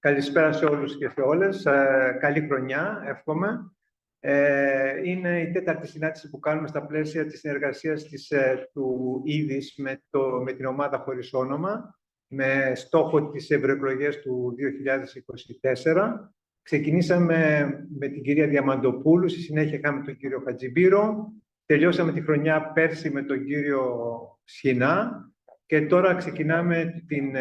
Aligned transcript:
Καλησπέρα 0.00 0.52
σε 0.52 0.64
όλους 0.64 0.96
και 0.96 1.08
σε 1.08 1.20
όλες. 1.20 1.64
Ε, 1.66 2.16
καλή 2.20 2.40
χρονιά, 2.40 3.02
εύχομαι. 3.06 3.72
Ε, 4.20 5.08
είναι 5.08 5.40
η 5.40 5.50
τέταρτη 5.50 5.86
συνάντηση 5.86 6.30
που 6.30 6.38
κάνουμε 6.38 6.68
στα 6.68 6.86
πλαίσια 6.86 7.26
της 7.26 7.38
συνεργασίας 7.38 8.04
της, 8.04 8.30
ε, 8.30 8.68
του 8.72 9.20
ΙΔΙΣ 9.24 9.74
με, 9.76 10.02
το, 10.10 10.20
με 10.44 10.52
την 10.52 10.64
ομάδα 10.64 10.98
χωρίς 10.98 11.32
όνομα, 11.32 11.98
με 12.26 12.72
στόχο 12.74 13.30
τις 13.30 13.50
ευρωεκλογές 13.50 14.20
του 14.20 14.54
2024. 14.56 16.32
Ξεκινήσαμε 16.62 17.68
με 17.98 18.08
την 18.08 18.22
κυρία 18.22 18.46
Διαμαντοπούλου, 18.46 19.28
στη 19.28 19.40
συνέχεια 19.40 19.78
είχαμε 19.78 20.02
τον 20.04 20.16
κύριο 20.16 20.42
Χατζιμπύρο, 20.44 21.32
τελειώσαμε 21.66 22.12
τη 22.12 22.20
χρονιά 22.20 22.72
πέρσι 22.72 23.10
με 23.10 23.22
τον 23.22 23.44
κύριο 23.44 24.00
Σχοινά 24.44 25.24
και 25.66 25.86
τώρα 25.86 26.14
ξεκινάμε 26.14 27.04
την, 27.06 27.32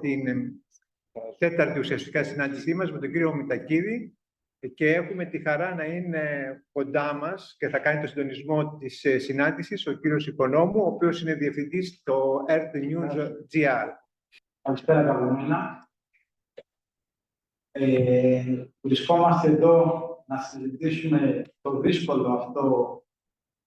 την 0.00 0.52
τέταρτη 1.38 1.78
ουσιαστικά 1.78 2.22
συνάντησή 2.24 2.74
μας 2.74 2.92
με 2.92 2.98
τον 2.98 3.10
κύριο 3.10 3.34
Μητακίδη 3.34 4.16
και 4.74 4.94
έχουμε 4.94 5.24
τη 5.24 5.38
χαρά 5.38 5.74
να 5.74 5.84
είναι 5.84 6.64
κοντά 6.72 7.14
μας 7.14 7.56
και 7.58 7.68
θα 7.68 7.78
κάνει 7.78 8.00
το 8.00 8.06
συντονισμό 8.06 8.76
της 8.76 9.04
ε, 9.04 9.18
συνάντησης 9.18 9.86
ο 9.86 9.92
κύριος 9.92 10.26
Οικονόμου, 10.26 10.82
ο 10.82 10.86
οποίος 10.86 11.22
είναι 11.22 11.34
διευθυντής 11.34 11.88
στο 11.88 12.44
Earth 12.48 12.74
News 12.74 13.30
GR. 13.52 13.88
Καλησπέρα 14.62 15.02
καλημέρα. 15.02 15.88
Ε, 17.70 18.66
βρισκόμαστε 18.80 19.48
εδώ 19.48 20.24
να 20.26 20.36
συζητήσουμε 20.36 21.42
το 21.60 21.80
δύσκολο 21.80 22.32
αυτό 22.32 22.96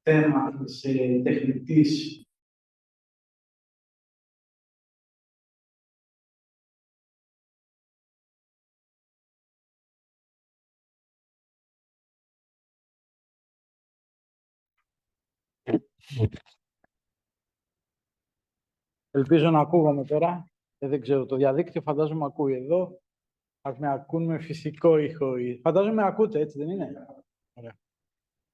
θέμα 0.01 0.57
της 0.63 0.84
ε, 0.84 1.21
τεχνητής 1.23 2.24
Ελπίζω 19.11 19.49
να 19.49 19.59
ακούγομαι 19.59 20.03
τώρα. 20.05 20.49
Ε, 20.77 20.87
δεν 20.87 21.01
ξέρω, 21.01 21.25
το 21.25 21.35
διαδίκτυο 21.35 21.81
φαντάζομαι 21.81 22.25
ακούει 22.25 22.53
εδώ. 22.53 22.99
Ας 23.62 23.77
με 23.77 23.91
ακούν 23.91 24.25
με 24.25 24.39
φυσικό 24.39 24.97
ήχο. 24.97 25.34
Φαντάζομαι 25.62 26.03
ακούτε, 26.03 26.39
έτσι 26.39 26.57
δεν 26.57 26.70
είναι; 26.70 27.05
Ωραία. 27.53 27.77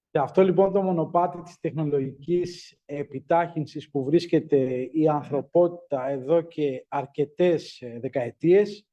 Και 0.09 0.19
αυτό 0.19 0.41
λοιπόν 0.41 0.73
το 0.73 0.81
μονοπάτι 0.81 1.41
της 1.41 1.59
τεχνολογικής 1.59 2.79
επιτάχυνσης 2.85 3.89
που 3.89 4.03
βρίσκεται 4.03 4.89
η 4.91 5.07
ανθρωπότητα 5.07 6.07
εδώ 6.07 6.41
και 6.41 6.85
αρκετές 6.87 7.81
ε, 7.81 7.99
δεκαετίες, 7.99 8.85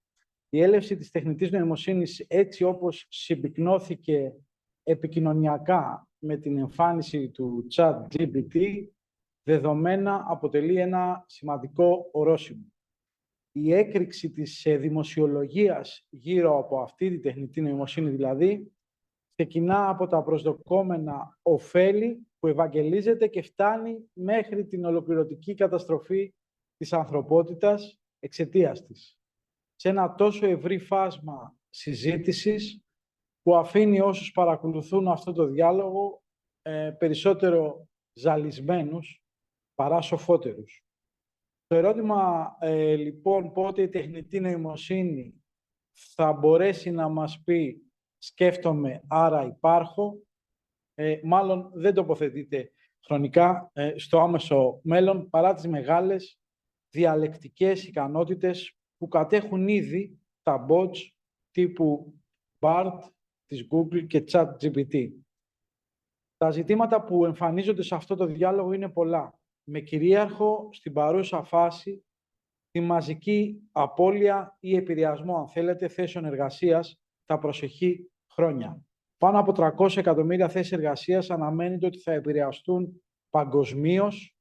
η 0.48 0.62
έλευση 0.62 0.96
της 0.96 1.10
τεχνητής 1.10 1.50
νοημοσύνης 1.50 2.24
έτσι 2.28 2.64
όπως 2.64 3.06
συμπυκνώθηκε 3.08 4.32
επικοινωνιακά 4.82 6.07
με 6.18 6.36
την 6.36 6.58
εμφάνιση 6.58 7.28
του 7.28 7.66
chat 7.74 8.06
GPT, 8.14 8.86
δεδομένα 9.42 10.24
αποτελεί 10.28 10.76
ένα 10.76 11.24
σημαντικό 11.26 12.08
ορόσημο. 12.12 12.72
Η 13.52 13.72
έκρηξη 13.72 14.30
της 14.30 14.66
ε, 14.66 14.76
δημοσιολογίας 14.76 16.06
γύρω 16.08 16.58
από 16.58 16.80
αυτή 16.80 17.10
τη 17.10 17.18
τεχνητή 17.18 17.60
νοημοσύνη 17.60 18.10
δηλαδή, 18.10 18.72
ξεκινά 19.34 19.88
από 19.88 20.06
τα 20.06 20.22
προσδοκόμενα 20.22 21.38
ωφέλη 21.42 22.26
που 22.38 22.46
ευαγγελίζεται 22.46 23.26
και 23.26 23.42
φτάνει 23.42 24.10
μέχρι 24.12 24.66
την 24.66 24.84
ολοκληρωτική 24.84 25.54
καταστροφή 25.54 26.34
της 26.76 26.92
ανθρωπότητας 26.92 27.98
εξαιτίας 28.18 28.84
της. 28.84 29.18
Σε 29.74 29.88
ένα 29.88 30.14
τόσο 30.14 30.46
ευρύ 30.46 30.78
φάσμα 30.78 31.56
συζήτησης 31.70 32.82
που 33.48 33.56
αφήνει 33.56 34.00
όσους 34.00 34.32
παρακολουθούν 34.32 35.08
αυτό 35.08 35.32
το 35.32 35.46
διάλογο 35.46 36.22
ε, 36.62 36.90
περισσότερο 36.98 37.88
ζαλισμένους 38.12 39.22
παρά 39.74 40.00
σοφότερους. 40.00 40.84
Το 41.66 41.76
ερώτημα, 41.76 42.50
ε, 42.60 42.94
λοιπόν, 42.94 43.52
πότε 43.52 43.82
η 43.82 43.88
τεχνητή 43.88 44.40
νοημοσύνη 44.40 45.44
θα 46.14 46.32
μπορέσει 46.32 46.90
να 46.90 47.08
μας 47.08 47.42
πει 47.44 47.82
σκέφτομαι, 48.18 49.02
άρα 49.08 49.44
υπάρχω, 49.44 50.18
ε, 50.94 51.20
μάλλον 51.22 51.70
δεν 51.74 51.94
τοποθετείται 51.94 52.72
χρονικά 53.06 53.70
ε, 53.72 53.98
στο 53.98 54.20
άμεσο 54.20 54.80
μέλλον, 54.82 55.30
παρά 55.30 55.54
τις 55.54 55.66
μεγάλες 55.66 56.40
διαλεκτικές 56.90 57.84
ικανότητες 57.84 58.78
που 58.96 59.08
κατέχουν 59.08 59.68
ήδη 59.68 60.18
τα 60.42 60.66
bots 60.70 60.96
τύπου 61.50 62.14
BART, 62.60 62.98
της 63.48 63.66
Google 63.70 64.06
και 64.06 64.24
ChatGPT. 64.32 65.10
Τα 66.36 66.50
ζητήματα 66.50 67.04
που 67.04 67.24
εμφανίζονται 67.24 67.82
σε 67.82 67.94
αυτό 67.94 68.14
το 68.14 68.26
διάλογο 68.26 68.72
είναι 68.72 68.88
πολλά, 68.88 69.38
με 69.64 69.80
κυρίαρχο 69.80 70.68
στην 70.72 70.92
παρούσα 70.92 71.42
φάση 71.42 72.04
τη 72.70 72.80
μαζική 72.80 73.68
απώλεια 73.72 74.56
ή 74.60 74.76
επηρεασμό, 74.76 75.38
αν 75.38 75.48
θέλετε, 75.48 75.88
θέσεων 75.88 76.24
εργασίας 76.24 77.00
τα 77.24 77.38
προσεχή 77.38 78.10
χρόνια. 78.32 78.82
Πάνω 79.16 79.38
από 79.38 79.52
300 79.78 79.96
εκατομμύρια 79.96 80.48
θέσεις 80.48 80.72
εργασίας 80.72 81.30
αναμένεται 81.30 81.86
ότι 81.86 81.98
θα 81.98 82.12
επηρεαστούν 82.12 83.02
παγκοσμίως, 83.30 84.36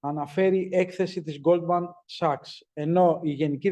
αναφέρει 0.00 0.68
έκθεση 0.72 1.22
της 1.22 1.40
Goldman 1.44 1.84
Sachs, 2.18 2.66
ενώ 2.72 3.20
η 3.22 3.30
Γενική 3.30 3.70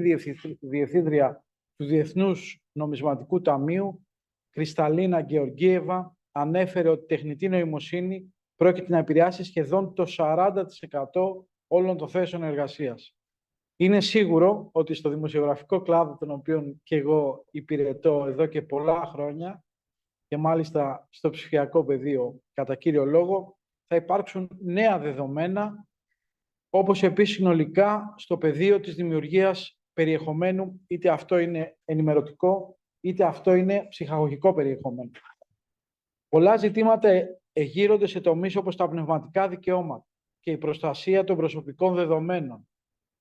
Διευθύντρια 0.60 1.44
του 1.76 1.84
Διεθνούς 1.84 2.62
Νομισματικού 2.72 3.40
Ταμείου 3.40 4.06
Κρυσταλίνα 4.50 5.20
Γεωργίευα 5.20 6.16
ανέφερε 6.32 6.88
ότι 6.88 7.02
η 7.02 7.06
τεχνητή 7.06 7.48
νοημοσύνη 7.48 8.34
πρόκειται 8.56 8.86
να 8.88 8.98
επηρεάσει 8.98 9.44
σχεδόν 9.44 9.94
το 9.94 10.04
40% 10.16 10.64
όλων 11.66 11.96
των 11.96 12.08
θέσεων 12.08 12.42
εργασίας. 12.42 13.14
Είναι 13.76 14.00
σίγουρο 14.00 14.68
ότι 14.72 14.94
στο 14.94 15.08
δημοσιογραφικό 15.08 15.80
κλάδο, 15.80 16.16
τον 16.16 16.30
οποίο 16.30 16.76
και 16.82 16.96
εγώ 16.96 17.44
υπηρετώ 17.50 18.24
εδώ 18.26 18.46
και 18.46 18.62
πολλά 18.62 19.06
χρόνια, 19.06 19.64
και 20.26 20.36
μάλιστα 20.36 21.06
στο 21.10 21.30
ψηφιακό 21.30 21.84
πεδίο 21.84 22.40
κατά 22.52 22.74
κύριο 22.74 23.04
λόγο, 23.04 23.58
θα 23.86 23.96
υπάρξουν 23.96 24.48
νέα 24.60 24.98
δεδομένα, 24.98 25.86
όπως 26.70 27.02
επίσης 27.02 27.36
συνολικά 27.36 28.14
στο 28.16 28.38
πεδίο 28.38 28.80
της 28.80 28.94
δημιουργίας 28.94 29.80
περιεχομένου, 29.92 30.80
είτε 30.86 31.10
αυτό 31.10 31.38
είναι 31.38 31.78
ενημερωτικό, 31.84 32.78
είτε 33.00 33.24
αυτό 33.24 33.54
είναι 33.54 33.86
ψυχαγωγικό 33.88 34.54
περιεχόμενο. 34.54 35.10
Πολλά 36.28 36.56
ζητήματα 36.56 37.10
εγείρονται 37.52 38.06
σε 38.06 38.20
τομείς 38.20 38.56
όπως 38.56 38.76
τα 38.76 38.88
πνευματικά 38.88 39.48
δικαιώματα 39.48 40.06
και 40.40 40.50
η 40.50 40.58
προστασία 40.58 41.24
των 41.24 41.36
προσωπικών 41.36 41.94
δεδομένων. 41.94 42.68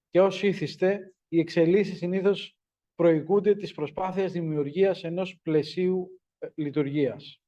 Και 0.10 0.22
ως 0.22 0.44
ήθιστε, 0.44 1.14
οι 1.28 1.40
εξελίσεις 1.40 1.98
συνήθως 1.98 2.58
προηγούνται 2.96 3.56
της 3.56 3.74
προσπάθειας 3.74 4.32
δημιουργίας 4.32 5.04
ενός 5.04 5.40
πλαισίου 5.42 6.22
ε, 6.38 6.48
λειτουργίας. 6.56 7.42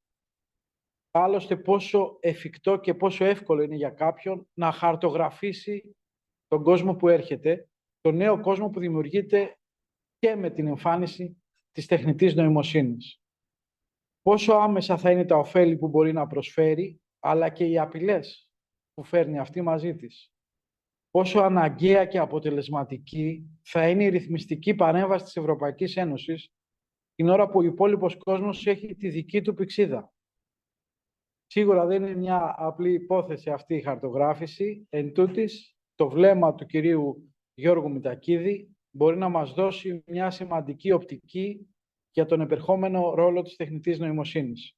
Άλλωστε, 1.12 1.58
πόσο 1.58 2.18
εφικτό 2.20 2.80
και 2.80 2.94
πόσο 2.94 3.26
εύκολο 3.26 3.62
είναι 3.62 3.76
για 3.76 3.90
κάποιον 3.90 4.48
να 4.54 4.72
χαρτογραφήσει 4.72 5.96
τον 6.48 6.64
κόσμο 6.64 6.96
που 6.96 7.08
έρχεται, 7.10 7.70
τον 8.02 8.16
νέο 8.16 8.40
κόσμο 8.40 8.70
που 8.70 8.80
δημιουργείται 8.80 9.58
και 10.20 10.36
με 10.36 10.50
την 10.50 10.68
εμφάνιση 10.68 11.41
της 11.72 11.86
τεχνητής 11.86 12.36
νοημοσύνης. 12.36 13.22
Πόσο 14.22 14.54
άμεσα 14.54 14.98
θα 14.98 15.12
είναι 15.12 15.26
τα 15.26 15.38
ωφέλη 15.38 15.78
που 15.78 15.88
μπορεί 15.88 16.14
να 16.14 16.28
προσφέρει, 16.28 17.02
αλλά 17.20 17.50
και 17.50 17.66
οι 17.66 17.80
απειλές 17.80 18.50
που 18.94 19.04
φέρνει 19.04 19.40
αυτή 19.40 19.62
μαζί 19.62 19.96
της. 19.96 20.34
Πόσο 21.12 21.40
αναγκαία 21.40 22.06
και 22.06 22.18
αποτελεσματική 22.18 23.60
θα 23.62 23.90
είναι 23.90 24.04
η 24.04 24.10
ρυθμιστική 24.10 24.76
παρέμβαση 24.76 25.24
της 25.24 25.36
Ευρωπαϊκής 25.36 25.98
Ένωσης 25.98 26.54
την 27.16 27.30
ώρα 27.30 27.50
που 27.50 27.60
ο 27.60 27.64
υπόλοιπος 27.64 28.18
κόσμος 28.18 28.68
έχει 28.68 28.96
τη 28.96 29.10
δική 29.10 29.42
του 29.42 29.54
πηξίδα. 29.54 30.14
Σίγουρα 31.48 31.86
δεν 31.86 32.04
είναι 32.04 32.16
μια 32.16 32.56
απλή 32.58 32.94
υπόθεση 32.94 33.50
αυτή 33.50 33.76
η 33.76 33.82
χαρτογράφηση. 33.82 34.88
Εν 34.90 35.14
τούτης, 35.14 35.76
το 35.96 36.10
βλέμμα 36.10 36.56
του 36.56 36.66
κυρίου 36.66 37.34
Γιώργου 37.54 37.92
Μητακίδη 37.92 38.76
μπορεί 38.92 39.18
να 39.18 39.30
μας 39.30 39.54
δώσει 39.54 40.04
μια 40.06 40.30
σημαντική 40.30 40.92
οπτική 40.92 41.68
για 42.12 42.26
τον 42.26 42.42
επερχόμενο 42.42 43.14
ρόλο 43.14 43.42
της 43.42 43.56
τεχνητής 43.56 44.00
νοημοσύνης. 44.00 44.76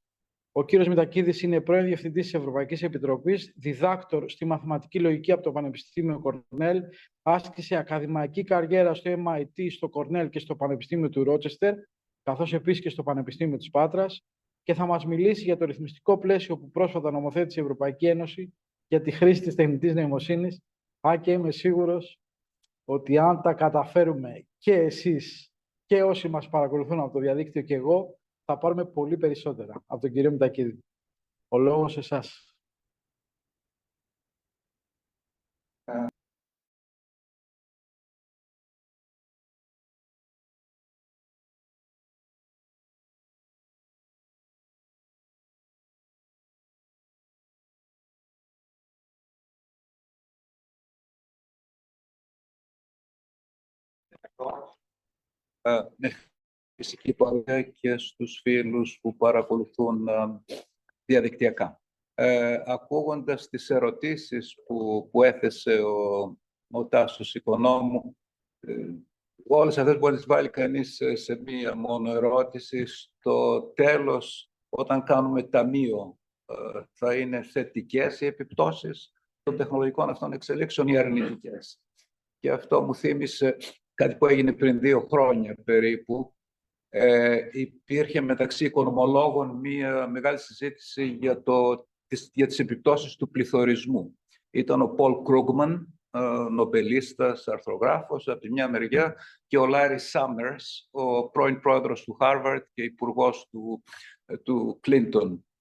Ο 0.55 0.65
κύριος 0.65 0.87
Μητακίδης 0.87 1.41
είναι 1.41 1.61
πρώην 1.61 1.85
Διευθυντής 1.85 2.23
της 2.23 2.33
Ευρωπαϊκής 2.33 2.83
Επιτροπής, 2.83 3.53
διδάκτορ 3.55 4.29
στη 4.29 4.45
Μαθηματική 4.45 4.99
Λογική 4.99 5.31
από 5.31 5.41
το 5.41 5.51
Πανεπιστήμιο 5.51 6.19
Κορνέλ, 6.19 6.81
άσκησε 7.21 7.75
ακαδημαϊκή 7.75 8.43
καριέρα 8.43 8.93
στο 8.93 9.11
MIT, 9.25 9.67
στο 9.71 9.89
Κορνέλ 9.89 10.29
και 10.29 10.39
στο 10.39 10.55
Πανεπιστήμιο 10.55 11.09
του 11.09 11.23
Ρότσεστερ, 11.23 11.75
καθώς 12.23 12.53
επίσης 12.53 12.81
και 12.81 12.89
στο 12.89 13.03
Πανεπιστήμιο 13.03 13.57
της 13.57 13.69
Πάτρας, 13.69 14.25
και 14.63 14.73
θα 14.73 14.85
μας 14.85 15.05
μιλήσει 15.05 15.43
για 15.43 15.57
το 15.57 15.65
ρυθμιστικό 15.65 16.17
πλαίσιο 16.17 16.57
που 16.57 16.71
πρόσφατα 16.71 17.11
νομοθέτησε 17.11 17.59
η 17.59 17.63
Ευρωπαϊκή 17.63 18.07
Ένωση 18.07 18.53
για 18.87 19.01
τη 19.01 19.11
χρήση 19.11 19.41
της 19.41 19.55
τεχνητής 19.55 19.93
νοημοσύνης, 19.93 20.61
αν 20.99 21.21
και 21.21 21.31
είμαι 21.31 21.51
σίγουρος 21.51 22.19
ότι 22.85 23.17
αν 23.17 23.41
τα 23.41 23.53
καταφέρουμε 23.53 24.47
και 24.57 24.73
εσείς 24.73 25.51
και 25.85 26.03
όσοι 26.03 26.27
μας 26.29 26.49
παρακολουθούν 26.49 26.99
από 26.99 27.11
το 27.11 27.19
διαδίκτυο 27.19 27.61
και 27.61 27.75
εγώ, 27.75 28.17
θα 28.45 28.57
πάρουμε 28.57 28.85
πολύ 28.85 29.17
περισσότερα 29.17 29.83
από 29.87 30.01
τον 30.01 30.11
κύριο 30.11 30.31
Μητακίδη. 30.31 30.79
Ο 31.47 31.57
λόγος 31.57 31.91
σε 31.91 31.99
εσάς. 31.99 32.52
Ναι, 55.97 56.09
φυσική 56.75 57.13
παρέα 57.13 57.61
και 57.61 57.97
στους 57.97 58.39
φίλους 58.43 58.99
που 59.01 59.15
παρακολουθούν 59.15 60.07
διαδικτυακά. 61.05 61.81
Ε, 62.15 62.61
ακούγοντας 62.65 63.49
τις 63.49 63.69
ερωτήσεις 63.69 64.55
που, 64.65 65.09
που 65.11 65.23
έθεσε 65.23 65.81
ο, 65.81 66.37
ο 66.71 66.87
Τάσος 66.87 67.35
Οικονόμου, 67.35 68.17
ε, 68.59 68.87
όλες 69.47 69.77
αυτές 69.77 69.97
μπορεί 69.97 70.11
να 70.11 70.17
τις 70.17 70.27
βάλει 70.27 70.49
κανείς 70.49 71.01
σε, 71.13 71.35
μία 71.35 71.75
μόνο 71.75 72.11
ερώτηση. 72.11 72.85
Στο 72.85 73.61
τέλος, 73.75 74.51
όταν 74.69 75.03
κάνουμε 75.03 75.43
ταμείο, 75.43 76.19
ε, 76.45 76.81
θα 76.91 77.15
είναι 77.15 77.41
θετικές 77.41 78.21
οι 78.21 78.25
επιπτώσεις 78.25 79.13
των 79.43 79.57
τεχνολογικών 79.57 80.09
αυτών 80.09 80.33
εξελίξεων 80.33 80.87
ή 80.87 80.97
αρνητικές; 80.97 81.81
Και 82.39 82.51
αυτό 82.51 82.81
μου 82.81 82.95
θύμισε 82.95 83.57
κάτι 83.93 84.15
που 84.15 84.25
έγινε 84.25 84.53
πριν 84.53 84.79
δύο 84.79 85.07
χρόνια 85.11 85.57
περίπου, 85.63 86.33
ε, 86.89 87.39
υπήρχε 87.51 88.21
μεταξύ 88.21 88.65
οικονομολόγων 88.65 89.59
μία 89.59 90.07
μεγάλη 90.07 90.37
συζήτηση 90.37 91.05
για, 91.05 91.43
το, 91.43 91.87
τις, 92.07 92.29
για 92.33 92.47
τις 92.47 92.59
επιπτώσεις 92.59 93.15
του 93.15 93.29
πληθωρισμού. 93.29 94.19
Ήταν 94.49 94.81
ο 94.81 94.87
Πολ 94.87 95.23
Κρούγκμαν, 95.23 95.99
ε, 96.11 96.19
νομπελίστας, 96.49 97.47
αρθρογράφος 97.47 98.27
από 98.27 98.39
τη 98.39 98.51
μια 98.51 98.69
μεριά 98.69 99.15
και 99.47 99.57
ο 99.57 99.65
Λάρι 99.65 99.99
Σάμερς, 99.99 100.87
ο 100.91 101.29
πρώην 101.29 101.59
πρόεδρος 101.59 102.03
του 102.03 102.13
Χάρβαρτ 102.13 102.65
και 102.73 102.83
υπουργός 102.83 103.47
του, 103.51 103.83
του 104.43 104.77
Κλίντον 104.81 105.31
ε, 105.33 105.52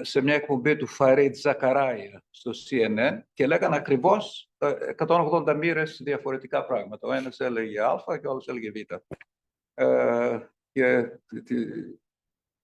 σε 0.00 0.20
μια 0.20 0.34
εκπομπή 0.34 0.76
του 0.76 0.86
Φαρίτ 0.86 1.34
Ζακαράια 1.34 2.24
στο 2.30 2.50
CNN 2.50 3.18
και 3.32 3.46
λέγανε 3.46 3.76
ακριβώς 3.76 4.50
180 4.96 5.46
ε, 5.46 5.54
μοίρες 5.54 6.00
διαφορετικά 6.04 6.66
πράγματα. 6.66 7.08
Ο 7.08 7.12
ένας 7.12 7.40
έλεγε 7.40 7.80
Α 7.80 8.18
και 8.20 8.26
ο 8.26 8.30
άλλος 8.30 8.48
έλεγε 8.48 8.70
Β. 8.70 8.92
Ε, 9.74 10.38
και 10.72 11.08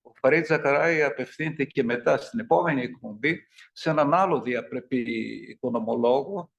ο 0.03 0.13
Φαρίτ 0.15 0.47
Ζακαράια 0.47 1.07
απευθύνθηκε 1.07 1.65
και 1.65 1.83
μετά 1.83 2.17
στην 2.17 2.39
επόμενη 2.39 2.83
εκπομπή 2.83 3.47
σε 3.73 3.91
έναν 3.91 4.15
άλλο 4.15 4.41
διαπρεπή 4.41 5.03
οικονομολόγο 5.49 6.51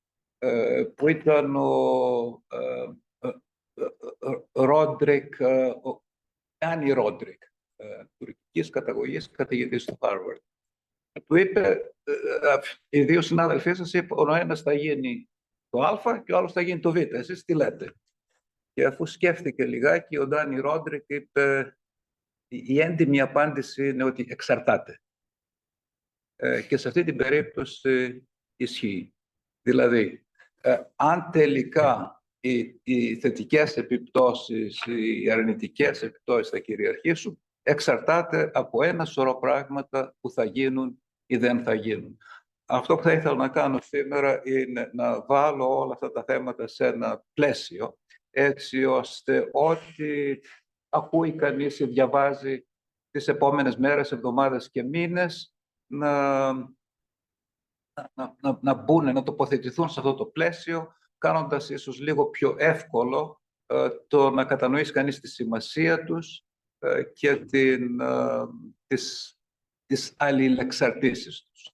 που 0.95 1.07
ήταν 1.07 1.55
ο 1.55 2.43
Ρόντρικ, 4.51 5.35
Ντάνι 6.57 6.91
Ρόντρικ 6.91 7.41
ε, 7.75 8.03
τουρκικής 8.17 8.38
καταγωγής 8.69 9.31
καθηγητής 9.31 9.85
του 9.85 9.97
Harvard. 10.01 10.41
Του 11.27 11.35
είπε, 11.35 11.61
ε, 12.03 12.11
ε, 12.11 12.59
οι 12.89 13.03
δύο 13.03 13.21
συνάδελφοί 13.21 13.73
σας 13.73 13.93
είπαν, 13.93 14.29
ο 14.29 14.35
ένας 14.35 14.61
θα 14.61 14.73
γίνει 14.73 15.29
το 15.69 15.81
α 15.81 16.21
και 16.25 16.33
ο 16.33 16.37
άλλος 16.37 16.51
θα 16.51 16.61
γίνει 16.61 16.79
το 16.79 16.91
β. 16.91 16.95
Εσείς 16.95 17.43
τι 17.43 17.53
λέτε; 17.53 17.93
Και 18.73 18.85
αφού 18.85 19.05
σκέφτηκε 19.05 19.65
λιγάκι, 19.65 20.17
ο 20.17 20.27
Ντάνι 20.27 20.59
Ρόντρικ 20.59 21.03
είπε, 21.07 21.77
η 22.47 22.79
έντιμη 22.79 23.21
απάντηση 23.21 23.87
είναι 23.87 24.03
ότι 24.03 24.25
εξαρτάται. 24.29 25.01
και 26.67 26.77
σε 26.77 26.87
αυτή 26.87 27.03
την 27.03 27.15
περίπτωση 27.15 28.27
ισχύει. 28.55 29.13
Δηλαδή, 29.61 30.25
αν 30.95 31.29
τελικά 31.31 32.23
οι, 32.39 32.79
οι 32.83 33.15
θετικές 33.15 33.77
επιπτώσεις, 33.77 34.85
οι 34.85 35.31
αρνητικές 35.31 36.03
επιπτώσεις 36.03 36.49
θα 36.49 36.59
κυριαρχήσουν, 36.59 37.41
εξαρτάται 37.69 38.51
από 38.53 38.83
ένα 38.83 39.05
σωρό 39.05 39.39
πράγματα 39.39 40.15
που 40.19 40.29
θα 40.29 40.43
γίνουν 40.43 41.03
ή 41.25 41.37
δεν 41.37 41.63
θα 41.63 41.73
γίνουν. 41.73 42.17
Αυτό 42.65 42.95
που 42.95 43.03
θα 43.03 43.11
ήθελα 43.11 43.35
να 43.35 43.49
κάνω 43.49 43.79
σήμερα 43.81 44.41
είναι 44.43 44.89
να 44.93 45.25
βάλω 45.25 45.79
όλα 45.79 45.93
αυτά 45.93 46.11
τα 46.11 46.23
θέματα 46.23 46.67
σε 46.67 46.87
ένα 46.87 47.23
πλαίσιο, 47.33 47.97
έτσι 48.29 48.85
ώστε 48.85 49.49
ό,τι 49.51 50.35
ακούει 50.89 51.35
κανείς 51.35 51.79
ή 51.79 51.85
διαβάζει 51.85 52.67
τις 53.11 53.27
επόμενες 53.27 53.77
μέρες, 53.77 54.11
εβδομάδες 54.11 54.71
και 54.71 54.83
μήνες, 54.83 55.55
να, 55.91 56.53
να, 56.53 58.35
να, 58.41 58.59
να 58.61 58.73
μπουν, 58.73 59.13
να 59.13 59.23
τοποθετηθούν 59.23 59.89
σε 59.89 59.99
αυτό 59.99 60.13
το 60.13 60.25
πλαίσιο, 60.25 60.93
κάνοντας 61.17 61.69
ίσως 61.69 61.99
λίγο 61.99 62.25
πιο 62.25 62.55
εύκολο 62.57 63.41
ε, 63.65 63.89
το 64.07 64.29
να 64.29 64.45
κατανοήσει 64.45 64.91
κανείς 64.91 65.19
τη 65.19 65.27
σημασία 65.27 66.03
τους 66.03 66.37
ε, 66.37 66.48
και 67.13 67.35
την, 67.35 67.99
ε, 67.99 68.45
τις, 68.87 69.37
τις 69.85 70.13
αλληλεξαρτήσεις 70.17 71.41
τους. 71.43 71.73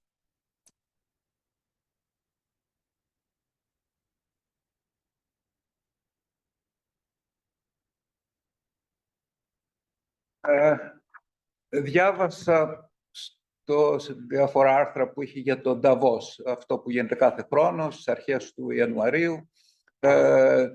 Ε, 10.39 10.77
διάβασα 11.69 12.91
στο, 13.11 13.99
σε 13.99 14.13
διάφορα 14.13 14.75
άρθρα 14.75 15.11
που 15.11 15.21
είχε 15.21 15.39
για 15.39 15.61
τον 15.61 15.79
Νταβός, 15.79 16.41
αυτό 16.45 16.79
που 16.79 16.91
γίνεται 16.91 17.15
κάθε 17.15 17.47
χρόνο, 17.51 17.91
στις 17.91 18.07
αρχές 18.07 18.53
του 18.53 18.69
Ιανουαρίου, 18.71 19.33
ε, 19.33 19.54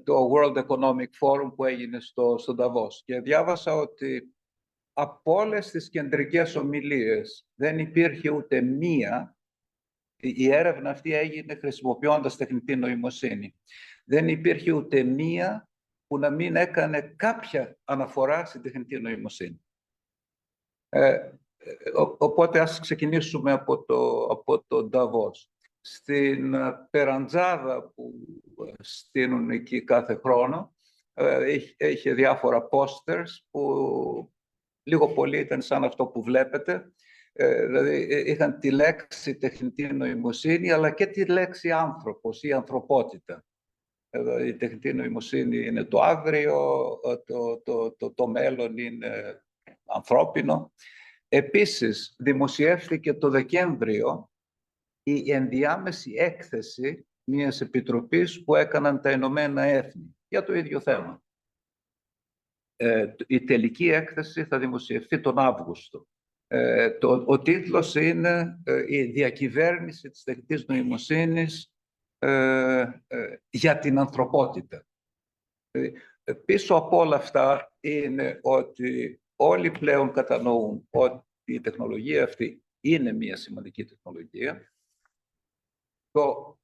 το 0.04 0.32
World 0.32 0.66
Economic 0.66 1.10
Forum 1.20 1.52
που 1.56 1.64
έγινε 1.64 2.00
στο, 2.00 2.38
στο 2.38 2.54
Davos. 2.58 2.94
Και 3.04 3.20
διάβασα 3.20 3.74
ότι 3.74 4.34
από 4.92 5.34
όλες 5.34 5.70
τις 5.70 5.88
κεντρικές 5.88 6.56
ομιλίες 6.56 7.48
δεν 7.54 7.78
υπήρχε 7.78 8.30
ούτε 8.30 8.60
μία, 8.60 9.36
η 10.16 10.52
έρευνα 10.52 10.90
αυτή 10.90 11.14
έγινε 11.14 11.54
χρησιμοποιώντας 11.54 12.36
τεχνητή 12.36 12.76
νοημοσύνη. 12.76 13.56
Δεν 14.04 14.28
υπήρχε 14.28 14.72
ούτε 14.72 15.02
μία 15.02 15.68
που 16.06 16.18
να 16.18 16.30
μην 16.30 16.56
έκανε 16.56 17.00
κάποια 17.00 17.78
αναφορά 17.84 18.44
στην 18.44 18.62
τεχνητή 18.62 19.00
νοημοσύνη. 19.00 19.60
Ε, 20.88 21.30
οπότε 22.18 22.60
ας 22.60 22.80
ξεκινήσουμε 22.80 23.52
από 23.52 23.84
το, 23.84 24.24
από 24.24 24.64
το 24.66 24.88
Davos 24.92 25.48
στην 25.80 26.54
ε, 26.54 26.88
Περαντζάδα 26.90 27.92
που 27.94 28.14
ε, 28.66 28.72
στείνουν 28.78 29.50
εκεί 29.50 29.84
κάθε 29.84 30.14
χρόνο. 30.14 30.74
Είχε 31.78 32.14
διάφορα 32.14 32.68
posters 32.70 33.30
που 33.50 34.32
λίγο 34.82 35.08
πολύ 35.08 35.38
ήταν 35.38 35.62
σαν 35.62 35.84
αυτό 35.84 36.06
που 36.06 36.22
βλέπετε. 36.22 36.92
Ε, 37.32 37.66
δηλαδή 37.66 38.22
είχαν 38.30 38.58
τη 38.58 38.70
λέξη 38.70 39.36
τεχνητή 39.36 39.92
νοημοσύνη 39.92 40.70
αλλά 40.70 40.90
και 40.90 41.06
τη 41.06 41.24
λέξη 41.24 41.70
άνθρωπος 41.70 42.42
ή 42.42 42.52
ανθρωπότητα. 42.52 43.44
η 44.46 44.56
τεχνητή 44.56 44.92
νοημοσύνη 44.92 45.66
είναι 45.66 45.84
το 45.84 46.00
αύριο, 46.00 46.54
το, 47.26 47.60
το, 47.64 47.92
το, 47.92 48.12
το 48.14 48.26
μέλλον 48.26 48.78
είναι 48.78 49.42
ανθρώπινο. 49.86 50.72
Επίσης, 51.28 52.14
δημοσιεύθηκε 52.18 53.14
το 53.14 53.28
Δεκέμβριο 53.28 54.29
η 55.12 55.32
ενδιάμεση 55.32 56.12
έκθεση 56.16 57.06
μιας 57.24 57.60
επιτροπής 57.60 58.44
που 58.44 58.54
έκαναν 58.54 59.00
τα 59.00 59.10
Ηνωμένα 59.10 59.62
Έθνη 59.62 60.16
για 60.28 60.44
το 60.44 60.54
ίδιο 60.54 60.80
θέμα. 60.80 61.22
Ε, 62.76 63.14
η 63.26 63.44
τελική 63.44 63.88
έκθεση 63.88 64.44
θα 64.44 64.58
δημοσιευθεί 64.58 65.20
τον 65.20 65.38
Αύγουστο. 65.38 66.06
Ε, 66.46 66.90
το, 66.90 67.24
ο 67.26 67.38
τίτλος 67.38 67.94
είναι 67.94 68.60
ε, 68.64 68.84
«Η 68.86 69.02
διακυβέρνηση 69.04 70.10
της 70.10 70.22
τεχνητής 70.22 70.66
νοημοσύνης 70.66 71.72
ε, 72.18 72.86
για 73.50 73.78
την 73.78 73.98
ανθρωπότητα». 73.98 74.86
Πίσω 76.44 76.74
από 76.74 76.96
όλα 76.96 77.16
αυτά 77.16 77.72
είναι 77.80 78.38
ότι 78.42 79.20
όλοι 79.36 79.70
πλέον 79.70 80.12
κατανοούν 80.12 80.86
ότι 80.90 81.24
η 81.44 81.60
τεχνολογία 81.60 82.24
αυτή 82.24 82.62
είναι 82.80 83.12
μια 83.12 83.36
σημαντική 83.36 83.84
τεχνολογία 83.84 84.72
το 86.10 86.58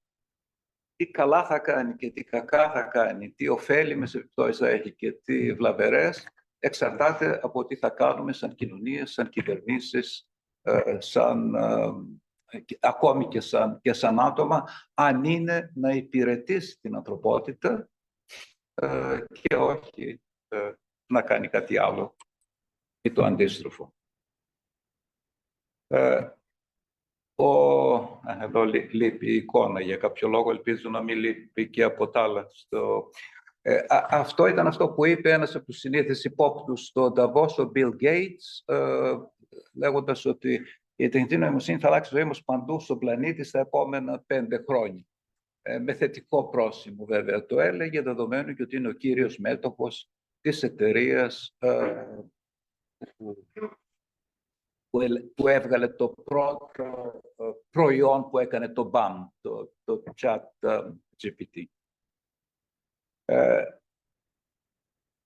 τι 0.97 1.07
καλά 1.07 1.47
θα 1.47 1.59
κάνει 1.59 1.97
και 1.97 2.11
τι 2.11 2.25
κακά 2.25 2.71
θα 2.71 2.83
κάνει, 2.83 3.31
τι 3.31 3.49
ωφέλιμες 3.49 4.15
επιπτώσεις 4.15 4.59
θα 4.59 4.69
έχει 4.69 4.95
και 4.95 5.13
τι 5.13 5.53
βλαβερές, 5.53 6.29
εξαρτάται 6.59 7.41
από 7.43 7.65
τι 7.65 7.77
θα 7.77 7.91
κάνουμε 7.91 8.33
σαν 8.33 8.55
κοινωνίες, 8.55 9.13
σαν 9.13 9.29
κυβερνήσεις, 9.29 10.29
ε, 10.63 11.01
σαν, 11.01 11.55
ε, 11.55 11.93
ακόμη 12.81 13.29
και 13.29 13.41
σαν, 13.41 13.81
και 13.81 13.93
σαν 13.93 14.21
άτομα, 14.21 14.69
αν 14.95 15.25
είναι 15.25 15.73
να 15.75 15.91
υπηρετήσει 15.91 16.81
την 16.81 16.95
ανθρωπότητα 16.95 17.89
ε, 18.75 19.21
και 19.31 19.57
όχι 19.57 20.23
να 21.07 21.23
κάνει 21.23 21.49
κάτι 21.49 21.79
άλλο 21.79 22.17
ή 23.01 23.13
το 23.13 23.25
αντίστροφο. 23.25 23.95
Ε, 27.37 27.43
ο, 27.43 28.21
εδώ 28.43 28.65
λείπει 28.91 29.31
η 29.31 29.35
εικόνα 29.35 29.81
για 29.81 29.97
κάποιο 29.97 30.29
λόγο, 30.29 30.51
ελπίζω 30.51 30.91
να 30.91 31.03
μην 31.03 31.19
λείπει 31.19 31.71
και 31.71 31.83
από 31.83 32.09
τα 32.09 32.23
άλλα. 32.23 32.47
Στο, 32.51 33.11
ε, 33.63 33.85
αυτό 34.11 34.47
ήταν 34.47 34.67
αυτό 34.67 34.89
που 34.89 35.07
είπε 35.07 35.33
ένας 35.33 35.55
από 35.55 35.65
τους 35.65 35.79
συνήθεις 35.79 36.25
υπόπτους 36.25 36.87
στο 36.87 37.13
Davos, 37.17 37.65
ο 37.65 37.71
Bill 37.75 37.91
Gates, 38.03 38.75
ε, 38.75 39.13
λέγοντας 39.75 40.25
ότι 40.25 40.61
η 40.97 41.09
τεχνητή 41.09 41.37
νοημοσύνη 41.37 41.79
θα 41.79 41.87
αλλάξει 41.87 42.15
ζωή 42.15 42.25
μας 42.25 42.45
παντού 42.45 42.81
στον 42.81 42.99
πλανήτη 42.99 43.45
στα 43.45 43.59
επόμενα 43.59 44.23
πέντε 44.27 44.65
χρόνια. 44.69 45.07
Ε, 45.63 45.79
με 45.79 45.95
θετικό 45.95 46.49
πρόσημο 46.49 47.05
βέβαια 47.05 47.47
το 47.47 47.61
έλεγε, 47.61 48.03
δεδομένου 48.03 48.55
και 48.55 48.63
ότι 48.63 48.77
είναι 48.77 48.89
ο 48.89 48.93
κύριος 48.93 49.39
μέτοχος 49.39 50.11
της 50.41 50.63
εταιρείας 50.63 51.57
ε, 51.59 52.05
που, 55.35 55.49
έβγαλε 55.49 55.89
το 55.89 56.09
πρώτο 56.09 56.71
ε, 57.37 57.45
προϊόν 57.71 58.31
που 58.31 58.39
έκανε 58.39 58.69
το 58.69 58.91
BAM, 58.95 59.15
το, 59.41 59.73
το 59.85 60.03
chat 60.17 60.41
GPT. 61.23 61.65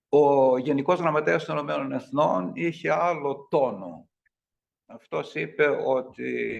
ο 0.09 0.59
Γενικός 0.59 0.99
Γραμματέας 0.99 1.45
των 1.45 1.57
Ηνωμένων 1.57 1.93
Εθνών 1.93 2.53
είχε 2.55 2.93
άλλο 2.93 3.47
τόνο. 3.51 4.09
Αυτός 4.87 5.35
είπε 5.35 5.67
ότι 5.69 6.59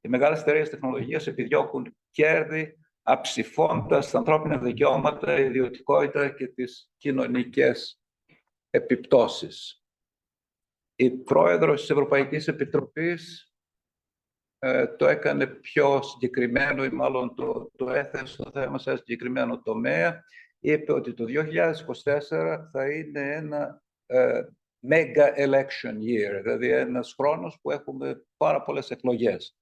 οι 0.00 0.08
μεγάλες 0.08 0.40
εταιρείες 0.40 0.70
τεχνολογίας 0.70 1.26
επιδιώκουν 1.26 1.96
κέρδη 2.10 2.78
αψηφώντας 3.02 4.10
τα 4.10 4.18
ανθρώπινα 4.18 4.58
δικαιώματα, 4.58 5.38
ιδιωτικότητα 5.38 6.28
και 6.30 6.46
τις 6.46 6.90
κοινωνικές 6.96 8.00
επιπτώσεις. 8.70 9.77
Η 11.00 11.10
πρόεδρος 11.10 11.80
της 11.80 11.90
Ευρωπαϊκής 11.90 12.48
Επιτροπής 12.48 13.52
ε, 14.58 14.86
το 14.86 15.06
έκανε 15.06 15.46
πιο 15.46 16.02
συγκεκριμένο 16.02 16.84
ή 16.84 16.88
μάλλον 16.90 17.34
το, 17.34 17.70
το 17.76 17.90
έθεσε 17.90 18.26
στο 18.26 18.50
θέμα 18.50 18.78
σε 18.78 18.90
ένα 18.90 18.98
συγκεκριμένο 18.98 19.62
τομέα. 19.62 20.24
Είπε 20.58 20.92
ότι 20.92 21.14
το 21.14 21.24
2024 21.28 22.58
θα 22.72 22.90
είναι 22.90 23.34
ένα 23.34 23.82
ε, 24.06 24.40
mega 24.88 25.36
election 25.36 25.94
year, 25.94 26.40
δηλαδή 26.42 26.70
ένας 26.70 27.14
χρόνος 27.18 27.58
που 27.62 27.70
έχουμε 27.70 28.26
πάρα 28.36 28.62
πολλές 28.62 28.90
εκλογές. 28.90 29.56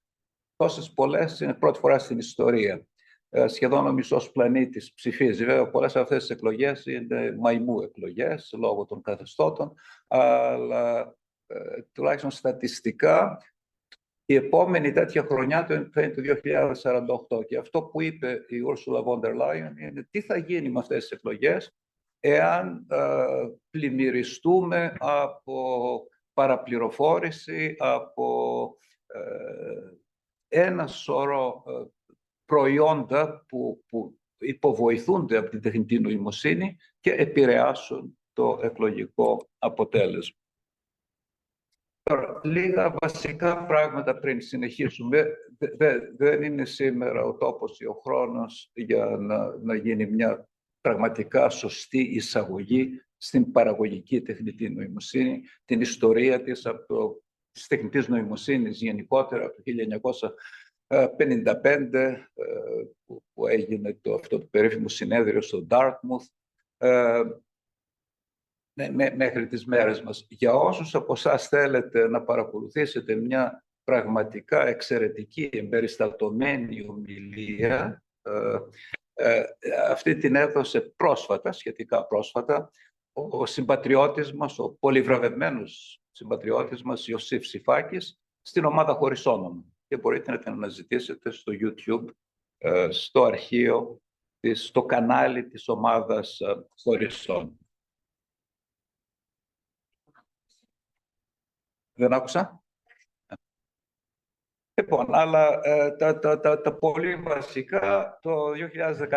Τόσες 0.55 0.93
πολλές 0.93 1.39
είναι 1.39 1.53
πρώτη 1.53 1.79
φορά 1.79 1.99
στην 1.99 2.17
ιστορία. 2.17 2.87
Ε, 3.29 3.47
σχεδόν 3.47 3.87
ο 3.87 3.91
μισός 3.91 4.31
πλανήτης 4.31 4.93
ψηφίζει. 4.93 5.45
Βέβαια, 5.45 5.69
πολλές 5.69 5.91
από 5.91 6.03
αυτές 6.03 6.19
τις 6.19 6.29
εκλογές 6.29 6.85
είναι 6.85 7.35
μαϊμού 7.39 7.81
εκλογές, 7.81 8.53
λόγω 8.57 8.85
των 8.85 9.01
καθεστώτων, 9.01 9.73
αλλά 10.07 10.99
ε, 10.99 11.15
τουλάχιστον 11.91 12.31
στατιστικά 12.31 13.41
η 14.29 14.35
επόμενη 14.35 14.91
τέτοια 14.91 15.23
χρονιά 15.23 15.65
θα 15.91 16.01
είναι 16.01 16.13
το 16.13 16.21
2048. 17.39 17.45
Και 17.45 17.57
αυτό 17.57 17.83
που 17.83 18.01
είπε 18.01 18.45
η 18.47 18.57
Ursula 18.67 19.03
von 19.03 19.19
der 19.19 19.35
Leyen 19.41 19.77
είναι 19.77 20.07
τι 20.11 20.21
θα 20.21 20.37
γίνει 20.37 20.69
με 20.69 20.79
αυτές 20.79 21.01
τις 21.01 21.11
εκλογές 21.11 21.75
εάν 22.19 22.87
ε, 22.89 23.25
πλημμυριστούμε 23.69 24.95
από 24.99 26.07
παραπληροφόρηση, 26.33 27.75
από 27.77 28.77
ε, 29.05 29.19
ένα 30.47 30.87
σώρο 30.87 31.63
ε, 31.67 31.71
προϊόντα 32.45 33.45
που, 33.47 33.83
που 33.87 34.19
υποβοηθούνται 34.37 35.37
από 35.37 35.49
την 35.49 35.61
τεχνητή 35.61 35.99
νοημοσύνη 35.99 36.77
και 36.99 37.11
επηρεάσουν 37.11 38.19
το 38.33 38.59
εκλογικό 38.63 39.49
αποτέλεσμα. 39.57 40.37
Τώρα, 42.07 42.39
λίγα 42.43 42.95
βασικά 43.01 43.65
πράγματα 43.65 44.19
πριν 44.19 44.41
συνεχίσουμε. 44.41 45.37
δεν 46.17 46.43
είναι 46.43 46.65
σήμερα 46.65 47.23
ο 47.23 47.33
τόπος 47.33 47.79
ή 47.79 47.85
ο 47.85 47.93
χρόνος 47.93 48.71
για 48.73 49.05
να, 49.05 49.57
να 49.57 49.75
γίνει 49.75 50.05
μια 50.05 50.47
πραγματικά 50.81 51.49
σωστή 51.49 52.01
εισαγωγή 52.01 53.01
στην 53.17 53.51
παραγωγική 53.51 54.21
τεχνητή 54.21 54.69
νοημοσύνη, 54.69 55.41
την 55.65 55.81
ιστορία 55.81 56.43
της 56.43 56.65
από 56.65 56.85
το, 56.85 57.23
της 57.51 57.67
τεχνητής 57.67 58.07
νοημοσύνης 58.07 58.81
γενικότερα 58.81 59.45
από 59.45 59.55
το 59.55 59.61
1955 60.87 61.63
ε, 61.93 62.17
που 63.33 63.47
έγινε 63.47 63.97
το, 64.01 64.13
αυτό 64.13 64.39
το 64.39 64.47
περίφημο 64.51 64.87
συνέδριο 64.87 65.41
στο 65.41 65.67
Dartmouth 65.69 66.25
ε, 66.77 67.21
μέχρι 69.15 69.47
τις 69.47 69.65
μέρες 69.65 70.01
μας. 70.01 70.25
Για 70.29 70.53
όσους 70.53 70.95
από 70.95 71.13
εσάς 71.13 71.47
θέλετε 71.47 72.07
να 72.07 72.21
παρακολουθήσετε 72.21 73.15
μια 73.15 73.63
πραγματικά 73.83 74.67
εξαιρετική 74.67 75.49
εμπεριστατωμένη 75.51 76.85
ομιλία 76.89 78.03
ε, 78.21 78.59
ε, 79.13 79.43
αυτή 79.89 80.17
την 80.17 80.35
έδωσε 80.35 80.81
πρόσφατα, 80.81 81.51
σχετικά 81.51 82.05
πρόσφατα, 82.05 82.71
ο 83.13 83.45
συμπατριώτης 83.45 84.33
μας, 84.33 84.59
ο 84.59 84.69
πολυβραβευμένος 84.79 86.01
συμπατριώτης 86.11 86.81
μας, 86.81 87.07
Ιωσήφ 87.07 87.45
Σιφάκης, 87.45 88.19
στην 88.41 88.65
ομάδα 88.65 88.93
Χωρίς 88.93 89.25
Όνομα. 89.25 89.63
Και 89.87 89.97
μπορείτε 89.97 90.31
να 90.31 90.39
την 90.39 90.51
αναζητήσετε 90.51 91.31
στο 91.31 91.53
YouTube, 91.61 92.05
ε, 92.57 92.87
στο 92.91 93.23
αρχείο, 93.23 94.01
στο 94.53 94.83
κανάλι 94.83 95.47
της 95.47 95.67
ομάδας 95.67 96.39
ε, 96.39 96.65
Χωρίς 96.83 97.29
Όνομα. 97.29 97.57
Δεν 101.97 102.13
άκουσα. 102.13 102.61
Λοιπόν, 104.81 105.15
αλλά 105.15 105.59
ε, 105.63 105.91
τα, 105.91 106.19
τα, 106.19 106.39
τα, 106.39 106.61
τα, 106.61 106.75
πολύ 106.75 107.15
βασικά, 107.15 108.19
το 108.21 108.51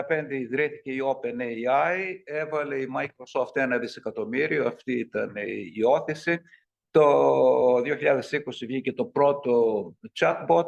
2015 0.09 0.31
ιδρύθηκε 0.31 0.93
η 0.93 1.01
OpenAI, 1.05 2.21
έβαλε 2.25 2.81
η 2.81 2.89
Microsoft 2.99 3.57
ένα 3.57 3.79
δισεκατομμύριο, 3.79 4.67
αυτή 4.67 4.93
ήταν 4.99 5.33
η 5.75 5.83
όθηση. 5.83 6.41
Το 6.91 7.77
2020 7.77 7.83
βγήκε 8.61 8.93
το 8.93 9.05
πρώτο 9.05 9.95
chatbot, 10.21 10.67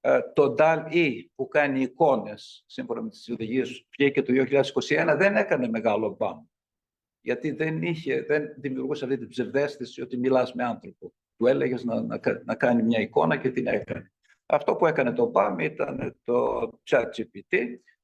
ε, 0.00 0.20
το 0.34 0.54
DAL-E 0.58 1.24
που 1.34 1.48
κάνει 1.48 1.80
εικόνες, 1.80 2.64
σύμφωνα 2.66 3.02
με 3.02 3.08
τις 3.08 3.28
οδηγίες, 3.28 3.86
βγήκε 3.98 4.22
το 4.22 4.32
2021, 4.32 5.14
δεν 5.18 5.36
έκανε 5.36 5.68
μεγάλο 5.68 6.16
μπαμ. 6.18 6.44
Γιατί 7.20 7.50
δεν, 7.50 7.82
είχε, 7.82 8.22
δεν 8.22 8.54
δημιουργούσε 8.56 9.04
αυτή 9.04 9.18
την 9.18 9.28
ψευδέστηση 9.28 10.02
ότι 10.02 10.16
μιλάς 10.16 10.54
με 10.54 10.64
άνθρωπο. 10.64 11.12
Του 11.40 11.46
έλεγες 11.46 11.84
να, 11.84 12.02
να, 12.02 12.20
να 12.44 12.54
κάνει 12.54 12.82
μια 12.82 13.00
εικόνα 13.00 13.36
και 13.36 13.50
την 13.50 13.66
έκανε. 13.66 14.12
Αυτό 14.46 14.76
που 14.76 14.86
έκανε 14.86 15.12
το 15.12 15.26
ΠΑΜ 15.26 15.58
ήταν 15.58 16.20
το 16.24 16.70
ChatGPT, 16.90 17.56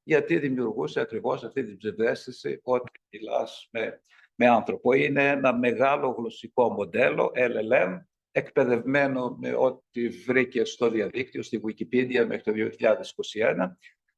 γιατί 0.02 0.38
δημιουργούσε 0.38 1.00
ακριβώς 1.00 1.44
αυτή 1.44 1.64
την 1.64 1.76
ψευδέστηση 1.76 2.60
ότι 2.62 2.90
μιλάς 3.10 3.68
με, 3.72 4.02
με 4.34 4.48
άνθρωπο. 4.48 4.92
Είναι 4.92 5.28
ένα 5.28 5.54
μεγάλο 5.54 6.08
γλωσσικό 6.08 6.72
μοντέλο, 6.72 7.32
LLM, 7.34 7.98
εκπαιδευμένο 8.32 9.36
με 9.40 9.54
ό,τι 9.54 10.08
βρήκε 10.08 10.64
στο 10.64 10.90
διαδίκτυο, 10.90 11.42
στη 11.42 11.60
Wikipedia 11.66 12.26
μέχρι 12.26 12.42
το 12.42 12.52
2021 12.52 13.70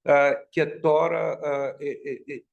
ε, 0.03 0.33
και 0.49 0.67
τώρα 0.67 1.39
ε, 1.79 1.89
ε, 1.89 2.45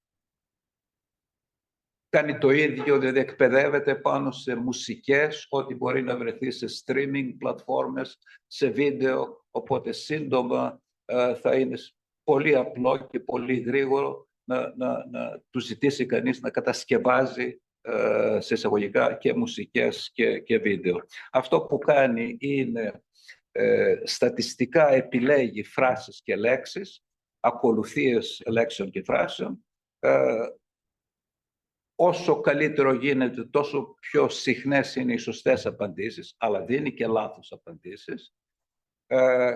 κάνει 2.16 2.38
το 2.38 2.50
ίδιο, 2.50 3.00
δηλαδή 3.00 3.20
εκπαιδεύεται 3.20 3.96
πάνω 3.96 4.32
σε 4.32 4.56
μουσικές, 4.56 5.46
ό,τι 5.50 5.76
μπορεί 5.76 6.04
να 6.04 6.18
βρεθεί 6.18 6.52
σε 6.52 6.66
streaming 6.86 7.36
πλατφόρμες, 7.38 8.18
σε 8.48 8.70
βίντεο, 8.70 9.46
οπότε 9.52 9.92
σύντομα 9.92 10.82
ε, 11.06 11.36
θα 11.36 11.56
είναι 11.56 11.78
πολύ 12.24 12.56
απλό 12.56 13.08
και 13.12 13.20
πολύ 13.20 13.60
γρήγορο 13.60 14.28
να, 14.44 14.74
να, 14.76 15.06
να 15.10 15.42
του 15.50 15.60
ζητήσει 15.60 16.06
κανείς 16.06 16.42
να 16.42 16.50
κατασκευάζει 16.50 17.62
ε, 17.82 18.38
σε 18.40 18.54
εισαγωγικά 18.54 19.14
και 19.14 19.34
μουσικές 19.34 20.12
και, 20.14 20.40
και 20.40 20.58
βίντεο. 20.58 20.98
Αυτό 21.32 21.62
που 21.62 21.78
κάνει 21.78 22.38
είναι 22.40 23.04
ε, 23.52 23.96
στατιστικά 24.04 24.94
επιλέγει 24.94 25.64
φράσεις 25.64 26.22
και 26.24 26.36
λέξεις, 26.36 27.04
ακολουθίες 27.40 28.42
λέξεων 28.46 28.90
και 28.90 29.04
φράσεων, 29.04 29.66
όσο 31.96 32.42
καλύτερο 32.42 32.94
γίνεται, 32.94 33.44
τόσο 33.44 33.96
πιο 34.00 34.30
συχνές 34.30 34.96
είναι 34.96 35.14
οι 35.14 35.18
σωστές 35.18 35.66
απαντήσεις, 35.66 36.36
αλλά 36.38 36.66
δίνει 36.66 36.94
και 36.94 37.08
λάθος 37.08 37.52
απαντήσεις. 37.52 38.34
Ε, 39.08 39.56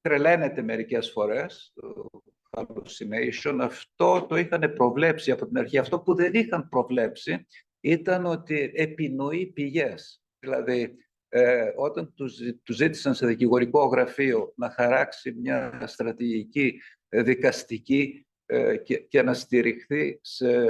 τρελαίνεται 0.00 0.62
μερικές 0.62 1.10
φορές, 1.10 1.72
το 1.74 2.10
hallucination. 2.50 3.58
Αυτό 3.60 4.26
το 4.28 4.36
είχαν 4.36 4.72
προβλέψει 4.72 5.30
από 5.30 5.46
την 5.46 5.58
αρχή. 5.58 5.78
Αυτό 5.78 6.00
που 6.00 6.14
δεν 6.14 6.34
είχαν 6.34 6.68
προβλέψει 6.68 7.46
ήταν 7.80 8.26
ότι 8.26 8.72
επινοεί 8.74 9.46
πηγές. 9.46 10.22
Δηλαδή, 10.38 10.96
ε, 11.28 11.72
όταν 11.76 12.14
τους 12.14 12.76
ζήτησαν 12.76 13.14
σε 13.14 13.26
δικηγορικό 13.26 13.86
γραφείο 13.86 14.52
να 14.56 14.70
χαράξει 14.70 15.32
μια 15.32 15.82
στρατηγική 15.86 16.80
δικαστική 17.08 18.20
ε, 18.20 18.25
και, 18.84 18.98
και 18.98 19.22
να 19.22 19.34
στηριχθεί 19.34 20.18
σε 20.22 20.66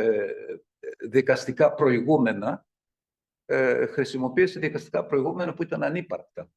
δικαστικά 0.98 1.74
προηγούμενα, 1.74 2.66
ε, 3.44 3.86
χρησιμοποίησε 3.86 4.58
δικαστικά 4.58 5.06
προηγούμενα 5.06 5.54
που 5.54 5.62
ήταν 5.62 5.82
ανύπαρκτα. 5.82 6.50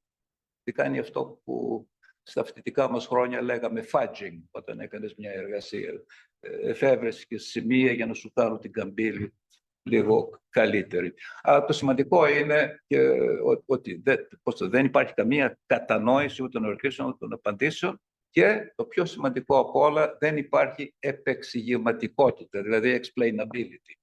Τι 0.64 0.72
κάνει 0.72 1.00
αυτό 1.00 1.42
που 1.44 1.88
στα 2.24 2.44
φοιτητικά 2.44 2.90
μας 2.90 3.08
χρόνια 3.08 3.42
λέγαμε 3.42 3.86
fudging, 3.92 4.42
όταν 4.52 4.80
έκανες 4.80 5.16
μια 5.16 5.32
εργασία. 5.32 6.04
Εφεύρεσαι 6.40 7.26
και 7.28 7.38
σημεία 7.38 7.92
για 7.92 8.06
να 8.06 8.14
σου 8.14 8.32
κάνουν 8.34 8.60
την 8.60 8.72
καμπύλη 8.72 9.34
λίγο 9.84 10.42
καλύτερη. 10.50 11.14
Αλλά 11.42 11.66
το 11.66 11.74
σημαντικό 11.74 12.28
είναι 12.28 12.84
και 12.88 13.10
ότι 13.66 14.02
δεν, 14.04 14.28
δεν 14.60 14.86
υπάρχει 14.86 15.14
καμία 15.14 15.60
κατανόηση 15.66 16.44
ούτε 16.44 16.52
των 16.52 16.64
ερωτήσεων 16.64 17.08
ούτε 17.08 17.18
των 17.20 17.34
απαντήσεων 17.34 18.02
και 18.30 18.74
το 18.76 18.86
πιο 18.86 19.06
σημαντικό 19.06 19.60
από 19.60 19.80
όλα 19.80 20.18
δεν 20.20 20.38
υπάρχει 20.38 20.96
επεξηγηματικότητα, 21.00 22.62
δηλαδή 22.62 23.02
explainability. 23.04 23.94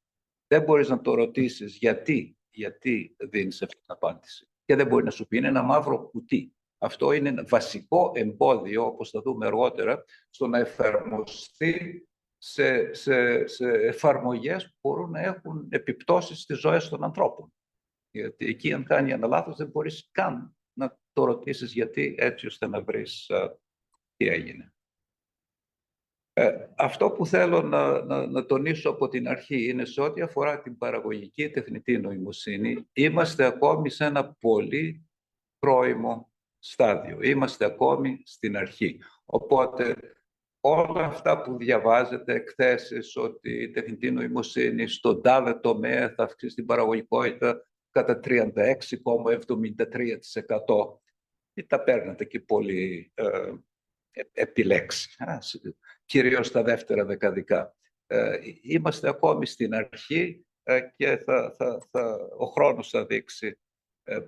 Δεν 0.47 0.63
μπορείς 0.63 0.89
να 0.89 1.01
το 1.01 1.15
ρωτήσεις 1.15 1.77
γιατί, 1.77 2.37
γιατί 2.51 3.17
δίνεις 3.19 3.63
αυτή 3.63 3.77
την 3.77 3.85
απάντηση. 3.87 4.49
Και 4.65 4.77
δεν 4.77 4.87
μπορεί 4.87 5.05
να 5.05 5.11
σου 5.11 5.27
πει, 5.27 5.37
είναι 5.37 5.49
ένα 5.49 5.63
μαύρο 5.63 6.09
κουτί. 6.09 6.55
Αυτό 6.79 7.13
είναι 7.13 7.29
ένα 7.29 7.45
βασικό 7.49 8.13
εμπόδιο, 8.15 8.87
όπως 8.87 9.11
θα 9.11 9.21
δούμε 9.21 9.47
αργότερα, 9.47 10.05
στο 10.31 10.47
να 10.47 10.59
εφαρμοστεί 10.59 12.09
σε, 12.39 12.95
σε, 12.95 13.47
σε 13.47 13.69
εφαρμογές 13.71 14.65
που 14.65 14.77
μπορούν 14.81 15.11
να 15.11 15.21
έχουν 15.21 15.67
επιπτώσεις 15.71 16.41
στις 16.41 16.59
ζωές 16.59 16.89
των 16.89 17.05
ανθρώπων. 17.05 17.53
Γιατί 18.11 18.47
εκεί 18.47 18.73
αν 18.73 18.85
κάνει 18.85 19.11
ένα 19.11 19.27
λάθος 19.27 19.57
δεν 19.57 19.69
μπορείς 19.69 20.09
καν 20.13 20.57
να 20.73 20.99
το 21.13 21.25
ρωτήσεις 21.25 21.73
γιατί 21.73 22.15
έτσι 22.19 22.47
ώστε 22.47 22.67
να 22.67 22.83
βρεις 22.83 23.31
τι 24.17 24.29
έγινε. 24.29 24.71
Ε, 26.33 26.69
αυτό 26.77 27.11
που 27.11 27.27
θέλω 27.27 27.63
να, 27.63 28.05
να, 28.05 28.27
να, 28.27 28.47
τονίσω 28.47 28.91
από 28.91 29.09
την 29.09 29.29
αρχή 29.29 29.69
είναι 29.69 29.85
σε 29.85 30.01
ό,τι 30.01 30.21
αφορά 30.21 30.63
την 30.63 30.79
παραγωγική 30.79 31.51
τεχνητή 31.51 31.99
νοημοσύνη, 31.99 32.89
είμαστε 32.93 33.45
ακόμη 33.45 33.91
σε 33.91 34.05
ένα 34.05 34.35
πολύ 34.41 35.09
πρώιμο 35.59 36.33
στάδιο. 36.59 37.19
Είμαστε 37.23 37.65
ακόμη 37.65 38.21
στην 38.25 38.57
αρχή. 38.57 39.01
Οπότε 39.25 39.97
όλα 40.61 41.05
αυτά 41.05 41.43
που 41.43 41.57
διαβάζετε, 41.57 42.35
εκθέσεις 42.35 43.17
ότι 43.17 43.63
η 43.63 43.71
τεχνητή 43.71 44.11
νοημοσύνη 44.11 44.89
στον 44.89 45.23
τάδε 45.23 45.55
τομέα 45.55 46.15
θα 46.17 46.23
αυξήσει 46.23 46.55
την 46.55 46.67
παραγωγικότητα 46.67 47.67
κατά 47.91 48.21
36,73% 48.25 48.39
ή 51.55 51.67
τα 51.67 51.83
παίρνετε 51.83 52.25
και 52.25 52.41
πολύ 52.41 53.13
ε, 53.15 53.53
επιλέξεις, 54.33 55.19
κυρίως 56.05 56.51
τα 56.51 56.63
δεύτερα 56.63 57.05
δεκαδικά. 57.05 57.77
Ε, 58.07 58.39
είμαστε 58.63 59.09
ακόμη 59.09 59.47
στην 59.47 59.75
αρχή 59.75 60.47
ε, 60.63 60.81
και 60.97 61.17
θα, 61.17 61.55
θα, 61.57 61.81
θα, 61.91 62.29
ο 62.39 62.47
χρόνος 62.47 62.91
θα 62.91 63.07
δείξει 63.07 63.59
ε, 64.05 64.19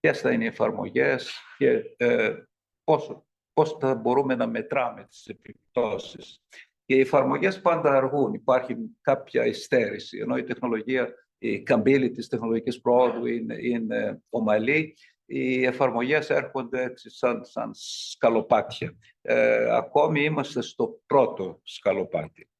ποιες 0.00 0.20
θα 0.20 0.32
είναι 0.32 0.44
οι 0.44 0.46
εφαρμογές 0.46 1.40
και 1.58 1.94
ε, 1.96 2.36
πώς, 2.84 3.22
πώς 3.52 3.76
θα 3.80 3.94
μπορούμε 3.94 4.34
να 4.34 4.46
μετράμε 4.46 5.04
τις 5.04 5.26
επιπτώσεις. 5.26 6.42
Και 6.84 6.94
οι 6.94 7.00
εφαρμογές 7.00 7.60
πάντα 7.60 7.96
αργούν, 7.96 8.34
υπάρχει 8.34 8.76
κάποια 9.00 9.46
υστέρηση, 9.46 10.18
ενώ 10.18 10.36
η 10.36 10.44
τεχνολογία, 10.44 11.14
η 11.38 11.62
καμπύλη 11.62 12.10
της 12.10 12.28
τεχνολογικής 12.28 12.80
πρόοδου 12.80 13.26
είναι, 13.26 13.56
είναι 13.60 14.22
ομαλή 14.28 14.96
οι 15.32 15.64
εφαρμογές 15.64 16.30
έρχονται 16.30 16.82
έτσι 16.82 17.10
σαν, 17.10 17.44
σαν 17.44 17.70
σκαλοπάτια. 17.74 18.98
Ε, 19.20 19.76
ακόμη 19.76 20.24
είμαστε 20.24 20.60
στο 20.60 21.00
πρώτο 21.06 21.60
σκαλοπάτι. 21.62 22.50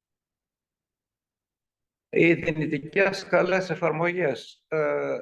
Οι 2.09 2.33
δυνητικές 2.33 3.25
καλές 3.25 3.69
εφαρμογές 3.69 4.63
ε, 4.67 5.19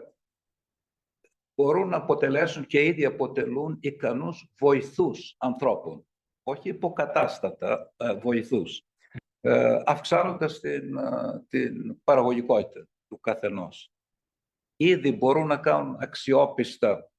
μπορούν 1.55 1.89
να 1.89 1.97
αποτελέσουν 1.97 2.65
και 2.65 2.85
ήδη 2.85 3.05
αποτελούν 3.05 3.77
ικανούς 3.81 4.53
βοηθούς 4.59 5.35
ανθρώπων, 5.38 6.07
όχι 6.43 6.69
υποκατάστατα 6.69 7.93
ε, 7.97 8.13
βοηθούς, 8.13 8.85
ε, 9.41 9.81
αυξάνοντας 9.85 10.59
την, 10.59 10.97
ε, 10.97 11.45
την 11.47 12.03
παραγωγικότητα 12.03 12.88
του 13.07 13.19
καθενός. 13.19 13.93
Ήδη 14.75 15.12
μπορούν 15.12 15.47
να 15.47 15.57
κάνουν 15.57 15.97
αξιόπιστα 15.99 16.89
ε, 16.89 17.17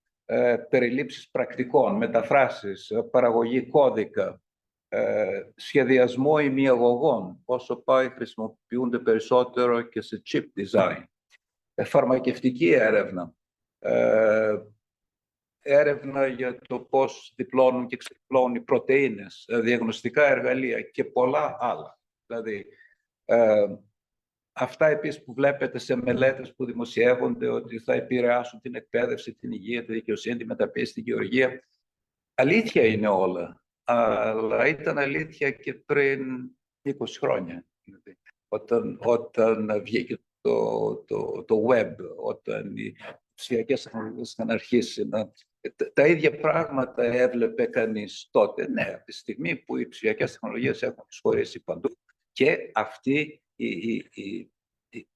περιλήψεις 0.69 1.31
πρακτικών, 1.31 1.97
μεταφράσεις, 1.97 2.91
ε, 2.91 3.03
παραγωγή 3.03 3.67
κώδικα, 3.67 4.41
ε, 4.89 5.43
σχεδιασμό 5.55 6.39
ημιαγωγών, 6.39 7.43
όσο 7.45 7.77
πάει 7.77 8.09
χρησιμοποιούνται 8.09 8.99
περισσότερο 8.99 9.83
και 9.83 10.01
σε 10.01 10.23
chip 10.33 10.45
design, 10.57 11.05
ε, 11.75 11.85
φαρμακευτική 11.85 12.73
έρευνα, 12.73 13.33
ε, 13.79 14.55
έρευνα 15.61 16.27
για 16.27 16.59
το 16.59 16.81
πώς 16.81 17.33
διπλώνουν 17.37 17.87
και 17.87 17.97
ξεδιπλώνουν 17.97 18.55
οι 18.55 18.61
πρωτεΐνες, 18.61 19.45
ε, 19.49 19.61
διαγνωστικά 19.61 20.27
εργαλεία 20.27 20.81
και 20.81 21.05
πολλά 21.05 21.57
άλλα. 21.61 21.99
Δηλαδή, 22.27 22.67
Αυτά 24.53 24.87
επίσης 24.87 25.25
που 25.25 25.35
βλέπετε 25.35 25.79
σε 25.79 25.97
μελέτες 25.97 26.55
που 26.55 26.65
δημοσιεύονται 26.65 27.49
ότι 27.49 27.79
θα 27.79 27.93
επηρεάσουν 27.93 28.61
την 28.61 28.75
εκπαίδευση, 28.75 29.35
την 29.35 29.53
υγεία, 29.53 29.85
τη 29.85 29.93
δικαιοσύνη, 29.93 30.37
τη 30.37 30.45
μεταπίεση, 30.45 30.93
την 30.93 31.03
γεωργία. 31.03 31.63
Αλήθεια 32.35 32.85
είναι 32.85 33.09
όλα, 33.09 33.65
αλλά 33.85 34.67
ήταν 34.67 34.99
αλήθεια 34.99 35.51
και 35.51 35.75
πριν 35.75 36.51
20 36.83 36.93
χρόνια. 37.19 37.67
Όταν, 38.49 38.99
όταν 39.03 39.83
βγήκε 39.83 40.19
το, 40.41 40.97
το, 40.97 41.45
το 41.45 41.67
web, 41.71 41.95
όταν 42.17 42.77
οι 42.77 42.95
ψηφιακές 43.35 43.83
τεχνολογίες 43.83 44.33
είχαν 44.33 44.51
αρχίσει 44.51 45.09
να. 45.09 45.33
Τα 45.93 46.07
ίδια 46.07 46.37
πράγματα 46.37 47.03
έβλεπε 47.03 47.65
κανείς 47.65 48.29
τότε. 48.31 48.69
Ναι, 48.69 48.83
από 48.83 49.05
τη 49.05 49.13
στιγμή 49.13 49.57
που 49.57 49.77
οι 49.77 49.89
ψηφιακές 49.89 50.33
τεχνολογίες 50.33 50.83
έχουν 50.83 51.05
εισχωρήσει 51.11 51.61
παντού 51.61 51.99
και 52.33 52.71
αυτή 52.75 53.43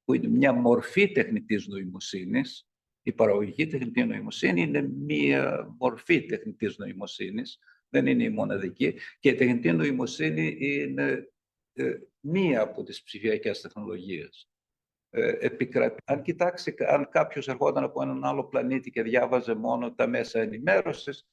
που 0.05 0.15
είναι 0.15 0.29
μια 0.29 0.53
μορφή 0.53 1.13
τεχνητής 1.13 1.67
νοημοσύνης, 1.67 2.69
η 3.03 3.13
παραγωγική 3.13 3.67
τεχνητή 3.67 4.05
νοημοσύνη 4.05 4.63
είναι 4.63 4.83
μια 4.83 5.75
μορφή 5.79 6.27
τεχνητής 6.27 6.79
νοημοσύνης, 6.79 7.59
δεν 7.89 8.07
είναι 8.07 8.23
η 8.23 8.31
μοναδική, 8.31 8.95
και 9.21 9.29
η 9.29 9.35
τεχνητή 9.35 9.73
νοημοσύνη 9.73 10.57
είναι 10.61 11.33
ε, 11.73 11.95
μία 12.21 12.63
από 12.63 12.83
τις 12.83 13.03
ψηφιακές 13.03 13.61
τεχνολογίες. 13.61 14.49
Ε, 15.11 15.49
αν 16.05 16.23
κοιτάξει, 16.23 16.75
αν 16.79 17.09
κάποιος 17.09 17.49
ερχόταν 17.49 17.85
από 17.85 18.03
έναν 18.03 18.25
άλλο 18.25 18.45
πλανήτη 18.45 18.91
και 18.91 19.03
διάβαζε 19.03 19.55
μόνο 19.55 19.95
τα 19.95 20.07
μέσα 20.07 20.41
ενημέρωσης, 20.41 21.27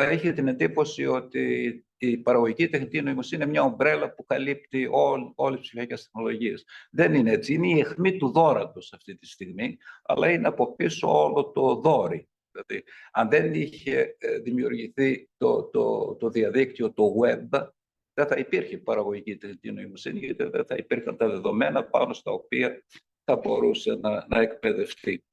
θα 0.00 0.10
είχε 0.10 0.32
την 0.32 0.48
εντύπωση 0.48 1.06
ότι 1.06 1.84
η 1.96 2.16
παραγωγική 2.16 2.68
τεχνητή 2.68 3.02
νοημοσύνη 3.02 3.42
είναι 3.42 3.50
μια 3.50 3.62
ομπρέλα 3.62 4.14
που 4.14 4.24
καλύπτει 4.26 4.88
όλ, 4.90 5.32
όλες 5.34 5.58
τις 5.58 5.68
ψηφιακές 5.68 6.02
τεχνολογίες. 6.02 6.64
Δεν 6.90 7.14
είναι 7.14 7.30
έτσι. 7.30 7.54
Είναι 7.54 7.68
η 7.68 7.78
αιχμή 7.78 8.16
του 8.16 8.32
δόρατος 8.32 8.92
αυτή 8.92 9.16
τη 9.16 9.26
στιγμή, 9.26 9.76
αλλά 10.02 10.30
είναι 10.30 10.48
από 10.48 10.74
πίσω 10.74 11.24
όλο 11.24 11.50
το 11.50 11.74
δόρυ. 11.74 12.28
Δηλαδή, 12.50 12.84
αν 13.12 13.28
δεν 13.28 13.54
είχε 13.54 14.16
ε, 14.18 14.38
δημιουργηθεί 14.38 15.28
το, 15.36 15.64
το, 15.64 16.14
το 16.14 16.30
διαδίκτυο, 16.30 16.92
το 16.92 17.14
web, 17.22 17.68
δεν 18.14 18.26
θα 18.26 18.36
υπήρχε 18.36 18.78
παραγωγική 18.78 19.36
τεχνητή 19.36 19.72
νοημοσύνη, 19.72 20.18
γιατί 20.18 20.44
δεν 20.44 20.64
θα 20.66 20.74
υπήρχαν 20.74 21.16
τα 21.16 21.28
δεδομένα 21.28 21.84
πάνω 21.84 22.12
στα 22.12 22.30
οποία 22.30 22.84
θα 23.24 23.36
μπορούσε 23.36 23.94
να, 23.94 24.26
να 24.28 24.40
εκπαιδευτεί. 24.40 25.24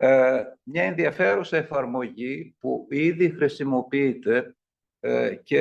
Ε, 0.00 0.42
μια 0.62 0.82
ενδιαφέρουσα 0.82 1.56
εφαρμογή 1.56 2.56
που 2.58 2.86
ήδη 2.90 3.30
χρησιμοποιείται 3.30 4.56
ε, 5.00 5.34
και 5.34 5.60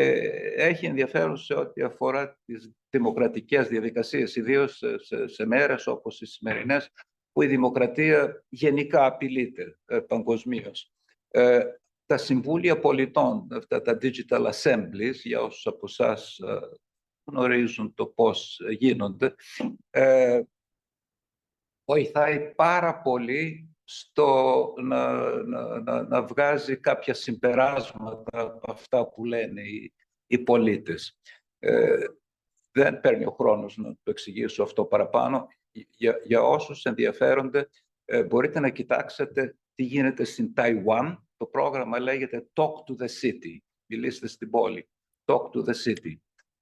έχει 0.56 0.86
ενδιαφέρον 0.86 1.38
σε 1.38 1.54
ό,τι 1.54 1.82
αφορά 1.82 2.40
τις 2.46 2.72
δημοκρατικές 2.90 3.68
διαδικασίες, 3.68 4.36
ιδίως 4.36 4.78
σε, 4.78 4.98
σε, 4.98 5.28
σε 5.28 5.46
μέρες 5.46 5.88
όπως 5.88 6.22
οι 6.22 6.26
σημερινές, 6.26 6.92
που 7.32 7.42
η 7.42 7.48
δημοκρατία 7.48 8.44
γενικά 8.50 9.06
απειλείται 9.06 9.80
ε, 9.86 10.00
παγκοσμίως. 10.00 10.94
Ε, 11.28 11.64
τα 12.06 12.18
συμβούλια 12.18 12.80
πολιτών, 12.80 13.48
αυτά 13.52 13.82
τα 13.82 13.98
digital 14.02 14.52
assemblies, 14.52 15.16
για 15.24 15.42
όσους 15.42 15.68
από 15.68 15.86
εσάς 15.88 16.38
ε, 16.38 16.60
γνωρίζουν 17.32 17.94
το 17.94 18.06
πώς 18.06 18.62
γίνονται, 18.70 19.36
ε, 19.90 20.42
βοηθάει 21.86 22.54
πάρα 22.56 23.02
πολύ 23.02 23.77
στο 23.90 24.74
να, 24.82 25.14
να, 25.44 25.82
να, 25.82 26.04
να, 26.04 26.24
βγάζει 26.24 26.78
κάποια 26.78 27.14
συμπεράσματα 27.14 28.40
από 28.40 28.72
αυτά 28.72 29.08
που 29.08 29.26
λένε 29.26 29.62
οι, 29.62 29.94
οι 30.28 30.40
πολίτες. 30.40 31.18
Ε, 31.60 31.98
δεν 32.72 33.00
παίρνει 33.00 33.26
ο 33.26 33.32
χρόνος 33.32 33.78
να 33.78 33.90
το 33.90 34.12
εξηγήσω 34.12 34.64
αυτό 34.64 34.86
παραπάνω. 34.86 35.48
Για, 35.72 36.20
για 36.24 36.42
όσους 36.42 36.86
ενδιαφέρονται, 36.86 37.70
ε, 38.06 38.24
μπορείτε 38.24 38.60
να 38.60 38.70
κοιτάξετε 38.70 39.56
τι 39.76 39.84
γίνεται 39.84 40.24
στην 40.24 40.54
Ταϊουάν. 40.54 41.28
Το 41.38 41.46
πρόγραμμα 41.46 42.00
λέγεται 42.00 42.48
Talk 42.54 42.74
to 42.88 43.02
the 43.02 43.08
City. 43.22 43.58
Μιλήστε 43.86 44.28
στην 44.28 44.50
πόλη. 44.50 44.90
Talk 45.26 45.42
to 45.52 45.60
the 45.64 45.74
City. 45.86 46.16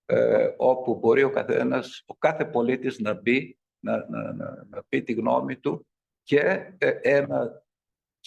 Ε, 0.06 0.54
όπου 0.58 0.96
μπορεί 0.96 1.24
ο 1.24 1.30
καθένας, 1.30 2.04
ο 2.06 2.16
κάθε 2.16 2.46
πολίτης 2.46 3.00
να 3.00 3.14
μπει 3.14 3.58
να, 3.80 4.10
να, 4.10 4.34
να, 4.34 4.66
να 4.70 4.84
πει 4.90 5.04
τη 5.04 5.14
γνώμη 5.14 5.58
του 5.58 5.88
και 6.26 6.74
ε, 6.78 7.00
ένα 7.02 7.64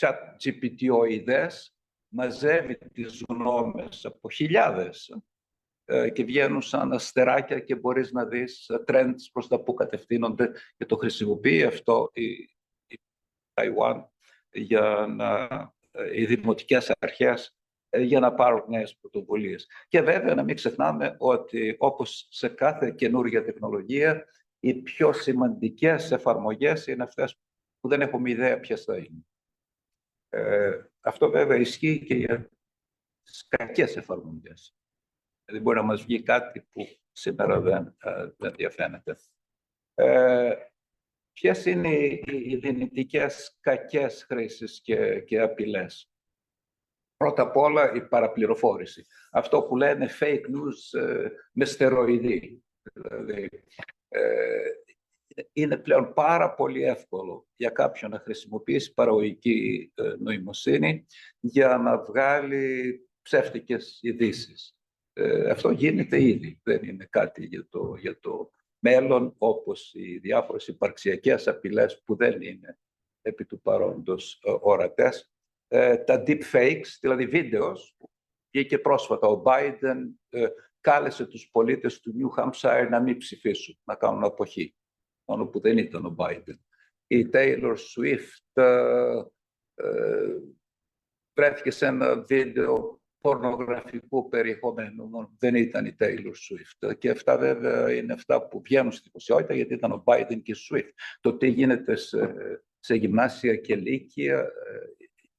chat 0.00 0.16
GPT-οειδές 0.44 1.74
μαζεύει 2.08 2.76
τις 2.76 3.24
γνώμες 3.28 4.04
από 4.04 4.30
χιλιάδες 4.30 5.16
ε, 5.84 6.11
και 6.11 6.24
βγαίνουν 6.24 6.62
σαν 6.62 6.92
αστεράκια 6.92 7.61
και 7.61 7.76
μπορείς 7.76 8.12
να 8.12 8.24
δεις 8.26 8.68
ε, 8.68 8.84
trends 8.87 9.14
προς 9.32 9.48
τα 9.48 9.62
που 9.62 9.74
κατευθύνονται 9.74 10.52
και 10.76 10.87
το 10.87 10.96
χρησιμοποιεί 10.96 11.64
αυτό 11.64 12.11
η, 12.12 12.30
η 12.87 13.00
Ταϊουάν 13.52 14.11
για 14.50 15.06
να, 15.08 15.48
οι 16.14 16.26
δημοτικές 16.26 16.92
αρχές 16.98 17.56
για 17.96 18.20
να 18.20 18.34
πάρουν 18.34 18.64
νέες 18.68 18.96
πρωτοβουλίες. 19.00 19.66
Και 19.88 20.00
βέβαια 20.00 20.34
να 20.34 20.42
μην 20.42 20.54
ξεχνάμε 20.54 21.14
ότι 21.18 21.76
όπως 21.78 22.26
σε 22.30 22.48
κάθε 22.48 22.90
καινούργια 22.90 23.44
τεχνολογία 23.44 24.24
οι 24.61 24.74
πιο 24.74 25.12
σημαντικές 25.12 26.11
εφαρμογές 26.11 26.87
είναι 26.87 27.02
αυτές 27.02 27.38
που 27.80 27.88
δεν 27.88 28.00
έχουμε 28.00 28.30
ιδέα 28.30 28.60
ποιες 28.60 28.84
θα 28.84 28.96
είναι. 28.96 29.26
Ε, 30.28 30.82
αυτό 31.00 31.30
βέβαια 31.30 31.56
ισχύει 31.56 32.04
και 32.04 32.14
για 32.14 32.50
τις 33.22 33.48
κακές 33.48 33.96
εφαρμογές. 33.96 34.76
Δηλαδή 35.44 35.64
μπορεί 35.64 35.76
να 35.78 35.84
μας 35.84 36.02
βγει 36.02 36.22
κάτι 36.22 36.60
που 36.60 36.86
σήμερα 37.12 37.60
δεν, 37.60 37.96
ε, 38.02 38.30
δεν 38.36 38.54
διαφαίνεται. 38.54 39.16
Ε, 39.94 40.54
ποιες 41.32 41.64
είναι 41.64 41.94
οι 42.26 42.56
δυνητικές 42.56 43.58
κακές 43.60 44.24
χρήσεις 44.24 44.80
και, 44.80 45.20
και 45.20 45.40
απειλές; 45.40 46.12
Πρώτα 47.18 47.42
απ' 47.42 47.56
όλα 47.56 47.92
η 47.92 48.08
παραπληροφόρηση. 48.08 49.06
Αυτό 49.30 49.62
που 49.62 49.76
λένε 49.76 50.08
fake 50.20 50.44
news 50.44 51.00
ε, 51.00 51.28
με 51.52 51.64
στεροειδή. 51.64 52.64
Δηλαδή, 52.82 53.64
ε, 54.08 54.70
είναι 55.53 55.77
πλέον 55.77 56.12
πάρα 56.12 56.55
πολύ 56.55 56.83
εύκολο 56.83 57.46
για 57.57 57.70
κάποιον 57.70 58.11
να 58.11 58.18
χρησιμοποιήσει 58.18 58.94
παραγωγική 58.94 59.92
ε, 59.94 60.14
νοημοσύνη 60.18 61.07
για 61.40 61.77
να 61.77 62.03
βγάλει 62.03 63.01
ψεύτικες 63.22 63.98
ειδήσεις. 64.03 64.77
Ε, 65.12 65.51
αυτό 65.51 65.70
γίνεται 65.70 66.22
ήδη, 66.22 66.61
δεν 66.62 66.83
είναι 66.83 67.07
κάτι 67.11 67.46
για 67.46 67.66
το, 67.68 67.94
για 67.98 68.18
το 68.20 68.51
μέλλον, 68.79 69.35
όπως 69.38 69.94
οι 69.94 70.18
διάφορες 70.18 70.66
υπαρξιακές 70.66 71.48
απειλές 71.48 72.03
που 72.05 72.16
δεν 72.16 72.42
είναι 72.42 72.79
επί 73.22 73.44
του 73.44 73.61
παρόντος 73.61 74.40
ορατές. 74.61 75.33
τα 76.05 76.22
deepfakes, 76.27 76.96
δηλαδή 77.01 77.27
βίντεος, 77.27 77.96
βγήκε 78.51 78.79
πρόσφατα. 78.79 79.29
Ο 79.29 79.42
Biden 79.44 79.98
κάλεσε 80.81 81.27
τους 81.27 81.51
πολίτες 81.51 82.01
του 82.01 82.14
New 82.18 82.42
Hampshire 82.42 82.88
να 82.90 83.01
μην 83.01 83.16
ψηφίσουν, 83.16 83.79
να 83.85 83.94
κάνουν 83.94 84.24
αποχή, 84.24 84.74
μόνο 85.28 85.46
που 85.46 85.60
δεν 85.60 85.78
ήταν 85.78 86.06
ο 86.06 86.14
Biden. 86.18 86.58
Η 87.06 87.28
Taylor 87.32 87.74
Swift 87.74 88.62
ε, 88.62 89.22
ε, 89.74 90.34
βρέθηκε 91.34 91.70
σε 91.70 91.86
ένα 91.86 92.20
βίντεο 92.20 93.00
πορνογραφικού 93.20 94.28
περιεχομένου, 94.28 95.10
δεν 95.38 95.54
ήταν 95.54 95.86
η 95.86 95.96
Taylor 96.00 96.32
Swift. 96.32 96.98
Και 96.98 97.10
αυτά 97.10 97.38
βέβαια 97.38 97.94
είναι 97.94 98.12
αυτά 98.12 98.48
που 98.48 98.62
βγαίνουν 98.62 98.92
στη 98.92 99.08
δημοσιότητα, 99.08 99.54
γιατί 99.54 99.74
ήταν 99.74 99.92
ο 99.92 100.02
Biden 100.06 100.42
και 100.42 100.52
η 100.52 100.56
Swift. 100.70 100.90
Το 101.20 101.36
τι 101.36 101.48
γίνεται 101.48 101.96
σε, 101.96 102.34
σε 102.78 102.94
γυμνάσια 102.94 103.56
και 103.56 103.76
λύκεια 103.76 104.38
ε, 104.40 104.48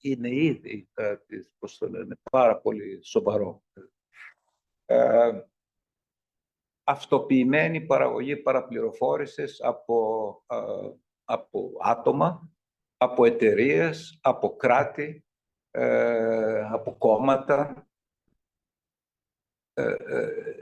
είναι 0.02 0.36
ήδη, 0.36 0.90
ε, 0.94 1.16
πώς 1.60 1.78
το 1.78 1.90
λένε, 1.90 2.16
πάρα 2.32 2.58
πολύ 2.58 3.00
σοβαρό 3.04 3.64
ε, 4.86 5.42
αυτοποιημένη 6.90 7.82
παραγωγή 7.82 8.38
παραπληροφόρησης 8.38 9.62
από, 9.62 10.44
ε, 10.48 10.92
από 11.24 11.72
άτομα, 11.82 12.52
από 12.98 13.26
εταιρείες, 13.26 14.20
από 14.22 14.56
κράτη, 14.56 15.26
ε, 15.72 16.62
από 16.72 16.96
κόμματα. 16.98 17.88
Ε, 19.74 19.94
ε, 19.94 20.62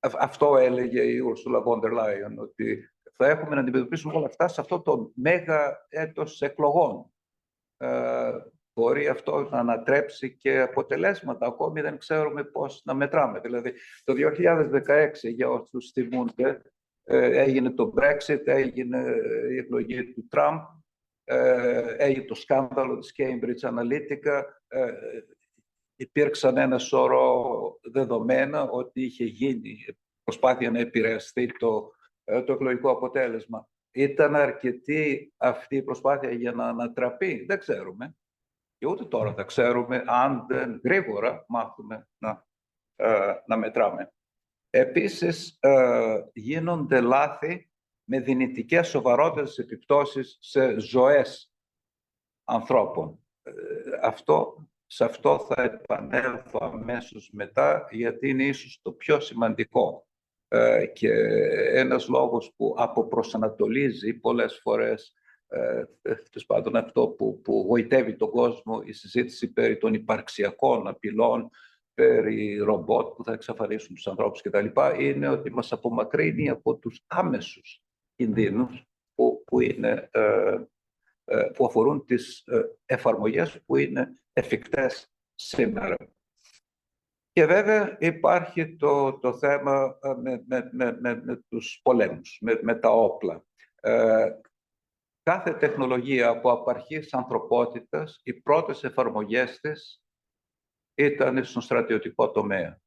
αυτό 0.00 0.56
έλεγε 0.56 1.02
η 1.02 1.20
Ursula 1.24 1.64
von 1.64 1.80
der 1.80 1.92
Leyen, 1.98 2.36
ότι 2.38 2.90
θα 3.12 3.26
έχουμε 3.26 3.54
να 3.54 3.60
αντιμετωπίσουμε 3.60 4.14
όλα 4.14 4.26
αυτά 4.26 4.48
σε 4.48 4.60
αυτό 4.60 4.80
το 4.80 5.12
μέγα 5.14 5.86
έτος 5.88 6.42
εκλογών 6.42 7.12
μπορεί 8.78 9.08
αυτό 9.08 9.48
να 9.50 9.58
ανατρέψει 9.58 10.36
και 10.36 10.60
αποτελέσματα. 10.60 11.46
Ακόμη 11.46 11.80
δεν 11.80 11.98
ξέρουμε 11.98 12.44
πώς 12.44 12.82
να 12.84 12.94
μετράμε. 12.94 13.40
Δηλαδή, 13.40 13.72
το 14.04 14.12
2016, 14.12 15.10
για 15.22 15.48
όσους 15.48 15.90
θυμούνται, 15.90 16.62
ε, 17.04 17.40
έγινε 17.40 17.70
το 17.70 17.92
Brexit, 17.96 18.42
έγινε 18.44 19.04
η 19.50 19.56
εκλογή 19.56 20.12
του 20.12 20.26
Τραμπ, 20.28 20.60
ε, 21.24 21.94
έγινε 21.96 22.24
το 22.24 22.34
σκάνδαλο 22.34 22.98
της 22.98 23.14
Cambridge 23.16 23.68
Analytica, 23.68 24.42
ε, 24.68 24.92
υπήρξαν 25.96 26.56
ένα 26.56 26.78
σώρο 26.78 27.78
δεδομένα 27.92 28.62
ότι 28.70 29.02
είχε 29.02 29.24
γίνει 29.24 29.84
προσπάθεια 30.24 30.70
να 30.70 30.78
επηρεαστεί 30.78 31.46
το, 31.58 31.92
το 32.44 32.52
εκλογικό 32.52 32.90
αποτέλεσμα. 32.90 33.68
Ήταν 33.90 34.36
αρκετή 34.36 35.32
αυτή 35.36 35.76
η 35.76 35.82
προσπάθεια 35.82 36.30
για 36.32 36.52
να 36.52 36.68
ανατραπεί, 36.68 37.44
δεν 37.48 37.58
ξέρουμε. 37.58 38.16
Και 38.78 38.86
ούτε 38.86 39.04
τώρα 39.04 39.34
θα 39.34 39.42
ξέρουμε 39.42 40.02
αν 40.06 40.46
δεν 40.48 40.80
γρήγορα 40.84 41.44
μάθουμε 41.48 42.08
να, 42.18 42.46
ε, 42.96 43.34
να 43.46 43.56
μετράμε. 43.56 44.12
Επίσης, 44.70 45.56
ε, 45.60 46.22
γίνονται 46.32 47.00
λάθη 47.00 47.70
με 48.04 48.20
δυνητικές 48.20 48.88
σοβαρότερες 48.88 49.58
επιπτώσεις 49.58 50.38
σε 50.40 50.80
ζωές 50.80 51.52
ανθρώπων. 52.44 53.26
Ε, 53.42 53.52
αυτό, 54.02 54.68
σε 54.86 55.04
αυτό 55.04 55.38
θα 55.38 55.62
επανέλθω 55.62 56.58
αμέσως 56.62 57.30
μετά, 57.32 57.88
γιατί 57.90 58.28
είναι 58.28 58.44
ίσως 58.44 58.80
το 58.82 58.92
πιο 58.92 59.20
σημαντικό. 59.20 60.02
και 60.92 61.12
ένας 61.72 62.08
λόγος 62.08 62.52
που 62.56 62.74
αποπροσανατολίζει 62.78 64.14
πολλές 64.14 64.58
φορές 64.62 65.12
ε, 65.12 65.18
τέλος 66.02 66.46
πάντων 66.46 66.76
αυτό 66.76 67.08
που, 67.08 67.40
που 67.40 67.64
γοητεύει 67.68 68.16
τον 68.16 68.30
κόσμο, 68.30 68.82
η 68.84 68.92
συζήτηση 68.92 69.52
περί 69.52 69.78
των 69.78 69.94
υπαρξιακών 69.94 70.88
απειλών, 70.88 71.50
περί 71.94 72.56
ρομπότ 72.56 73.08
που 73.08 73.24
θα 73.24 73.32
εξαφανίσουν 73.32 73.94
τους 73.94 74.06
ανθρώπους 74.06 74.42
κτλ. 74.42 74.66
είναι 74.98 75.28
ότι 75.28 75.52
μας 75.52 75.72
απομακρύνει 75.72 76.48
από 76.48 76.76
τους 76.76 77.04
άμεσους 77.06 77.82
κινδύνους 78.14 78.86
που, 79.14 79.42
που, 79.46 79.60
είναι, 79.60 80.08
ε, 80.12 80.56
ε, 81.24 81.42
που 81.54 81.66
αφορούν 81.66 82.04
τις 82.04 82.44
εφαρμογές 82.86 83.62
που 83.66 83.76
είναι 83.76 84.20
εφικτές 84.32 85.12
σήμερα. 85.34 85.96
Και 87.32 87.46
βέβαια 87.46 87.96
υπάρχει 88.00 88.76
το, 88.76 89.18
το 89.18 89.32
θέμα 89.32 89.98
με, 90.22 90.44
με, 90.46 90.70
με, 91.00 91.20
με, 91.24 91.44
τους 91.48 91.80
πολέμους, 91.82 92.38
με, 92.40 92.58
με 92.62 92.74
τα 92.74 92.90
όπλα. 92.90 93.44
Κάθε 95.28 95.52
τεχνολογία 95.52 96.28
από 96.28 96.52
απαρχής 96.52 97.14
ανθρωπότητας, 97.14 98.20
οι 98.22 98.34
πρώτες 98.34 98.84
εφαρμογές 98.84 99.60
της 99.60 100.02
ήταν 100.94 101.44
στον 101.44 101.62
στρατιωτικό 101.62 102.30
τομέα. 102.30 102.80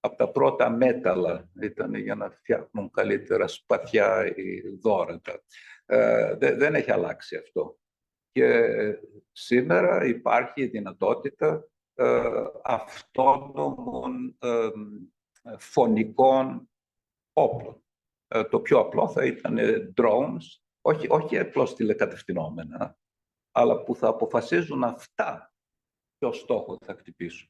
Από 0.00 0.16
τα 0.16 0.30
πρώτα 0.30 0.70
μέταλλα 0.70 1.48
ήταν 1.62 1.94
για 1.94 2.14
να 2.14 2.30
φτιάχνουν 2.30 2.90
καλύτερα 2.90 3.46
σπαθιά 3.46 4.34
ή 4.36 4.60
δόρατα. 4.80 5.42
Ε, 5.86 6.34
δεν 6.36 6.74
έχει 6.74 6.90
αλλάξει 6.90 7.36
αυτό. 7.36 7.78
Και 8.30 8.74
σήμερα 9.32 10.04
υπάρχει 10.04 10.62
η 10.62 10.66
δυνατότητα 10.66 11.68
ε, 11.94 12.22
αυτόνομων 12.62 14.36
ε, 14.38 14.68
φωνικών 15.58 16.70
όπλων. 17.32 17.82
Ε, 18.28 18.44
το 18.44 18.60
πιο 18.60 18.78
απλό 18.78 19.08
θα 19.08 19.24
ήταν 19.24 19.58
drones, 19.96 20.67
όχι, 20.88 21.06
όχι 21.10 21.38
απλώς 21.38 21.74
τηλεκατευθυνόμενα, 21.74 22.98
αλλά 23.52 23.82
που 23.82 23.94
θα 23.94 24.08
αποφασίζουν 24.08 24.84
αυτά 24.84 25.52
ποιος 26.18 26.38
στόχο 26.38 26.78
θα 26.84 26.94
χτυπήσουν. 26.94 27.48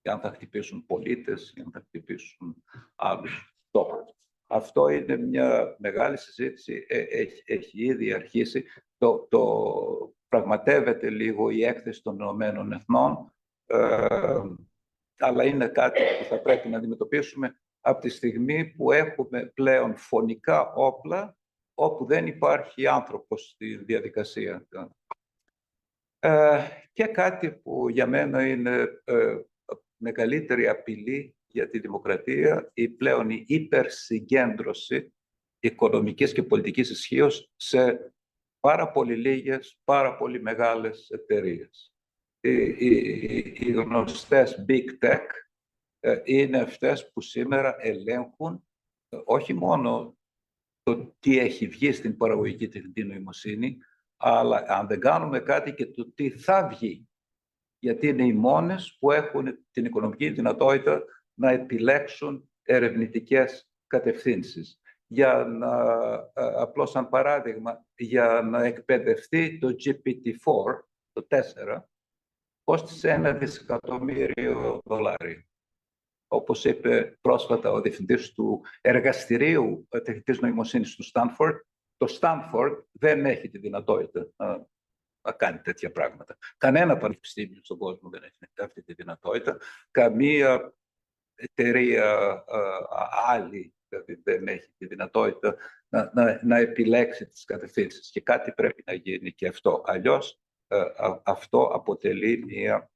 Και 0.00 0.10
αν 0.10 0.20
θα 0.20 0.32
χτυπήσουν 0.32 0.86
πολίτες, 0.86 1.52
ή 1.56 1.60
αν 1.60 1.70
θα 1.72 1.80
χτυπήσουν 1.80 2.64
άλλους 2.94 3.56
στόχους. 3.68 4.12
Αυτό 4.46 4.88
είναι 4.88 5.16
μια 5.16 5.76
μεγάλη 5.78 6.18
συζήτηση, 6.18 6.86
ε, 6.88 6.98
έχει, 6.98 7.42
έχει 7.46 7.84
ήδη 7.84 8.12
αρχίσει. 8.12 8.64
Το, 8.96 9.26
το 9.30 10.14
πραγματεύεται 10.28 11.10
λίγο 11.10 11.50
η 11.50 11.64
έκθεση 11.64 12.02
των 12.02 12.14
Ηνωμένων 12.14 12.72
Εθνών, 12.72 13.34
ε, 13.66 14.40
αλλά 15.18 15.44
είναι 15.44 15.68
κάτι 15.68 16.00
που 16.18 16.24
θα 16.24 16.40
πρέπει 16.40 16.68
να 16.68 16.76
αντιμετωπίσουμε 16.76 17.60
από 17.80 18.00
τη 18.00 18.08
στιγμή 18.08 18.66
που 18.66 18.92
έχουμε 18.92 19.46
πλέον 19.46 19.96
φωνικά 19.96 20.72
όπλα 20.72 21.37
όπου 21.80 22.04
δεν 22.04 22.26
υπάρχει 22.26 22.86
άνθρωπος 22.86 23.48
στη 23.48 23.76
διαδικασία. 23.76 24.66
Ε, 26.18 26.60
και 26.92 27.06
κάτι 27.06 27.52
που 27.52 27.88
για 27.88 28.06
μένα 28.06 28.46
είναι 28.46 29.02
ε, 29.04 29.38
μεγαλύτερη 29.96 30.68
απειλή 30.68 31.36
για 31.46 31.68
τη 31.70 31.78
δημοκρατία, 31.78 32.70
η 32.74 32.88
πλέον 32.88 33.30
η 33.30 33.44
υπερσυγκέντρωση 33.46 35.12
οικονομικής 35.60 36.32
και 36.32 36.42
πολιτικής 36.42 36.90
ισχύως 36.90 37.52
σε 37.56 38.12
πάρα 38.60 38.90
πολύ 38.90 39.16
λίγες, 39.16 39.78
πάρα 39.84 40.16
πολύ 40.16 40.42
μεγάλες 40.42 41.10
εταιρείες. 41.10 41.92
Οι, 42.40 42.62
οι, 42.62 43.56
οι 43.58 43.72
γνωστές 43.72 44.64
big 44.68 45.04
tech 45.04 45.26
ε, 46.00 46.20
είναι 46.24 46.58
αυτές 46.58 47.12
που 47.12 47.20
σήμερα 47.20 47.76
ελέγχουν 47.78 48.68
ε, 49.08 49.18
όχι 49.24 49.54
μόνο 49.54 50.17
το 50.88 51.14
τι 51.20 51.38
έχει 51.38 51.66
βγει 51.66 51.92
στην 51.92 52.16
παραγωγική 52.16 52.68
τεχνητή 52.68 53.04
νοημοσύνη, 53.04 53.78
αλλά 54.16 54.64
αν 54.66 54.86
δεν 54.86 55.00
κάνουμε 55.00 55.40
κάτι 55.40 55.74
και 55.74 55.86
το 55.86 56.12
τι 56.12 56.30
θα 56.30 56.66
βγει. 56.68 57.08
Γιατί 57.78 58.06
είναι 58.08 58.24
οι 58.24 58.32
μόνες 58.32 58.96
που 59.00 59.12
έχουν 59.12 59.66
την 59.70 59.84
οικονομική 59.84 60.30
δυνατότητα 60.30 61.02
να 61.34 61.50
επιλέξουν 61.50 62.50
ερευνητικές 62.62 63.70
κατευθύνσεις. 63.86 64.80
Για 65.06 65.44
να, 65.44 65.94
ε, 66.32 66.60
απλώς 66.60 66.90
σαν 66.90 67.08
παράδειγμα, 67.08 67.86
για 67.96 68.40
να 68.44 68.64
εκπαιδευτεί 68.64 69.58
το 69.58 69.68
GPT-4, 69.68 70.88
το 71.12 71.26
4, 71.28 71.88
κόστησε 72.64 73.10
ένα 73.10 73.32
δισεκατομμύριο 73.32 74.80
δολάρια 74.84 75.47
όπως 76.28 76.64
είπε 76.64 77.18
πρόσφατα 77.20 77.70
ο 77.70 77.80
διευθυντής 77.80 78.32
του 78.32 78.64
εργαστηρίου 78.80 79.88
τεχνητής 79.88 80.40
νοημοσύνης 80.40 80.94
του 80.94 81.02
Στάνφορντ, 81.02 81.56
το 81.96 82.06
Στάνφορντ 82.06 82.78
δεν 82.92 83.26
έχει 83.26 83.48
τη 83.48 83.58
δυνατότητα 83.58 84.28
να, 84.36 84.66
να 85.20 85.32
κάνει 85.32 85.58
τέτοια 85.58 85.92
πράγματα. 85.92 86.38
Κανένα 86.56 86.96
πανεπιστήμιο 86.96 87.60
στον 87.62 87.78
κόσμο 87.78 88.08
δεν 88.10 88.22
έχει 88.22 88.36
αυτή 88.62 88.82
τη 88.82 88.92
δυνατότητα. 88.92 89.58
Καμία 89.90 90.74
εταιρεία 91.34 92.44
άλλη 93.26 93.74
δηλαδή 93.88 94.20
δεν 94.24 94.48
έχει 94.48 94.70
τη 94.78 94.86
δυνατότητα 94.86 95.56
να, 95.88 96.10
να, 96.14 96.40
να 96.44 96.56
επιλέξει 96.58 97.26
τις 97.26 97.44
κατευθύνσεις. 97.44 98.10
Και 98.10 98.20
κάτι 98.20 98.52
πρέπει 98.52 98.82
να 98.86 98.92
γίνει 98.92 99.32
και 99.32 99.46
αυτό. 99.46 99.82
Αλλιώς 99.86 100.40
αυτό 101.22 101.62
αποτελεί 101.62 102.44
μια 102.44 102.90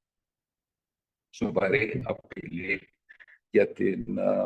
σοβαρή 1.31 2.03
απειλή 2.05 2.93
για 3.53 3.73
την 3.73 4.19
ε, 4.19 4.45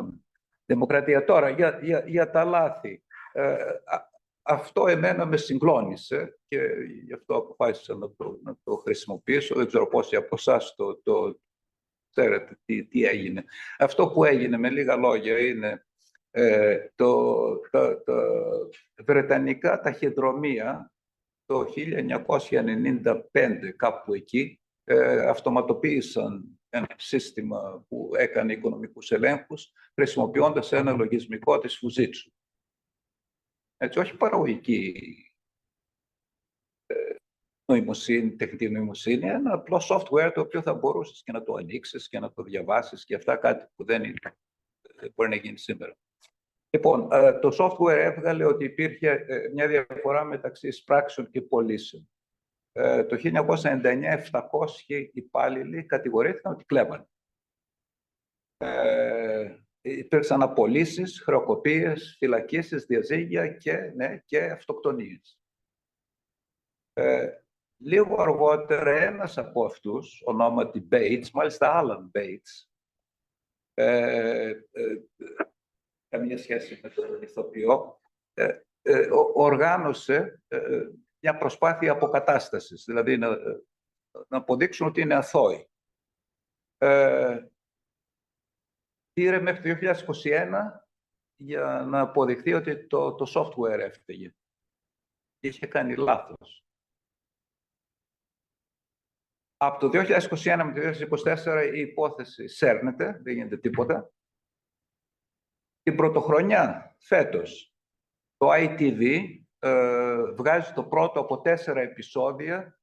δημοκρατία. 0.65 1.25
Τώρα, 1.25 1.49
για, 1.49 1.79
για, 1.83 2.03
για 2.07 2.29
τα 2.29 2.43
λάθη. 2.43 3.03
Ε, 3.31 3.55
αυτό 4.41 4.87
εμένα 4.87 5.25
με 5.25 5.37
συγκλώνησε 5.37 6.39
και 6.47 6.59
γι' 7.05 7.13
αυτό 7.13 7.35
αποφάσισα 7.35 7.95
να 7.95 8.11
το, 8.15 8.39
να 8.43 8.57
το 8.63 8.75
χρησιμοποιήσω. 8.75 9.55
Δεν 9.55 9.67
ξέρω 9.67 9.87
πόσοι 9.87 10.15
από 10.15 10.35
εσάς 10.37 10.75
το, 10.75 11.01
το 11.01 11.39
ξέρετε 12.09 12.59
τι, 12.65 12.85
τι 12.85 13.03
έγινε. 13.03 13.43
Αυτό 13.77 14.07
που 14.07 14.23
έγινε 14.23 14.57
με 14.57 14.69
λίγα 14.69 14.95
λόγια 14.95 15.39
είναι 15.39 15.85
ε, 16.31 16.87
το, 16.95 17.35
τα, 17.71 18.03
τα 18.03 18.23
βρετανικά 19.05 19.79
ταχυδρομεία 19.79 20.91
το 21.45 21.65
1995 21.75 23.13
κάπου 23.75 24.13
εκεί 24.13 24.61
ε, 24.83 25.27
αυτοματοποίησαν 25.27 26.56
ένα 26.69 26.87
σύστημα 26.97 27.85
που 27.87 28.11
έκανε 28.17 28.53
οικονομικούς 28.53 29.11
ελέγχους, 29.11 29.71
χρησιμοποιώντας 29.93 30.71
ένα 30.71 30.91
λογισμικό 30.91 31.57
της 31.59 31.79
Fujitsu. 31.81 32.31
Έτσι, 33.77 33.99
όχι 33.99 34.17
παραγωγική 34.17 34.93
ε, 36.85 37.15
νοημοσύνη, 37.65 38.35
τεχνητή 38.35 38.69
νοημοσύνη, 38.69 39.27
ένα 39.27 39.53
απλό 39.53 39.81
software 39.89 40.31
το 40.33 40.41
οποίο 40.41 40.61
θα 40.61 40.73
μπορούσες 40.73 41.23
και 41.23 41.31
να 41.31 41.43
το 41.43 41.53
ανοίξεις 41.53 42.09
και 42.09 42.19
να 42.19 42.31
το 42.31 42.43
διαβάσεις 42.43 43.03
και 43.03 43.15
αυτά 43.15 43.35
κάτι 43.35 43.65
που 43.75 43.83
δεν 43.83 44.03
είναι, 44.03 44.35
ε, 44.81 45.07
μπορεί 45.15 45.29
να 45.29 45.35
γίνει 45.35 45.57
σήμερα. 45.57 45.97
Λοιπόν, 46.69 47.11
ε, 47.11 47.39
το 47.39 47.55
software 47.59 47.97
έβγαλε 47.97 48.45
ότι 48.45 48.65
υπήρχε 48.65 49.25
μια 49.53 49.67
διαφορά 49.67 50.23
μεταξύ 50.23 50.67
εισπράξεων 50.67 51.29
και 51.29 51.41
πωλήσεων. 51.41 52.09
Ε, 52.79 53.03
το 53.03 53.17
1999 53.17 54.17
700 54.31 55.09
υπάλληλοι 55.13 55.85
κατηγορήθηκαν 55.85 56.53
ότι 56.53 56.65
κλέβαν. 56.65 57.09
Ε, 58.57 59.57
υπήρξαν 59.81 60.41
απολύσεις, 60.41 61.21
χρεοκοπίες, 61.21 62.15
φυλακίσεις, 62.19 62.85
διαζύγια 62.85 63.47
και, 63.47 63.77
ναι, 63.95 64.17
και 64.25 64.43
αυτοκτονίες. 64.43 65.39
Ε, 66.93 67.29
λίγο 67.77 68.21
αργότερα 68.21 68.91
ένας 68.91 69.37
από 69.37 69.65
αυτούς, 69.65 70.21
ονόματι 70.25 70.87
Bates, 70.91 71.29
μάλιστα 71.33 71.83
Alan 71.83 72.19
Bates, 72.19 72.67
ε, 73.73 74.49
ε, 74.71 75.01
καμία 76.07 76.37
σχέση 76.37 76.79
με 76.83 76.89
τον 76.89 77.21
ηθοποιό, 77.21 78.01
ε, 78.33 78.59
ε, 78.81 79.07
οργάνωσε 79.33 80.41
μια 81.19 81.37
προσπάθεια 81.37 81.91
αποκατάστασης, 81.91 82.83
δηλαδή 82.83 83.17
να, 83.17 83.37
να 84.27 84.37
αποδείξουν 84.37 84.87
ότι 84.87 85.01
είναι 85.01 85.15
αθώοι. 85.15 85.69
Ε, 86.77 87.47
πήρε 89.13 89.39
μέχρι 89.39 89.75
το 89.75 89.93
2021 90.13 90.53
για 91.35 91.85
να 91.87 91.99
αποδειχθεί 91.99 92.53
ότι 92.53 92.87
το, 92.87 93.15
το 93.15 93.25
software 93.35 93.79
έφταιγε. 93.79 94.35
Είχε 95.39 95.67
κάνει 95.67 95.95
λάθος. 95.95 96.61
Από 99.57 99.79
το 99.79 99.89
2021 99.93 100.61
με 100.65 100.73
το 100.73 101.07
2024 101.23 101.71
η 101.73 101.79
υπόθεση 101.79 102.47
σέρνεται, 102.47 103.19
δεν 103.23 103.33
γίνεται 103.33 103.57
τίποτα. 103.57 104.11
Την 105.81 105.95
πρωτοχρονιά, 105.95 106.95
φέτος, 106.99 107.75
το 108.37 108.47
ITV 108.51 109.01
ε, 109.03 109.36
βγάζει 110.35 110.73
το 110.73 110.83
πρώτο 110.83 111.19
από 111.19 111.41
τέσσερα 111.41 111.81
επεισόδια 111.81 112.79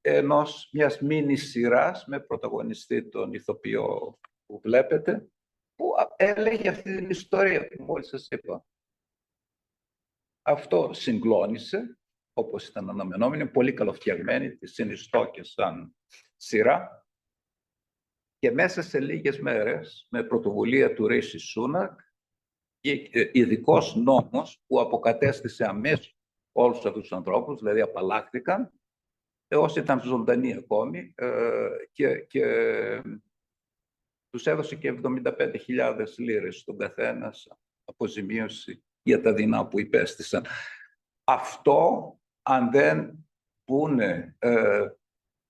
ενός 0.00 0.68
μιας 0.72 1.00
μίνις 1.00 1.50
σειράς 1.50 2.04
με 2.06 2.20
πρωταγωνιστή 2.20 3.08
τον 3.08 3.32
ηθοποιό 3.32 4.18
που 4.46 4.60
βλέπετε 4.60 5.28
που 5.74 5.92
έλεγε 6.16 6.68
αυτή 6.68 6.96
την 6.96 7.10
ιστορία 7.10 7.68
που 7.68 7.82
μόλις 7.82 8.08
σας 8.08 8.28
είπα. 8.30 8.64
Αυτό 10.42 10.90
συγκλώνησε, 10.92 11.98
όπως 12.32 12.68
ήταν 12.68 12.90
αναμενόμενο, 12.90 13.42
είναι 13.42 13.50
πολύ 13.50 13.72
καλοφτιαγμένη, 13.72 14.56
τη 14.56 14.66
συνιστώ 14.66 15.30
και 15.30 15.42
σαν 15.42 15.96
σειρά. 16.36 17.06
Και 18.38 18.50
μέσα 18.50 18.82
σε 18.82 19.00
λίγες 19.00 19.38
μέρες, 19.38 20.06
με 20.10 20.24
πρωτοβουλία 20.24 20.94
του 20.94 21.06
Ρίση 21.06 21.38
Σούνακ, 21.38 22.00
ε, 22.90 23.30
ειδικός 23.32 23.94
νόμος 23.94 24.62
που 24.66 24.80
αποκατέστησε 24.80 25.64
αμέσως 25.64 26.16
όλους 26.52 26.84
αυτούς 26.84 27.02
τους 27.02 27.12
ανθρώπους, 27.12 27.58
δηλαδή 27.58 27.80
απαλλάχθηκαν, 27.80 28.72
ε, 29.48 29.56
όσοι 29.56 29.78
ήταν 29.78 30.00
ζωντανοί 30.00 30.54
ακόμη 30.54 31.12
ε, 31.14 31.68
και, 31.92 32.18
και 32.18 32.44
τους 34.30 34.46
έδωσε 34.46 34.76
και 34.76 35.00
75.000 35.02 36.06
λίρες 36.16 36.56
στον 36.56 36.78
καθένας 36.78 37.48
αποζημίωση 37.84 38.84
για 39.02 39.20
τα 39.20 39.34
δεινά 39.34 39.66
που 39.66 39.80
υπέστησαν. 39.80 40.46
Αυτό, 41.24 42.12
αν 42.42 42.70
δεν 42.70 43.26
πούνε 43.64 44.36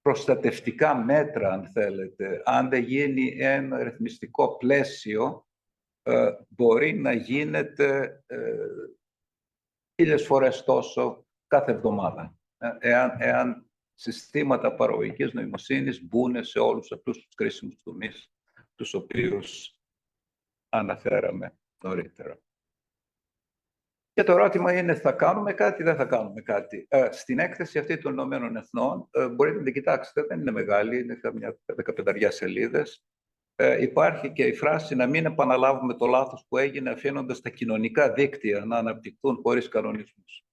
προστατευτικά 0.01 0.95
μέτρα, 0.95 1.53
αν 1.53 1.67
θέλετε, 1.67 2.43
αν 2.45 2.69
δεν 2.69 2.83
γίνει 2.83 3.37
ένα 3.39 3.83
ρυθμιστικό 3.83 4.57
πλαίσιο, 4.57 5.46
ε, 5.46 5.46
μπορεί 6.49 6.95
να 6.95 7.13
γίνεται 7.13 8.23
ε, 8.27 8.67
χίλιες 9.95 10.27
φορές 10.27 10.65
τόσο 10.65 11.27
κάθε 11.47 11.73
εβδομάδα. 11.73 12.39
Ε, 12.59 12.71
εάν, 12.79 13.17
εάν 13.19 13.71
συστήματα 13.95 14.75
παραγωγικής 14.75 15.33
νοημοσύνης 15.33 16.07
μπουν 16.07 16.45
σε 16.45 16.59
όλους 16.59 16.93
αυτούς 16.93 17.17
τους 17.17 17.35
κρίσιμους 17.35 17.83
τομείς 17.83 18.31
τους 18.75 18.95
οποίους 18.95 19.75
αναφέραμε 20.69 21.59
νωρίτερα. 21.85 22.39
Και 24.13 24.23
το 24.23 24.33
ερώτημα 24.33 24.79
είναι, 24.79 24.95
θα 24.95 25.13
κάνουμε 25.13 25.53
κάτι 25.53 25.83
ή 25.83 25.85
δεν 25.85 25.97
θα 25.97 26.05
κάνουμε 26.05 26.41
κάτι. 26.41 26.89
στην 27.11 27.39
έκθεση 27.39 27.79
αυτή 27.79 27.99
των 27.99 28.13
Ηνωμένων 28.13 28.57
Εθνών, 28.57 29.09
μπορείτε 29.35 29.59
να 29.59 29.65
την 29.65 29.73
κοιτάξετε, 29.73 30.23
δεν 30.23 30.41
είναι 30.41 30.51
μεγάλη, 30.51 30.99
είναι 31.01 31.15
καμιά 31.15 31.59
15 31.85 32.27
σελίδες 32.31 33.05
ε, 33.59 33.83
υπάρχει 33.83 34.33
και 34.33 34.47
η 34.47 34.55
φράση 34.55 34.95
να 34.95 35.07
μην 35.07 35.27
επαναλάβουμε 35.27 35.95
το 35.95 36.07
λάθος 36.07 36.45
που 36.49 36.57
έγινε 36.57 36.91
αφήνοντας 36.91 37.41
τα 37.41 37.51
κοινωνικά 37.51 38.13
δίκτυα 38.13 38.65
να 38.65 38.77
αναπτυχθούν 38.79 39.41
χωρίς 39.43 39.69
κανονισμούς. 39.69 40.45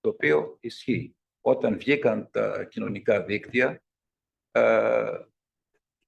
Το 0.00 0.08
οποίο 0.08 0.56
ισχύει. 0.60 1.16
Όταν 1.40 1.76
βγήκαν 1.78 2.30
τα 2.30 2.64
κοινωνικά 2.64 3.22
δίκτυα, 3.22 3.82
ε, 4.50 5.18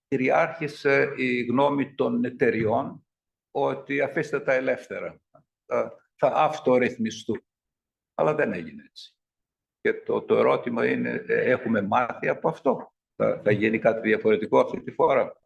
κυριάρχησε 0.08 1.12
η 1.16 1.42
γνώμη 1.42 1.94
των 1.94 2.24
εταιριών 2.24 3.06
ότι 3.50 4.00
αφήστε 4.00 4.40
τα 4.40 4.52
ελεύθερα. 4.52 5.20
Θα 6.16 6.32
αυτορυθμιστούν. 6.34 7.44
Αλλά 8.14 8.34
δεν 8.34 8.52
έγινε 8.52 8.82
έτσι. 8.88 9.14
Και 9.80 9.94
το, 9.94 10.22
το 10.22 10.36
ερώτημα 10.36 10.86
είναι, 10.86 11.24
ε, 11.26 11.50
έχουμε 11.50 11.82
μάθει 11.82 12.28
από 12.28 12.48
αυτό; 12.48 12.92
Θα, 13.16 13.40
θα 13.44 13.50
γίνει 13.50 13.78
κάτι 13.78 14.08
διαφορετικό 14.08 14.60
αυτή 14.60 14.80
τη 14.80 14.90
φορά; 14.90 15.45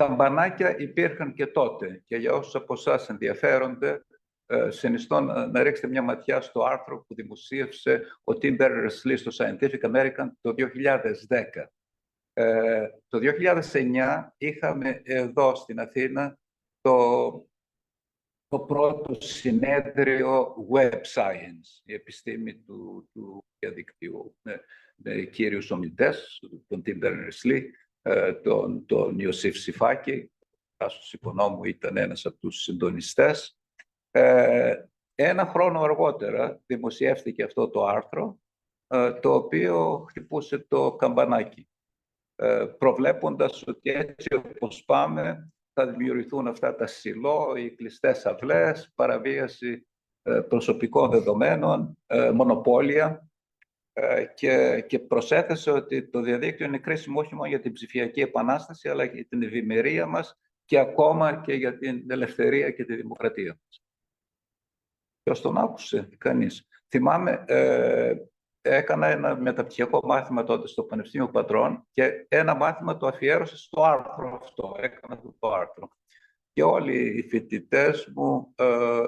Τα 0.00 0.08
μπανάκια 0.08 0.78
υπήρχαν 0.78 1.32
και 1.32 1.46
τότε 1.46 2.02
και 2.04 2.16
για 2.16 2.32
όσους 2.32 2.54
από 2.54 2.72
εσάς 2.72 3.08
ενδιαφέρονται, 3.08 4.04
ε, 4.46 4.70
συνιστώ 4.70 5.20
να, 5.20 5.46
να 5.46 5.62
ρίξετε 5.62 5.88
μια 5.88 6.02
ματιά 6.02 6.40
στο 6.40 6.62
άρθρο 6.62 7.04
που 7.04 7.14
δημοσίευσε 7.14 8.02
ο 8.24 8.32
Tim 8.32 8.60
Berners-Lee 8.60 9.14
στο 9.16 9.30
Scientific 9.36 9.80
American 9.80 10.26
το 10.40 10.54
2010. 10.56 11.66
Ε, 12.32 12.88
το 13.08 13.18
2009 13.72 14.28
είχαμε 14.36 15.00
εδώ 15.04 15.54
στην 15.54 15.80
Αθήνα 15.80 16.38
το, 16.80 17.30
το 18.48 18.58
πρώτο 18.58 19.20
συνέδριο 19.20 20.54
Web 20.72 21.00
Science, 21.14 21.82
η 21.84 21.92
επιστήμη 21.92 22.54
του, 22.54 23.08
του 23.12 23.44
διαδικτύου, 23.58 24.36
με, 24.42 24.60
με 24.94 25.22
κύριους 25.22 25.70
ομιλητές, 25.70 26.42
τον 26.68 26.82
Tim 26.86 27.04
Berners-Lee, 27.04 27.62
ε, 27.62 27.62
τον, 28.42 28.86
τον 28.86 29.18
Ιωσήφ 29.18 29.56
Σιφάκη, 29.56 30.30
ο 30.40 30.56
Τάσος 30.76 31.12
Οικονόμου 31.12 31.64
ήταν 31.64 31.96
ένας 31.96 32.26
από 32.26 32.36
τους 32.36 32.62
συντονιστές. 32.62 33.58
Ε, 34.10 34.74
ένα 35.14 35.46
χρόνο 35.46 35.80
αργότερα 35.80 36.60
δημοσιεύτηκε 36.66 37.42
αυτό 37.42 37.68
το 37.68 37.84
άρθρο, 37.84 38.38
ε, 38.86 39.12
το 39.12 39.34
οποίο 39.34 40.04
χτυπούσε 40.08 40.58
το 40.58 40.92
καμπανάκι, 40.92 41.68
ε, 42.36 42.66
προβλέποντας 42.78 43.64
ότι 43.66 43.90
έτσι 43.90 44.28
όπως 44.34 44.84
πάμε 44.84 45.52
θα 45.72 45.86
δημιουργηθούν 45.86 46.46
αυτά 46.46 46.74
τα 46.74 46.86
σιλό, 46.86 47.54
οι 47.56 47.70
κλειστές 47.70 48.26
αυλές, 48.26 48.92
παραβίαση 48.94 49.84
προσωπικών 50.48 51.10
δεδομένων, 51.10 51.98
μονοπόλια 52.34 53.29
και, 54.34 54.84
και 54.86 54.98
προσέθεσε 54.98 55.70
ότι 55.70 56.08
το 56.08 56.20
διαδίκτυο 56.20 56.66
είναι 56.66 56.78
κρίσιμο 56.78 57.20
όχι 57.20 57.34
μόνο 57.34 57.48
για 57.48 57.60
την 57.60 57.72
ψηφιακή 57.72 58.20
επανάσταση, 58.20 58.88
αλλά 58.88 59.06
και 59.06 59.14
για 59.14 59.26
την 59.26 59.42
ευημερία 59.42 60.06
μας 60.06 60.38
και 60.64 60.78
ακόμα 60.78 61.40
και 61.40 61.52
για 61.52 61.78
την 61.78 62.10
ελευθερία 62.10 62.70
και 62.70 62.84
τη 62.84 62.94
δημοκρατία 62.94 63.58
μας. 63.64 63.82
Ποιο 65.22 65.42
τον 65.42 65.58
άκουσε, 65.58 66.08
κανείς. 66.18 66.66
Θυμάμαι, 66.88 67.44
ε, 67.46 68.14
έκανα 68.60 69.06
ένα 69.06 69.36
μεταπτυχιακό 69.36 70.00
μάθημα 70.04 70.44
τότε 70.44 70.66
στο 70.66 70.82
Πανεπιστήμιο 70.82 71.28
Πατρών 71.28 71.86
και 71.90 72.26
ένα 72.28 72.54
μάθημα 72.54 72.96
το 72.96 73.06
αφιέρωσα 73.06 73.56
στο 73.56 73.82
άρθρο 73.82 74.38
αυτό. 74.42 74.76
Έκανα 74.78 75.14
αυτό 75.14 75.34
το 75.38 75.52
άρθρο. 75.52 75.88
Και 76.52 76.62
όλοι 76.62 77.18
οι 77.18 77.28
φοιτητές 77.28 78.12
μου 78.14 78.54
ε, 78.56 79.06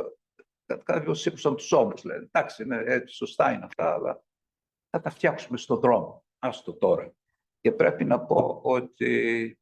κάποιο 0.83 1.15
σήκωσαν 1.15 1.57
τους 1.57 1.73
ώμου. 1.73 1.93
Λένε, 2.05 2.29
εντάξει, 2.33 2.65
ναι, 2.65 2.83
έτσι, 2.85 3.15
σωστά 3.15 3.53
είναι 3.53 3.65
αυτά, 3.65 3.93
αλλά 3.93 4.23
θα 4.93 5.01
τα 5.01 5.11
φτιάξουμε 5.11 5.59
στον 5.59 5.81
δρόμο. 5.81 6.25
Άστο 6.39 6.75
τώρα. 6.75 7.15
Και 7.61 7.73
πρέπει 7.73 8.05
να 8.05 8.21
πω 8.21 8.61
ότι 8.63 9.57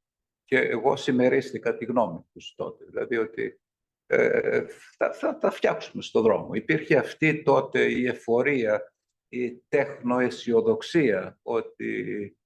και 0.45 0.59
εγώ 0.59 0.97
συμμερίστηκα 0.97 1.77
τη 1.77 1.85
γνώμη 1.85 2.27
τους 2.33 2.55
τότε. 2.55 2.85
Δηλαδή 2.85 3.17
ότι 3.17 3.61
ε, 4.07 4.65
θα, 4.97 5.13
θα 5.13 5.39
τα 5.39 5.51
φτιάξουμε 5.51 6.03
στον 6.03 6.23
δρόμο. 6.23 6.55
Υπήρχε 6.55 6.97
αυτή 6.97 7.43
τότε 7.43 7.91
η 7.91 8.07
εφορία, 8.07 8.93
η 9.29 9.61
τεχνοαισιοδοξία 9.69 11.39
ότι 11.43 12.37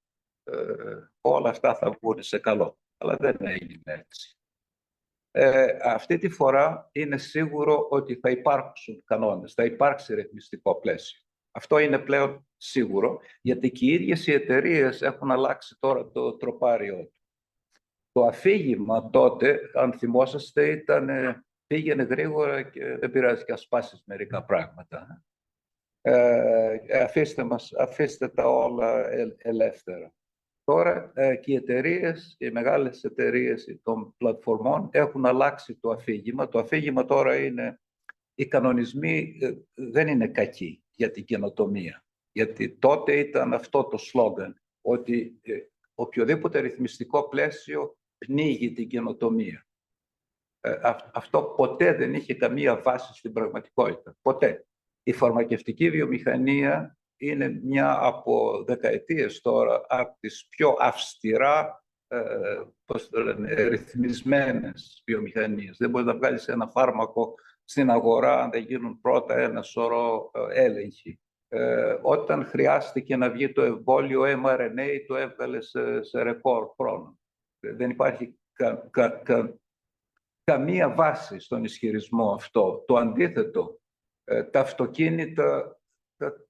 ε, 0.42 0.97
όλα 1.20 1.51
αυτά 1.51 1.75
θα 1.75 1.90
βγουν 1.90 2.23
σε 2.23 2.38
καλό. 2.38 2.79
Αλλά 2.97 3.16
δεν 3.16 3.37
έγινε 3.40 3.83
έτσι. 3.85 4.38
Ε, 5.31 5.77
αυτή 5.83 6.18
τη 6.18 6.29
φορά 6.29 6.88
είναι 6.92 7.18
σίγουρο 7.18 7.87
ότι 7.90 8.14
θα 8.14 8.31
υπάρξουν 8.31 9.03
κανόνες, 9.05 9.53
θα 9.53 9.64
υπάρξει 9.64 10.14
ρυθμιστικό 10.14 10.75
πλαίσιο. 10.75 11.24
Αυτό 11.57 11.79
είναι 11.79 11.99
πλέον 11.99 12.47
σίγουρο, 12.57 13.21
γιατί 13.40 13.71
και 13.71 13.85
οι 13.85 13.93
ίδιες 13.93 14.27
οι 14.27 14.33
εταιρείες 14.33 15.03
έχουν 15.03 15.31
αλλάξει 15.31 15.77
τώρα 15.79 16.11
το 16.11 16.37
τροπάριό 16.37 16.97
του. 16.97 17.21
Το 18.12 18.25
αφήγημα 18.25 19.11
τότε, 19.11 19.61
αν 19.75 19.93
θυμόσαστε, 19.93 20.71
ήταν 20.71 21.09
πήγαινε 21.67 22.03
γρήγορα 22.03 22.62
και 22.62 22.97
δεν 22.97 23.11
πειράζει 23.11 23.45
και 23.45 23.53
ας 23.53 23.69
σπάσεις 23.68 24.03
μερικά 24.07 24.45
πράγματα. 24.45 25.25
Ε, 26.01 27.03
αφήστε, 27.03 27.45
μας, 27.45 27.73
αφήστε 27.73 28.29
τα 28.29 28.47
όλα 28.47 29.11
ελεύθερα. 29.38 30.12
Τώρα 30.64 31.12
ε, 31.14 31.37
και 31.37 31.53
οι 31.53 31.55
εταιρείες, 31.55 32.37
οι 32.38 32.51
μεγάλες 32.51 33.05
εταιρείες 33.05 33.81
των 33.83 34.14
πλατφορμών 34.17 34.88
έχουν 34.93 35.27
αλλάξει 35.27 35.75
το 35.75 35.90
αφήγημα. 35.90 36.49
Το 36.49 36.59
αφήγημα 36.59 37.05
τώρα 37.05 37.37
είναι 37.37 37.81
οι 38.35 38.47
κανονισμοί 38.47 39.38
ε, 39.40 39.53
δεν 39.75 40.09
είναι 40.09 40.29
κακοί 40.29 40.84
για 40.94 41.11
την 41.11 41.24
καινοτομία. 41.24 42.04
Γιατί 42.33 42.70
τότε 42.78 43.18
ήταν 43.18 43.54
αυτό 43.54 43.85
το 43.85 43.96
σλόγκαν, 43.97 44.62
ότι 44.80 45.40
ε, 45.42 45.59
οποιοδήποτε 45.94 46.61
ρυθμιστικό 46.61 47.28
πλαίσιο 47.28 47.96
πνίγει 48.18 48.72
την 48.72 48.88
καινοτομία. 48.88 49.66
Ε, 50.61 50.74
αυτό 51.12 51.42
ποτέ 51.42 51.94
δεν 51.94 52.14
είχε 52.14 52.35
καμία 52.35 52.80
βάση 52.80 53.14
στην 53.14 53.33
πραγματικότητα. 53.33 54.16
Ποτέ. 54.22 54.66
Η 55.02 55.12
φαρμακευτική 55.12 55.90
βιομηχανία 55.90 56.98
είναι 57.16 57.61
μια 57.62 57.98
από 58.00 58.64
δεκαετίες 58.66 59.40
τώρα 59.40 59.85
από 59.88 60.16
τις 60.20 60.46
πιο 60.48 60.76
αυστηρά 60.78 61.85
ε, 62.09 62.62
πώς 62.85 63.09
το 63.09 63.20
λένε, 63.20 63.54
ρυθμισμένες 63.54 65.02
βιομηχανίες. 65.07 65.76
Δεν 65.76 65.90
μπορείς 65.90 66.07
να 66.07 66.16
βγάλεις 66.16 66.48
ένα 66.48 66.66
φάρμακο 66.68 67.35
στην 67.64 67.90
αγορά 67.90 68.42
αν 68.42 68.50
δεν 68.50 68.62
γίνουν 68.62 69.00
πρώτα 69.00 69.38
ένα 69.38 69.62
σωρό 69.62 70.31
ε, 70.35 70.64
έλεγχοι. 70.64 71.18
Ε, 71.48 71.98
όταν 72.03 72.44
χρειάστηκε 72.44 73.16
να 73.16 73.31
βγει 73.31 73.53
το 73.53 73.62
εμβόλιο 73.62 74.22
mRNA, 74.22 74.88
το 75.07 75.16
έβγαλε 75.16 75.61
σε, 75.61 76.03
σε 76.03 76.22
ρεκόρ 76.22 76.68
χρόνο. 76.77 77.18
Δεν 77.61 77.90
υπάρχει 77.90 78.38
κα, 78.53 78.88
κα, 78.90 79.22
καμία 80.44 80.94
βάση 80.94 81.38
στον 81.38 81.64
ισχυρισμό 81.64 82.33
αυτό. 82.33 82.85
Το 82.87 82.96
αντίθετο, 82.96 83.81
ε, 84.24 84.42
τα 84.42 84.61
αυτοκίνητα, 84.61 85.79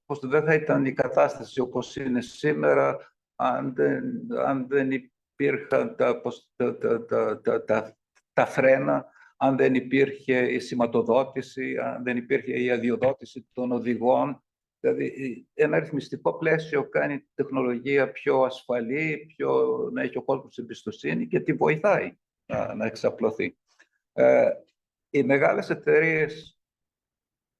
πως 0.05 0.19
δεν 0.19 0.43
θα 0.43 0.53
ήταν 0.53 0.85
η 0.85 0.93
κατάσταση 0.93 1.59
όπως 1.59 1.95
είναι 1.95 2.21
σήμερα 2.21 3.13
αν 3.35 3.73
δεν, 3.75 4.03
αν 4.45 4.67
δεν 4.67 4.91
υπήρχαν 4.91 5.95
τα, 5.95 6.21
τα, 6.55 6.77
τα, 7.05 7.63
τα, 7.65 7.97
τα 8.33 8.45
φρένα, 8.45 9.05
αν 9.45 9.57
δεν 9.57 9.75
υπήρχε 9.75 10.51
η 10.51 10.59
σηματοδότηση, 10.59 11.77
αν 11.77 12.03
δεν 12.03 12.17
υπήρχε 12.17 12.59
η 12.59 12.71
αδειοδότηση 12.71 13.47
των 13.53 13.71
οδηγών. 13.71 14.43
Δηλαδή, 14.79 15.47
ένα 15.53 15.79
ρυθμιστικό 15.79 16.37
πλαίσιο 16.37 16.89
κάνει 16.89 17.19
τη 17.19 17.27
τεχνολογία 17.33 18.11
πιο 18.11 18.41
ασφαλή, 18.41 19.25
πιο, 19.35 19.79
να 19.93 20.01
έχει 20.01 20.17
ο 20.17 20.23
κόσμος 20.23 20.57
εμπιστοσύνη 20.57 21.27
και 21.27 21.39
τη 21.39 21.53
βοηθάει 21.53 22.17
να, 22.45 22.75
να 22.75 22.85
εξαπλωθεί. 22.85 23.57
Ε, 24.13 24.49
οι 25.09 25.23
μεγάλες 25.23 25.69
εταιρείες 25.69 26.59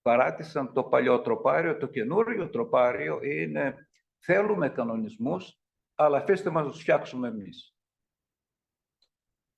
παράτησαν 0.01 0.73
το 0.73 0.83
παλιό 0.83 1.21
τροπάριο, 1.21 1.77
το 1.77 1.87
καινούριο 1.87 2.49
τροπάριο 2.49 3.19
είναι 3.23 3.87
θέλουμε 4.19 4.69
κανονισμούς, 4.69 5.59
αλλά 5.95 6.17
αφήστε 6.17 6.49
μας 6.49 6.65
να 6.65 6.71
τους 6.71 6.81
φτιάξουμε 6.81 7.27
εμείς. 7.27 7.74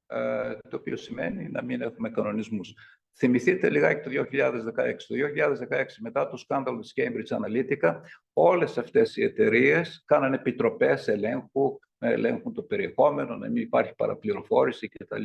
Ε, 0.08 0.58
το 0.70 0.76
οποίο 0.78 0.98
σημαίνει 0.98 1.50
να 1.50 1.63
μην 1.63 1.82
έχουμε 1.82 2.10
κανονισμούς. 2.10 2.74
Θυμηθείτε 3.17 3.70
λιγάκι 3.70 4.10
το 4.10 4.10
2016. 4.10 5.08
Το 5.08 5.15
2016, 5.15 5.84
μετά 6.02 6.30
το 6.30 6.38
σκάνδαλο 6.38 6.80
της 6.80 6.93
Cambridge 6.96 7.38
Analytica, 7.38 8.00
όλες 8.34 8.78
αυτές 8.78 9.17
οι 9.17 9.24
εταιρείες 9.24 10.04
κάνανε 10.06 10.36
επιτροπές 10.36 11.08
ελέγχου, 11.08 11.80
να 11.98 12.10
ελέγχουν 12.10 12.54
το 12.54 12.62
περιεχόμενο, 12.63 13.36
να 13.36 13.50
μην 13.50 13.62
υπάρχει 13.62 13.96
παραπληροφόρηση 13.96 14.88
κτλ. 14.88 15.24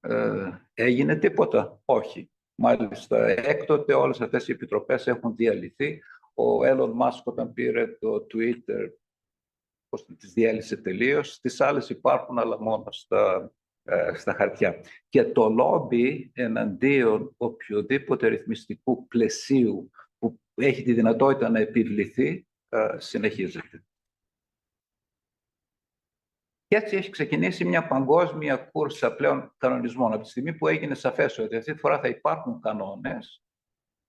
Ε, 0.00 0.50
έγινε 0.74 1.16
τίποτα; 1.16 1.80
Όχι. 1.84 2.30
Μάλιστα, 2.62 3.26
έκτοτε 3.26 3.94
όλες 3.94 4.20
αυτές 4.20 4.48
οι 4.48 4.52
επιτροπές 4.52 5.06
έχουν 5.06 5.36
διαλυθεί. 5.36 6.00
Ο 6.34 6.64
Έλλον 6.64 6.90
Μάσκ 6.90 7.26
όταν 7.26 7.52
πήρε 7.52 7.86
το 7.86 8.26
Twitter, 8.34 8.90
πώς 9.88 10.04
τις 10.18 10.32
διέλυσε 10.32 10.76
τελείως. 10.76 11.40
Τις 11.40 11.60
άλλες 11.60 11.90
υπάρχουν, 11.90 12.38
αλλά 12.38 12.60
μόνο 12.60 12.84
στα, 12.90 13.34
ε, 13.44 13.59
στα 14.14 14.34
χαρτιά. 14.34 14.80
Και 15.08 15.24
το 15.24 15.48
λόμπι 15.48 16.30
εναντίον 16.34 17.34
οποιοδήποτε 17.36 18.28
ρυθμιστικού 18.28 19.06
πλαισίου 19.06 19.90
που 20.18 20.40
έχει 20.54 20.82
τη 20.82 20.92
δυνατότητα 20.92 21.48
να 21.48 21.58
επιβληθεί, 21.58 22.46
ε, 22.68 22.94
συνεχίζεται. 22.98 23.84
Και 26.66 26.76
έτσι 26.76 26.96
έχει 26.96 27.10
ξεκινήσει 27.10 27.64
μια 27.64 27.86
παγκόσμια 27.86 28.56
κούρσα 28.56 29.14
πλέον 29.14 29.54
κανονισμών. 29.56 30.12
Από 30.12 30.22
τη 30.22 30.28
στιγμή 30.28 30.54
που 30.54 30.68
έγινε 30.68 30.94
σαφές 30.94 31.38
ότι 31.38 31.56
αυτή 31.56 31.72
τη 31.72 31.78
φορά 31.78 32.00
θα 32.00 32.08
υπάρχουν 32.08 32.60
κανόνες, 32.60 33.42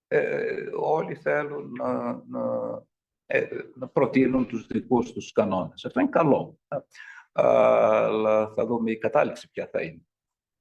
ε, 0.07 0.69
όλοι 0.75 1.15
θέλουν 1.15 1.71
να, 1.71 2.03
να, 2.27 2.83
ε, 3.25 3.47
να, 3.75 3.87
προτείνουν 3.87 4.47
τους 4.47 4.67
δικούς 4.67 5.11
τους 5.11 5.31
κανόνες. 5.31 5.85
Αυτό 5.85 5.99
είναι 5.99 6.09
καλό. 6.09 6.59
Αλλά 7.31 8.53
θα 8.55 8.65
δούμε 8.65 8.91
η 8.91 8.97
κατάληξη 8.97 9.49
ποια 9.49 9.67
θα 9.71 9.81
είναι. 9.81 10.01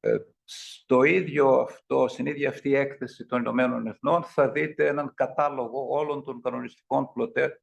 Ε, 0.00 0.16
στο 0.44 1.02
ίδιο 1.02 1.48
αυτό, 1.48 2.08
στην 2.08 2.26
ίδια 2.26 2.48
αυτή 2.48 2.68
η 2.68 2.76
έκθεση 2.76 3.26
των 3.26 3.40
Ηνωμένων 3.40 3.86
Εθνών 3.86 4.22
θα 4.22 4.50
δείτε 4.50 4.86
έναν 4.86 5.12
κατάλογο 5.14 5.86
όλων 5.90 6.24
των 6.24 6.40
κανονιστικών 6.40 7.12
πλωτέ, 7.12 7.60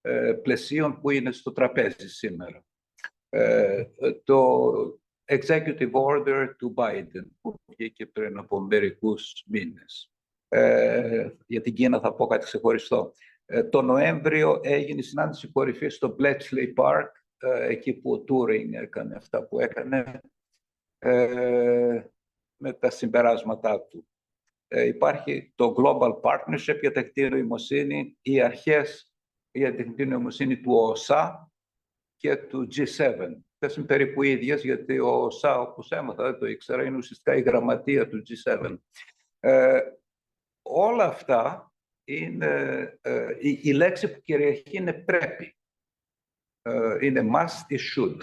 ε, 0.00 0.32
πλαισίων 0.42 1.00
που 1.00 1.10
είναι 1.10 1.32
στο 1.32 1.52
τραπέζι 1.52 2.08
σήμερα. 2.08 2.64
Ε, 3.28 3.84
το 4.24 4.72
Executive 5.24 5.90
Order 5.92 6.48
του 6.58 6.74
Biden 6.76 7.26
που 7.40 7.54
βγήκε 7.66 8.06
πριν 8.06 8.38
από 8.38 8.60
μερικούς 8.60 9.44
μήνες. 9.46 10.12
Ε, 10.48 11.30
για 11.46 11.60
την 11.60 11.74
Κίνα 11.74 12.00
θα 12.00 12.14
πω 12.14 12.26
κάτι 12.26 12.44
ξεχωριστό. 12.44 13.12
Ε, 13.46 13.64
το 13.64 13.82
Νοέμβριο 13.82 14.60
έγινε 14.62 15.00
η 15.00 15.02
συνάντηση 15.02 15.48
κορυφής 15.48 15.94
στο 15.94 16.16
Bletchley 16.18 16.74
Park, 16.76 17.06
ε, 17.06 17.21
εκεί 17.50 17.92
που 17.92 18.12
ο 18.12 18.18
Τούρινγκ 18.18 18.74
έκανε 18.74 19.14
αυτά 19.16 19.46
που 19.46 19.60
έκανε, 19.60 20.20
ε, 20.98 22.04
με 22.56 22.72
τα 22.72 22.90
συμπεράσματά 22.90 23.80
του. 23.80 24.06
Ε, 24.68 24.86
υπάρχει 24.86 25.52
το 25.54 25.74
Global 25.78 26.20
Partnership 26.20 26.78
για 26.80 26.92
τεχνητή 26.92 27.28
νοημοσύνη, 27.28 28.18
οι 28.22 28.40
αρχές 28.40 29.12
για 29.50 29.74
τεχνητή 29.74 30.06
νοημοσύνη 30.06 30.60
του 30.60 30.72
ΟΣΑ 30.72 31.52
και 32.16 32.36
του 32.36 32.68
G7. 32.76 33.42
Αυτές 33.52 33.76
είναι 33.76 33.86
περίπου 33.86 34.22
ίδιες, 34.22 34.62
γιατί 34.64 34.98
ο 34.98 35.08
ΟΣΑ, 35.08 35.60
όπως 35.60 35.90
έμαθα, 35.90 36.24
δεν 36.24 36.38
το 36.38 36.46
ήξερα, 36.46 36.84
είναι 36.84 36.96
ουσιαστικά 36.96 37.36
η 37.36 37.40
γραμματεία 37.40 38.08
του 38.08 38.22
G7. 38.28 38.76
Ε, 39.40 39.80
όλα 40.62 41.04
αυτά 41.04 41.72
είναι, 42.04 42.98
ε, 43.00 43.36
η, 43.38 43.60
η, 43.62 43.72
λέξη 43.72 44.12
που 44.12 44.20
κυριαρχεί 44.20 44.76
είναι 44.76 44.92
πρέπει. 44.92 45.56
Ε, 46.62 46.96
είναι 47.00 47.30
must 47.34 47.70
ή 47.70 47.76
should. 47.76 48.16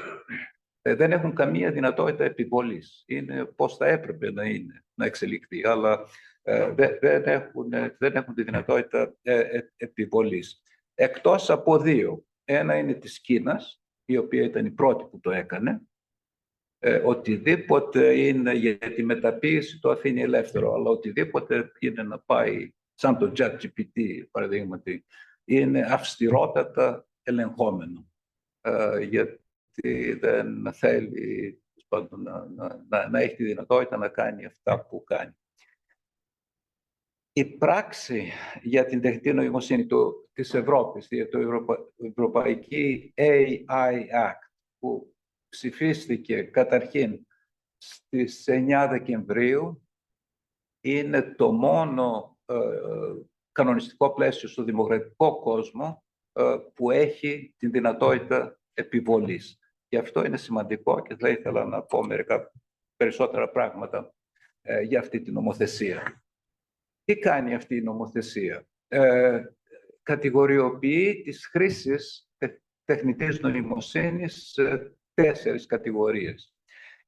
Ε, 0.81 0.95
δεν 0.95 1.11
έχουν 1.11 1.35
καμία 1.35 1.71
δυνατότητα 1.71 2.23
επιβολής. 2.23 3.03
Είναι 3.07 3.45
πώς 3.45 3.77
θα 3.77 3.87
έπρεπε 3.87 4.31
να 4.31 4.45
είναι, 4.45 4.83
να 4.93 5.05
εξελιχθεί, 5.05 5.67
αλλά 5.67 6.05
ε, 6.41 6.71
δεν, 6.99 7.23
έχουν, 7.25 7.69
δεν 7.97 8.15
έχουν 8.15 8.33
τη 8.33 8.43
δυνατότητα 8.43 9.15
ε, 9.21 9.59
επιβολής. 9.77 10.61
Εκτός 10.93 11.49
από 11.49 11.79
δύο. 11.79 12.23
Ένα 12.43 12.77
είναι 12.77 12.93
της 12.93 13.21
Κίνας, 13.21 13.81
η 14.05 14.17
οποία 14.17 14.43
ήταν 14.43 14.65
η 14.65 14.71
πρώτη 14.71 15.03
που 15.03 15.19
το 15.19 15.31
έκανε. 15.31 15.81
οτιδήποτε 17.05 18.19
είναι 18.19 18.53
για 18.53 18.77
τη 18.77 19.03
μεταποίηση 19.03 19.79
το 19.79 19.89
αφήνει 19.89 20.21
ελεύθερο, 20.21 20.73
αλλά 20.73 20.89
οτιδήποτε 20.89 21.71
είναι 21.79 22.03
να 22.03 22.19
πάει 22.19 22.73
σαν 22.93 23.17
το 23.17 23.31
ChatGPT, 23.35 24.23
παραδείγματι, 24.31 25.05
είναι 25.43 25.81
αυστηρότατα 25.81 27.07
ελεγχόμενο. 27.23 28.09
Γιατί 29.01 30.14
δεν 30.14 30.74
θέλει 30.74 31.62
να, 32.10 32.45
να, 32.89 33.10
να, 33.10 33.20
έχει 33.20 33.36
τη 33.36 33.43
δυνατότητα 33.43 33.97
να 33.97 34.07
κάνει 34.10 34.45
αυτά 34.45 34.86
που 34.86 35.03
κάνει. 35.03 35.34
Η 37.34 37.45
πράξη 37.45 38.32
για 38.62 38.86
την 38.86 39.01
τεχνητή 39.01 39.34
νοημοσύνη 39.34 39.86
του, 39.86 40.30
της 40.34 40.53
Ευρώπης, 40.53 41.07
το 41.07 41.39
Ευρωπα, 41.39 41.78
Ευρωπαϊκή 41.97 43.14
AI 43.18 43.99
Act, 44.14 44.49
που 44.80 45.16
ψηφίστηκε 45.49 46.41
καταρχήν 46.41 47.28
στις 47.78 48.45
9 48.47 48.88
Δεκεμβρίου, 48.89 49.88
είναι 50.82 51.22
το 51.22 51.51
μόνο 51.51 52.38
ε, 52.45 52.55
κανονιστικό 53.51 54.14
πλαίσιο 54.14 54.49
στο 54.49 54.64
δημοκρατικό 54.64 55.39
κόσμο 55.39 56.03
ε, 56.03 56.09
που 56.73 56.91
έχει 56.91 57.53
την 57.57 57.71
δυνατότητα 57.71 58.59
επιβολής. 58.73 59.59
Γι' 59.89 59.97
αυτό 59.97 60.25
είναι 60.25 60.37
σημαντικό 60.37 61.01
και 61.01 61.15
θα 61.15 61.29
ήθελα 61.29 61.65
να 61.65 61.81
πω 61.81 62.03
μερικά 62.03 62.51
περισσότερα 62.95 63.49
πράγματα 63.49 64.13
ε, 64.61 64.81
για 64.81 64.99
αυτή 64.99 65.21
την 65.21 65.33
νομοθεσία. 65.33 66.23
Τι 67.03 67.17
κάνει 67.17 67.55
αυτή 67.55 67.75
η 67.75 67.81
νομοθεσία; 67.81 68.67
Ε, 68.87 69.43
κατηγοριοποιεί 70.03 71.21
τις 71.21 71.47
χρήσεις 71.47 72.29
τεχνητής 72.85 73.39
νοημοσύνης 73.39 74.51
σε 74.51 74.95
τέσσερις 75.13 75.65
κατηγορίες. 75.65 76.53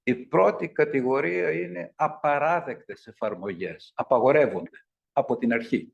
Η 0.03 0.15
πρώτη 0.15 0.69
κατηγορία 0.69 1.51
είναι 1.51 1.93
απαράδεκτες 1.95 3.07
εφαρμογές. 3.07 3.91
Απαγορεύονται 3.95 4.86
από 5.11 5.38
την 5.38 5.53
αρχή. 5.53 5.93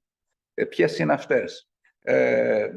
Ε, 0.53 0.65
ποιες 0.65 0.99
είναι 0.99 1.13
αυτές; 1.13 1.71
Ε, 1.99 2.69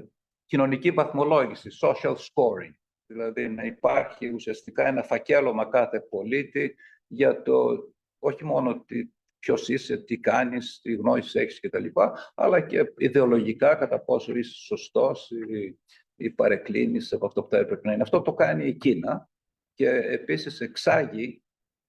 κοινωνική 0.51 0.91
βαθμολόγηση, 0.91 1.71
social 1.81 2.17
scoring 2.17 2.75
δηλαδή 3.07 3.49
να 3.49 3.63
υπάρχει 3.63 4.33
ουσιαστικά 4.33 4.87
ένα 4.87 5.03
φακέλωμα 5.03 5.69
κάθε 5.69 6.01
πολίτη 6.01 6.75
για 7.07 7.43
το 7.43 7.85
όχι 8.19 8.45
μόνο 8.45 8.85
τι, 8.85 9.09
ποιος 9.39 9.69
είσαι, 9.69 9.97
τι 9.97 10.19
κάνεις, 10.19 10.81
τι 10.83 10.95
γνώσεις 10.95 11.35
έχεις 11.35 11.61
κτλ. 11.61 11.87
αλλά 12.35 12.61
και 12.61 12.93
ιδεολογικά 12.97 13.75
κατά 13.75 14.01
πόσο 14.01 14.37
είσαι 14.37 14.55
σωστός 14.55 15.31
ή, 15.31 15.79
ή 16.17 16.31
παρεκκλίνεις 16.31 17.13
από 17.13 17.27
αυτό 17.27 17.43
που 17.43 17.49
θα 17.49 17.57
έπρεπε 17.57 17.87
να 17.87 17.93
είναι. 17.93 18.03
Αυτό 18.03 18.23
το 18.23 18.35
κάνει 18.35 18.67
η 18.67 18.75
Κίνα 18.75 19.31
και 19.75 19.89
επίσης 19.89 20.61
εξάγει 20.61 21.43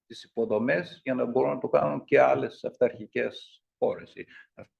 τις 0.06 0.24
υποδομές 0.24 1.00
για 1.04 1.14
να 1.14 1.24
μπορούν 1.24 1.50
να 1.50 1.58
το 1.58 1.68
κάνουν 1.68 2.04
και 2.04 2.20
άλλες 2.20 2.64
αυταρχικές 2.64 3.62
χώρες 3.78 4.14
ή 4.14 4.26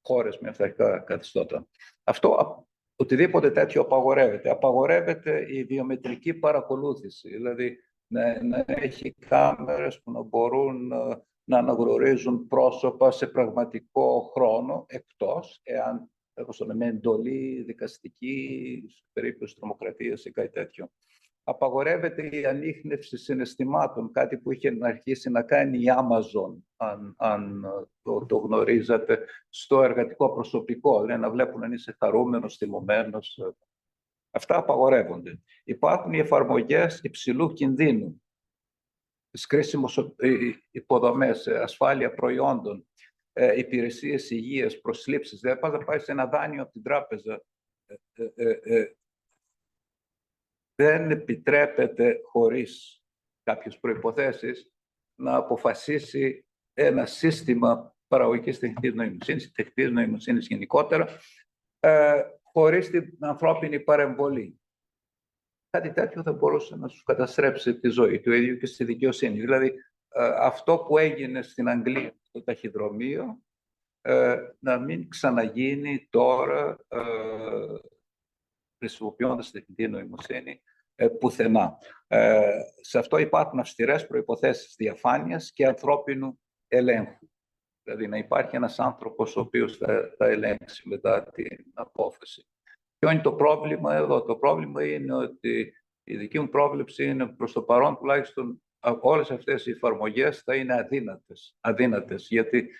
χώρες 0.02 0.38
με 0.38 0.48
αυταρχικά 0.48 0.98
καθιστώτα. 0.98 1.68
Αυτό 2.04 2.66
οτιδήποτε 3.02 3.50
τέτοιο 3.50 3.80
απαγορεύεται. 3.80 4.50
Απαγορεύεται 4.50 5.46
η 5.48 5.64
βιομετρική 5.64 6.34
παρακολούθηση, 6.34 7.28
δηλαδή 7.28 7.76
να, 8.06 8.44
να 8.44 8.64
έχει 8.66 9.14
κάμερες 9.28 10.00
που 10.02 10.10
να 10.10 10.22
μπορούν 10.22 10.92
ε, 10.92 11.22
να 11.44 11.58
αναγνωρίζουν 11.58 12.46
πρόσωπα 12.46 13.10
σε 13.10 13.26
πραγματικό 13.26 14.30
χρόνο, 14.34 14.84
εκτός 14.88 15.60
εάν 15.62 16.10
έχουν 16.34 16.76
με 16.76 16.86
εντολή 16.86 17.62
δικαστική, 17.62 18.84
σε 18.88 19.02
περίπτωση 19.12 19.54
τρομοκρατίας 19.54 20.24
ή 20.24 20.30
κάτι 20.30 20.50
τέτοιο 20.50 20.90
απαγορεύεται 21.44 22.26
η 22.26 22.46
ανείχνευση 22.46 23.16
συναισθημάτων, 23.16 24.12
κάτι 24.12 24.38
που 24.38 24.52
είχε 24.52 24.76
αρχίσει 24.80 25.30
να 25.30 25.42
κάνει 25.42 25.78
η 25.78 25.86
Amazon, 25.86 26.56
αν, 26.76 27.14
αν 27.18 27.64
το, 28.02 28.26
το 28.26 28.36
γνωρίζατε, 28.36 29.24
στο 29.48 29.82
εργατικό 29.82 30.32
προσωπικό, 30.32 31.00
δηλαδή 31.00 31.20
να 31.20 31.30
βλέπουν 31.30 31.62
αν 31.62 31.72
είσαι 31.72 31.96
χαρούμενος, 31.98 32.56
θυμωμένος. 32.56 33.38
Αυτά 34.30 34.56
απαγορεύονται. 34.56 35.40
Υπάρχουν 35.64 36.12
οι 36.12 36.18
εφαρμογές 36.18 37.00
υψηλού 37.02 37.52
κινδύνου, 37.52 38.22
τις 39.30 39.46
κρίσιμες 39.46 39.98
υποδομές, 40.70 41.46
ασφάλεια 41.46 42.14
προϊόντων, 42.14 42.86
ε, 43.32 43.58
υπηρεσίες 43.58 44.30
υγείας, 44.30 44.80
προσλήψεις. 44.80 45.40
Δεν 45.40 45.58
πας 45.58 45.72
να 45.72 45.78
πάει 45.78 45.98
σε 45.98 46.12
ένα 46.12 46.26
δάνειο 46.26 46.62
από 46.62 46.72
την 46.72 46.82
τράπεζα 46.82 47.42
ε, 47.86 48.24
ε, 48.34 48.58
ε 48.62 48.94
δεν 50.74 51.10
επιτρέπεται 51.10 52.20
χωρίς 52.24 53.02
κάποιες 53.42 53.78
προϋποθέσεις 53.78 54.72
να 55.14 55.36
αποφασίσει 55.36 56.46
ένα 56.74 57.06
σύστημα 57.06 57.96
παραγωγικής 58.08 58.58
τεχνητής 58.58 58.94
νοημοσύνης, 58.94 59.52
τεχνητής 59.52 59.90
νοημοσύνης 59.90 60.46
γενικότερα, 60.46 61.08
ε, 61.80 62.22
χωρίς 62.42 62.90
την 62.90 63.16
ανθρώπινη 63.20 63.80
παρεμβολή. 63.80 64.60
Κάτι 65.70 65.92
τέτοιο 65.92 66.22
θα 66.22 66.32
μπορούσε 66.32 66.76
να 66.76 66.88
σου 66.88 67.02
καταστρέψει 67.02 67.78
τη 67.78 67.88
ζωή 67.88 68.20
του 68.20 68.32
ίδιου 68.32 68.56
και 68.56 68.66
στη 68.66 68.84
δικαιοσύνη. 68.84 69.40
Δηλαδή, 69.40 69.66
ε, 70.08 70.32
αυτό 70.38 70.78
που 70.78 70.98
έγινε 70.98 71.42
στην 71.42 71.68
Αγγλία 71.68 72.14
στο 72.22 72.42
ταχυδρομείο, 72.42 73.42
ε, 74.00 74.36
να 74.58 74.78
μην 74.78 75.08
ξαναγίνει 75.08 76.06
τώρα 76.10 76.78
ε, 78.82 78.86
χρησιμοποιώντας 78.86 79.50
τεχνητή 79.50 79.88
νοημοσύνη 79.88 80.62
ε, 80.94 81.08
πουθενά. 81.08 81.78
Ε, 82.06 82.50
σε 82.80 82.98
αυτό 82.98 83.18
υπάρχουν 83.18 83.58
αυστηρές 83.58 84.06
προϋποθέσεις 84.06 84.74
διαφάνειας 84.76 85.52
και 85.52 85.66
ανθρώπινου 85.66 86.40
ελέγχου. 86.68 87.28
Δηλαδή 87.82 88.06
να 88.06 88.16
υπάρχει 88.16 88.56
ένας 88.56 88.78
άνθρωπος 88.78 89.36
ο 89.36 89.40
οποίος 89.40 89.76
θα, 89.76 90.14
θα 90.16 90.26
ελέγξει 90.26 90.88
μετά 90.88 91.22
την 91.22 91.64
απόφαση. 91.74 92.46
Ποιο 92.98 93.10
είναι 93.10 93.22
το 93.22 93.32
πρόβλημα 93.32 93.94
εδώ; 93.94 94.22
Το 94.22 94.36
πρόβλημα 94.36 94.84
είναι 94.84 95.14
ότι 95.14 95.74
η 96.04 96.16
δική 96.16 96.40
μου 96.40 96.48
πρόβλεψη 96.48 97.04
είναι 97.04 97.26
προς 97.26 97.52
το 97.52 97.62
παρόν 97.62 97.96
τουλάχιστον 97.96 98.62
όλες 99.00 99.30
αυτές 99.30 99.66
οι 99.66 99.70
εφαρμογές 99.70 100.42
θα 100.42 100.54
είναι 100.54 100.74
αδύνατες. 100.74 101.56
αδύνατες 101.60 102.26
γιατί 102.30 102.70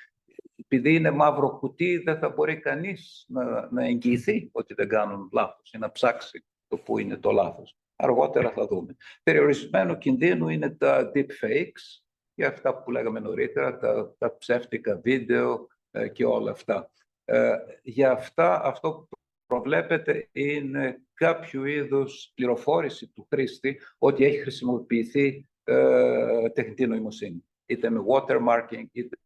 επειδή 0.56 0.94
είναι 0.94 1.10
μαύρο 1.10 1.50
κουτί 1.58 1.98
δεν 1.98 2.18
θα 2.18 2.28
μπορεί 2.28 2.60
κανείς 2.60 3.24
να, 3.28 3.68
να 3.70 3.84
εγγυηθεί 3.84 4.48
ότι 4.52 4.74
δεν 4.74 4.88
κάνουν 4.88 5.28
λάθος 5.32 5.72
ή 5.72 5.78
να 5.78 5.90
ψάξει 5.90 6.44
το 6.68 6.76
που 6.76 6.98
είναι 6.98 7.16
το 7.16 7.30
λάθος. 7.30 7.76
Αργότερα 7.96 8.50
θα 8.50 8.66
δούμε. 8.66 8.96
Περιορισμένο 9.22 9.98
κινδύνου 9.98 10.48
είναι 10.48 10.70
τα 10.70 11.10
deepfakes 11.14 12.02
και 12.34 12.44
αυτά 12.44 12.82
που 12.82 12.90
λέγαμε 12.90 13.20
νωρίτερα, 13.20 13.78
τα, 13.78 14.14
τα 14.18 14.36
ψεύτικα 14.36 15.00
βίντεο 15.02 15.68
ε, 15.90 16.08
και 16.08 16.24
όλα 16.24 16.50
αυτά. 16.50 16.90
Ε, 17.24 17.52
για 17.82 18.10
αυτά, 18.10 18.62
αυτό 18.64 18.92
που 18.92 19.18
προβλέπεται 19.46 20.28
είναι 20.32 21.02
κάποιο 21.14 21.64
είδους 21.64 22.32
πληροφόρηση 22.34 23.08
του 23.08 23.26
χρήστη 23.30 23.80
ότι 23.98 24.24
έχει 24.24 24.38
χρησιμοποιηθεί 24.38 25.48
ε, 25.64 26.48
τεχνητή 26.48 26.86
νοημοσύνη. 26.86 27.44
Είτε 27.66 27.90
με 27.90 28.00
watermarking, 28.08 28.84
είτε 28.92 29.16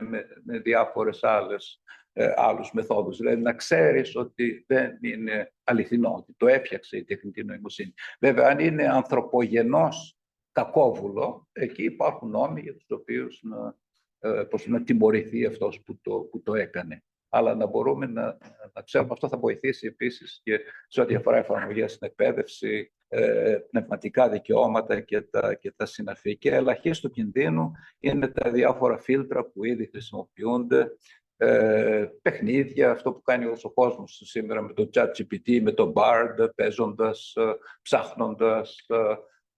με, 0.00 0.26
με 0.44 0.58
διάφορες 0.58 1.24
άλλες 1.24 1.82
ε, 2.12 2.32
άλλους 2.36 2.72
μεθόδους. 2.72 3.16
Δηλαδή 3.16 3.42
να 3.42 3.52
ξέρεις 3.52 4.16
ότι 4.16 4.64
δεν 4.66 4.98
είναι 5.02 5.52
αληθινό, 5.64 6.14
ότι 6.14 6.34
το 6.36 6.46
έφτιαξε 6.46 6.96
η 6.96 7.04
τεχνητή 7.04 7.44
νοημοσύνη. 7.44 7.94
Βέβαια, 8.20 8.48
αν 8.48 8.58
είναι 8.58 8.88
ανθρωπογενός 8.88 10.18
κακόβουλο, 10.52 11.48
εκεί 11.52 11.82
υπάρχουν 11.82 12.30
νόμοι 12.30 12.60
για 12.60 12.74
τους 12.74 12.90
οποίους 12.90 13.40
να, 13.42 13.76
ε, 14.18 14.42
πώς 14.42 14.66
να 14.66 14.82
τιμωρηθεί 14.82 15.46
αυτός 15.46 15.82
που 15.82 16.00
το, 16.00 16.20
που 16.20 16.42
το 16.42 16.54
έκανε. 16.54 17.04
αλλά 17.32 17.54
να 17.54 17.66
μπορούμε 17.66 18.06
να, 18.06 18.38
να 18.72 18.82
ξέρουμε. 18.82 19.12
Αυτό 19.12 19.28
θα 19.28 19.38
βοηθήσει 19.38 19.86
επίσης 19.86 20.40
και 20.42 20.60
σε 20.88 21.00
ό,τι 21.00 21.14
αφορά 21.14 21.36
εφαρμογές 21.36 21.92
στην 21.92 22.06
εκπαίδευση, 22.06 22.92
ε, 23.12 23.58
πνευματικά 23.70 24.28
δικαιώματα 24.28 25.00
και 25.00 25.20
τα, 25.20 25.54
και 25.54 25.72
τα 25.76 25.86
συναφή. 25.86 26.36
Και 26.36 26.54
ελαχίστου 26.54 27.10
κινδύνου 27.10 27.72
είναι 27.98 28.28
τα 28.28 28.50
διάφορα 28.50 28.98
φίλτρα 28.98 29.44
που 29.44 29.64
ήδη 29.64 29.86
χρησιμοποιούνται, 29.86 30.96
ε, 31.36 32.08
παιχνίδια, 32.22 32.90
αυτό 32.90 33.12
που 33.12 33.22
κάνει 33.22 33.46
ο 33.62 33.70
κόσμος 33.74 34.22
σήμερα 34.24 34.62
με 34.62 34.72
το 34.72 34.90
chat 34.94 35.08
GPT, 35.16 35.60
με 35.62 35.72
το 35.72 35.92
Bard, 35.96 36.48
παίζοντας, 36.54 37.32
ε, 37.36 37.54
ψάχνοντας, 37.82 38.86
ε, 38.88 38.96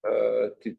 ε 0.09 0.75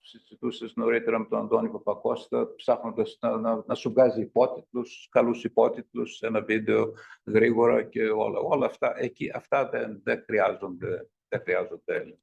συζητούσες 0.00 0.72
νωρίτερα 0.76 1.18
με 1.18 1.26
τον 1.30 1.38
Αντώνη 1.38 1.70
Παπακώστα, 1.70 2.54
ψάχνοντας 2.54 3.18
να, 3.20 3.36
να, 3.36 3.62
να 3.66 3.74
σου 3.74 3.90
βγάζει 3.90 4.20
υπότιτλους, 4.20 5.08
καλούς 5.10 5.44
υπότιτλους, 5.44 6.20
ένα 6.20 6.40
βίντεο 6.42 6.92
γρήγορα 7.24 7.82
και 7.82 8.02
όλα. 8.02 8.38
Όλα 8.38 8.66
αυτά, 8.66 8.94
εκεί, 8.96 9.30
αυτά 9.34 9.68
δεν, 9.68 10.00
δεν 10.04 10.22
χρειάζονται, 10.26 11.08
δεν 11.30 11.40
χρειάζονται 11.40 12.18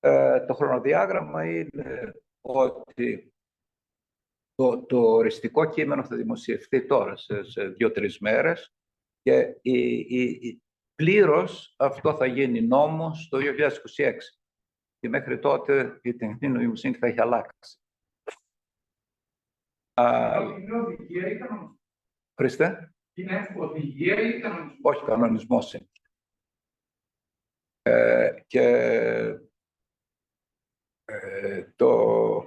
ε, 0.00 0.44
το 0.46 0.54
χρονοδιάγραμμα 0.54 1.50
είναι 1.50 2.14
ότι 2.40 3.34
το, 4.54 4.84
το 4.86 4.98
οριστικό 4.98 5.68
κείμενο 5.68 6.04
θα 6.04 6.16
δημοσιευτεί 6.16 6.86
τώρα 6.86 7.16
σε, 7.16 7.42
σε 7.44 7.68
δύο-τρεις 7.68 8.18
μέρες 8.18 8.74
και 9.22 9.58
η, 9.62 9.98
η, 9.98 10.22
η, 10.22 10.62
πλήρως 10.94 11.74
αυτό 11.78 12.14
θα 12.16 12.26
γίνει 12.26 12.62
νόμος 12.62 13.28
το 13.28 13.38
2026 13.96 14.12
και 14.98 15.08
μέχρι 15.08 15.38
τότε 15.38 16.00
η 16.02 16.16
τεχνητή 16.16 16.48
νοημοσύνη 16.48 16.94
θα 16.94 17.06
έχει 17.06 17.20
αλλάξει. 17.20 17.80
Είναι 19.98 20.80
οδηγία 20.80 21.28
ή 21.28 21.38
κανονισμό; 21.38 21.78
Χριστέ; 22.40 22.94
Είναι 23.14 23.54
οδηγία 23.58 24.20
ή 24.20 24.40
κανονισμό; 24.40 24.78
Όχι, 24.82 25.04
κανονισμός 25.04 25.74
είναι. 25.74 25.85
Ε, 27.86 28.34
και 28.46 28.66
ε, 31.04 31.72
το, 31.76 32.42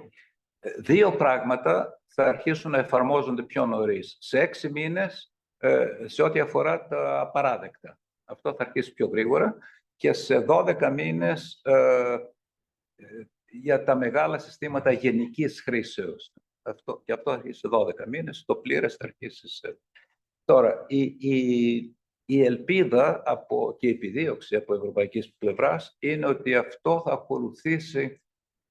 δύο 0.78 1.16
πράγματα 1.16 2.00
θα 2.06 2.24
αρχίσουν 2.24 2.70
να 2.70 2.78
εφαρμόζονται 2.78 3.42
πιο 3.42 3.66
νωρίς. 3.66 4.16
Σε 4.20 4.40
έξι 4.40 4.70
μήνες, 4.70 5.34
ε, 5.56 5.88
σε 6.04 6.22
ό,τι 6.22 6.40
αφορά 6.40 6.86
τα 6.86 7.20
απαράδεκτα. 7.20 7.98
Αυτό 8.24 8.54
θα 8.54 8.64
αρχίσει 8.64 8.92
πιο 8.92 9.06
γρήγορα. 9.06 9.58
Και 9.96 10.12
σε 10.12 10.44
12 10.48 10.90
μήνες 10.92 11.60
ε, 11.64 12.18
για 13.46 13.84
τα 13.84 13.94
μεγάλα 13.94 14.38
συστήματα 14.38 14.92
γενικής 14.92 15.60
χρήσεως. 15.60 16.32
Αυτό, 16.62 17.02
και 17.04 17.12
αυτό 17.12 17.30
αρχίσει 17.30 17.58
σε 17.58 17.68
12 17.70 18.06
μήνες, 18.08 18.44
το 18.46 18.56
πλήρες 18.56 18.94
θα 18.94 19.04
αρχίσει 19.04 19.48
σε... 19.48 19.78
Τώρα, 20.44 20.84
η, 20.88 21.00
η, 21.02 21.96
η 22.30 22.44
ελπίδα 22.44 23.22
από, 23.24 23.76
και 23.78 23.86
η 23.86 23.90
επιδίωξη 23.90 24.56
από 24.56 24.74
ευρωπαϊκής 24.74 25.34
πλευράς 25.38 25.96
είναι 25.98 26.26
ότι 26.26 26.54
αυτό 26.54 27.02
θα 27.04 27.12
ακολουθήσει 27.12 28.22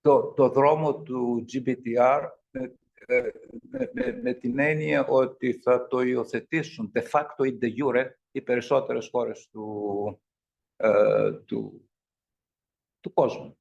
το, 0.02 0.34
το 0.34 0.50
δρόμο 0.50 1.02
του 1.02 1.46
GBTR 1.54 2.22
με, 2.52 2.76
ε, 3.06 3.30
με, 3.70 3.92
με, 3.94 4.20
με, 4.24 4.34
την 4.34 4.60
έννοια 4.60 5.08
ότι 5.08 5.54
θα 5.54 5.88
το 5.88 6.02
υιοθετήσουν 6.02 6.92
de 6.96 7.02
facto 7.12 7.46
ή 7.46 7.58
de 7.62 7.66
jure 7.66 8.10
οι 8.32 8.42
περισσότερες 8.42 9.10
χώρες 9.10 9.50
του, 9.52 10.22
ε, 10.76 11.32
του, 11.32 11.90
του 13.00 13.14
κόσμου. 13.14 13.58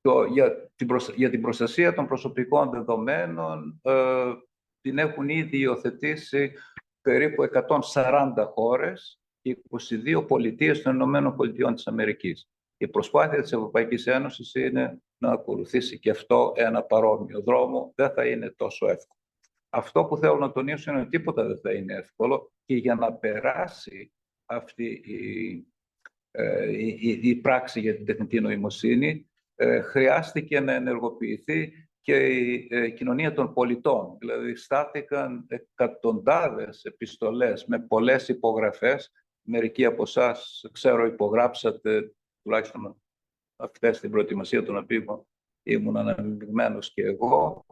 Το, 0.00 0.24
για, 0.24 0.70
την 0.74 0.88
για 1.14 1.30
την 1.30 1.40
προστασία 1.40 1.94
των 1.94 2.06
προσωπικών 2.06 2.70
δεδομένων 2.70 3.80
ε, 3.82 4.32
την 4.80 4.98
έχουν 4.98 5.28
ήδη 5.28 5.58
υιοθετήσει 5.58 6.52
περίπου 7.04 7.42
140 7.94 8.32
χώρες 8.54 9.20
και 9.40 9.62
22 10.14 10.26
πολιτείες 10.26 10.82
των 10.82 10.94
Ηνωμένων 10.94 11.36
Πολιτειών 11.36 11.74
της 11.74 11.86
Αμερικής. 11.86 12.48
Η 12.76 12.88
προσπάθεια 12.88 13.42
της 13.42 13.52
Ευρωπαϊκής 13.52 14.06
Ένωσης 14.06 14.54
είναι 14.54 15.02
να 15.18 15.32
ακολουθήσει 15.32 15.98
και 15.98 16.10
αυτό 16.10 16.52
ένα 16.56 16.82
παρόμοιο 16.82 17.42
δρόμο. 17.42 17.92
Δεν 17.94 18.10
θα 18.10 18.26
είναι 18.26 18.50
τόσο 18.56 18.86
εύκολο. 18.86 19.20
Αυτό 19.68 20.04
που 20.04 20.16
θέλω 20.16 20.36
να 20.36 20.52
τονίσω 20.52 20.90
είναι 20.90 21.00
ότι 21.00 21.08
τίποτα 21.08 21.46
δεν 21.46 21.58
θα 21.62 21.72
είναι 21.72 21.94
εύκολο 21.94 22.52
και 22.64 22.74
για 22.74 22.94
να 22.94 23.12
περάσει 23.12 24.12
αυτή 24.44 24.84
η, 25.04 25.66
ε, 26.30 26.70
η, 26.70 27.20
η 27.22 27.34
πράξη 27.34 27.80
για 27.80 27.96
την 27.96 28.04
τεχνητή 28.04 28.40
νοημοσύνη 28.40 29.30
ε, 29.54 29.80
χρειάστηκε 29.80 30.60
να 30.60 30.72
ενεργοποιηθεί 30.72 31.83
και 32.04 32.16
η 32.16 32.68
ε, 32.70 32.90
κοινωνία 32.90 33.32
των 33.32 33.52
πολιτών. 33.52 34.16
Δηλαδή, 34.18 34.56
στάθηκαν 34.56 35.46
εκατοντάδες 35.48 36.84
επιστολές 36.84 37.64
με 37.66 37.80
πολλές 37.80 38.28
υπογραφές. 38.28 39.12
Μερικοί 39.46 39.84
από 39.84 40.02
εσάς 40.02 40.64
ξέρω, 40.72 41.06
υπογράψατε, 41.06 42.14
τουλάχιστον 42.42 43.02
αυτές 43.56 44.00
την 44.00 44.10
προετοιμασία 44.10 44.62
των 44.62 44.76
οποίων 44.76 45.26
ήμουν 45.62 45.96
αναμειγμένος 45.96 46.92
και 46.92 47.02
εγώ. 47.02 47.66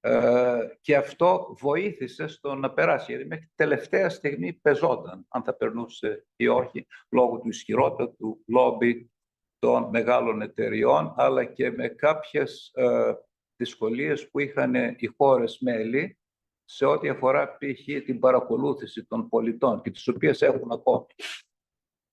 Ε, 0.00 0.58
και 0.80 0.96
αυτό 0.96 1.56
βοήθησε 1.60 2.26
στο 2.26 2.54
να 2.54 2.72
περάσει, 2.72 3.12
γιατί 3.12 3.26
μέχρι 3.26 3.50
τελευταία 3.54 4.08
στιγμή 4.08 4.52
πεζόταν 4.52 5.26
αν 5.28 5.42
θα 5.42 5.54
περνούσε 5.54 6.26
ή 6.36 6.48
όχι, 6.48 6.86
λόγω 7.10 7.38
του 7.38 7.48
ισχυρότατου 7.48 8.44
λόμπι 8.46 9.10
των 9.58 9.88
μεγάλων 9.88 10.42
εταιριών, 10.42 11.14
αλλά 11.16 11.44
και 11.44 11.70
με 11.70 11.88
κάποιες 11.88 12.70
ε, 12.74 13.14
δυσκολίες 13.60 14.30
που 14.30 14.40
είχαν 14.40 14.74
οι 14.74 15.06
χώρες 15.16 15.58
μέλη 15.58 16.18
σε 16.64 16.84
ό,τι 16.84 17.08
αφορά 17.08 17.56
π.χ. 17.56 18.04
την 18.04 18.18
παρακολούθηση 18.18 19.04
των 19.04 19.28
πολιτών 19.28 19.82
και 19.82 19.90
τις 19.90 20.08
οποίες 20.08 20.42
έχουν 20.42 20.72
ακόμη. 20.72 21.06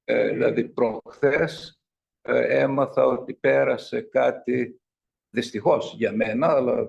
Ε, 0.03 0.29
δηλαδή, 0.29 0.69
προχθές 0.69 1.81
ε, 2.21 2.61
έμαθα 2.61 3.05
ότι 3.05 3.33
πέρασε 3.33 4.01
κάτι, 4.01 4.81
δυστυχώς 5.29 5.93
για 5.93 6.15
μένα, 6.15 6.47
αλλά 6.47 6.87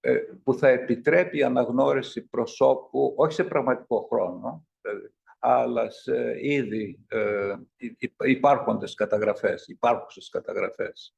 ε, 0.00 0.16
που 0.42 0.54
θα 0.54 0.68
επιτρέπει 0.68 1.42
αναγνώριση 1.42 2.22
προσώπου, 2.28 3.14
όχι 3.16 3.32
σε 3.32 3.44
πραγματικό 3.44 4.06
χρόνο, 4.10 4.66
δηλαδή, 4.80 5.14
αλλά 5.38 5.90
σε 5.90 6.36
ήδη 6.40 7.04
ε, 7.08 7.54
υπάρχοντες 8.24 8.94
καταγραφές, 8.94 9.68
υπάρχουσες 9.68 10.28
καταγραφές. 10.28 11.14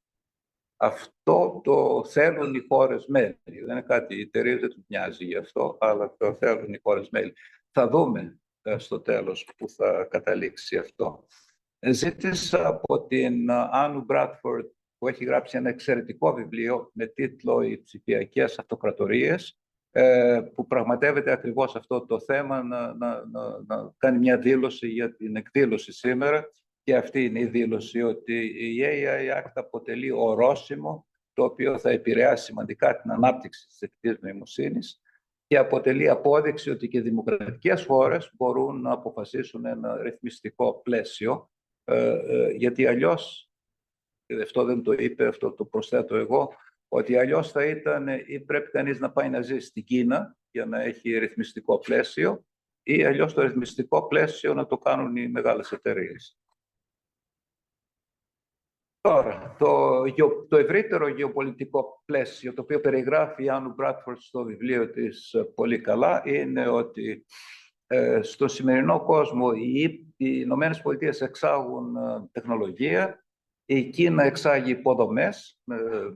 Αυτό 0.77 1.61
το 1.65 2.05
θέλουν 2.05 2.55
οι 2.55 2.65
χώρες 2.69 3.07
μέλη. 3.07 3.39
Δεν 3.45 3.71
είναι 3.71 3.83
κάτι, 3.83 4.17
η 4.17 4.21
εταιρεία 4.21 4.59
δεν 4.59 4.69
τους 4.69 4.83
μοιάζει 4.89 5.25
γι' 5.25 5.37
αυτό, 5.37 5.77
αλλά 5.81 6.15
το 6.17 6.35
θέλουν 6.35 6.73
οι 6.73 6.79
χώρες 6.83 7.09
μέλη. 7.11 7.33
Θα 7.71 7.89
δούμε 7.89 8.41
ε, 8.63 8.79
στο 8.79 9.01
τέλος 9.01 9.49
που 9.57 9.69
θα 9.69 10.07
καταλήξει 10.11 10.77
αυτό. 10.77 11.27
Ζήτησα 11.81 12.67
από 12.67 13.07
την 13.07 13.51
Άννου 13.51 14.05
Μπράτφορντ, 14.05 14.67
που 14.99 15.09
έχει 15.09 15.25
γράψει 15.25 15.57
ένα 15.57 15.69
εξαιρετικό 15.69 16.33
βιβλίο 16.33 16.91
με 16.95 17.07
τίτλο 17.07 17.63
«Οι 17.63 17.83
ψηφιακές 17.83 18.59
αυτοκρατορίες», 18.59 19.61
ε, 19.91 20.41
που 20.55 20.67
πραγματεύεται 20.67 21.33
ακριβώς 21.33 21.77
αυτό 21.77 22.07
το 22.07 22.21
θέμα 22.21 22.63
να, 22.63 22.95
να, 22.95 23.27
να, 23.27 23.63
να 23.67 23.95
κάνει 23.97 24.19
μια 24.19 24.39
δήλωση 24.39 24.89
για 24.89 25.17
την 25.17 25.37
εκδήλωση 25.37 25.93
σήμερα 25.93 26.51
και 26.87 26.97
αυτή 26.97 27.25
είναι 27.25 27.41
η 27.41 27.47
δήλωση 27.47 28.03
ότι 28.03 28.35
η 28.45 28.81
AI 28.83 29.39
Act 29.39 29.53
αποτελεί 29.55 30.11
ορόσημο 30.11 31.07
το 31.33 31.45
οποίο 31.45 31.79
θα 31.79 31.91
επηρεάσει 31.91 32.45
σημαντικά 32.45 33.01
την 33.01 33.11
ανάπτυξη 33.11 33.67
της 33.67 33.79
τεχνητής 33.79 34.23
νοημοσύνης 34.23 35.01
και 35.47 35.57
αποτελεί 35.57 36.09
απόδειξη 36.09 36.71
ότι 36.71 36.89
και 36.89 37.01
δημοκρατικές 37.01 37.85
χώρες 37.85 38.31
μπορούν 38.35 38.81
να 38.81 38.93
αποφασίσουν 38.93 39.65
ένα 39.65 40.03
ρυθμιστικό 40.03 40.81
πλαίσιο 40.81 41.51
ε, 41.85 42.09
ε, 42.09 42.51
γιατί 42.51 42.87
αλλιώς, 42.87 43.51
και 44.27 44.43
αυτό 44.43 44.65
δεν 44.65 44.83
το 44.83 44.93
είπε, 44.93 45.27
αυτό 45.27 45.53
το 45.53 45.65
προσθέτω 45.65 46.17
εγώ, 46.17 46.53
ότι 46.89 47.17
αλλιώς 47.17 47.51
θα 47.51 47.65
ήταν 47.65 48.09
ή 48.27 48.41
πρέπει 48.41 48.71
κανείς 48.71 49.01
να 49.01 49.13
πάει 49.13 49.29
να 49.29 49.41
ζήσει 49.41 49.67
στην 49.67 49.85
Κίνα 49.85 50.37
για 50.51 50.67
να 50.67 50.83
έχει 50.83 51.19
ρυθμιστικό 51.19 51.79
πλαίσιο 51.79 52.45
ή 52.83 53.05
αλλιώς 53.05 53.35
το 53.35 53.43
ρυθμιστικό 53.43 54.07
πλαίσιο 54.07 54.55
να 54.55 54.67
το 54.67 54.79
κάνουν 54.79 55.17
οι 55.17 55.29
μεγάλες 55.29 55.73
εταιρείες. 55.73 56.39
Τώρα, 59.07 59.57
το, 59.59 60.03
το 60.49 60.57
ευρύτερο 60.57 61.09
γεωπολιτικό 61.09 62.03
πλαίσιο, 62.05 62.55
το 62.55 62.63
οποίο 62.63 62.81
περιγράφει 62.81 63.45
η 63.45 63.49
Άννου 63.49 63.73
Μπράτφορντ 63.73 64.19
στο 64.19 64.45
βιβλίο 64.45 64.91
της 64.91 65.33
ε, 65.33 65.43
πολύ 65.55 65.81
καλά, 65.81 66.23
είναι 66.25 66.69
ότι 66.69 67.25
ε, 67.87 68.23
στο 68.23 68.49
σημερινό 68.49 69.05
κόσμο 69.05 69.51
οι, 69.55 69.83
οι 69.83 70.07
Ηνωμένες 70.17 70.83
Πολιτείες 70.83 71.21
εξάγουν 71.21 71.97
ε, 71.97 72.29
τεχνολογία, 72.33 73.25
η 73.65 73.91
Κίνα 73.91 74.25
εξάγει 74.25 74.71
υποδομές, 74.71 75.61
ε, 75.67 76.09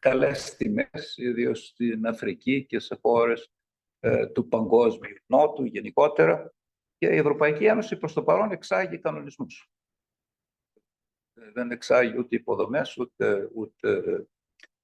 καλές 0.00 0.56
τιμές, 0.56 1.14
ιδίως 1.16 1.66
στην 1.66 2.06
Αφρική 2.06 2.66
και 2.66 2.78
σε 2.78 2.98
χώρες 3.02 3.52
ε, 4.00 4.26
του 4.26 4.48
παγκόσμιου 4.48 5.16
νότου 5.26 5.64
γενικότερα. 5.64 6.54
Και 6.98 7.06
η 7.06 7.16
Ευρωπαϊκή 7.16 7.64
Ένωση 7.64 7.96
προς 7.96 8.12
το 8.12 8.22
παρόν 8.22 8.50
εξάγει 8.50 8.98
κανονισμούς. 8.98 9.70
Ε, 11.40 11.50
δεν 11.52 11.70
εξάγει 11.70 12.18
ούτε 12.18 12.36
υποδομές, 12.36 12.96
ούτε... 12.96 13.50
ούτε... 13.54 14.02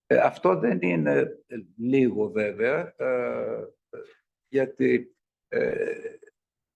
αυτό 0.07 0.59
δεν 0.59 0.79
είναι 0.81 1.45
λίγο 1.77 2.31
βέβαια. 2.31 2.95
γιατί 4.49 5.17
ε, 5.49 6.17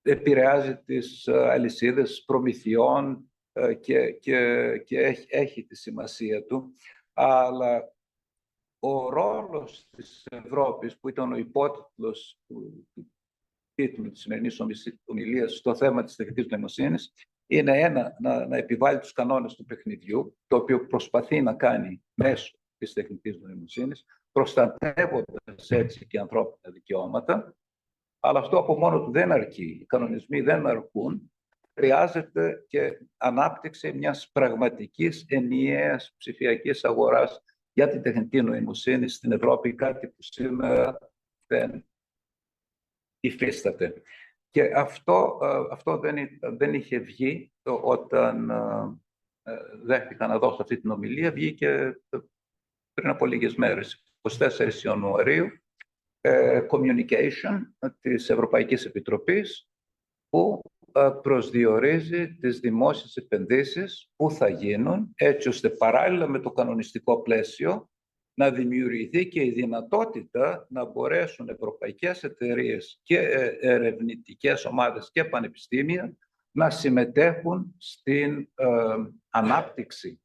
επηρεάζει 0.03 0.77
τις 0.77 1.27
ε, 1.27 1.51
αλυσίδες 1.51 2.25
προμηθειών 2.27 3.31
ε, 3.53 3.75
και, 3.75 4.11
και, 4.11 4.71
και 4.85 4.99
έχει, 4.99 5.27
έχει 5.29 5.65
τη 5.65 5.77
σημασία 5.77 6.45
του. 6.45 6.73
Αλλά 7.13 7.95
ο 8.79 9.11
ρόλος 9.11 9.89
της 9.97 10.25
Ευρώπης, 10.31 10.99
που 10.99 11.09
ήταν 11.09 11.33
ο 11.33 11.37
υπότιτλος 11.37 12.39
του, 12.47 12.89
του 12.95 13.13
τίτλου 13.75 14.11
της 14.11 14.21
σημερινής 14.21 14.61
ομιλίας 15.05 15.57
στο 15.57 15.75
θέμα 15.75 16.05
της 16.05 16.17
τεχνητής 16.17 16.47
νοημοσύνης, 16.47 17.13
είναι 17.47 17.81
ένα, 17.81 18.17
να, 18.21 18.47
να 18.47 18.57
επιβάλλει 18.57 18.99
τους 18.99 19.13
κανόνες 19.13 19.55
του 19.55 19.65
παιχνιδιού, 19.65 20.37
το 20.47 20.57
οποίο 20.57 20.87
προσπαθεί 20.87 21.43
να 21.43 21.55
κάνει 21.55 22.03
μέσω 22.15 22.59
της 22.79 22.93
τεχνητής 22.93 23.39
νοημοσύνης, 23.41 24.05
προστατεύοντας 24.33 25.71
έτσι 25.71 26.07
και 26.07 26.19
ανθρώπινα 26.19 26.73
δικαιώματα, 26.73 27.57
αλλά 28.21 28.39
αυτό 28.39 28.59
από 28.59 28.79
μόνο 28.79 29.05
του 29.05 29.11
δεν 29.11 29.33
αρκεί. 29.33 29.79
Οι 29.81 29.85
κανονισμοί 29.85 30.41
δεν 30.41 30.67
αρκούν. 30.67 31.33
Χρειάζεται 31.75 32.65
και 32.69 33.01
ανάπτυξη 33.17 33.93
μιας 33.93 34.31
πραγματικής 34.33 35.25
ενιαίας 35.29 36.15
ψηφιακής 36.19 36.85
αγοράς 36.85 37.43
για 37.73 37.89
την 37.89 38.03
τεχνητή 38.03 38.43
νοημοσύνη 38.43 39.09
στην 39.09 39.33
Ευρώπη, 39.33 39.75
κάτι 39.75 40.09
που 40.09 40.23
σήμερα 40.23 40.99
δεν 41.47 41.87
υφίσταται. 43.21 44.03
Και 44.57 44.73
αυτό, 44.75 45.39
ε, 45.43 45.73
αυτό 45.73 45.99
δεν, 45.99 46.17
δεν 46.41 46.75
είχε 46.75 46.99
βγει 46.99 47.53
όταν 47.63 48.51
ε, 48.51 49.53
ε, 49.53 49.57
δέχτηκα 49.83 50.27
να 50.27 50.39
δώσω 50.39 50.63
αυτή 50.63 50.81
την 50.81 50.91
ομιλία. 50.91 51.33
Βγήκε 51.33 52.01
πριν 52.93 53.09
από 53.09 53.27
λίγες 53.27 53.55
μέρες, 53.55 54.15
24 54.39 54.73
Ιανουαρίου, 54.85 55.47
communication 56.71 57.61
της 58.01 58.31
Ευρωπαϊκής 58.31 58.85
Επιτροπής, 58.85 59.69
που 60.29 60.61
προσδιορίζει 61.23 62.35
τις 62.35 62.61
δημόσιες 62.61 63.17
επενδύσεις 63.17 64.11
που 64.17 64.31
θα 64.31 64.49
γίνουν, 64.49 65.13
έτσι 65.15 65.49
ώστε 65.49 65.71
παράλληλα 65.71 66.29
με 66.29 66.39
το 66.39 66.53
κανονιστικό 66.53 67.23
πλαίσιο 67.23 67.91
να 68.39 68.51
δημιουργηθεί 68.51 69.29
και 69.29 69.45
η 69.45 69.51
δυνατότητα 69.51 70.67
να 70.69 70.85
μπορέσουν 70.85 71.49
ευρωπαϊκές 71.49 72.25
εταιρείες 72.25 73.01
και 73.03 73.19
ε, 73.19 73.57
ερευνητικές 73.61 74.65
ομάδες 74.65 75.11
και 75.13 75.25
πανεπιστήμια 75.25 76.17
να 76.51 76.71
συμμετέχουν 76.71 77.75
στην 77.79 78.49
ε, 78.55 78.67
ανάπτυξη 79.29 80.21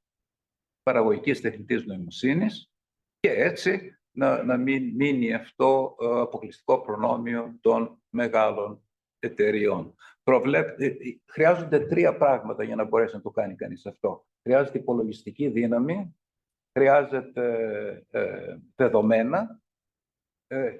παραγωγικής 0.84 1.42
τεχνητής 1.42 1.86
νοημοσύνης 1.86 2.72
και 3.20 3.32
έτσι 3.32 3.98
να, 4.12 4.44
να 4.44 4.58
μην 4.58 4.96
μείνει 4.96 5.34
αυτό 5.34 5.96
ε, 6.02 6.06
αποκλειστικό 6.20 6.82
προνόμιο 6.82 7.58
των 7.62 8.02
μεγάλων 8.10 8.84
εταιριών. 9.20 9.96
Προβλέπ, 10.24 10.78
χρειάζονται 11.26 11.80
τρία 11.80 12.18
πράγματα 12.18 12.64
για 12.64 12.76
να 12.76 12.84
μπορέσει 12.84 13.16
να 13.16 13.22
το 13.22 13.30
κάνει 13.30 13.56
κανείς 13.56 13.86
αυτό. 13.86 14.26
Χρειάζεται 14.42 14.78
υπολογιστική 14.78 15.48
δύναμη, 15.48 16.16
χρειάζεται 16.74 18.06
ε, 18.12 18.56
δεδομένα 18.76 19.62
ε, 20.48 20.78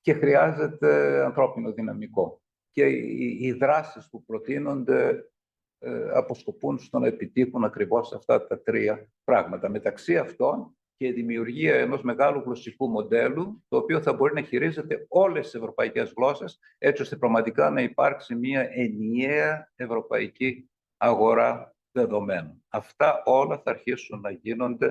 και 0.00 0.12
χρειάζεται 0.12 1.22
ανθρώπινο 1.24 1.72
δυναμικό. 1.72 2.42
Και 2.70 2.86
οι, 2.86 3.38
οι 3.40 3.52
δράσεις 3.52 4.08
που 4.10 4.24
προτείνονται 4.24 5.30
ε, 5.78 6.10
αποσκοπούν 6.12 6.78
στο 6.78 6.98
να 6.98 7.06
επιτύχουν 7.06 7.64
ακριβώς 7.64 8.12
αυτά 8.12 8.46
τα 8.46 8.62
τρία 8.62 9.08
πράγματα. 9.24 9.68
Μεταξύ 9.68 10.16
αυτών 10.18 10.76
και 10.96 11.06
η 11.06 11.12
δημιουργία 11.12 11.74
ενός 11.74 12.02
μεγάλου 12.02 12.40
γλωσσικού 12.40 12.88
μοντέλου, 12.88 13.64
το 13.68 13.76
οποίο 13.76 14.02
θα 14.02 14.12
μπορεί 14.12 14.34
να 14.34 14.42
χειρίζεται 14.42 15.06
όλες 15.08 15.44
τις 15.44 15.54
ευρωπαϊκές 15.54 16.12
γλώσσες, 16.16 16.58
έτσι 16.78 17.02
ώστε 17.02 17.16
πραγματικά 17.16 17.70
να 17.70 17.80
υπάρξει 17.80 18.34
μια 18.34 18.68
ενιαία 18.70 19.72
ευρωπαϊκή 19.76 20.70
αγορά 20.96 21.74
δεδομένων. 21.92 22.64
Αυτά 22.68 23.22
όλα 23.24 23.56
θα 23.58 23.70
αρχίσουν 23.70 24.20
να 24.20 24.30
γίνονται 24.30 24.90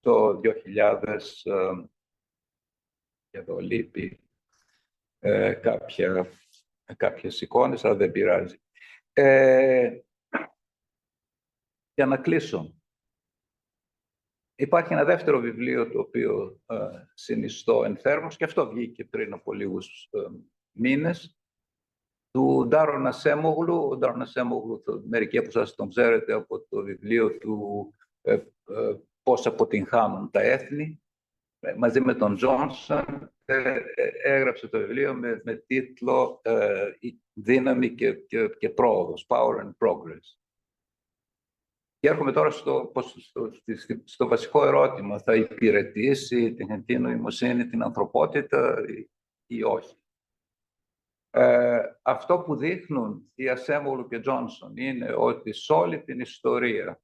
το 0.00 0.40
2000, 0.40 1.44
ε, 1.44 1.84
εδώ 3.30 3.58
λείπει 3.58 4.20
ε, 5.18 5.52
κάποια, 5.52 6.26
κάποιες 6.96 7.40
εικόνες, 7.40 7.84
αλλά 7.84 7.94
δεν 7.94 8.12
πειράζει. 8.12 8.60
Ε, 9.12 10.00
για 11.94 12.06
να 12.06 12.16
κλείσω. 12.16 12.74
Υπάρχει 14.54 14.92
ένα 14.92 15.04
δεύτερο 15.04 15.40
βιβλίο 15.40 15.90
το 15.90 16.00
οποίο 16.00 16.60
ε, 16.66 16.76
συνιστώ 17.14 17.84
ενθέρμος 17.84 18.36
και 18.36 18.44
αυτό 18.44 18.68
βγήκε 18.68 19.04
πριν 19.04 19.32
από 19.32 19.52
λίγους 19.52 20.08
ε, 20.12 20.18
μήνες 20.70 21.38
του 22.30 22.66
Ντάρον 22.68 23.06
Ασέμογλου. 23.06 23.88
Ο 23.88 23.96
Ντάρον 23.96 24.22
Ασέμογλου, 24.22 24.82
μερικοί 25.08 25.38
από 25.38 25.46
εσάς 25.48 25.74
τον 25.74 25.88
ξέρετε 25.88 26.32
από 26.32 26.60
το 26.60 26.82
βιβλίο 26.82 27.38
του 27.38 27.94
ε, 28.22 28.32
ε, 28.32 28.96
πώς 29.30 29.46
αποτυγχάνουν 29.46 30.30
τα 30.30 30.40
έθνη. 30.40 31.02
Ε, 31.60 31.74
μαζί 31.74 32.00
με 32.00 32.14
τον 32.14 32.36
Τζόνσον 32.36 33.32
ε, 33.44 33.80
έγραψε 34.22 34.68
το 34.68 34.78
βιβλίο 34.78 35.14
με, 35.14 35.40
με 35.44 35.54
τίτλο 35.54 36.40
«Δύναμη 37.32 37.94
και, 37.94 38.12
και, 38.12 38.48
και 38.48 38.70
πρόοδος», 38.70 39.26
«Power 39.28 39.60
and 39.60 39.70
Progress». 39.78 40.38
Και 41.98 42.08
έρχομαι 42.08 42.32
τώρα 42.32 42.50
στο, 42.50 42.92
στο, 43.16 43.50
στο, 44.04 44.28
βασικό 44.28 44.66
ερώτημα. 44.66 45.18
Θα 45.18 45.34
υπηρετήσει 45.34 46.54
την 46.54 46.66
τεχνητή 46.66 46.98
νοημοσύνη 46.98 47.66
την 47.66 47.82
ανθρωπότητα 47.82 48.82
ή, 48.88 49.10
ή 49.46 49.62
όχι; 49.62 49.96
Ε, 51.30 51.80
αυτό 52.02 52.38
που 52.38 52.56
δείχνουν 52.56 53.32
οι 53.34 53.48
Ασέμολου 53.48 54.08
και 54.08 54.20
Τζόνσον 54.20 54.76
είναι 54.76 55.14
ότι 55.16 55.52
σε 55.52 55.72
όλη 55.72 56.02
την 56.02 56.20
ιστορία 56.20 57.00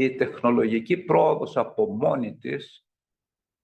η 0.00 0.14
τεχνολογική 0.14 0.96
πρόοδος 0.96 1.56
από 1.56 1.86
μόνη 1.86 2.36
της 2.36 2.86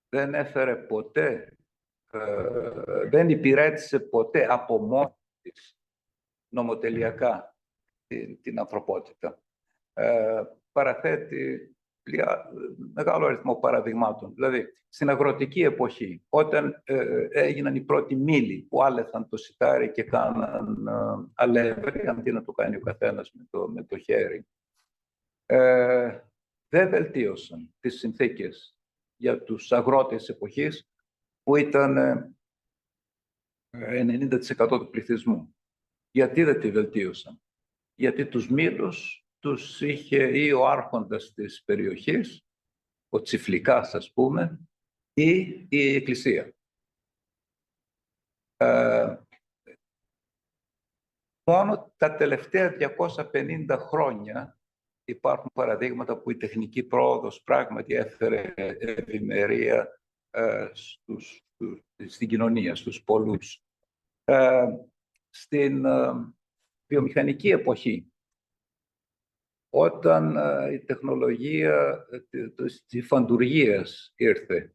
δεν 0.09 0.35
έφερε 0.35 0.77
ποτέ, 0.77 1.57
ε, 2.13 3.09
δεν 3.11 3.29
υπηρέτησε 3.29 4.01
ποτέ 4.01 4.47
από 4.51 4.79
μόνη 4.79 5.15
της 5.43 5.79
νομοτελειακά 6.49 7.57
την, 8.07 8.41
την 8.41 8.59
ανθρωπότητα. 8.59 9.43
Ε, 9.93 10.43
παραθέτει 10.73 11.75
μεγάλο 12.95 13.27
αριθμό 13.27 13.55
παραδειγμάτων. 13.55 14.35
Δηλαδή, 14.35 14.67
στην 14.89 15.11
αγροτική 15.11 15.63
εποχή, 15.63 16.25
όταν 16.29 16.83
ε, 16.85 17.27
έγιναν 17.31 17.75
οι 17.75 17.81
πρώτοι 17.81 18.17
μήλοι 18.17 18.67
που 18.69 18.83
άλεθαν 18.83 19.29
το 19.29 19.37
σιτάρι 19.37 19.91
και 19.91 20.03
κάναν 20.03 20.87
ε, 20.87 21.31
αλεύρι, 21.35 22.07
αντί 22.07 22.33
να 22.33 22.45
το 22.45 22.53
κάνει 22.53 22.77
ο 22.77 22.81
καθένας 22.81 23.33
με 23.33 23.47
το, 23.51 23.69
με 23.69 23.85
το 23.85 23.99
χέρι, 23.99 24.47
ε, 25.47 26.21
δεν 26.69 26.91
βελτίωσαν 26.91 27.75
τις 27.81 27.99
συνθήκες 27.99 28.77
για 29.17 29.43
τους 29.43 29.73
αγρότες 29.73 30.29
εποχής 30.29 30.89
που 31.43 31.57
ήταν 31.57 31.97
90% 33.71 34.59
ε, 34.59 34.67
του 34.67 34.89
πληθυσμού. 34.91 35.57
Γιατί 36.11 36.43
δεν 36.43 36.61
τη 36.61 36.71
βελτίωσαν; 36.71 37.43
Γιατί 37.95 38.27
τους 38.27 38.51
μήλους 38.51 39.27
τους 39.39 39.81
είχε 39.81 40.39
ή 40.39 40.53
ο 40.53 40.67
άρχοντας 40.67 41.33
της 41.33 41.65
περιοχής, 41.65 42.47
ο 43.09 43.21
Τσιφλικάς 43.21 43.95
ας 43.95 44.13
πούμε, 44.13 44.69
ή 45.15 45.67
η 45.69 45.95
Εκκλησία. 45.95 46.55
Ε, 48.57 49.17
μόνο 51.47 51.95
τα 51.97 52.15
τελευταία 52.15 52.77
250 52.77 53.77
χρόνια 53.79 54.59
υπάρχουν 55.05 55.51
παραδείγματα 55.55 56.19
που 56.19 56.31
η 56.31 56.37
τεχνική 56.37 56.83
πρόοδος 56.83 57.43
πράγματι 57.43 57.95
έφερε 57.95 58.53
ευημερία 58.79 60.01
ε, 60.31 60.69
στους, 60.73 61.45
στην 62.07 62.29
κοινωνία, 62.29 62.75
στους 62.75 63.03
πολλούς. 63.03 63.63
Ε, 64.25 64.67
στην 65.31 65.85
ε, 65.85 66.13
βιομηχανική 66.87 67.51
εποχή, 67.51 68.13
όταν 69.71 70.37
ε, 70.37 70.73
η 70.73 70.79
τεχνολογία 70.79 72.07
της 72.87 73.07
φαντουργίας 73.07 74.13
ήρθε, 74.17 74.75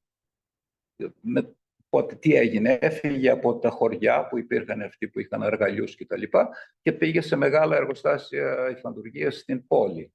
με, 1.22 1.54
Οπότε 1.92 2.16
τι 2.16 2.36
έγινε, 2.36 2.78
έφυγε 2.82 3.30
από 3.30 3.60
τα 3.60 3.70
χωριά 3.70 4.28
που 4.28 4.38
υπήρχαν 4.38 4.82
αυτοί 4.82 5.08
που 5.08 5.20
είχαν 5.20 5.44
αργαλιούς 5.44 5.96
και 5.96 6.06
τα 6.06 6.18
λοιπά 6.18 6.50
και 6.82 6.92
πήγε 6.92 7.22
σε 7.22 7.36
μεγάλα 7.36 7.76
εργοστάσια 7.76 8.70
υφαντουργίας 8.70 9.38
στην 9.38 9.68
πόλη. 9.68 10.14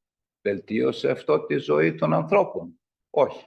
Βελτίωσε 0.48 1.10
αυτό 1.10 1.46
τη 1.46 1.56
ζωή 1.56 1.94
των 1.94 2.12
ανθρώπων. 2.12 2.80
Όχι. 3.10 3.46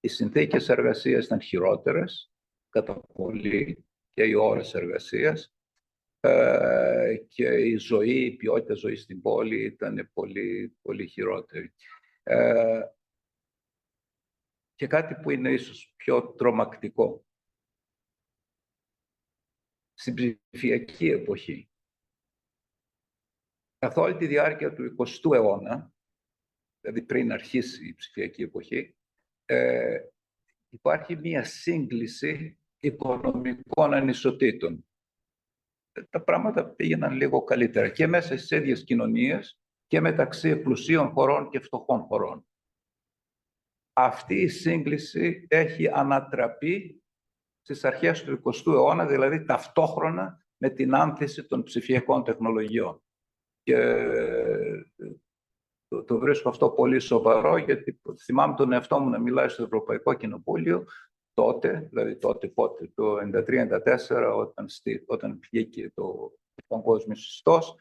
Οι 0.00 0.08
συνθήκες 0.08 0.68
εργασίας 0.68 1.24
ήταν 1.24 1.40
χειρότερες, 1.40 2.32
κατά 2.68 3.00
πολύ, 3.00 3.86
και 4.12 4.24
οι 4.24 4.34
ώρες 4.34 4.74
εργασίας 4.74 5.54
ε, 6.20 7.16
και 7.28 7.48
η 7.48 7.76
ζωή, 7.76 8.24
η 8.24 8.36
ποιότητα 8.36 8.74
ζωής 8.74 9.02
στην 9.02 9.22
πόλη 9.22 9.64
ήταν 9.64 10.10
πολύ, 10.12 10.76
πολύ 10.82 11.06
χειρότερη. 11.06 11.72
Ε, 12.22 12.80
και 14.74 14.86
κάτι 14.86 15.14
που 15.14 15.30
είναι 15.30 15.50
ίσως 15.50 15.94
πιο 15.96 16.32
τρομακτικό. 16.32 17.26
στην 19.98 20.14
ψηφιακή 20.50 21.08
εποχή. 21.08 21.70
Καθ' 23.78 23.96
όλη 23.96 24.16
τη 24.16 24.26
διάρκεια 24.26 24.72
του 24.72 24.94
20ου 24.98 25.34
αιώνα, 25.34 25.95
δηλαδή 26.86 27.06
πριν 27.06 27.32
αρχίσει 27.32 27.88
η 27.88 27.94
ψηφιακή 27.94 28.42
εποχή, 28.42 28.96
ε, 29.44 29.98
υπάρχει 30.68 31.16
μία 31.16 31.44
σύγκληση 31.44 32.58
οικονομικών 32.78 33.94
ανισοτήτων. 33.94 34.86
Ε, 35.92 36.02
τα 36.02 36.22
πράγματα 36.22 36.68
πήγαιναν 36.68 37.12
λίγο 37.12 37.44
καλύτερα 37.44 37.88
και 37.88 38.06
μέσα 38.06 38.36
στις 38.36 38.50
ίδιες 38.50 38.84
κοινωνίες 38.84 39.58
και 39.86 40.00
μεταξύ 40.00 40.56
πλουσίων 40.56 41.10
χωρών 41.10 41.48
και 41.48 41.60
φτωχών 41.60 42.00
χωρών. 42.00 42.46
Αυτή 43.92 44.34
η 44.34 44.48
σύγκληση 44.48 45.46
έχει 45.48 45.88
ανατραπεί 45.88 47.02
στις 47.62 47.84
αρχές 47.84 48.24
του 48.24 48.40
20ου 48.44 48.72
αιώνα, 48.72 49.06
δηλαδή 49.06 49.44
ταυτόχρονα 49.44 50.46
με 50.56 50.70
την 50.70 50.94
άνθηση 50.94 51.46
των 51.46 51.62
ψηφιακών 51.62 52.24
τεχνολογιών. 52.24 53.00
Και 53.62 53.74
ε, 53.74 54.82
το, 55.88 56.04
το 56.04 56.18
βρίσκω 56.18 56.48
αυτό 56.48 56.70
πολύ 56.70 56.98
σοβαρό, 56.98 57.56
γιατί 57.56 58.00
θυμάμαι 58.24 58.54
τον 58.54 58.72
εαυτό 58.72 58.98
μου 58.98 59.08
να 59.08 59.18
μιλάει 59.18 59.48
στο 59.48 59.62
Ευρωπαϊκό 59.62 60.14
Κοινοβούλιο 60.14 60.84
τότε, 61.34 61.88
δηλαδή 61.90 62.16
τότε 62.16 62.48
πότε, 62.48 62.90
το 62.94 63.16
1993-1994, 63.16 64.34
όταν, 64.36 64.66
όταν 65.06 65.40
βγήκε 65.42 65.90
το 65.94 66.32
παγκόσμιος 66.66 67.20
συστός, 67.20 67.76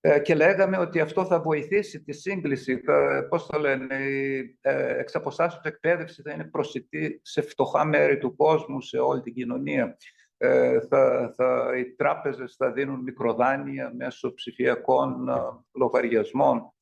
ε, 0.00 0.20
και 0.20 0.34
λέγαμε 0.34 0.78
ότι 0.78 1.00
αυτό 1.00 1.24
θα 1.24 1.40
βοηθήσει 1.40 2.02
τη 2.02 2.12
σύγκληση, 2.12 2.78
θα, 2.78 3.26
πώς 3.28 3.46
το 3.46 3.58
λένε, 3.58 3.94
η 3.94 4.58
ε, 4.60 4.98
εξ 4.98 5.14
εκπαίδευση 5.62 6.22
θα 6.22 6.32
είναι 6.32 6.44
προσιτή 6.44 7.20
σε 7.22 7.40
φτωχά 7.40 7.84
μέρη 7.84 8.18
του 8.18 8.36
κόσμου, 8.36 8.80
σε 8.80 8.98
όλη 8.98 9.20
την 9.20 9.34
κοινωνία. 9.34 9.96
Ε, 10.36 10.80
θα, 10.80 11.32
θα, 11.36 11.72
οι 11.78 11.94
τράπεζες 11.94 12.54
θα 12.56 12.72
δίνουν 12.72 13.00
μικροδάνεια 13.00 13.92
μέσω 13.96 14.34
ψηφιακών 14.34 15.28
λογαριασμών 15.74 16.72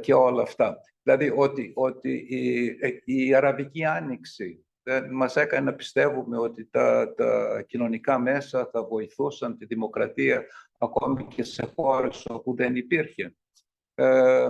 και 0.00 0.14
όλα 0.14 0.42
αυτά. 0.42 0.76
Δηλαδή 1.02 1.32
ότι, 1.36 1.72
ότι 1.74 2.26
η, 2.28 2.78
η 3.04 3.34
Αραβική 3.34 3.84
Άνοιξη 3.84 4.66
δεν 4.82 5.10
μας 5.12 5.36
έκανε 5.36 5.70
να 5.70 5.76
πιστεύουμε 5.76 6.38
ότι 6.38 6.66
τα, 6.66 7.14
τα 7.14 7.62
κοινωνικά 7.66 8.18
μέσα 8.18 8.66
θα 8.72 8.84
βοηθούσαν 8.84 9.56
τη 9.56 9.64
δημοκρατία 9.64 10.46
ακόμη 10.78 11.26
και 11.26 11.42
σε 11.42 11.72
χώρες 11.76 12.26
όπου 12.26 12.54
δεν 12.54 12.76
υπήρχε. 12.76 13.36
Ε, 13.94 14.48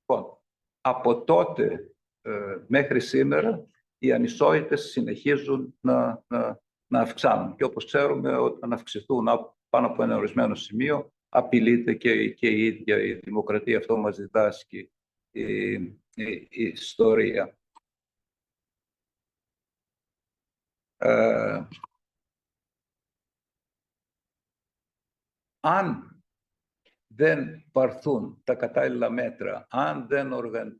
λοιπόν, 0.00 0.38
από 0.80 1.24
τότε 1.24 1.92
ε, 2.22 2.56
μέχρι 2.66 3.00
σήμερα 3.00 3.66
οι 3.98 4.12
ανισότητες 4.12 4.90
συνεχίζουν 4.90 5.78
να, 5.80 6.24
να, 6.26 6.60
να 6.86 7.00
αυξάνουν. 7.00 7.56
Και 7.56 7.64
όπως 7.64 7.84
ξέρουμε, 7.84 8.36
όταν 8.36 8.72
αυξηθούν 8.72 9.24
πάνω 9.68 9.86
από 9.86 10.02
ένα 10.02 10.16
ορισμένο 10.16 10.54
σημείο, 10.54 11.12
απειλείται 11.30 11.94
και, 11.94 12.30
και 12.30 12.48
η 12.48 12.64
ίδια 12.64 13.02
η 13.02 13.14
δημοκρατία. 13.14 13.78
Αυτό 13.78 13.96
μας 13.96 14.16
διδάσκει 14.16 14.92
η, 15.30 15.72
η 15.74 16.48
ιστορία. 16.50 17.58
Ε, 20.96 21.66
αν 25.60 26.14
δεν 27.06 27.64
πάρθουν 27.72 28.40
τα 28.44 28.54
κατάλληλα 28.54 29.10
μέτρα, 29.10 29.66
αν 29.70 30.06
δεν 30.06 30.32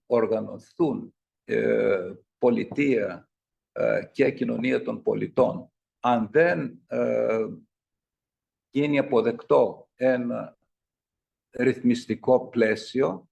οργανωθούν 0.07 1.15
ε, 1.45 2.13
πολιτεία 2.39 3.29
ε, 3.73 4.05
και 4.13 4.31
κοινωνία 4.31 4.83
των 4.83 5.03
πολιτών, 5.03 5.73
αν 6.01 6.29
δεν 6.31 6.83
ε, 6.87 7.47
γίνει 8.71 8.99
αποδεκτό 8.99 9.90
ένα 10.03 10.59
ρυθμιστικό 11.51 12.49
πλαίσιο, 12.49 13.31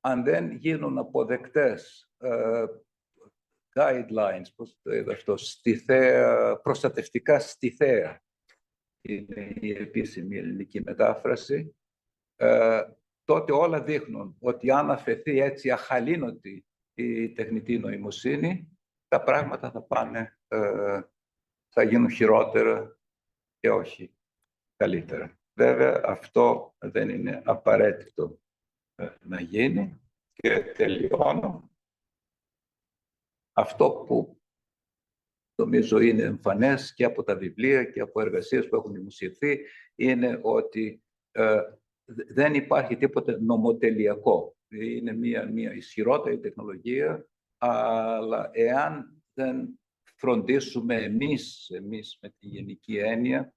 αν 0.00 0.24
δεν 0.24 0.52
γίνουν 0.52 0.98
αποδεκτές 0.98 2.10
ε, 2.16 2.64
guidelines, 3.74 4.46
πώς 4.56 4.78
το 4.82 4.94
είδα 4.94 5.12
αυτό, 5.12 5.36
στιθέα, 5.36 6.56
προστατευτικά 6.60 7.38
στιθέα, 7.38 8.22
είναι 9.00 9.54
η 9.60 9.70
επίσημη 9.70 10.36
ελληνική 10.36 10.82
μετάφραση, 10.82 11.76
ε, 12.36 12.82
τότε 13.24 13.52
όλα 13.52 13.82
δείχνουν 13.82 14.36
ότι 14.40 14.70
αν 14.70 14.90
αφαιθεί 14.90 15.40
έτσι 15.40 15.70
αχαλήνοτη 15.70 16.66
η 16.94 17.32
τεχνητή 17.32 17.78
νοημοσύνη, 17.78 18.78
τα 19.08 19.22
πράγματα 19.22 19.70
θα 19.70 19.82
πάνε, 19.82 20.38
ε, 20.48 21.00
θα 21.68 21.82
γίνουν 21.82 22.10
χειρότερα 22.10 22.98
και 23.58 23.70
όχι 23.70 24.17
καλύτερα. 24.78 25.38
Βέβαια, 25.54 26.02
αυτό 26.04 26.74
δεν 26.78 27.08
είναι 27.08 27.42
απαραίτητο 27.44 28.40
ε, 28.94 29.08
να 29.20 29.40
γίνει 29.40 30.00
και 30.32 30.60
τελειώνω. 30.76 31.70
Αυτό 33.52 34.04
που 34.06 34.40
νομίζω 35.54 35.98
είναι 35.98 36.22
εμφανές 36.22 36.94
και 36.94 37.04
από 37.04 37.22
τα 37.22 37.36
βιβλία 37.36 37.84
και 37.84 38.00
από 38.00 38.20
εργασίες 38.20 38.68
που 38.68 38.76
έχουν 38.76 38.92
δημοσιευθεί 38.92 39.60
είναι 39.94 40.40
ότι 40.42 41.02
ε, 41.30 41.60
δεν 42.28 42.54
υπάρχει 42.54 42.96
τίποτε 42.96 43.38
νομοτελειακό. 43.40 44.56
Είναι 44.68 45.12
μια, 45.12 45.50
μια 45.50 45.74
ισχυρότερη 45.74 46.38
τεχνολογία, 46.38 47.28
αλλά 47.58 48.50
εάν 48.52 49.22
δεν 49.34 49.80
φροντίσουμε 50.16 50.94
εμείς, 50.94 51.70
εμείς 51.70 52.18
με 52.22 52.28
τη 52.28 52.46
γενική 52.46 52.96
έννοια, 52.96 53.40
ε, 53.40 53.56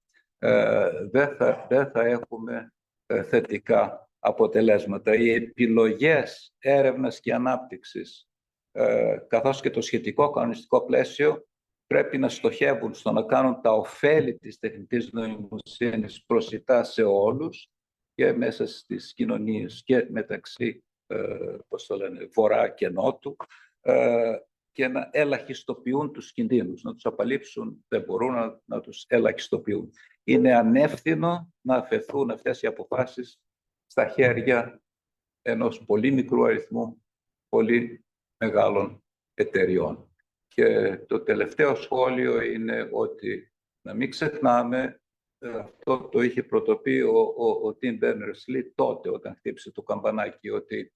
δεν, 1.10 1.36
θα, 1.36 1.66
δεν 1.68 1.90
θα 1.90 2.04
έχουμε 2.04 2.72
ε, 3.06 3.22
θετικά 3.22 4.10
αποτελέσματα. 4.18 5.14
Οι 5.14 5.30
επιλογές 5.30 6.54
έρευνας 6.58 7.20
και 7.20 7.34
ανάπτυξης, 7.34 8.28
ε, 8.72 9.16
καθώς 9.28 9.60
και 9.60 9.70
το 9.70 9.80
σχετικό 9.80 10.30
κανονιστικό 10.30 10.84
πλαίσιο, 10.84 11.46
πρέπει 11.86 12.18
να 12.18 12.28
στοχεύουν 12.28 12.94
στο 12.94 13.12
να 13.12 13.22
κάνουν 13.22 13.60
τα 13.60 13.72
ωφέλη 13.72 14.38
της 14.38 14.58
τεχνητής 14.58 15.12
νοημοσύνης 15.12 16.24
προσιτά 16.24 16.84
σε 16.84 17.02
όλους 17.02 17.70
και 18.14 18.32
μέσα 18.32 18.66
στις 18.66 19.12
κοινωνίες 19.14 19.82
και 19.84 20.06
μεταξύ, 20.10 20.84
ε, 21.06 21.56
πώς 21.68 21.86
το 21.86 21.96
λένε, 21.96 22.28
βορρά 22.34 22.68
και 22.68 22.88
νότου 22.88 23.36
ε, 23.80 24.36
και 24.72 24.88
να 24.88 25.08
ελαχιστοποιούν 25.12 26.12
τους 26.12 26.32
κινδύνους, 26.32 26.82
να 26.82 26.92
τους 26.92 27.06
απαλείψουν, 27.06 27.84
δεν 27.88 28.02
μπορούν 28.02 28.34
να, 28.34 28.60
να 28.64 28.80
τους 28.80 29.04
ελαχιστοποιούν. 29.08 29.92
Είναι 30.24 30.54
ανεύθυνο 30.54 31.52
να 31.60 31.76
αφαιθούν 31.76 32.30
αυτές 32.30 32.62
οι 32.62 32.66
αποφάσεις 32.66 33.40
στα 33.86 34.08
χέρια 34.08 34.82
ενός 35.42 35.84
πολύ 35.84 36.12
μικρού 36.12 36.44
αριθμού 36.44 37.04
πολύ 37.48 38.04
μεγάλων 38.36 39.04
εταιριών. 39.34 40.06
Και 40.48 40.96
το 40.96 41.20
τελευταίο 41.20 41.74
σχόλιο 41.74 42.42
είναι 42.42 42.88
ότι 42.92 43.52
να 43.86 43.94
μην 43.94 44.10
ξεχνάμε, 44.10 45.00
ε, 45.38 45.58
αυτό 45.58 46.08
το 46.08 46.22
είχε 46.22 46.42
πρωτοπεί 46.42 47.00
ο, 47.00 47.18
ο, 47.36 47.68
ο 47.68 47.76
Tim 47.82 48.02
Berners-Lee 48.02 48.70
τότε 48.74 49.10
όταν 49.10 49.34
χτύπησε 49.36 49.72
το 49.72 49.82
καμπανάκι, 49.82 50.50
ότι 50.50 50.92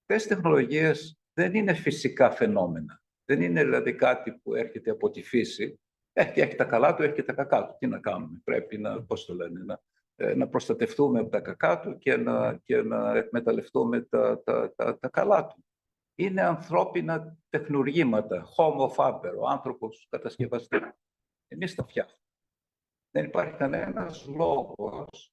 αυτές 0.00 0.24
οι 0.24 0.28
τεχνολογίες 0.28 1.18
δεν 1.32 1.54
είναι 1.54 1.74
φυσικά 1.74 2.30
φαινόμενα. 2.30 3.02
Δεν 3.24 3.42
είναι 3.42 3.64
δηλαδή 3.64 3.94
κάτι 3.94 4.32
που 4.32 4.54
έρχεται 4.54 4.90
από 4.90 5.10
τη 5.10 5.22
φύση. 5.22 5.80
Έχει, 6.18 6.40
έχει 6.40 6.54
τα 6.54 6.64
καλά 6.64 6.94
του, 6.94 7.02
έχει 7.02 7.12
και 7.12 7.22
τα 7.22 7.32
κακά 7.32 7.66
του. 7.66 7.76
Τι 7.78 7.86
να 7.86 7.98
κάνουμε, 7.98 8.40
πρέπει 8.44 8.78
να, 8.78 9.02
πώς 9.02 9.24
το 9.24 9.34
λένε, 9.34 9.60
να, 9.64 9.80
ε, 10.16 10.34
να 10.34 10.48
προστατευτούμε 10.48 11.18
από 11.18 11.30
τα 11.30 11.40
κακά 11.40 11.80
του 11.80 11.98
και 11.98 12.16
να, 12.16 12.56
και 12.56 12.82
να 12.82 13.16
εκμεταλλευτούμε 13.16 14.00
τα, 14.00 14.42
τα, 14.42 14.74
τα, 14.74 14.98
τα 14.98 15.08
καλά 15.08 15.46
του 15.46 15.64
είναι 16.14 16.42
ανθρώπινα 16.42 17.36
τεχνουργήματα, 17.48 18.46
homo 18.56 18.94
faber, 18.96 19.32
ο 19.38 19.48
άνθρωπος 19.48 20.06
κατασκευαστή. 20.10 20.80
Εμείς 21.48 21.74
τα 21.74 21.84
φτιάχνουμε. 21.84 22.18
Δεν 23.10 23.24
υπάρχει 23.24 23.56
κανένας 23.56 24.26
λόγος 24.26 25.32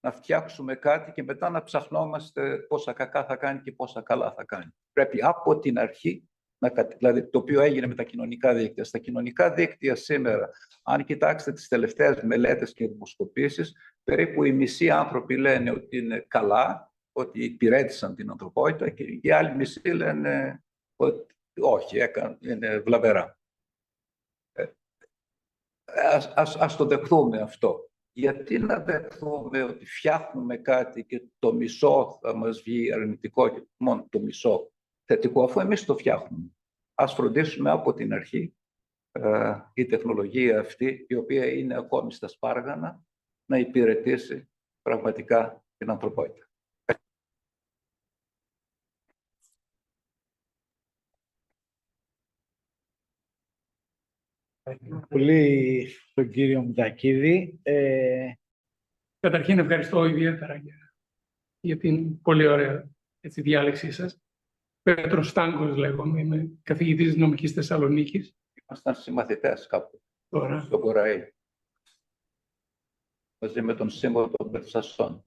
να 0.00 0.12
φτιάξουμε 0.12 0.74
κάτι 0.74 1.12
και 1.12 1.22
μετά 1.22 1.50
να 1.50 1.62
ψαχνόμαστε 1.62 2.58
πόσα 2.58 2.92
κακά 2.92 3.24
θα 3.24 3.36
κάνει 3.36 3.60
και 3.60 3.72
πόσα 3.72 4.02
καλά 4.02 4.32
θα 4.32 4.44
κάνει. 4.44 4.70
Πρέπει 4.92 5.22
από 5.22 5.58
την 5.58 5.78
αρχή, 5.78 6.22
να, 6.22 6.31
δηλαδή 6.98 7.30
το 7.30 7.38
οποίο 7.38 7.60
έγινε 7.60 7.86
με 7.86 7.94
τα 7.94 8.02
κοινωνικά 8.02 8.54
δίκτυα. 8.54 8.84
Στα 8.84 8.98
κοινωνικά 8.98 9.52
δίκτυα 9.52 9.94
σήμερα, 9.94 10.50
αν 10.82 11.04
κοιτάξετε 11.04 11.52
τις 11.52 11.68
τελευταίες 11.68 12.22
μελέτες 12.22 12.72
και 12.72 12.88
δημοσκοπήσεις, 12.88 13.76
περίπου 14.04 14.44
οι 14.44 14.52
μισοί 14.52 14.90
άνθρωποι 14.90 15.36
λένε 15.36 15.70
ότι 15.70 15.98
είναι 15.98 16.24
καλά 16.28 16.92
ότι 17.12 17.44
υπηρέτησαν 17.44 18.14
την 18.14 18.30
ανθρωπότητα 18.30 18.90
και 18.90 19.04
οι 19.22 19.30
άλλοι 19.30 19.54
μισοί 19.54 19.88
λένε 19.88 20.62
ότι 20.96 21.34
όχι, 21.60 21.98
έκανε, 21.98 22.38
είναι 22.40 22.78
βλαβερά. 22.78 23.38
Ε, 24.52 24.66
ας, 25.84 26.32
ας, 26.36 26.56
ας 26.56 26.76
το 26.76 26.84
δεχθούμε 26.84 27.40
αυτό. 27.40 27.90
Γιατί 28.14 28.58
να 28.58 28.78
δεχθούμε 28.78 29.62
ότι 29.62 29.86
φτιάχνουμε 29.86 30.56
κάτι 30.56 31.04
και 31.04 31.22
το 31.38 31.52
μισό 31.52 32.18
θα 32.22 32.36
μας 32.36 32.62
βγει 32.62 32.92
αρνητικό 32.92 33.48
και 33.48 33.66
μόνο 33.76 34.06
το 34.10 34.20
μισό; 34.20 34.71
Θετικό, 35.04 35.44
αφού 35.44 35.60
εμείς 35.60 35.84
το 35.84 35.96
φτιάχνουμε. 35.96 36.50
Ας 36.94 37.14
φροντίσουμε 37.14 37.70
από 37.70 37.94
την 37.94 38.12
αρχή 38.12 38.54
ε, 39.12 39.54
η 39.74 39.86
τεχνολογία 39.86 40.60
αυτή, 40.60 41.04
η 41.08 41.14
οποία 41.14 41.52
είναι 41.52 41.76
ακόμη 41.76 42.12
στα 42.12 42.28
σπάργανα, 42.28 43.04
να 43.50 43.58
υπηρετήσει 43.58 44.48
πραγματικά 44.82 45.64
την 45.76 45.90
ανθρωπότητα. 45.90 46.46
Πολύ 55.08 55.88
τον 56.14 56.30
κύριο 56.30 56.62
Μητακίδη. 56.62 57.60
Ε, 57.62 58.32
Καταρχήν 59.26 59.58
ευχαριστώ 59.58 60.04
ιδιαίτερα 60.04 60.54
για, 60.54 60.94
για 61.60 61.76
την 61.76 62.20
πολύ 62.20 62.46
ωραία 62.46 62.90
έτσι, 63.20 63.40
διάλεξή 63.40 63.90
σας. 63.90 64.22
Πέτρος 64.82 65.28
Στάγκος 65.28 65.76
λέγομαι, 65.76 66.20
είμαι 66.20 66.50
καθηγητής 66.62 67.16
νομικής 67.16 67.52
Θεσσαλονίκης. 67.52 68.36
Ήμασταν 68.68 68.94
συμμαθητές 68.94 69.66
κάπου 69.66 70.02
Τώρα, 70.28 70.60
στο 70.60 70.78
Κοραή. 70.78 71.32
Μαζί 73.38 73.62
με 73.62 73.74
τον 73.74 73.90
σύμβολο 73.90 74.30
των 74.30 74.50
Περσασών. 74.50 75.24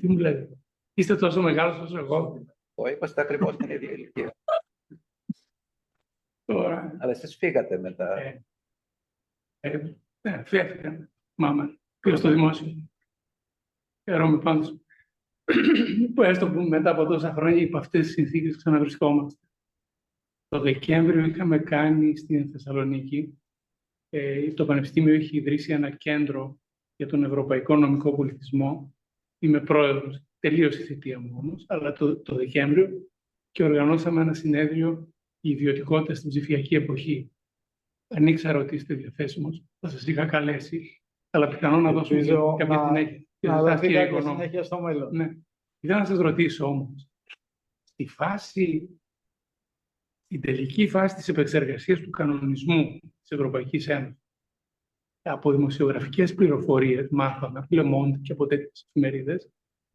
τι 0.00 0.08
μου 0.08 0.18
λέτε, 0.18 0.58
είστε 0.94 1.16
τόσο 1.16 1.42
μεγάλος 1.42 1.78
όσο 1.78 1.98
εγώ. 1.98 2.44
Το 2.74 2.86
είμαστε 2.86 3.20
ακριβώς 3.20 3.54
στην 3.54 3.70
ίδια 3.70 3.90
ηλικία. 3.90 4.36
Τώρα, 6.44 6.96
Αλλά 7.00 7.10
εσείς 7.10 7.36
φύγατε 7.36 7.78
μετά. 7.78 8.16
ε, 8.16 8.42
ε, 9.60 9.96
ναι, 10.20 10.44
φεύγαμε. 10.44 11.12
Μάμα, 11.34 11.78
πήγα 12.00 12.16
στο 12.16 12.30
δημόσιο. 12.30 12.90
Χαίρομαι 14.04 14.38
πάντως 14.38 14.81
που 16.14 16.22
έστω 16.22 16.50
που 16.50 16.60
μετά 16.60 16.90
από 16.90 17.04
τόσα 17.04 17.32
χρόνια 17.32 17.62
υπό 17.62 17.78
αυτές 17.78 18.04
τις 18.06 18.14
συνθήκες 18.14 18.56
ξαναβρισκόμαστε. 18.56 19.40
Το 20.48 20.60
Δεκέμβριο 20.60 21.24
είχαμε 21.24 21.58
κάνει 21.58 22.16
στην 22.16 22.50
Θεσσαλονίκη, 22.50 23.38
ε, 24.08 24.52
το 24.52 24.64
Πανεπιστήμιο 24.64 25.14
έχει 25.14 25.36
ιδρύσει 25.36 25.72
ένα 25.72 25.90
κέντρο 25.90 26.60
για 26.96 27.06
τον 27.06 27.24
Ευρωπαϊκό 27.24 27.76
Νομικό 27.76 28.14
Πολιτισμό. 28.14 28.94
Είμαι 29.38 29.60
πρόεδρος, 29.60 30.22
τελείωσε 30.38 30.82
η 30.82 30.84
θητεία 30.84 31.20
μου 31.20 31.36
όμως, 31.38 31.64
αλλά 31.68 31.92
το, 31.92 32.16
το 32.16 32.34
Δεκέμβριο 32.34 32.88
και 33.50 33.62
οργανώσαμε 33.62 34.20
ένα 34.20 34.34
συνέδριο 34.34 35.08
«Η 35.40 35.50
ιδιωτικότητα 35.50 36.14
στην 36.14 36.28
ψηφιακή 36.28 36.74
εποχή». 36.74 37.30
Αν 38.14 38.26
ήξερα 38.26 38.58
ότι 38.58 38.74
είστε 38.74 38.94
διαθέσιμος, 38.94 39.64
θα 39.80 39.88
σας 39.88 40.06
είχα 40.06 40.26
καλέσει, 40.26 41.02
αλλά 41.30 41.48
πιθανόν 41.48 41.82
να 41.82 41.92
δώσουμε 41.92 42.18
Ελπίζω 42.18 42.56
κάποια 42.58 42.76
να- 42.76 42.86
συνέχεια. 42.86 43.26
Και 43.42 43.48
να 43.48 43.54
θα 43.54 43.60
δοθεί 43.60 43.72
έρθει 43.72 43.90
η 43.90 43.92
κάποια 43.92 44.08
οικονόμη. 44.08 44.36
συνέχεια 44.36 44.62
στο 44.62 44.80
μέλλον. 44.80 45.16
Ναι. 45.16 45.36
Ήθελα 45.80 45.98
να 45.98 46.04
σας 46.04 46.18
ρωτήσω 46.18 46.66
όμως, 46.66 47.08
στη 47.82 48.06
φάση, 48.06 49.00
στην 50.24 50.40
τελική 50.40 50.88
φάση 50.88 51.14
της 51.14 51.28
επεξεργασίας 51.28 52.00
του 52.00 52.10
κανονισμού 52.10 52.98
της 53.00 53.30
Ευρωπαϊκής 53.30 53.88
Ένωσης, 53.88 54.22
από 55.22 55.52
δημοσιογραφικές 55.52 56.34
πληροφορίες 56.34 57.08
μάθαμε, 57.10 57.58
από 57.58 57.68
Le 57.70 57.94
Monde 57.94 58.20
και 58.22 58.32
από 58.32 58.46
τέτοιες 58.46 58.86
εφημερίδες, 58.88 59.50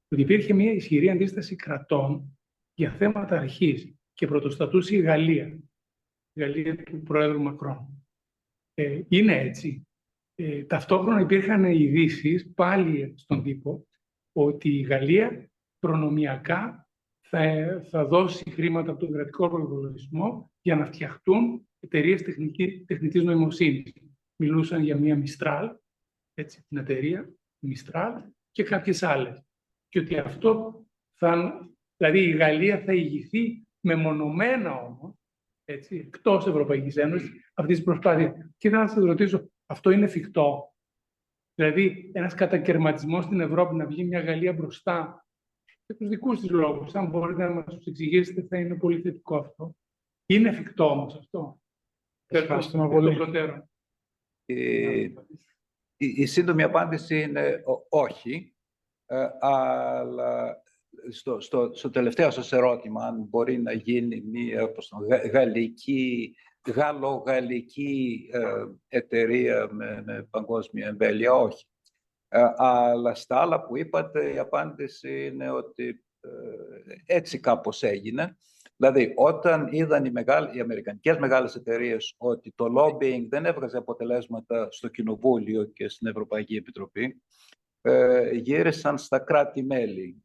ότι 0.07 0.21
υπήρχε 0.21 0.53
μια 0.53 0.71
ισχυρή 0.71 1.09
αντίσταση 1.09 1.55
κρατών 1.55 2.37
για 2.73 2.91
θέματα 2.91 3.37
αρχής 3.37 3.93
και 4.13 4.27
πρωτοστατούσε 4.27 4.95
η 4.95 4.99
Γαλλία, 4.99 5.47
η 6.33 6.39
Γαλλία 6.39 6.83
του 6.83 7.01
Πρόεδρου 7.03 7.41
Μακρόν. 7.41 8.05
Ε, 8.73 9.01
είναι 9.07 9.39
έτσι; 9.39 9.87
Ε, 10.39 10.63
ταυτόχρονα 10.63 11.21
υπήρχαν 11.21 11.63
ειδήσεις 11.63 12.51
πάλι 12.55 13.13
στον 13.17 13.43
τύπο 13.43 13.87
ότι 14.31 14.69
η 14.69 14.81
Γαλλία 14.81 15.49
προνομιακά 15.79 16.89
θα, 17.19 17.41
θα 17.89 18.05
δώσει 18.05 18.49
χρήματα 18.49 18.91
από 18.91 18.99
τον 18.99 19.11
κρατικό 19.11 19.49
προπολογισμό 19.49 20.51
για 20.61 20.75
να 20.75 20.85
φτιαχτούν 20.85 21.67
εταιρείες 21.79 22.21
τεχνητής 22.85 23.23
νοημοσύνης. 23.23 23.93
Μιλούσαν 24.35 24.83
για 24.83 24.97
μια 24.97 25.23
Mistral, 25.23 25.69
έτσι, 26.33 26.65
την 26.67 26.77
εταιρεία 26.77 27.33
Mistral 27.67 28.21
και 28.51 28.63
κάποιες 28.63 29.03
άλλες. 29.03 29.45
Και 29.89 29.99
ότι 29.99 30.17
αυτό 30.17 30.85
θα, 31.13 31.67
δηλαδή 31.97 32.19
η 32.19 32.31
Γαλλία 32.31 32.79
θα 32.79 32.93
ηγηθεί 32.93 33.63
μεμονωμένα 33.79 34.81
όμως, 34.81 35.15
έτσι, 35.63 35.95
εκτός 35.95 36.47
Ευρωπαϊκής 36.47 36.95
Ένωσης, 36.95 37.51
αυτής 37.53 37.75
της 37.75 37.85
προσπάθειας. 37.85 38.33
Και 38.57 38.69
θα 38.69 38.87
σας 38.87 39.03
ρωτήσω, 39.03 39.49
αυτό 39.67 39.89
είναι 39.89 40.05
εφικτό. 40.05 40.73
Δηλαδή, 41.55 42.11
ένας 42.13 42.33
κατακαιρματισμός 42.33 43.23
στην 43.23 43.39
Ευρώπη 43.39 43.75
να 43.75 43.85
βγει 43.85 44.03
μια 44.03 44.19
Γαλλία 44.19 44.53
μπροστά 44.53 45.25
για 45.85 45.95
τους 45.95 46.07
δικούς 46.07 46.39
της 46.39 46.49
λόγους. 46.49 46.95
Αν 46.95 47.07
μπορείτε 47.09 47.43
να 47.43 47.49
μας 47.49 47.65
τους 47.65 47.85
εξηγήσετε, 47.85 48.41
θα 48.49 48.57
είναι 48.59 48.75
πολύ 48.75 49.01
θετικό 49.01 49.37
αυτό. 49.37 49.75
Είναι 50.25 50.49
εφικτό 50.49 50.89
όμως 50.89 51.15
αυτό. 51.15 51.59
Ευχαριστούμε 52.27 52.83
Εκ 52.83 52.91
των 52.91 52.99
πολύ. 53.03 53.15
προτέρων. 53.15 53.69
Η, 54.45 55.01
η, 55.01 55.15
η 55.97 56.25
σύντομη 56.25 56.63
απάντηση 56.63 57.21
είναι 57.21 57.63
ο- 57.65 57.85
όχι, 57.89 58.55
ε, 59.05 59.27
αλλά 59.39 60.61
στο, 61.09 61.39
στο, 61.39 61.71
στο 61.73 61.89
τελευταίο 61.89 62.31
σας 62.31 62.51
ερώτημα, 62.51 63.05
αν 63.05 63.21
μπορεί 63.21 63.61
να 63.61 63.71
γίνει 63.71 64.21
μια 64.21 64.71
πώς 64.71 64.87
το, 64.87 64.97
γα- 64.97 65.27
γαλλική, 65.27 66.35
γαλλο-γαλλική 66.71 68.29
ε, 68.31 68.65
εταιρεία 68.87 69.67
με, 69.71 70.03
με 70.05 70.27
παγκόσμια 70.29 70.87
εμβέλεια, 70.87 71.33
όχι. 71.33 71.65
Ε, 72.29 72.43
αλλά 72.55 73.15
στα 73.15 73.41
άλλα 73.41 73.65
που 73.65 73.77
είπατε, 73.77 74.33
η 74.33 74.37
απάντηση 74.37 75.25
είναι 75.25 75.51
ότι 75.51 76.03
ε, 76.21 77.15
έτσι 77.15 77.39
κάπως 77.39 77.83
έγινε. 77.83 78.37
Δηλαδή, 78.77 79.13
όταν 79.15 79.67
είδαν 79.71 80.05
οι, 80.05 80.11
μεγάλοι, 80.11 80.57
οι 80.57 80.59
αμερικανικές 80.59 81.17
μεγάλες 81.17 81.55
εταιρείες 81.55 82.13
ότι 82.17 82.53
το 82.55 82.65
lobbying 82.77 83.25
δεν 83.29 83.45
έβγαζε 83.45 83.77
αποτελέσματα 83.77 84.67
στο 84.71 84.87
Κοινοβούλιο 84.87 85.63
και 85.63 85.89
στην 85.89 86.07
Ευρωπαϊκή 86.07 86.55
Επιτροπή, 86.55 87.21
ε, 87.81 88.29
γύρισαν 88.31 88.97
στα 88.97 89.19
κράτη-μέλη. 89.19 90.23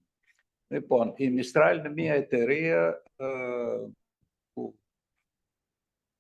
Λοιπόν, 0.69 1.13
η 1.17 1.35
Mistral 1.37 1.77
είναι 1.79 1.93
μια 1.93 2.15
εταιρεία 2.15 3.03
ε, 3.17 3.27
που, 4.53 4.79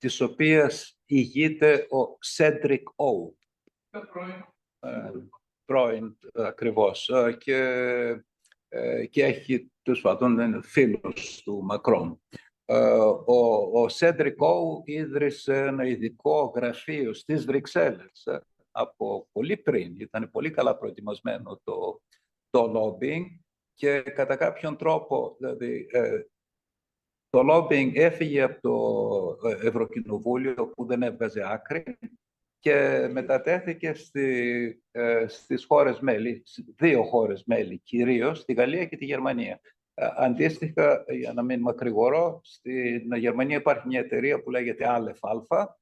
της 0.02 0.20
οποίας 0.20 0.98
ηγείται 1.06 1.74
ο 1.74 2.18
Cedric 2.36 2.82
O. 2.96 3.32
Ε, 4.80 5.10
πρώην 5.64 6.18
ε, 6.32 6.46
ακριβώς 6.46 7.08
ε, 7.08 7.36
και, 7.40 7.58
ε, 8.68 9.06
και 9.06 9.24
έχει 9.24 9.72
τους 9.82 10.00
πάντων 10.00 10.38
είναι 10.38 10.62
φίλος 10.62 11.42
του 11.44 11.62
Μακρόν. 11.62 12.22
Ε, 12.64 12.76
ο, 13.26 13.70
ο 13.72 13.88
Σέντρικ 13.88 14.40
Όου 14.40 14.82
ίδρυσε 14.84 15.56
ένα 15.56 15.86
ειδικό 15.86 16.52
γραφείο 16.54 17.14
στις 17.14 17.44
Βρυξέλλες 17.44 18.26
ε, 18.26 18.40
από 18.70 19.28
πολύ 19.32 19.56
πριν. 19.56 20.00
Ήταν 20.00 20.30
πολύ 20.30 20.50
καλά 20.50 20.76
προετοιμασμένο 20.76 21.60
το, 21.64 22.02
το 22.50 22.72
lobbying 22.74 23.26
και 23.74 24.00
κατά 24.00 24.36
κάποιον 24.36 24.76
τρόπο 24.76 25.36
δηλαδή, 25.38 25.86
ε, 25.90 26.22
το 27.32 27.42
lobbying 27.50 27.90
έφυγε 27.94 28.42
από 28.42 28.60
το 28.60 29.48
ε, 29.48 29.66
Ευρωκοινοβούλιο 29.66 30.66
που 30.74 30.86
δεν 30.86 31.02
έβγαζε 31.02 31.42
άκρη 31.52 31.98
και 32.58 33.08
μετατέθηκε 33.12 33.94
στη, 33.94 34.82
ε, 34.90 35.24
στις 35.28 35.64
χώρες 35.64 36.00
μέλη, 36.00 36.42
στις 36.44 36.64
δύο 36.76 37.02
χώρες 37.02 37.44
μέλη 37.46 37.78
κυρίως, 37.78 38.44
τη 38.44 38.52
Γαλλία 38.52 38.84
και 38.84 38.96
τη 38.96 39.04
Γερμανία. 39.04 39.60
Ε, 39.94 40.06
αντίστοιχα, 40.16 41.04
για 41.08 41.32
να 41.32 41.42
μην 41.42 41.60
μακρηγορώ, 41.60 42.40
στην 42.42 43.12
Γερμανία 43.14 43.56
υπάρχει 43.56 43.86
μια 43.86 44.00
εταιρεία 44.00 44.42
που 44.42 44.50
λέγεται 44.50 44.88
ΑΛΕΦ-Α, 44.88 45.30
ε, 45.30 45.34
που 45.34 45.81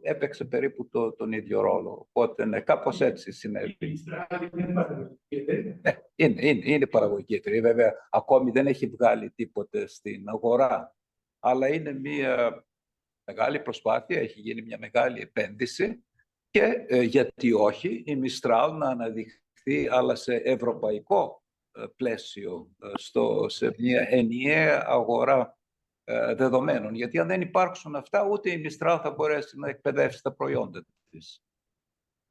έπαιξε 0.00 0.44
περίπου 0.44 0.88
το, 0.88 1.12
τον 1.12 1.32
ίδιο 1.32 1.60
ρόλο. 1.60 2.06
Οπότε, 2.08 2.44
ναι, 2.44 2.60
κάπως 2.60 3.00
έτσι 3.00 3.32
συνέβη. 3.32 3.76
Η 3.78 3.92
Mistral 3.92 4.48
είναι 4.58 4.72
παραγωγική 4.72 5.34
εταιρεία. 5.36 5.80
Ναι, 5.82 5.96
είναι, 6.14 6.46
είναι, 6.46 6.62
είναι 6.64 6.86
παραγωγική 6.86 7.34
εταιρεία. 7.34 7.62
Βέβαια, 7.62 7.92
ακόμη 8.10 8.50
δεν 8.50 8.66
έχει 8.66 8.86
βγάλει 8.86 9.30
τίποτε 9.30 9.86
στην 9.86 10.28
αγορά. 10.28 10.96
Αλλά 11.38 11.68
είναι 11.68 11.92
μια 11.92 12.64
μεγάλη 13.24 13.60
προσπάθεια, 13.60 14.20
έχει 14.20 14.40
γίνει 14.40 14.62
μια 14.62 14.78
μεγάλη 14.78 15.20
επένδυση 15.20 16.04
και 16.50 16.84
ε, 16.86 17.02
γιατί 17.02 17.52
όχι 17.52 18.02
η 18.06 18.20
Mistral 18.22 18.70
να 18.78 18.88
αναδειχθεί 18.88 19.88
αλλά 19.90 20.14
σε 20.14 20.34
ευρωπαϊκό 20.34 21.42
ε, 21.72 21.84
πλαίσιο, 21.96 22.70
ε, 22.82 22.88
στο, 22.94 23.46
σε 23.48 23.74
μια 23.78 24.06
ενιαία 24.10 24.84
αγορά 24.86 25.40
ε, 25.40 25.61
δεδομένων. 26.34 26.94
Γιατί 26.94 27.18
αν 27.18 27.26
δεν 27.26 27.40
υπάρξουν 27.40 27.96
αυτά, 27.96 28.26
ούτε 28.26 28.50
η 28.50 28.66
Mistral 28.66 28.98
θα 29.02 29.10
μπορέσει 29.10 29.58
να 29.58 29.68
εκπαιδεύσει 29.68 30.22
τα 30.22 30.32
προϊόντα 30.32 30.84
της. 31.10 31.42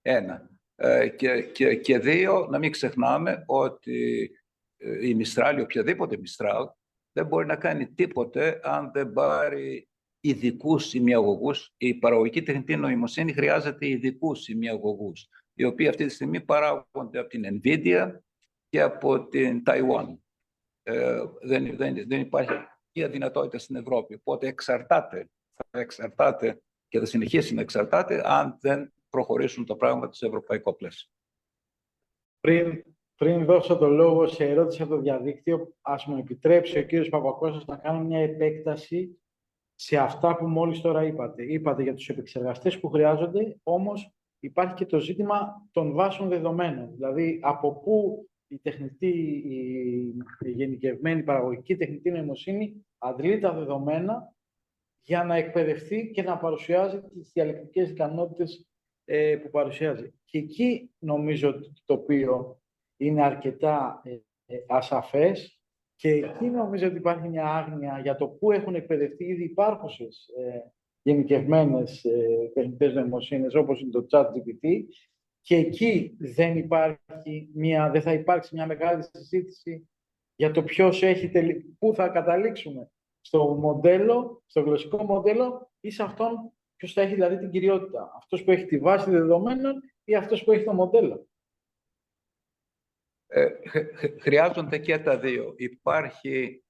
Ένα. 0.01 0.49
Ε, 0.75 1.07
και, 1.09 1.41
και, 1.41 1.75
και 1.75 1.99
δύο, 1.99 2.47
να 2.49 2.57
μην 2.57 2.71
ξεχνάμε 2.71 3.43
ότι 3.45 4.31
ε, 4.77 5.07
η 5.07 5.17
Mistral, 5.19 5.55
ή 5.57 5.61
οποιαδήποτε 5.61 6.17
Mistral, 6.17 6.65
δεν 7.11 7.25
μπορεί 7.25 7.45
να 7.45 7.55
κάνει 7.55 7.87
τίποτε 7.87 8.59
αν 8.63 8.91
δεν 8.93 9.13
πάρει 9.13 9.89
ειδικούς 10.19 10.93
ημιαγωγού. 10.93 11.51
Η 11.77 11.93
παραγωγική 11.93 12.43
τεχνητή 12.43 12.75
νοημοσύνη 12.75 13.33
χρειάζεται 13.33 13.87
ειδικούς 13.87 14.47
ημιαγωγού, 14.47 15.13
οι 15.53 15.63
οποίοι 15.63 15.87
αυτή 15.87 16.05
τη 16.05 16.13
στιγμή 16.13 16.41
παράγονται 16.41 17.19
από 17.19 17.29
την 17.29 17.43
Nvidia 17.45 18.11
και 18.69 18.81
από 18.81 19.27
την 19.27 19.63
Taiwan. 19.65 20.17
Ε, 20.83 21.23
δεν, 21.41 21.75
δεν, 21.77 22.07
δεν 22.07 22.19
υπάρχει 22.19 22.53
η 22.91 23.05
δυνατότητα 23.05 23.57
στην 23.57 23.75
Ευρώπη. 23.75 24.13
Οπότε 24.13 24.47
εξαρτάται, 24.47 25.29
θα 25.53 25.79
εξαρτάται 25.79 26.61
και 26.87 26.99
θα 26.99 27.05
συνεχίσει 27.05 27.53
να 27.53 27.61
εξαρτάται 27.61 28.21
αν 28.25 28.57
δεν 28.61 28.93
προχωρήσουν 29.09 29.65
τα 29.65 29.75
πράγματα 29.75 30.13
σε 30.13 30.25
ευρωπαϊκό 30.25 30.73
πλαίσιο. 30.73 31.09
Πριν, 32.39 32.83
πριν 33.15 33.45
δώσω 33.45 33.77
το 33.77 33.87
λόγο 33.87 34.27
σε 34.27 34.45
ερώτηση 34.45 34.81
από 34.81 34.91
το 34.95 35.01
διαδίκτυο, 35.01 35.73
ας 35.81 36.05
μου 36.05 36.17
επιτρέψει 36.17 36.79
ο 36.79 36.83
κύριος 36.83 37.09
Παπακώστας 37.09 37.65
να 37.65 37.77
κάνω 37.77 38.03
μια 38.03 38.19
επέκταση 38.19 39.21
σε 39.75 39.97
αυτά 39.97 40.35
που 40.35 40.47
μόλις 40.47 40.81
τώρα 40.81 41.03
είπατε. 41.03 41.43
Είπατε 41.43 41.83
για 41.83 41.93
τους 41.93 42.09
επεξεργαστές 42.09 42.79
που 42.79 42.89
χρειάζονται, 42.89 43.59
όμως 43.63 44.11
υπάρχει 44.39 44.73
και 44.73 44.85
το 44.85 44.99
ζήτημα 44.99 45.67
των 45.71 45.93
βάσεων 45.93 46.29
δεδομένων. 46.29 46.91
Δηλαδή, 46.93 47.39
από 47.43 47.73
πού 47.73 48.25
η 48.51 48.57
τεχνητή, 48.57 49.07
η 50.39 50.51
γενικευμένη 50.51 51.23
παραγωγική 51.23 51.75
τεχνητή 51.75 52.11
νοημοσύνη 52.11 52.85
αντλεί 52.97 53.39
τα 53.39 53.53
δεδομένα 53.53 54.33
για 55.01 55.23
να 55.23 55.35
εκπαιδευτεί 55.35 56.11
και 56.13 56.23
να 56.23 56.37
παρουσιάζει 56.37 57.01
τις 57.01 57.31
διαλεκτικές 57.33 57.89
ικανότητες 57.89 58.67
ε, 59.05 59.35
που 59.35 59.49
παρουσιάζει. 59.49 60.13
Και 60.25 60.37
εκεί 60.37 60.91
νομίζω 60.99 61.49
ότι 61.49 61.73
το 61.85 61.93
οποίο 61.93 62.61
είναι 62.97 63.23
αρκετά 63.23 64.01
ε, 64.03 64.11
ε, 64.45 64.57
ασαφές 64.67 65.59
και 65.95 66.09
εκεί 66.09 66.45
νομίζω 66.45 66.87
ότι 66.87 66.97
υπάρχει 66.97 67.27
μια 67.27 67.45
άγνοια 67.45 67.99
για 67.99 68.15
το 68.15 68.27
πού 68.27 68.51
έχουν 68.51 68.75
εκπαιδευτεί 68.75 69.23
ήδη 69.23 69.43
υπάρχουσες 69.43 70.27
ε, 70.37 70.71
γενικευμένες 71.01 72.03
ε, 72.03 72.51
τεχνητές 72.53 72.93
νοημοσύνες 72.93 73.55
όπως 73.55 73.81
είναι 73.81 73.91
το 73.91 74.05
chat 74.11 74.25
GPT 74.25 74.83
και 75.41 75.55
εκεί 75.55 76.15
δεν, 76.19 76.57
υπάρχει 76.57 77.49
μια, 77.53 77.89
δεν 77.89 78.01
θα 78.01 78.13
υπάρξει 78.13 78.55
μια 78.55 78.65
μεγάλη 78.65 79.03
συζήτηση 79.03 79.89
για 80.35 80.51
το 80.51 80.63
ποιος 80.63 81.03
έχει 81.03 81.29
τελει... 81.29 81.75
πού 81.79 81.93
θα 81.95 82.07
καταλήξουμε 82.07 82.91
στο 83.21 83.45
μοντέλο, 83.45 84.43
στο 84.45 84.61
γλωσσικό 84.61 85.03
μοντέλο 85.03 85.71
ή 85.79 85.89
σε 85.89 86.03
αυτόν 86.03 86.51
ποιος 86.75 86.93
θα 86.93 87.01
έχει 87.01 87.13
δηλαδή 87.13 87.37
την 87.37 87.51
κυριότητα. 87.51 88.13
Αυτός 88.17 88.43
που 88.43 88.51
έχει 88.51 88.65
τη 88.65 88.77
βάση 88.77 89.09
δεδομένων 89.09 89.81
ή 90.03 90.15
αυτός 90.15 90.43
που 90.43 90.51
έχει 90.51 90.63
το 90.63 90.73
μοντέλο. 90.73 91.27
Ε, 93.27 93.49
χρειάζονται 94.19 94.77
και 94.77 94.99
τα 94.99 95.19
δύο. 95.19 95.53
Υπάρχει, 95.57 96.63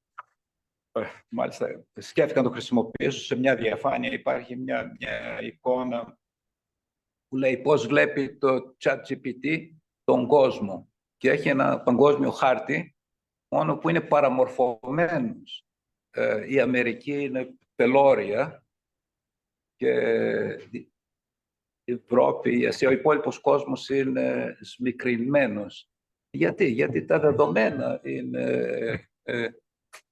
ε, 0.91 1.05
μάλιστα 1.30 1.86
σκέφτηκα 1.93 2.41
να 2.41 2.47
το 2.47 2.53
χρησιμοποιήσω 2.53 3.19
σε 3.19 3.36
μια 3.36 3.55
διαφάνεια, 3.55 4.11
υπάρχει 4.11 4.55
μια, 4.55 4.95
μια 4.99 5.41
εικόνα 5.41 6.19
που 7.32 7.38
λέει 7.38 7.58
πώς 7.58 7.88
βλέπει 7.88 8.38
το 8.38 8.76
ChatGPT 8.84 9.70
τον 10.04 10.28
κόσμο 10.28 10.92
και 11.18 11.30
έχει 11.30 11.50
ένα 11.50 11.82
παγκόσμιο 11.82 12.32
χάρτη 12.32 12.96
μόνο 13.56 13.78
που 13.78 13.90
είναι 13.90 14.02
παραμορφωμένος. 14.02 15.66
Ε, 16.10 16.52
η 16.52 16.60
Αμερική 16.60 17.24
είναι 17.24 17.54
πελώρια 17.76 18.66
και 19.76 19.92
η 21.84 21.92
Ευρώπη, 21.92 22.60
η 22.60 22.66
Ασία, 22.66 22.90
ο 22.90 22.92
υπόλοιπος 22.92 23.40
κόσμος 23.40 23.90
είναι 23.90 24.58
σμικρινμένος. 24.62 25.90
Γιατί, 26.30 26.66
γιατί 26.66 27.06
τα 27.06 27.20
δεδομένα 27.20 28.00
είναι, 28.04 28.44
ε, 29.24 29.48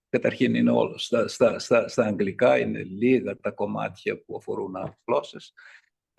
καταρχήν 0.09 0.55
είναι 0.55 0.71
όλο 0.71 0.97
στα, 0.97 1.27
στα, 1.27 1.59
στα, 1.59 1.87
στα 1.87 2.05
αγγλικά, 2.05 2.59
είναι 2.59 2.83
λίγα 2.83 3.37
τα 3.37 3.51
κομμάτια 3.51 4.23
που 4.23 4.35
αφορούν 4.35 4.75
γλώσσες. 5.05 5.53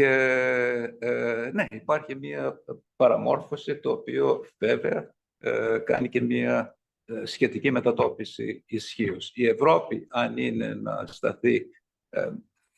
Και 0.00 0.96
ε, 0.98 1.50
ναι, 1.52 1.64
υπάρχει 1.70 2.14
μια 2.14 2.62
παραμόρφωση 2.96 3.78
το 3.78 3.90
οποίο 3.90 4.44
βέβαια 4.58 5.14
ε, 5.38 5.78
κάνει 5.78 6.08
και 6.08 6.20
μια 6.20 6.78
ε, 7.04 7.24
σχετική 7.24 7.70
μετατόπιση 7.70 8.64
ισχύως. 8.66 9.32
Η 9.34 9.46
Ευρώπη, 9.46 10.06
αν 10.10 10.36
είναι 10.36 10.74
να 10.74 11.06
σταθεί 11.06 11.66
ε, 12.08 12.30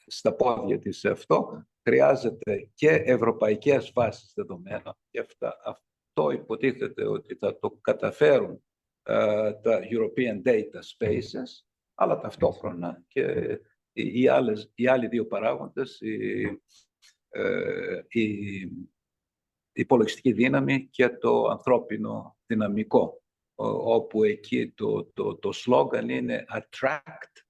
στα 0.07 0.35
πόδια 0.35 0.79
της 0.79 0.99
σε 0.99 1.09
αυτό, 1.09 1.67
χρειάζεται 1.83 2.71
και 2.75 2.91
ευρωπαϊκές 2.91 3.93
βάσεις 3.95 4.33
δεδομένων. 4.35 4.99
Και 5.11 5.21
αυτά, 5.21 5.61
αυτό 5.65 6.31
υποτίθεται 6.31 7.07
ότι 7.07 7.35
θα 7.35 7.59
το 7.59 7.79
καταφέρουν 7.81 8.65
ε, 9.03 9.53
τα 9.53 9.81
European 9.91 10.49
Data 10.49 10.81
Spaces, 10.99 11.65
αλλά 11.95 12.21
ταυτόχρονα 12.21 13.05
και 13.09 13.59
οι, 13.93 14.29
άλλες, 14.29 14.73
οι 14.75 14.87
άλλοι 14.87 15.07
δύο 15.07 15.27
παράγοντες, 15.27 16.01
η, 16.01 16.43
ε, 16.43 16.61
η 18.09 18.69
υπολογιστική 19.73 20.33
δύναμη 20.33 20.89
και 20.91 21.09
το 21.09 21.47
ανθρώπινο 21.47 22.37
δυναμικό, 22.47 23.23
όπου 23.85 24.25
εκεί 24.25 24.71
το, 24.71 25.05
το, 25.05 25.37
το 25.37 25.53
σλόγκαν 25.53 26.09
είναι 26.09 26.45
attract, 26.49 27.43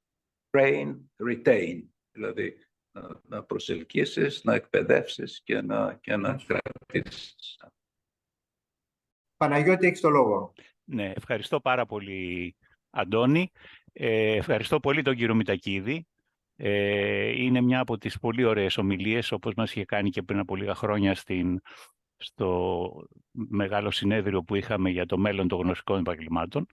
train, 0.50 0.96
retain. 1.28 1.82
Δηλαδή, 2.12 2.56
να, 2.92 3.20
να 3.28 3.44
προσελκύσεις, 3.44 4.44
να 4.44 4.54
εκπαιδεύσεις 4.54 5.42
και 5.42 5.60
να, 5.60 5.94
και 5.94 6.16
να 6.16 6.40
κρατήσεις. 6.46 7.58
Παναγιώτη, 9.36 9.86
έχεις 9.86 10.00
το 10.00 10.08
λόγο. 10.08 10.52
Ναι, 10.84 11.12
ευχαριστώ 11.16 11.60
πάρα 11.60 11.86
πολύ, 11.86 12.56
Αντώνη. 12.90 13.50
Ε, 13.92 14.36
ευχαριστώ 14.36 14.80
πολύ 14.80 15.02
τον 15.02 15.16
κύριο 15.16 15.34
Μητακίδη. 15.34 16.06
Ε, 16.56 17.42
είναι 17.42 17.60
μια 17.60 17.80
από 17.80 17.98
τις 17.98 18.18
πολύ 18.18 18.44
ωραίες 18.44 18.76
ομιλίες, 18.76 19.32
όπως 19.32 19.54
μας 19.56 19.70
είχε 19.70 19.84
κάνει 19.84 20.10
και 20.10 20.22
πριν 20.22 20.38
από 20.38 20.56
λίγα 20.56 20.74
χρόνια 20.74 21.14
στην, 21.14 21.60
στο 22.16 22.90
μεγάλο 23.32 23.90
συνέδριο 23.90 24.42
που 24.42 24.54
είχαμε 24.54 24.90
για 24.90 25.06
το 25.06 25.18
μέλλον 25.18 25.48
των 25.48 25.58
γνωστικών 25.60 25.98
επαγγελμάτων. 25.98 26.66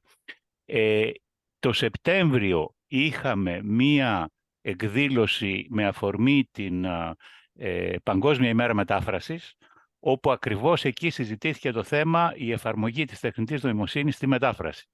Ε, 0.65 1.11
το 1.59 1.73
Σεπτέμβριο 1.73 2.75
είχαμε 2.87 3.61
μία 3.63 4.29
εκδήλωση 4.61 5.67
με 5.69 5.85
αφορμή 5.85 6.47
την 6.51 6.85
ε, 7.53 7.95
Παγκόσμια 8.03 8.49
ημέρα 8.49 8.73
μετάφρασης, 8.73 9.55
όπου 9.99 10.31
ακριβώς 10.31 10.85
εκεί 10.85 11.09
συζητήθηκε 11.09 11.71
το 11.71 11.83
θέμα 11.83 12.33
η 12.35 12.51
εφαρμογή 12.51 13.05
της 13.05 13.19
τεχνητής 13.19 13.63
νοημοσύνης 13.63 14.15
στη 14.15 14.27
μετάφραση. 14.27 14.87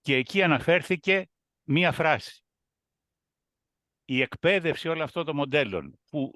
Και 0.00 0.14
εκεί 0.14 0.42
αναφέρθηκε 0.42 1.28
μία 1.64 1.92
φράση. 1.92 2.45
Η 4.08 4.20
εκπαίδευση 4.20 4.88
όλων 4.88 5.02
αυτών 5.02 5.24
των 5.24 5.36
μοντέλων 5.36 5.98
που 6.10 6.32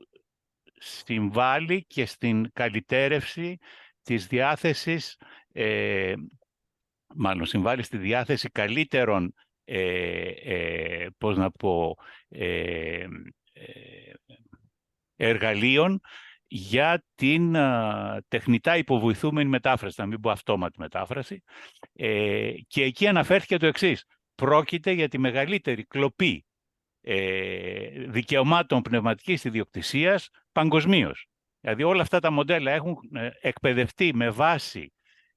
συμβάλλει 0.78 1.84
και 1.84 2.06
στην 2.06 2.50
καλυτέρευση 2.52 3.58
της 4.02 4.26
διάθεσης, 4.26 5.16
ε, 5.52 6.14
μάλλον 7.14 7.46
συμβάλλει 7.46 7.82
στη 7.82 7.96
διάθεση 7.96 8.48
καλύτερων, 8.48 9.34
ε, 9.64 10.22
ε, 10.28 11.08
πώς 11.18 11.36
να 11.36 11.50
πω, 11.50 11.96
ε, 12.28 13.06
ε 13.52 14.12
εργαλείων 15.16 16.00
για 16.46 17.04
την 17.14 17.56
τεχνητά 18.28 18.76
υποβοηθούμενη 18.76 19.48
μετάφραση, 19.48 20.00
να 20.00 20.06
μην 20.06 20.20
πω 20.20 20.30
αυτόματη 20.30 20.78
μετάφραση. 20.78 21.42
Ε, 21.92 22.52
και 22.66 22.82
εκεί 22.82 23.06
αναφέρθηκε 23.06 23.56
το 23.56 23.66
εξής. 23.66 24.04
Πρόκειται 24.34 24.90
για 24.90 25.08
τη 25.08 25.18
μεγαλύτερη 25.18 25.84
κλοπή 25.84 26.44
ε, 27.00 28.06
δικαιωμάτων 28.06 28.82
πνευματικής 28.82 29.44
ιδιοκτησίας 29.44 30.28
παγκοσμίως. 30.52 31.26
Δηλαδή 31.60 31.82
όλα 31.82 32.02
αυτά 32.02 32.20
τα 32.20 32.30
μοντέλα 32.30 32.70
έχουν 32.72 32.96
ε, 33.14 33.30
εκπαιδευτεί 33.40 34.14
με 34.14 34.30
βάση 34.30 34.92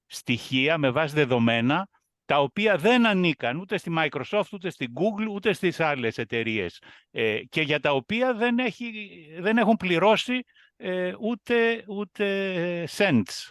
στοιχεία, 0.05 0.77
με 0.77 0.89
βάση 0.89 1.15
δεδομένα, 1.15 1.87
τα 2.25 2.39
οποία 2.39 2.77
δεν 2.77 3.05
ανήκαν 3.05 3.57
ούτε 3.57 3.77
στη 3.77 3.91
Microsoft, 3.97 4.49
ούτε 4.51 4.69
στη 4.69 4.87
Google, 4.95 5.27
ούτε 5.29 5.53
στις 5.53 5.79
άλλες 5.79 6.17
εταιρείες 6.17 6.81
ε, 7.11 7.39
και 7.49 7.61
για 7.61 7.79
τα 7.79 7.91
οποία 7.91 8.33
δεν, 8.33 8.59
έχει, 8.59 8.91
δεν 9.39 9.57
έχουν 9.57 9.75
πληρώσει 9.75 10.43
ε, 10.75 11.13
ούτε, 11.19 11.83
ούτε 11.87 12.87
cents. 12.97 13.49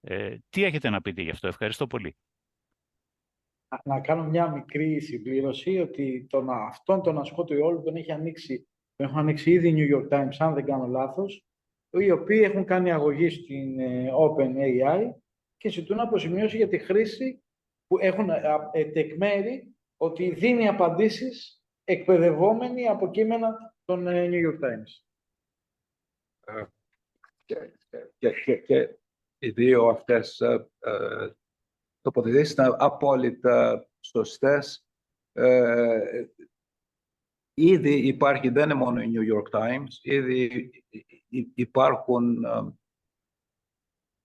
Ε, 0.00 0.36
τι 0.50 0.64
έχετε 0.64 0.90
να 0.90 1.00
πείτε 1.00 1.22
γι' 1.22 1.30
αυτό; 1.30 1.48
Ευχαριστώ 1.48 1.86
πολύ. 1.86 2.16
Να 3.84 4.00
κάνω 4.00 4.24
μια 4.24 4.50
μικρή 4.50 5.00
συμπλήρωση 5.00 5.78
ότι 5.78 6.26
τον, 6.30 6.50
αυτόν 6.50 7.02
τον 7.02 7.18
ασκό 7.18 7.44
του 7.44 7.54
Ιόλου 7.54 7.82
τον 7.82 7.96
έχει 7.96 8.12
ανοίξει, 8.12 8.68
τον 8.96 9.06
έχουν 9.06 9.18
ανοίξει 9.18 9.50
ήδη 9.50 9.68
οι 9.68 9.74
New 9.76 9.96
York 9.96 10.08
Times, 10.08 10.36
αν 10.38 10.54
δεν 10.54 10.64
κάνω 10.64 10.86
λάθος, 10.86 11.46
οι 11.90 12.10
οποίοι 12.10 12.40
έχουν 12.44 12.64
κάνει 12.64 12.92
αγωγή 12.92 13.28
στην 13.28 13.78
ε, 13.78 14.10
OpenAI 14.18 15.10
και 15.56 15.68
ζητούν 15.68 16.00
αποζημίωση 16.00 16.56
για 16.56 16.68
τη 16.68 16.78
χρήση 16.78 17.42
που 17.86 17.98
έχουν 17.98 18.28
τεκμέρι 18.92 19.74
ότι 19.96 20.30
δίνει 20.30 20.68
απαντήσεις 20.68 21.62
εκπαιδευόμενοι 21.84 22.88
από 22.88 23.10
κείμενα 23.10 23.74
των 23.84 24.04
New 24.06 24.50
York 24.50 24.58
Times. 24.64 25.04
Και, 27.44 28.30
και, 28.44 28.56
και, 28.56 28.96
οι 29.38 29.50
δύο 29.50 29.88
αυτές 29.88 30.40
ε, 30.40 30.68
ε, 30.78 31.28
τοποθετήσεις 32.04 32.54
είναι 32.54 32.76
απόλυτα 32.78 33.88
σωστές. 34.00 34.86
Ε, 35.32 36.24
ήδη 37.54 38.06
υπάρχει, 38.06 38.48
δεν 38.48 38.64
είναι 38.64 38.74
μόνο 38.74 39.00
η 39.00 39.12
New 39.14 39.34
York 39.34 39.60
Times, 39.60 39.88
ήδη 40.02 40.70
υπάρχουν 41.54 42.44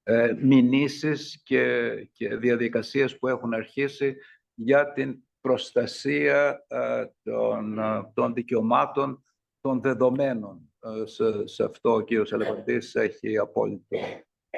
ε, 0.03 0.33
μηνύσεις 0.41 1.41
και, 1.43 1.93
και 2.13 2.35
διαδικασίες 2.35 3.17
που 3.19 3.27
έχουν 3.27 3.53
αρχίσει 3.53 4.15
για 4.53 4.93
την 4.93 5.23
προστασία 5.41 6.65
των, 7.23 7.79
των 8.13 8.33
δικαιωμάτων 8.33 9.23
των 9.59 9.81
δεδομένων. 9.81 10.73
Ε, 10.79 11.05
σε, 11.05 11.47
σε 11.47 11.63
αυτό 11.63 11.93
ο 11.93 12.01
κύριος 12.01 12.31
Ελεφαντής 12.31 12.95
έχει 12.95 13.37
απόλυτο, 13.37 13.97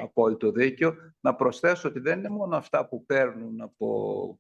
απόλυτο 0.02 0.52
δίκιο. 0.52 0.96
Να 1.20 1.36
προσθέσω 1.36 1.90
ότι 1.90 2.00
δεν 2.00 2.20
είναι 2.20 2.30
μόνο 2.30 2.56
αυτά 2.56 2.88
που 2.88 3.06
παίρνουν 3.06 3.62
από 3.62 4.40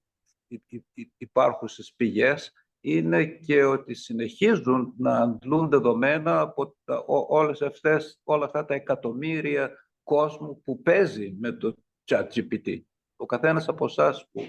υπάρχουσες 1.17 1.93
πηγές, 1.95 2.53
είναι 2.83 3.25
και 3.25 3.63
ότι 3.63 3.93
συνεχίζουν 3.93 4.93
να 4.97 5.17
αντλούν 5.17 5.69
δεδομένα 5.69 6.39
από 6.39 6.75
τα, 6.83 7.03
όλες 7.27 7.61
αυτές, 7.61 8.19
όλα 8.23 8.45
αυτά 8.45 8.65
τα 8.65 8.73
εκατομμύρια 8.73 9.71
κόσμου 10.03 10.61
που 10.61 10.81
παίζει 10.81 11.35
με 11.39 11.51
το 11.51 11.73
ChatGPT. 12.05 12.81
Ο 13.15 13.25
καθένας 13.25 13.67
από 13.67 13.85
εσάς 13.85 14.27
που, 14.31 14.41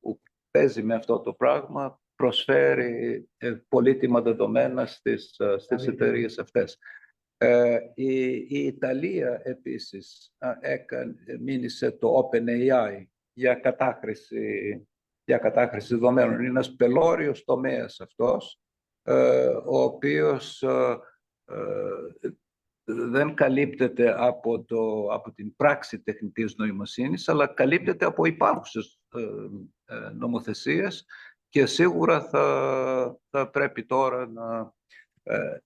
που 0.00 0.20
παίζει 0.50 0.82
με 0.82 0.94
αυτό 0.94 1.20
το 1.20 1.32
πράγμα 1.32 2.00
προσφέρει 2.14 3.28
ε, 3.36 3.52
πολύτιμα 3.68 4.20
δεδομένα 4.20 4.86
στις, 4.86 5.38
ε, 5.38 5.58
στις 5.58 5.86
εταιρείες 5.86 6.38
αυτές. 6.38 6.78
Ε, 7.42 7.78
η, 7.94 8.32
η 8.32 8.64
Ιταλία 8.66 9.40
επίσης 9.44 10.34
έκανε, 10.60 11.14
μήνυσε 11.40 11.90
το 11.90 12.30
OpenAI 12.32 13.04
για 13.32 13.54
κατάχρηση, 13.54 14.88
για 15.24 15.38
κατάχρηση 15.38 15.94
δεδομένων. 15.94 16.34
Είναι 16.34 16.48
ένας 16.48 16.74
πελώριος 16.74 17.44
τομέας 17.44 18.00
αυτός, 18.00 18.60
ε, 19.02 19.46
ο 19.46 19.80
οποίος 19.82 20.64
δεν 22.84 23.34
καλύπτεται 23.34 24.14
από, 24.24 24.64
το, 24.64 25.06
από 25.12 25.32
την 25.32 25.56
πράξη 25.56 26.00
τεχνητής 26.00 26.56
νοημοσύνης, 26.56 27.28
αλλά 27.28 27.46
καλύπτεται 27.46 28.04
από 28.04 28.24
υπάρχουσες 28.24 29.00
νομοθεσίες 30.14 31.06
και 31.48 31.66
σίγουρα 31.66 32.20
θα, 32.20 33.18
θα 33.30 33.50
πρέπει 33.50 33.84
τώρα 33.84 34.26
να, 34.26 34.74
ε, 35.22 35.58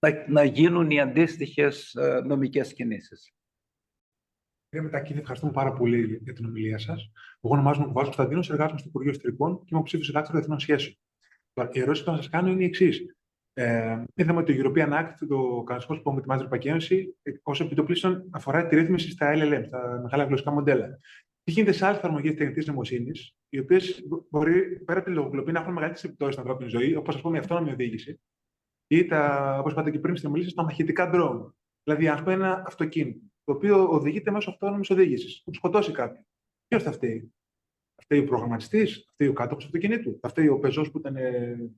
να, 0.00 0.24
να, 0.28 0.44
γίνουν 0.44 0.90
οι 0.90 1.00
αντίστοιχες 1.00 1.94
ε, 1.94 2.22
νομικές 2.26 2.72
κινήσεις. 2.72 3.32
Κύριε 4.68 4.84
Μετακίδη, 4.84 5.18
ευχαριστούμε 5.18 5.52
πάρα 5.52 5.72
πολύ 5.72 6.20
για 6.22 6.32
την 6.32 6.44
ομιλία 6.44 6.78
σας. 6.78 7.10
Εγώ 7.40 7.54
ονομάζομαι 7.54 7.86
Κουβάζο 7.86 8.04
Κωνσταντίνο, 8.04 8.44
εργάζομαι 8.48 8.78
στο 8.78 8.88
Υπουργείο 8.88 9.10
Ιστορικών 9.10 9.58
και 9.58 9.68
είμαι 9.70 9.82
ψήφιο 9.82 10.04
συντάκτρο 10.04 10.38
Εθνών 10.38 10.58
Σχέσεων. 10.58 10.94
η 11.72 11.80
ερώτηση 11.80 12.04
που 12.04 12.10
θα 12.10 12.16
σας 12.16 12.28
κάνω 12.28 12.50
είναι 12.50 12.62
η 12.62 12.66
εξής. 12.66 13.16
Ε, 13.52 14.04
είδαμε 14.14 14.40
ότι 14.40 14.56
το 14.56 14.70
European 14.70 14.92
Act, 14.92 15.12
το 15.28 15.62
κανονισμό 15.66 15.96
που 15.96 16.18
ετοιμάζει 16.18 16.40
η 16.40 16.44
Ευρωπαϊκή 16.44 16.68
Ένωση, 16.68 17.16
ως 17.42 17.60
επιτοπλίστων 17.60 18.28
αφορά 18.30 18.66
τη 18.66 18.76
ρύθμιση 18.76 19.10
στα 19.10 19.32
LLM, 19.34 19.62
στα 19.66 20.00
μεγάλα 20.02 20.24
γλωσσικά 20.24 20.50
μοντέλα. 20.50 20.98
Τι 21.42 21.52
γίνεται 21.52 21.72
σε 21.72 21.84
άλλες 21.84 21.98
εφαρμογές 21.98 22.34
τεχνητής 22.34 22.66
νοημοσύνης, 22.66 23.34
οι 23.48 23.58
οποίες 23.58 24.02
μπορεί 24.30 24.80
πέρα 24.84 24.98
από 24.98 25.08
τη 25.08 25.14
λογοκλοπή 25.14 25.52
να 25.52 25.60
έχουν 25.60 25.72
μεγαλύτερες 25.72 26.04
επιπτώσεις 26.04 26.34
στην 26.34 26.46
ανθρώπινη 26.46 26.70
ζωή, 26.70 26.94
όπως 26.94 27.14
ας 27.14 27.20
πούμε 27.20 27.36
η 27.36 27.40
αυτόνομη 27.40 27.70
οδήγηση, 27.70 28.20
ή 28.90 29.06
τα, 29.06 29.56
όπως 29.58 29.72
είπατε 29.72 29.90
και 29.90 29.98
πριν 29.98 30.16
στην 30.16 30.28
ομιλία 30.28 30.54
τα 30.54 30.62
μαχητικά 30.62 31.10
drone. 31.14 31.52
Δηλαδή, 31.82 32.08
ας 32.08 32.20
πούμε, 32.20 32.32
ένα 32.32 32.62
αυτοκίνητο, 32.66 33.20
το 33.44 33.52
οποίο 33.52 33.88
οδηγείται 33.88 34.30
μέσω 34.30 34.50
αυτόνομης 34.50 34.90
οδήγησης, 34.90 35.42
που 35.44 35.54
σκοτώσει 35.54 35.92
κάποιον. 35.92 36.26
Ποιος 36.66 36.82
θα 36.82 36.92
φταίει, 36.92 37.34
θα 37.94 38.02
φταίει 38.02 38.18
ο 38.18 38.24
προγραμματιστής, 38.24 39.04
θα 39.06 39.12
φταίει 39.12 39.28
ο 39.28 39.32
κάτοχος 39.32 39.64
του 39.64 39.76
αυτοκινήτου, 39.76 40.18
θα 40.20 40.28
φταίει 40.28 40.48
ο 40.48 40.58
πεζός 40.58 40.90
που 40.90 40.98
ήταν 40.98 41.16
ε, 41.16 41.70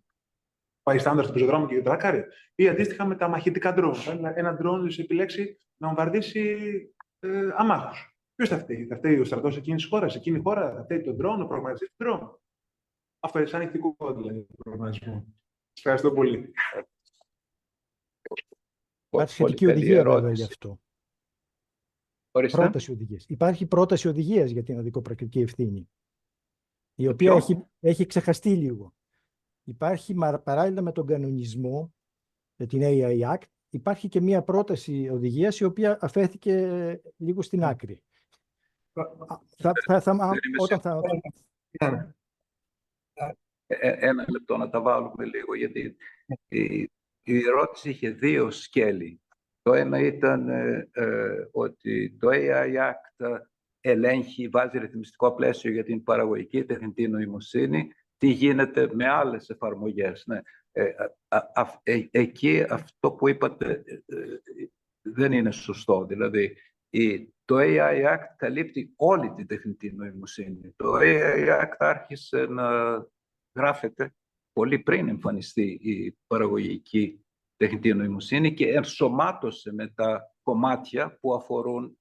πάει 0.82 0.98
στάνταρ 0.98 1.24
στο 1.24 1.32
πεζοδρόμιο 1.32 1.66
και 1.66 1.82
τράκαρε, 1.82 2.26
ή 2.54 2.68
αντίστοιχα 2.68 3.06
με 3.06 3.16
τα 3.16 3.28
μαχητικά 3.28 3.74
drone. 3.78 4.10
Ένα, 4.10 4.38
ένα 4.38 4.58
drone 4.62 4.98
επιλέξει 4.98 5.60
να 5.76 5.88
βομβαρδίσει 5.88 6.68
ε, 7.18 7.48
αμάχους. 7.54 8.16
Ποιος 8.34 8.48
θα 8.48 8.58
φταίει, 8.58 8.86
θα 8.86 8.96
φταίει 8.96 9.18
ο 9.18 9.24
στρατός 9.24 9.56
εκείνης 9.56 9.82
της 9.82 9.90
χώρας, 9.90 10.14
εκείνη 10.14 10.38
η 10.38 10.40
χώρα, 10.40 10.74
θα 10.74 10.82
φταίει 10.82 11.00
τον 11.00 11.14
drone, 11.14 11.42
ο 11.42 11.46
προγραμματιστής 11.46 11.88
του 11.96 12.06
drone. 12.06 12.36
Αυτό 13.20 13.38
είναι 13.38 13.48
σαν 13.48 13.62
ηθικό 13.62 13.96
δηλαδή 14.16 14.46
προγραμματισμό. 14.56 15.26
Σας 15.72 15.84
ευχαριστώ 15.84 16.12
πολύ. 16.12 16.52
Υπάρχει 19.12 19.32
σχετική 19.32 19.66
οδηγία 19.66 20.04
βέβαια 20.04 20.32
γι' 20.32 20.42
αυτό. 20.42 20.80
Πρόταση 22.30 22.90
οδηγίας. 22.90 23.24
Υπάρχει 23.28 23.66
πρόταση 23.66 24.08
οδηγίας 24.08 24.50
για 24.50 24.62
την 24.62 24.78
αδικοπρακτική 24.78 25.40
ευθύνη. 25.40 25.90
Η 26.94 27.08
οποία 27.08 27.32
έχει, 27.32 27.66
έχει 27.80 28.06
ξεχαστεί 28.06 28.56
λίγο. 28.56 28.94
Υπάρχει 29.64 30.14
παράλληλα 30.44 30.82
με 30.82 30.92
τον 30.92 31.06
κανονισμό, 31.06 31.94
με 32.56 32.66
την 32.66 32.80
AI 32.84 33.34
Act, 33.34 33.42
υπάρχει 33.68 34.08
και 34.08 34.20
μία 34.20 34.42
πρόταση 34.42 35.08
οδηγίας 35.08 35.60
η 35.60 35.64
οποία 35.64 35.98
αφέθηκε 36.00 37.00
λίγο 37.16 37.42
στην 37.42 37.64
άκρη. 37.64 38.02
Θα, 39.56 39.72
θα, 39.86 40.00
θα, 40.00 40.30
όταν 40.58 40.80
θα... 40.80 41.00
Ε, 43.66 43.74
ε, 43.74 44.08
ένα 44.08 44.24
λεπτό 44.28 44.56
να 44.56 44.70
τα 44.70 44.80
βάλουμε 44.80 45.24
λίγο, 45.24 45.54
γιατί 45.54 45.96
η, 47.22 47.34
η 47.34 47.42
ερώτηση 47.46 47.90
είχε 47.90 48.10
δύο 48.10 48.50
σκέλη. 48.50 49.20
Το 49.62 49.72
ένα 49.72 49.98
ήταν 49.98 50.48
ε, 50.48 50.88
ότι 51.52 52.16
το 52.20 52.28
AI 52.32 52.74
Act 52.74 53.40
ελέγχει, 53.80 54.48
βάζει 54.48 54.78
ρυθμιστικό 54.78 55.34
πλαίσιο 55.34 55.70
για 55.70 55.84
την 55.84 56.02
παραγωγική 56.02 56.64
τεχνητή 56.64 57.08
νοημοσύνη. 57.08 57.88
Τι 58.16 58.26
γίνεται 58.26 58.88
με 58.92 59.08
άλλες 59.08 59.50
εφαρμογές. 59.50 60.24
Ναι. 60.26 60.40
εκεί 62.10 62.64
αυτό 62.68 63.12
που 63.12 63.28
είπατε 63.28 63.84
δεν 65.02 65.32
είναι 65.32 65.50
σωστό. 65.50 66.04
Δηλαδή, 66.04 66.56
η, 66.90 67.34
το 67.44 67.56
AI 67.58 68.04
Act 68.12 68.34
καλύπτει 68.36 68.92
όλη 68.96 69.32
την 69.32 69.46
τεχνητή 69.46 69.92
νοημοσύνη. 69.92 70.74
Το 70.76 70.92
AI 71.00 71.62
Act 71.62 71.76
άρχισε 71.78 72.46
να 72.46 72.96
γράφεται 73.54 74.14
πολύ 74.52 74.78
πριν 74.78 75.08
εμφανιστεί 75.08 75.78
η 75.82 76.18
παραγωγική 76.26 77.24
τεχνητή 77.56 77.94
νοημοσύνη 77.94 78.54
και 78.54 78.68
ενσωμάτωσε 78.68 79.72
με 79.72 79.88
τα 79.88 80.34
κομμάτια 80.42 81.18
που 81.20 81.34
αφορούν 81.34 81.98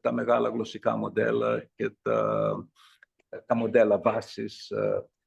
τα 0.00 0.12
μεγάλα 0.12 0.48
γλωσσικά 0.48 0.96
μοντέλα 0.96 1.70
και 1.74 1.90
τα, 2.02 2.68
τα 3.46 3.54
μοντέλα 3.54 3.98
βάσης. 3.98 4.72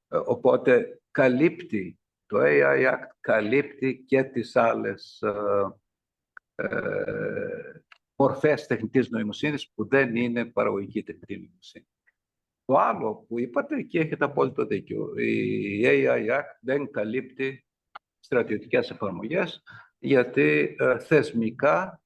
Οπότε 0.08 1.02
καλύπτει, 1.12 2.00
το 2.26 2.38
AI 2.42 2.94
Act 2.94 3.10
καλύπτει 3.20 4.04
και 4.08 4.24
τις 4.24 4.56
άλλες 4.56 5.22
ε, 5.22 6.68
ε 6.68 7.82
μορφές 8.16 8.68
τεχνητής 8.68 9.10
νοημοσύνης 9.10 9.72
που 9.72 9.88
δεν 9.88 10.16
είναι 10.16 10.46
παραγωγική 10.46 11.04
τεχνητή 11.04 11.38
νοημοσύνη. 11.38 11.88
Το 12.70 12.78
άλλο 12.78 13.26
που 13.28 13.40
είπατε 13.40 13.82
και 13.82 14.00
έχετε 14.00 14.26
απόλυτο 14.26 14.66
δίκιο. 14.66 15.14
Η 15.18 15.82
AI 15.86 16.30
Act 16.30 16.58
δεν 16.62 16.92
καλύπτει 16.92 17.66
στρατιωτικές 18.20 18.90
εφαρμογές 18.90 19.64
γιατί 20.00 20.76
ε, 20.80 21.00
θεσμικά 21.00 22.02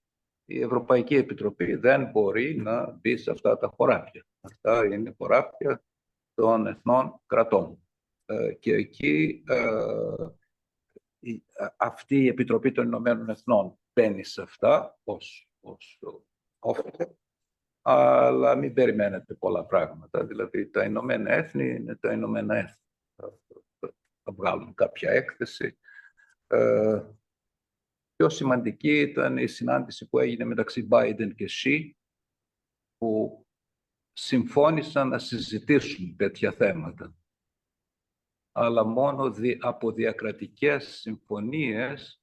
η 0.45 0.61
Ευρωπαϊκή 0.61 1.15
Επιτροπή 1.15 1.75
δεν 1.75 2.09
μπορεί 2.11 2.55
να 2.55 2.91
μπει 2.91 3.17
σε 3.17 3.31
αυτά 3.31 3.57
τα 3.57 3.67
χωράφια. 3.75 4.25
Αυτά 4.41 4.85
είναι 4.85 5.15
χωράφια 5.17 5.83
των 6.33 6.67
εθνών 6.67 7.21
κρατών. 7.25 7.83
Ε, 8.25 8.53
και 8.53 8.73
εκεί 8.73 9.43
ε, 9.47 9.67
αυτή 11.77 12.15
η 12.15 12.27
Επιτροπή 12.27 12.71
των 12.71 12.85
Ηνωμένων 12.85 13.29
Εθνών 13.29 13.79
μπαίνει 13.93 14.23
σε 14.23 14.41
αυτά 14.41 14.99
ως 15.03 15.49
όσο 15.61 16.25
όφελε, 16.59 17.13
αλλά 17.85 18.55
μην 18.55 18.73
περιμένετε 18.73 19.33
πολλά 19.33 19.65
πράγματα. 19.65 20.25
Δηλαδή, 20.25 20.69
τα 20.69 20.83
Ηνωμένα 20.83 21.31
Έθνη 21.31 21.75
είναι 21.75 21.95
τα 21.95 22.11
Ηνωμένα 22.11 22.55
Έθνη. 22.55 22.77
Θα 24.23 24.33
βγάλουν 24.33 24.73
κάποια 24.73 25.11
έκθεση. 25.11 25.77
Ε, 26.47 27.01
πιο 28.15 28.29
σημαντική 28.29 28.99
ήταν 28.99 29.37
η 29.37 29.47
συνάντηση 29.47 30.09
που 30.09 30.19
έγινε 30.19 30.45
μεταξύ 30.45 30.87
Biden 30.91 31.35
και 31.35 31.49
Xi, 31.49 31.89
που 32.97 33.45
συμφώνησαν 34.13 35.07
να 35.07 35.19
συζητήσουν 35.19 36.15
τέτοια 36.15 36.51
θέματα. 36.51 37.15
Αλλά 38.51 38.83
μόνο 38.83 39.33
από 39.59 39.91
διακρατικές 39.91 40.87
συμφωνίες 40.87 42.22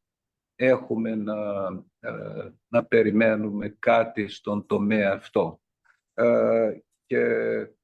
έχουμε 0.62 1.14
να, 1.14 1.34
ε, 2.00 2.50
να 2.68 2.84
περιμένουμε 2.84 3.76
κάτι 3.78 4.28
στον 4.28 4.66
τομέα 4.66 5.12
αυτό. 5.12 5.60
Ε, 6.14 6.78
και 7.06 7.24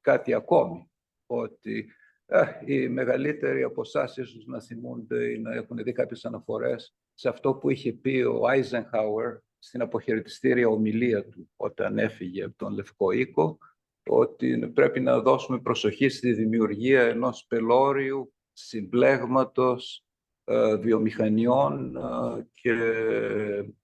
κάτι 0.01 0.35
ακόμη, 0.35 0.91
ότι 1.27 1.93
ε, 2.27 2.45
οι 2.65 2.89
μεγαλύτεροι 2.89 3.63
από 3.63 3.81
εσάς 3.81 4.17
ίσως 4.17 4.47
να 4.47 4.61
θυμούνται 4.61 5.25
ή 5.33 5.39
να 5.39 5.55
έχουν 5.55 5.77
δει 5.77 5.93
κάποιες 5.93 6.25
αναφορές 6.25 6.97
σε 7.15 7.29
αυτό 7.29 7.55
που 7.55 7.71
είχε 7.71 7.93
πει 7.93 8.21
ο 8.21 8.47
Άιζενχάουερ 8.47 9.37
στην 9.59 9.83
αποχαιρετιστήρια 9.83 10.69
ομιλία 10.69 11.25
του 11.29 11.51
όταν 11.57 11.99
έφυγε 11.99 12.45
από 12.45 12.57
τον 12.57 12.73
Λευκό 12.73 13.11
Οίκο, 13.11 13.59
ότι 14.07 14.71
πρέπει 14.75 15.01
να 15.01 15.21
δώσουμε 15.21 15.61
προσοχή 15.61 16.09
στη 16.09 16.33
δημιουργία 16.33 17.03
ενός 17.03 17.47
πελώριου 17.49 18.35
συμπλέγματος 18.53 20.01
ε, 20.01 20.06
βιομηχανιών 20.79 21.97
ε, 21.97 22.47
και 22.53 22.73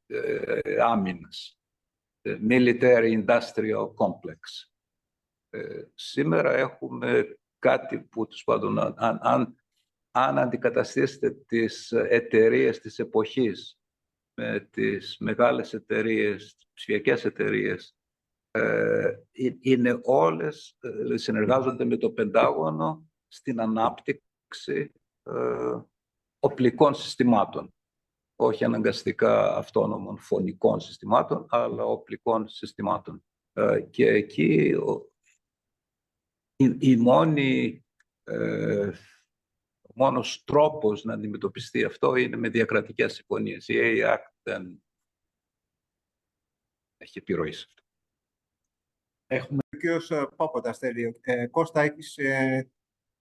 ε, 0.07 0.83
άμυνας. 0.83 1.61
Military 2.49 3.25
Industrial 3.25 3.87
Complex. 3.95 4.69
Σήμερα 5.95 6.53
έχουμε 6.53 7.39
κάτι 7.59 8.01
που, 8.01 8.27
τους 8.27 8.45
πάντων, 8.45 8.79
αν, 8.79 9.19
αν 9.23 9.57
αν 10.13 10.39
αντικαταστήσετε 10.39 11.31
τις 11.31 11.93
εταιρείες 11.93 12.79
της 12.79 12.99
εποχής 12.99 13.79
με 14.35 14.69
τις 14.71 15.17
μεγάλες 15.21 15.75
εταιρείες, 15.75 16.57
τις 16.57 16.69
ψηφιακές 16.73 17.25
εταιρείες, 17.25 17.97
ε, 18.51 19.13
είναι 19.61 20.01
όλες, 20.03 20.77
ε, 20.81 21.17
συνεργάζονται 21.17 21.85
με 21.85 21.97
το 21.97 22.11
Πεντάγωνο 22.11 23.11
στην 23.29 23.61
ανάπτυξη 23.61 24.93
ε, 25.23 25.81
οπλικών 26.45 26.95
συστημάτων. 26.95 27.75
Όχι 28.37 28.65
αναγκαστικά 28.65 29.57
αυτόνομων 29.57 30.19
φωνικών 30.19 30.81
συστημάτων, 30.81 31.47
αλλά 31.49 31.85
οπλικών 31.85 32.49
συστημάτων. 32.49 33.25
Ε, 33.53 33.81
και 33.81 34.07
εκεί 34.07 34.77
η, 36.57 36.77
η 36.79 36.97
μόνη, 36.97 37.85
ε, 38.25 38.89
ο 39.83 39.91
μόνος 39.95 40.45
τρόπος 40.45 41.05
να 41.05 41.15
αντιμετωπιστεί 41.15 41.85
αυτό 41.85 42.17
είναι 42.17 42.37
με 42.37 42.49
διακρατικές 42.49 43.15
συμφωνίες. 43.15 43.69
Η 43.69 43.79
ΑΕΑΚ 43.79 44.27
δεν 44.43 44.83
έχει 46.97 47.19
επιρροή 47.19 47.53
σε 47.53 47.67
αυτό. 47.69 47.83
Έχουμε 49.27 49.61
ο 49.73 49.77
κ. 49.77 50.35
Πόποντας 50.37 50.79
θέλει. 50.79 51.19
Ε, 51.21 51.47
Κώστα, 51.47 51.81
έχεις 51.81 52.17
ε, 52.17 52.71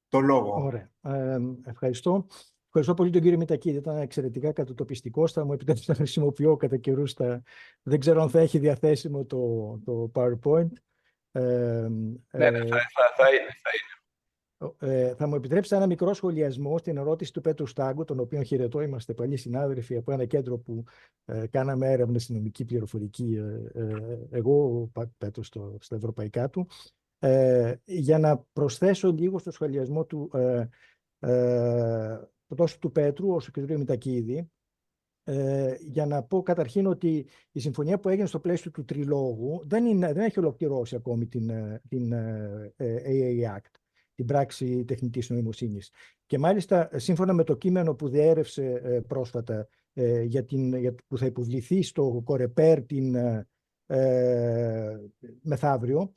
το 0.07 0.19
λόγο. 0.19 0.63
Ωραία. 0.63 0.91
Ε, 1.01 1.39
ευχαριστώ. 1.65 2.27
Ευχαριστώ 2.73 2.93
πολύ 2.93 3.11
τον 3.11 3.21
κύριο 3.21 3.37
Μητακίδη. 3.37 3.77
Ήταν 3.77 3.97
εξαιρετικά 3.97 4.51
κατατοπιστικό. 4.51 5.27
Θα 5.27 5.45
μου 5.45 5.53
επιτρέψετε 5.53 5.91
να 5.91 5.97
χρησιμοποιώ 5.97 6.57
κατά 6.57 6.77
καιρούς 6.77 7.13
τα. 7.13 7.43
Δεν 7.81 7.99
ξέρω 7.99 8.21
αν 8.21 8.29
θα 8.29 8.39
έχει 8.39 8.59
διαθέσιμο 8.59 9.25
το, 9.25 9.79
το 9.85 10.11
PowerPoint. 10.15 10.71
Ε, 11.31 11.41
ναι, 12.31 12.49
ναι, 12.49 12.59
θα, 12.59 12.77
θα, 12.77 13.13
θα 13.15 13.29
είναι. 13.29 13.49
Θα 13.61 13.69
είναι. 13.73 14.01
Ε, 14.79 15.15
θα 15.15 15.27
μου 15.27 15.35
επιτρέψετε 15.35 15.75
ένα 15.75 15.85
μικρό 15.85 16.13
σχολιασμό 16.13 16.77
στην 16.77 16.97
ερώτηση 16.97 17.33
του 17.33 17.41
Πέτρου 17.41 17.65
Στάγκου, 17.65 18.03
τον 18.03 18.19
οποίο 18.19 18.41
χαιρετώ. 18.41 18.81
Είμαστε 18.81 19.13
παλιοί 19.13 19.37
συνάδελφοι 19.37 19.95
από 19.95 20.11
ένα 20.11 20.25
κέντρο 20.25 20.57
που 20.57 20.83
ε, 21.25 21.47
κάναμε 21.47 21.91
έρευνα 21.91 22.19
στην 22.19 22.35
νομική 22.35 22.65
πληροφορική. 22.65 23.39
Ε, 23.73 23.79
ε, 23.81 24.17
εγώ, 24.29 24.89
Πέτρος, 25.17 25.47
στο, 25.47 25.77
στα 25.79 25.95
ευρωπαϊκά 25.95 26.49
του. 26.49 26.67
Ε, 27.19 27.73
για 27.83 28.19
να 28.19 28.37
προσθέσω 28.53 29.11
λίγο 29.11 29.39
στο 29.39 29.51
σχολιασμό 29.51 30.05
του, 30.05 30.31
ε, 30.33 30.67
ε, 31.19 32.19
τόσο 32.55 32.77
του 32.79 32.91
Πέτρου 32.91 33.33
όσο 33.33 33.51
και 33.51 33.61
του 33.61 33.67
κ. 33.67 33.77
Μητακίδη, 33.77 34.51
ε, 35.23 35.75
για 35.79 36.05
να 36.05 36.23
πω 36.23 36.41
καταρχήν 36.41 36.85
ότι 36.85 37.25
η 37.51 37.59
συμφωνία 37.59 37.99
που 37.99 38.09
έγινε 38.09 38.27
στο 38.27 38.39
πλαίσιο 38.39 38.71
του 38.71 38.85
Τριλόγου 38.85 39.61
δεν, 39.65 39.85
είναι, 39.85 40.13
δεν 40.13 40.23
έχει 40.23 40.39
ολοκληρώσει 40.39 40.95
ακόμη 40.95 41.27
την, 41.27 41.49
ε, 41.49 41.81
την 41.87 42.11
ε, 42.11 42.73
AA 42.77 43.57
Act 43.57 43.81
την 44.15 44.25
πράξη 44.25 44.85
τεχνητής 44.85 45.29
νοημοσύνης. 45.29 45.91
Και 46.25 46.37
μάλιστα, 46.37 46.89
σύμφωνα 46.95 47.33
με 47.33 47.43
το 47.43 47.55
κείμενο 47.55 47.95
που 47.95 48.09
διέρευσε 48.09 48.81
ε, 48.83 48.99
πρόσφατα, 48.99 49.67
ε, 49.93 50.21
για 50.21 50.45
την, 50.45 50.75
για, 50.75 50.95
που 51.07 51.17
θα 51.17 51.25
υποβληθεί 51.25 51.81
στο 51.81 52.21
Κορεπέρ 52.23 52.85
την 52.85 53.15
ε, 53.85 54.99
μεθαύριο, 55.41 56.01
ε, 56.01 56.13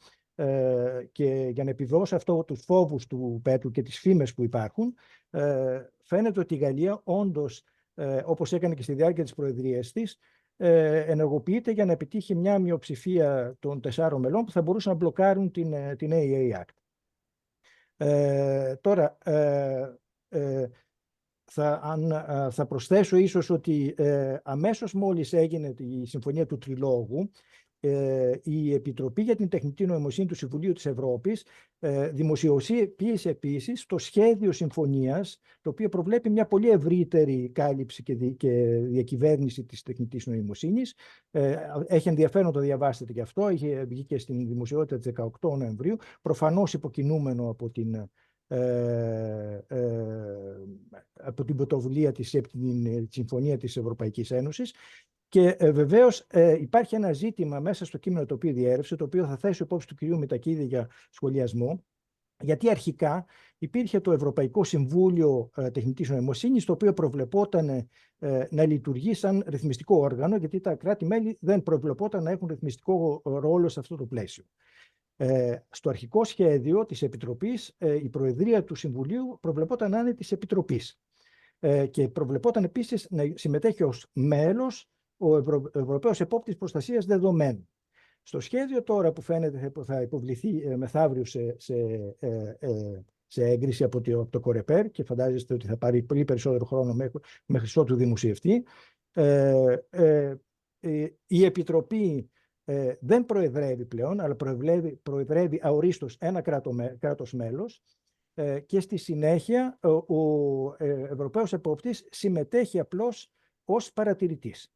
και 1.13 1.49
για 1.53 1.65
να 1.65 1.71
επιδώσω 1.71 2.17
αυτό 2.17 2.45
τους 2.45 2.63
φόβους 2.63 3.07
του 3.07 3.41
Πέτρου 3.43 3.71
και 3.71 3.83
τις 3.83 3.99
φήμες 3.99 4.35
που 4.35 4.43
υπάρχουν, 4.43 4.95
ε, 5.31 5.81
φαίνεται 6.03 6.41
ότι 6.41 6.55
η 6.55 6.59
Γαλλία 6.59 7.01
όντως, 7.05 7.65
ε, 7.95 8.23
όπως 8.25 8.53
έκανε 8.53 8.75
και 8.75 8.83
στη 8.83 8.93
διάρκεια 8.93 9.23
της 9.23 9.35
προεδρίας 9.35 9.93
της, 9.93 10.19
ε, 10.57 10.99
ενεργοποιείται 11.01 11.71
για 11.71 11.85
να 11.85 11.93
επιτύχει 11.93 12.35
μια 12.35 12.59
μειοψηφία 12.59 13.57
των 13.59 13.81
τεσσάρων 13.81 14.21
μελών 14.21 14.45
που 14.45 14.51
θα 14.51 14.63
μπορούσαν 14.63 14.93
να 14.93 14.99
μπλοκάρουν 14.99 15.51
την, 15.51 15.75
την 15.97 16.11
AA 16.13 16.61
Act. 16.61 16.75
Ε, 17.97 18.75
τώρα, 18.77 19.19
ε, 19.25 19.95
ε, 20.29 20.69
θα, 21.45 21.81
αν, 21.83 22.25
θα 22.51 22.67
προσθέσω 22.67 23.17
ίσως 23.17 23.51
ότι 23.51 23.95
ε, 23.97 24.37
αμέσως 24.43 24.93
μόλις 24.93 25.33
έγινε 25.33 25.75
η 25.79 26.07
συμφωνία 26.07 26.47
του 26.47 26.59
Τριλόγου, 26.59 27.31
ε, 27.64 27.64
η 28.43 28.75
Επιτροπή 28.75 29.23
για 29.23 29.37
την 29.37 29.49
Τεχνητή 29.49 29.87
Νοημοσύνη 29.87 30.27
του 30.27 30.35
Συμβουλίου 30.35 30.73
της 30.73 30.87
Ευρώπης 30.87 31.45
ε, 31.79 32.09
δημοσιοποίησε 32.09 33.29
επίσης 33.29 33.87
το 33.87 33.99
σχέδιο 33.99 34.53
συμφωνίας, 34.53 35.41
το 35.63 35.71
οποίο 35.71 35.89
προβλέπει 35.89 36.31
μια 36.31 36.47
πολύ 36.47 36.71
ευρύτερη 36.71 37.51
κάλυψη 37.55 38.03
και, 38.03 38.15
και 38.15 38.51
διακυβέρνηση 38.83 39.65
της 39.65 39.83
τεχνητής 39.83 40.27
νοημοσύνης. 40.27 40.95
Ε, 41.31 41.57
έχει 41.87 42.09
ενδιαφέρον 42.09 42.53
το 42.53 42.61
διαβάσετε 42.61 43.13
και 43.13 43.21
αυτό, 43.21 43.49
είχε 43.49 43.85
βγει 43.85 44.05
και 44.05 44.19
στην 44.19 44.47
δημοσιότητα 44.47 44.99
της 44.99 45.13
18 45.41 45.57
Νοεμβρίου, 45.57 45.97
προφανώς 46.23 46.75
υποκινούμενο 46.75 47.49
από 47.49 47.71
την 47.71 48.09
ε, 48.49 49.65
ε, 49.69 49.85
από 51.13 51.45
την 51.45 51.57
πρωτοβουλία 51.57 52.13
της 52.13 52.31
την 52.31 53.07
Συμφωνία 53.11 53.57
της 53.57 53.77
Ευρωπαϊκής 53.77 54.31
Ένωσης 54.31 54.75
και 55.35 55.57
ε, 55.59 55.71
βεβαίως 55.73 56.27
ε, 56.29 56.53
υπάρχει 56.61 56.95
ένα 56.95 57.13
ζήτημα 57.13 57.61
μέσα 57.61 57.85
στο 57.85 57.99
κείμενο 57.99 58.27
το 58.27 58.35
οποίο 58.35 58.53
διέρευσε, 58.53 58.97
το 58.97 59.05
οποίο 59.05 59.27
θα 59.27 59.37
θέσω 59.37 59.65
υπόψη 59.65 59.87
του 59.87 59.95
κυρίου 59.95 60.19
Μετακίδη 60.19 60.65
για 60.65 60.89
σχολιασμό, 61.11 61.85
γιατί 62.43 62.71
αρχικά 62.71 63.27
υπήρχε 63.59 64.01
το 64.01 64.13
Ευρωπαϊκό 64.13 64.65
Συμβούλιο 64.65 65.51
ε, 65.57 65.71
Τεχνητής 65.71 66.11
Νοημοσύνης, 66.11 66.65
το 66.65 66.73
οποίο 66.73 66.93
προβλεπόταν 66.93 67.69
ε, 67.69 68.47
να 68.51 68.67
λειτουργεί 68.67 69.15
σαν 69.15 69.45
ρυθμιστικό 69.47 69.97
όργανο, 69.97 70.37
γιατί 70.37 70.61
τα 70.61 70.75
κράτη-μέλη 70.75 71.37
δεν 71.41 71.63
προβλεπόταν 71.63 72.23
να 72.23 72.31
έχουν 72.31 72.49
ρυθμιστικό 72.49 73.23
ρόλο 73.25 73.69
σε 73.69 73.81
αυτό 73.81 73.97
το 73.97 74.07
πλαίσιο. 74.07 74.45
Ε, 75.17 75.57
στο 75.71 75.91
αρχικό 75.91 76.25
σχέδιο 76.25 76.87
της 76.87 77.03
Επιτροπής, 77.03 77.75
ε, 77.79 77.95
η 77.95 78.09
Προεδρία 78.09 78.65
του 78.65 78.75
Συμβουλίου 78.75 79.39
προβλεπόταν 79.41 79.91
να 79.91 79.99
είναι 79.99 80.15
της 80.15 80.33
Επιτροπής. 80.33 80.99
Ε, 81.59 81.87
και 81.87 82.09
προβλεπόταν 82.09 82.65
επίσης 82.65 83.07
να 83.11 83.23
συμμετέχει 83.35 83.83
ως 83.83 84.11
μέλος 84.13 84.89
ο 85.17 85.37
Ευρω... 85.37 85.71
Ευρωπαίος 85.75 86.21
Επόπτης 86.21 86.57
Προστασίας 86.57 87.05
Δεδομένων. 87.05 87.69
Στο 88.23 88.41
σχέδιο 88.41 88.83
τώρα 88.83 89.13
που 89.13 89.21
φαίνεται 89.21 89.73
θα 89.85 90.01
υποβληθεί 90.01 90.63
ε, 90.63 90.77
μεθαύριο 90.77 91.25
σε, 91.25 91.55
σε, 91.59 91.75
ε, 92.19 92.57
ε, 92.59 93.05
σε 93.27 93.45
έγκριση 93.45 93.85
από 93.85 94.01
το, 94.01 94.21
από 94.21 94.31
το 94.31 94.41
Κορεπέρ 94.41 94.91
και 94.91 95.05
φαντάζεστε 95.05 95.55
ότι 95.55 95.67
θα 95.67 95.77
πάρει 95.77 96.03
πολύ 96.03 96.25
περισσότερο 96.25 96.65
χρόνο 96.65 96.93
μέχρι, 96.93 97.19
μέχρι 97.47 97.81
ότου 97.81 97.97
δημοσιευτεί, 97.97 98.65
ε, 99.13 99.77
ε, 99.91 100.35
η 101.27 101.45
Επιτροπή 101.45 102.31
δεν 103.01 103.27
προεδρεύει 103.27 103.85
πλέον, 103.85 104.21
αλλά 104.21 104.35
προεδρεύει, 104.35 104.97
προεδρεύει 105.03 105.61
αορίστως 105.63 106.17
ένα 106.21 106.41
κράτο, 106.41 106.75
κράτος 106.99 107.33
μέλος 107.33 107.83
και 108.67 108.81
στη 108.81 108.97
συνέχεια 108.97 109.79
ο, 109.83 110.15
ο 110.15 110.75
Ευρωπαίος 110.85 111.53
Επόπτης 111.53 112.07
συμμετέχει 112.11 112.79
απλώς 112.79 113.33
ως 113.65 113.93
παρατηρητής. 113.93 114.73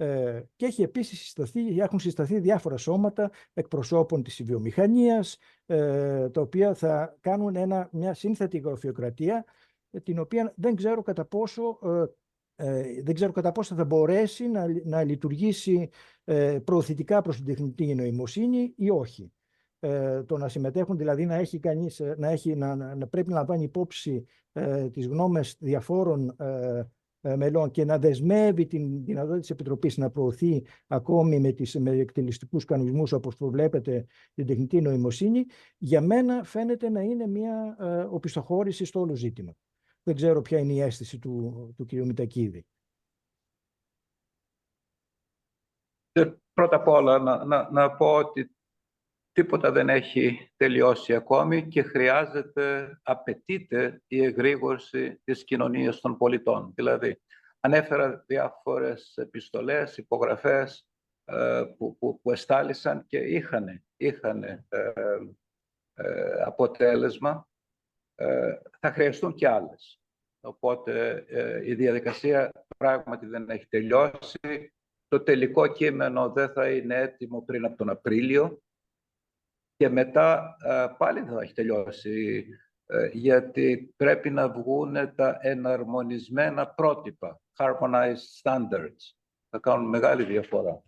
Ε, 0.00 0.42
και 0.56 0.66
έχει 0.66 0.82
επίσης 0.82 1.20
συσταθεί, 1.20 1.80
έχουν 1.80 1.98
συσταθεί 1.98 2.38
διάφορα 2.38 2.76
σώματα 2.76 3.30
εκπροσώπων 3.54 4.22
της 4.22 4.42
βιομηχανίας, 4.42 5.38
ε, 5.66 6.28
τα 6.30 6.40
οποία 6.40 6.74
θα 6.74 7.16
κάνουν 7.20 7.56
ένα, 7.56 7.88
μια 7.92 8.14
σύνθετη 8.14 8.58
γραφειοκρατία, 8.58 9.44
ε, 9.90 10.00
την 10.00 10.18
οποία 10.18 10.52
δεν 10.56 10.74
ξέρω 10.74 11.02
κατά 11.02 11.24
πόσο, 11.24 11.78
δεν 13.02 13.14
ξέρω 13.14 13.32
κατά 13.32 13.52
πόσο 13.52 13.74
θα 13.74 13.84
μπορέσει 13.84 14.48
να, 14.48 14.66
να 14.84 15.04
λειτουργήσει 15.04 15.88
προωθητικά 16.64 17.22
προς 17.22 17.36
την 17.36 17.44
τεχνητή 17.44 17.94
νοημοσύνη 17.94 18.72
ή 18.76 18.90
όχι. 18.90 19.32
το 20.26 20.36
να 20.36 20.48
συμμετέχουν, 20.48 20.96
δηλαδή 20.96 21.26
να, 21.26 21.34
έχει 21.34 21.58
κανείς, 21.58 22.02
να, 22.16 22.28
έχει, 22.28 22.54
να, 22.54 22.74
να 22.94 23.06
πρέπει 23.06 23.28
να 23.28 23.34
λαμβάνει 23.34 23.64
υπόψη 23.64 24.24
τις 24.92 25.06
γνώμες 25.06 25.56
διαφόρων 25.58 26.36
ε, 26.38 26.82
μελών 27.20 27.70
και 27.70 27.84
να 27.84 27.98
δεσμεύει 27.98 28.66
την 28.66 29.04
δυνατότητα 29.04 29.40
της 29.40 29.50
Επιτροπής 29.50 29.96
να 29.96 30.10
προωθεί 30.10 30.64
ακόμη 30.86 31.40
με, 31.40 31.52
τις, 31.52 31.74
με 31.74 31.90
εκτελεστικούς 31.90 32.64
κανονισμούς 32.64 33.12
όπως 33.12 33.36
προβλέπεται 33.36 34.06
την 34.34 34.46
τεχνητή 34.46 34.80
νοημοσύνη, 34.80 35.44
για 35.78 36.00
μένα 36.00 36.44
φαίνεται 36.44 36.88
να 36.88 37.00
είναι 37.00 37.26
μια 37.26 37.76
ε, 37.80 38.02
οπισθοχώρηση 38.02 38.84
στο 38.84 39.00
όλο 39.00 39.14
ζήτημα. 39.14 39.52
Δεν 40.02 40.14
ξέρω 40.14 40.40
ποια 40.40 40.58
είναι 40.58 40.72
η 40.72 40.80
αίσθηση 40.80 41.18
του, 41.18 41.74
του 41.76 41.86
κ. 41.86 41.92
Μητακίδη. 41.92 42.66
Ε, 46.12 46.32
πρώτα 46.52 46.76
απ' 46.76 46.88
όλα 46.88 47.18
να, 47.18 47.44
να, 47.44 47.70
να 47.70 47.90
πω 47.96 48.14
ότι 48.14 48.50
τίποτα 49.32 49.72
δεν 49.72 49.88
έχει 49.88 50.50
τελειώσει 50.56 51.14
ακόμη 51.14 51.68
και 51.68 51.82
χρειάζεται, 51.82 52.98
απαιτείται 53.02 54.02
η 54.06 54.24
εγρήγορση 54.24 55.20
της 55.24 55.44
κοινωνίας 55.44 56.00
των 56.00 56.16
πολιτών. 56.16 56.72
Δηλαδή, 56.74 57.20
ανέφερα 57.60 58.24
διάφορες 58.26 59.16
επιστολές, 59.16 59.96
υπογραφές 59.96 60.90
ε, 61.24 61.64
που, 61.76 61.96
που, 61.98 62.20
που 62.20 62.30
εστάλησαν 62.30 63.06
και 63.06 63.18
είχαν, 63.18 63.84
είχαν 63.96 64.42
ε, 64.42 64.66
ε, 65.94 66.42
αποτέλεσμα. 66.44 67.48
θα 68.80 68.92
χρειαστούν 68.92 69.34
και 69.34 69.48
άλλες. 69.48 70.00
Οπότε 70.40 71.24
η 71.64 71.74
διαδικασία 71.74 72.52
πράγματι 72.76 73.26
δεν 73.26 73.50
έχει 73.50 73.66
τελειώσει. 73.66 74.72
Το 75.08 75.20
τελικό 75.22 75.66
κείμενο 75.66 76.32
δεν 76.32 76.52
θα 76.52 76.70
είναι 76.70 76.96
έτοιμο 76.96 77.42
πριν 77.42 77.64
από 77.64 77.76
τον 77.76 77.90
Απρίλιο 77.90 78.62
και 79.80 79.88
μετά 79.88 80.56
ε, 80.64 80.86
πάλι 80.98 81.20
θα 81.20 81.42
έχει 81.42 81.52
τελειώσει 81.52 82.46
ε, 82.86 83.08
γιατί 83.12 83.94
πρέπει 83.96 84.30
να 84.30 84.48
βγουν 84.48 85.14
τα 85.14 85.38
εναρμονισμένα 85.40 86.66
πρότυπα, 86.66 87.40
harmonized 87.56 88.42
standards. 88.42 89.14
Θα 89.48 89.58
κάνουν 89.58 89.88
μεγάλη 89.88 90.24
διαφορά. 90.24 90.82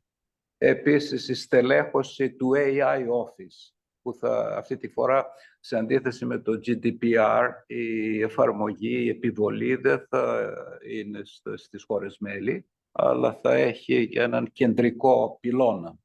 Επίσης, 0.59 1.29
η 1.29 1.35
στελέχωση 1.35 2.33
του 2.33 2.53
AI 2.57 3.01
Office, 3.01 3.73
που 4.03 4.15
θα, 4.15 4.57
αυτή 4.57 4.77
τη 4.77 4.89
φορά, 4.89 5.27
σε 5.61 5.77
αντίθεση 5.77 6.25
με 6.25 6.39
το 6.39 6.61
GDPR, 6.67 7.49
η 7.67 8.21
εφαρμογή, 8.23 9.05
η 9.05 9.09
επιβολή 9.09 9.75
δεν 9.75 10.07
θα 10.09 10.55
είναι 10.89 11.21
στις 11.55 11.85
χώρες 11.85 12.19
μέλη, 12.19 12.67
αλλά 12.93 13.35
θα 13.35 13.55
έχει 13.55 14.09
και 14.09 14.21
έναν 14.21 14.53
κεντρικό 14.53 15.39
πυλώνα. 15.41 15.97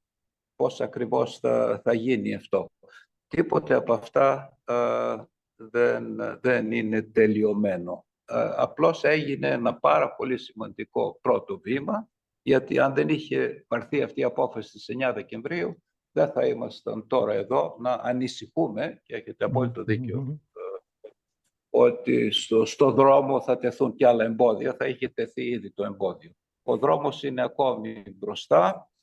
Πώς 0.56 0.82
ακριβώς 0.82 1.40
θα, 1.40 1.82
θα 1.84 1.94
γίνει 1.94 2.36
αυτό. 2.36 2.68
Τίποτε 3.28 3.74
από 3.74 3.94
αυτά 3.94 4.58
δεν, 5.56 6.18
δεν 6.42 6.72
είναι 6.72 7.02
τελειωμένο. 7.02 8.06
απλώς 8.56 9.04
έγινε 9.04 9.48
ένα 9.48 9.80
πάρα 9.80 10.16
πολύ 10.16 10.38
σημαντικό 10.38 11.20
πρώτο 11.22 11.60
βήμα, 11.60 12.10
γιατί 12.42 12.80
αν 12.80 12.94
δεν 12.94 13.10
είχε 13.10 13.66
πάρθει 13.68 14.02
αυτή 14.02 14.20
η 14.20 14.24
απόφαση 14.24 14.80
στις 14.80 14.96
9 15.08 15.12
Δεκεμβρίου, 15.14 15.84
δεν 16.12 16.32
θα 16.32 16.46
ήμασταν 16.46 17.08
τώρα 17.08 17.34
εδώ 17.34 17.78
να 17.80 17.94
ανησυχούμε, 17.94 19.02
και 19.04 19.16
έχετε 19.16 19.46
απόλυτο 19.46 19.84
δίκιο, 19.84 20.42
ότι 21.70 22.32
στο, 22.32 22.66
στο 22.66 22.92
δρόμο 22.92 23.42
θα 23.42 23.58
τεθούν 23.58 23.96
και 23.96 24.08
άλλα 24.08 24.24
εμπόδια, 24.24 24.74
θα 24.74 24.88
είχε 24.88 25.08
τεθεί 25.08 25.44
ήδη 25.50 25.72
το 25.72 25.84
εμπόδιο. 25.84 26.32
Ο 26.64 26.78
δρόμος 26.78 27.24
είναι 27.24 27.44
ακόμη 27.44 28.04
μπροστά, 28.16 28.92
ε, 28.92 28.97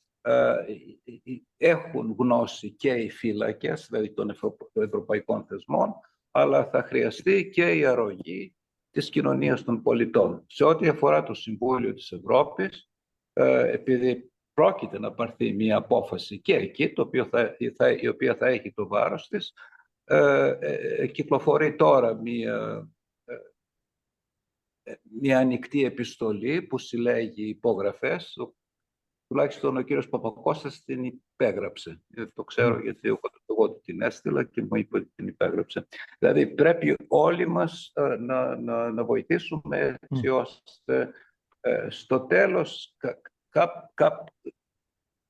έχουν 1.57 2.15
γνώση 2.19 2.71
και 2.71 2.93
οι 2.93 3.09
φύλακες, 3.09 3.87
δηλαδή 3.89 4.13
των 4.13 4.35
ευρωπαϊκών 4.73 5.45
θεσμών, 5.45 5.93
αλλά 6.31 6.65
θα 6.65 6.83
χρειαστεί 6.83 7.49
και 7.49 7.71
η 7.71 7.85
αρρωγή 7.85 8.55
της 8.89 9.09
κοινωνίας 9.09 9.63
των 9.63 9.81
πολιτών. 9.81 10.43
Σε 10.47 10.63
ό,τι 10.63 10.87
αφορά 10.87 11.23
το 11.23 11.33
Συμβούλιο 11.33 11.93
της 11.93 12.11
Ευρώπης, 12.11 12.89
ε, 13.33 13.71
επειδή 13.71 14.31
πρόκειται 14.53 14.99
να 14.99 15.13
πάρθει 15.13 15.53
μια 15.53 15.77
απόφαση 15.77 16.39
και 16.39 16.55
εκεί, 16.55 16.93
το 16.93 17.01
οποίο 17.01 17.25
θα, 17.25 17.55
θα, 17.75 17.91
η 17.91 18.07
οποία 18.07 18.35
θα 18.35 18.47
έχει 18.47 18.73
το 18.73 18.87
βάρος 18.87 19.27
της, 19.27 19.53
ε, 20.03 20.57
ε, 20.59 21.07
κυκλοφορεί 21.07 21.75
τώρα 21.75 22.13
μια, 22.13 22.89
μια 25.19 25.39
ανοιχτή 25.39 25.83
επιστολή 25.83 26.61
που 26.61 26.77
συλλέγει 26.77 27.49
υπογραφές, 27.49 28.37
τουλάχιστον 29.27 29.77
ο 29.77 29.81
κύριος 29.81 30.09
Παπακώστας 30.09 30.83
την 30.83 31.03
υπέγραψε. 31.03 32.01
Το 32.33 32.43
ξέρω 32.43 32.79
γιατί 32.79 33.07
εγώ, 33.07 33.19
εγώ 33.45 33.71
την 33.71 34.01
έστειλα 34.01 34.43
και 34.43 34.61
μου 34.61 34.75
είπε 34.75 34.97
ότι 34.97 35.11
την 35.15 35.27
υπέγραψε. 35.27 35.87
Δηλαδή 36.19 36.47
πρέπει 36.47 36.95
όλοι 37.07 37.47
μας 37.47 37.91
να, 38.19 38.55
να, 38.55 38.91
να 38.91 39.05
βοηθήσουμε 39.05 39.97
έτσι 39.99 40.27
ώστε 40.27 41.13
στο 41.89 42.19
τέλος 42.19 42.95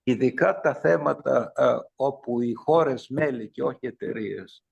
ειδικά 0.04 0.60
τα 0.60 0.76
θέματα 0.76 1.54
όπου 1.96 2.42
οι 2.42 2.54
χώρες 2.54 3.08
μέλη 3.10 3.50
και 3.50 3.64
όχι 3.64 3.88
εταιρείες 3.88 4.64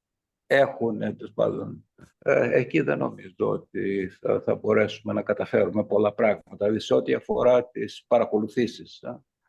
έχουν, 0.55 0.99
πάντων, 1.33 1.85
ε, 2.17 2.59
εκεί 2.59 2.81
δεν 2.81 2.97
νομίζω 2.97 3.35
ότι 3.37 4.07
θα, 4.07 4.41
θα, 4.41 4.55
μπορέσουμε 4.55 5.13
να 5.13 5.21
καταφέρουμε 5.21 5.85
πολλά 5.85 6.13
πράγματα. 6.13 6.55
Δηλαδή 6.57 6.79
σε 6.79 6.93
ό,τι 6.93 7.13
αφορά 7.13 7.65
τις 7.65 8.05
παρακολουθήσεις, 8.07 9.03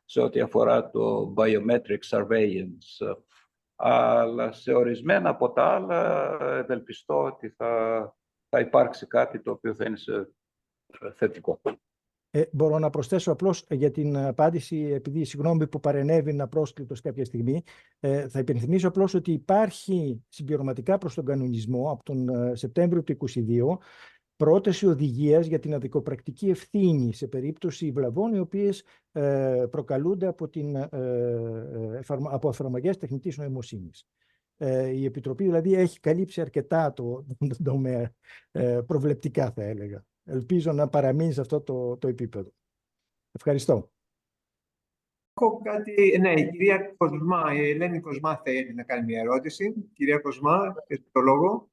σε 0.05 0.21
ό,τι 0.21 0.41
αφορά 0.41 0.91
το 0.91 1.35
biometric 1.37 1.99
surveillance, 2.09 3.17
αλλά 3.77 4.53
σε 4.53 4.73
ορισμένα 4.73 5.29
από 5.29 5.53
τα 5.53 5.65
άλλα 5.65 6.37
ευελπιστώ 6.41 7.23
ότι 7.23 7.49
θα, 7.49 8.15
θα 8.49 8.61
υπάρξει 8.61 9.07
κάτι 9.07 9.43
το 9.43 9.51
οποίο 9.51 9.75
θα 9.75 9.85
είναι 9.85 9.97
σε 9.97 10.29
θετικό. 11.15 11.61
Ε, 12.37 12.45
μπορώ 12.53 12.79
να 12.79 12.91
προσθέσω 12.91 13.33
απλώς 13.33 13.65
ε, 13.69 13.75
για 13.75 13.91
την 13.91 14.17
απάντηση, 14.17 14.77
επειδή 14.77 15.25
συγγνώμη 15.25 15.67
που 15.67 15.81
παρενέβη 15.81 16.33
να 16.33 16.49
πρόσκλητος 16.49 17.01
κάποια 17.01 17.25
στιγμή, 17.25 17.63
ε, 18.01 18.29
θα 18.29 18.39
υπενθυμίσω 18.39 18.89
απλώς 18.89 19.15
ότι 19.15 19.33
υπάρχει 19.33 20.23
συμπληρωματικά 20.29 20.99
προς 20.99 21.15
τον 21.15 21.25
κανονισμό 21.25 21.91
από 21.91 22.03
τον 22.03 22.29
ε, 22.29 22.55
Σεπτέμβριο 22.55 23.03
του 23.03 23.17
2022 23.35 23.79
πρόταση 24.37 24.87
οδηγίας 24.87 25.47
για 25.47 25.59
την 25.59 25.75
αδικοπρακτική 25.75 26.49
ευθύνη 26.49 27.13
σε 27.15 27.27
περίπτωση 27.27 27.91
βλαβών 27.91 28.35
οι 28.35 28.39
οποίες 28.39 28.83
ε, 29.13 29.65
προκαλούνται 29.71 30.27
από, 30.27 30.49
την, 30.49 30.77
ε, 30.77 30.89
από 32.31 32.49
εφαρμογές 32.49 32.97
τεχνητής 32.97 33.37
νοημοσύνης. 33.37 34.07
η 34.95 35.05
Επιτροπή 35.05 35.45
δηλαδή 35.45 35.75
έχει 35.75 36.01
καλύψει 36.01 36.41
αρκετά 36.41 36.93
το, 36.93 37.25
το 37.49 37.63
τομέα 37.63 38.13
προβλεπτικά 38.87 39.51
θα 39.51 39.63
έλεγα 39.63 40.05
ελπίζω 40.25 40.73
να 40.73 40.89
παραμείνει 40.89 41.33
σε 41.33 41.41
αυτό 41.41 41.61
το, 41.61 41.97
το 41.97 42.09
επίπεδο. 42.09 42.53
Ευχαριστώ. 43.33 43.93
Έχω 45.41 45.61
κάτι, 45.63 46.19
ναι, 46.21 46.33
η 46.33 46.51
κυρία 46.51 46.95
Κοσμά, 46.97 47.55
η 47.55 47.71
Ελένη 47.71 48.01
Κοσμά 48.01 48.41
θέλει 48.45 48.75
να 48.75 48.83
κάνει 48.83 49.05
μια 49.05 49.21
ερώτηση. 49.21 49.75
Κυρία 49.93 50.19
Κοσμά, 50.19 50.75
έχετε 50.87 51.09
το 51.13 51.21
λόγο. 51.21 51.71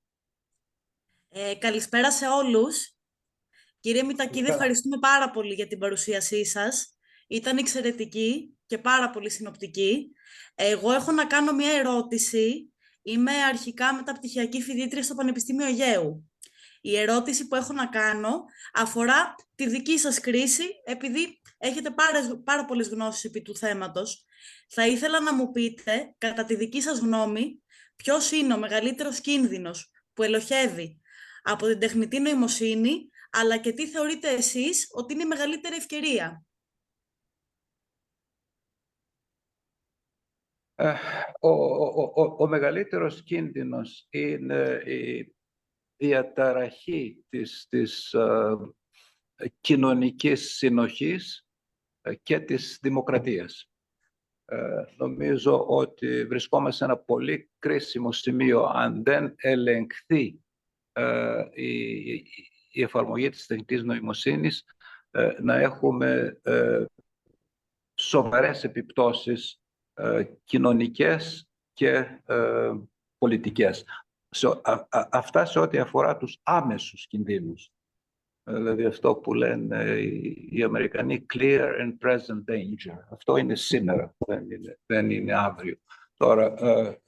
Ε, 1.29 1.55
καλησπέρα 1.55 2.11
σε 2.11 2.27
όλους. 2.27 2.95
Κύριε 3.79 4.03
Μητακίδη, 4.03 4.49
ευχαριστούμε 4.49 4.97
πάρα 4.99 5.31
πολύ 5.31 5.53
για 5.53 5.67
την 5.67 5.79
παρουσίασή 5.79 6.45
σας. 6.45 6.97
Ήταν 7.27 7.57
εξαιρετική 7.57 8.57
και 8.65 8.77
πάρα 8.77 9.09
πολύ 9.09 9.29
συνοπτική. 9.29 10.11
Εγώ 10.55 10.91
έχω 10.91 11.11
να 11.11 11.25
κάνω 11.25 11.53
μια 11.53 11.71
ερώτηση. 11.71 12.73
Είμαι 13.01 13.31
αρχικά 13.31 13.93
μεταπτυχιακή 13.93 14.61
φοιτήτρια 14.61 15.03
στο 15.03 15.15
Πανεπιστήμιο 15.15 15.65
Αιγαίου. 15.65 16.30
Η 16.81 16.97
ερώτηση 16.97 17.47
που 17.47 17.55
έχω 17.55 17.73
να 17.73 17.87
κάνω 17.87 18.45
αφορά 18.73 19.35
τη 19.55 19.69
δική 19.69 19.97
σας 19.97 20.19
κρίση, 20.19 20.63
επειδή 20.83 21.41
έχετε 21.57 21.91
πάρα, 21.91 22.41
πάρα 22.43 22.65
πολλές 22.65 22.87
γνώσεις 22.87 23.23
επί 23.23 23.41
του 23.41 23.55
θέματος. 23.55 24.25
Θα 24.69 24.87
ήθελα 24.87 25.19
να 25.19 25.33
μου 25.33 25.51
πείτε, 25.51 26.15
κατά 26.17 26.45
τη 26.45 26.55
δική 26.55 26.81
σας 26.81 26.99
γνώμη, 26.99 27.63
ποιος 27.95 28.31
είναι 28.31 28.53
ο 28.53 28.57
μεγαλύτερος 28.57 29.21
κίνδυνος 29.21 29.91
που 30.13 30.23
ελοχεύει 30.23 31.01
από 31.43 31.67
την 31.67 31.79
τεχνητή 31.79 32.19
νοημοσύνη, 32.19 33.09
αλλά 33.31 33.57
και 33.57 33.71
τι 33.71 33.87
θεωρείτε 33.87 34.29
εσείς 34.29 34.87
ότι 34.91 35.13
είναι 35.13 35.23
η 35.23 35.27
μεγαλύτερη 35.27 35.75
ευκαιρία; 35.75 36.45
Ε, 40.75 40.93
ο, 41.39 41.49
ο, 41.49 42.11
ο, 42.15 42.35
ο 42.37 42.47
μεγαλύτερος 42.47 43.23
κίνδυνος 43.23 44.07
είναι 44.09 44.81
η 44.85 45.35
διαταραχή 46.01 47.25
της, 47.29 47.65
της 47.69 48.13
ε, 48.13 48.55
κοινωνικής 49.61 50.55
συνοχής 50.55 51.45
ε, 52.01 52.15
και 52.15 52.39
της 52.39 52.79
δημοκρατίας. 52.81 53.69
Ε, 54.45 54.83
νομίζω 54.97 55.65
ότι 55.67 56.25
βρισκόμαστε 56.25 56.77
σε 56.77 56.91
ένα 56.91 56.97
πολύ 56.97 57.51
κρίσιμο 57.59 58.11
σημείο 58.11 58.63
αν 58.63 59.03
δεν 59.03 59.33
ελεγχθεί 59.37 60.39
η, 61.53 62.13
η 62.71 62.81
εφαρμογή 62.81 63.29
της 63.29 63.45
τεχνητής 63.45 63.83
νοημοσύνης 63.83 64.63
να 65.41 65.55
έχουμε 65.55 66.41
σοβαρές 67.99 68.63
επιπτώσεις 68.63 69.61
κοινωνικές 70.43 71.49
και 71.73 72.21
πολιτικές 73.17 73.85
σε, 74.31 74.47
α, 74.47 74.87
αυτά 75.11 75.45
σε 75.45 75.59
ό,τι 75.59 75.77
αφορά 75.77 76.17
τους 76.17 76.39
άμεσους 76.43 77.07
κινδύνους. 77.07 77.71
Δηλαδή 78.43 78.85
αυτό 78.85 79.15
που 79.15 79.33
λένε 79.33 79.83
οι, 79.83 80.47
οι 80.51 80.63
Αμερικανοί 80.63 81.25
clear 81.33 81.69
and 81.79 82.07
present 82.07 82.43
danger. 82.51 82.97
Αυτό 83.09 83.37
είναι 83.37 83.55
σήμερα, 83.55 84.15
δεν 84.17 84.51
είναι, 84.51 84.79
δεν 84.85 85.09
είναι 85.09 85.33
αύριο. 85.33 85.77
Τώρα, 86.17 86.45
ε, 86.45 87.01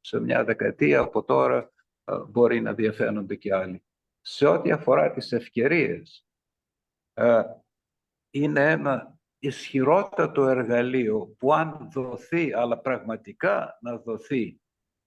σε 0.00 0.20
μια 0.20 0.44
δεκαετία 0.44 1.00
από 1.00 1.24
τώρα 1.24 1.72
ε, 2.04 2.18
μπορεί 2.28 2.60
να 2.60 2.74
διαφαίνονται 2.74 3.36
και 3.36 3.54
άλλοι. 3.54 3.84
Σε 4.20 4.46
ό,τι 4.46 4.70
αφορά 4.70 5.10
τις 5.10 5.32
ευκαιρίες, 5.32 6.26
ε, 7.14 7.42
είναι 8.30 8.70
ένα 8.70 9.18
ισχυρότατο 9.38 10.46
εργαλείο 10.46 11.34
που 11.38 11.52
αν 11.52 11.90
δοθεί, 11.92 12.52
αλλά 12.52 12.78
πραγματικά 12.78 13.78
να 13.80 13.98
δοθεί 13.98 14.61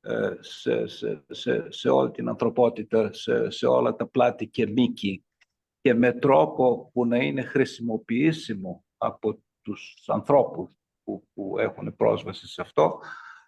ε, 0.07 0.37
σε, 0.39 0.87
σε, 1.29 1.65
σε, 1.69 1.89
όλη 1.89 2.11
την 2.11 2.27
ανθρωπότητα, 2.27 3.13
σε, 3.13 3.49
σε 3.49 3.65
όλα 3.65 3.95
τα 3.95 4.07
πλάτη 4.07 4.47
και 4.47 4.67
μήκη. 4.67 5.25
Και 5.81 5.93
με 5.93 6.13
τρόπο 6.13 6.89
που 6.93 7.05
να 7.05 7.17
είναι 7.17 7.41
χρησιμοποιήσιμο 7.41 8.85
από 8.97 9.43
τους 9.61 10.03
ανθρώπους 10.07 10.69
που, 11.03 11.27
που 11.33 11.59
έχουν 11.59 11.95
πρόσβαση 11.95 12.47
σε 12.47 12.61
αυτό, 12.61 12.99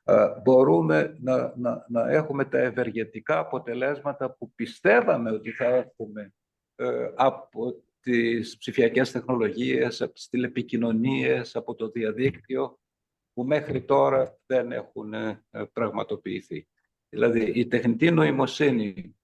ε, 0.04 0.28
μπορούμε 0.44 1.18
να, 1.20 1.54
να, 1.58 1.86
να 1.90 2.10
έχουμε 2.10 2.46
τα 2.46 2.58
ευεργετικά 2.58 3.40
αποτελέσματα 3.40 4.32
που 4.32 4.52
πιστεύαμε 4.56 5.32
ότι 5.32 5.52
θα 5.52 5.66
έχουμε 5.66 6.34
ε, 6.76 7.12
από 7.16 7.84
τις 8.00 8.58
ψηφιακές 8.58 9.12
τεχνολογίες, 9.12 10.02
από 10.02 10.14
τις 10.14 10.30
τηλεπικοινωνίες, 10.30 11.56
από 11.56 11.76
το 11.76 11.90
διαδίκτυο 11.90 12.80
που 13.38 13.44
μέχρι 13.44 13.82
τώρα 13.82 14.38
δεν 14.46 14.72
έχουν 14.72 15.14
ε, 15.14 15.44
πραγματοποιηθεί. 15.74 16.68
Δηλαδή, 17.10 17.60
η 17.60 17.68
τεχνητή 17.68 18.12
νοημοσύνη, 18.12 19.16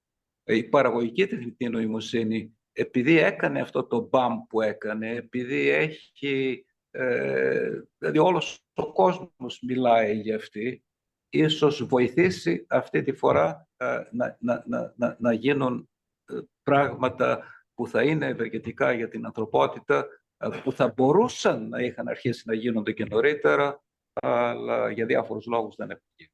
η 0.43 0.63
παραγωγική 0.63 1.27
τεχνητή 1.27 1.69
νοημοσύνη, 1.69 2.57
επειδή 2.71 3.17
έκανε 3.17 3.61
αυτό 3.61 3.83
το 3.83 4.07
μπαμ 4.07 4.41
που 4.49 4.61
έκανε, 4.61 5.09
επειδή 5.09 5.69
έχει, 5.69 6.65
ε, 6.91 7.69
δηλαδή 7.97 8.17
όλος 8.17 8.65
ο 8.73 8.91
κόσμος 8.91 9.61
μιλάει 9.61 10.19
για 10.19 10.35
αυτή, 10.35 10.83
ίσως 11.29 11.85
βοηθήσει 11.85 12.65
αυτή 12.69 13.01
τη 13.03 13.13
φορά 13.13 13.67
ε, 13.77 14.01
να, 14.11 14.37
να, 14.39 14.63
να, 14.95 15.17
να, 15.19 15.33
γίνουν 15.33 15.89
ε, 16.25 16.33
πράγματα 16.63 17.43
που 17.73 17.87
θα 17.87 18.03
είναι 18.03 18.25
ευεργετικά 18.25 18.91
για 18.91 19.07
την 19.07 19.25
ανθρωπότητα, 19.25 20.07
ε, 20.37 20.49
που 20.63 20.71
θα 20.71 20.93
μπορούσαν 20.95 21.69
να 21.69 21.79
είχαν 21.79 22.07
αρχίσει 22.07 22.43
να 22.45 22.53
γίνονται 22.53 22.91
και 22.91 23.05
νωρίτερα, 23.05 23.83
αλλά 24.13 24.91
για 24.91 25.05
διάφορους 25.05 25.45
λόγους 25.45 25.75
δεν 25.75 25.89
έχουν 25.89 26.05
γίνει. 26.15 26.31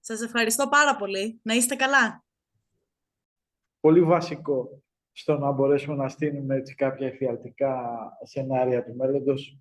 Σας 0.00 0.20
ευχαριστώ 0.20 0.68
πάρα 0.68 0.96
πολύ. 0.96 1.40
Να 1.42 1.54
είστε 1.54 1.74
καλά. 1.74 2.24
Πολύ 3.80 4.02
βασικό 4.02 4.82
στο 5.12 5.38
να 5.38 5.50
μπορέσουμε 5.50 5.96
να 5.96 6.08
στείλουμε 6.08 6.56
έτσι 6.56 6.74
κάποια 6.74 7.06
εφιαλτικά 7.06 7.98
σενάρια 8.22 8.84
του 8.84 8.94
μέλλοντος 8.94 9.58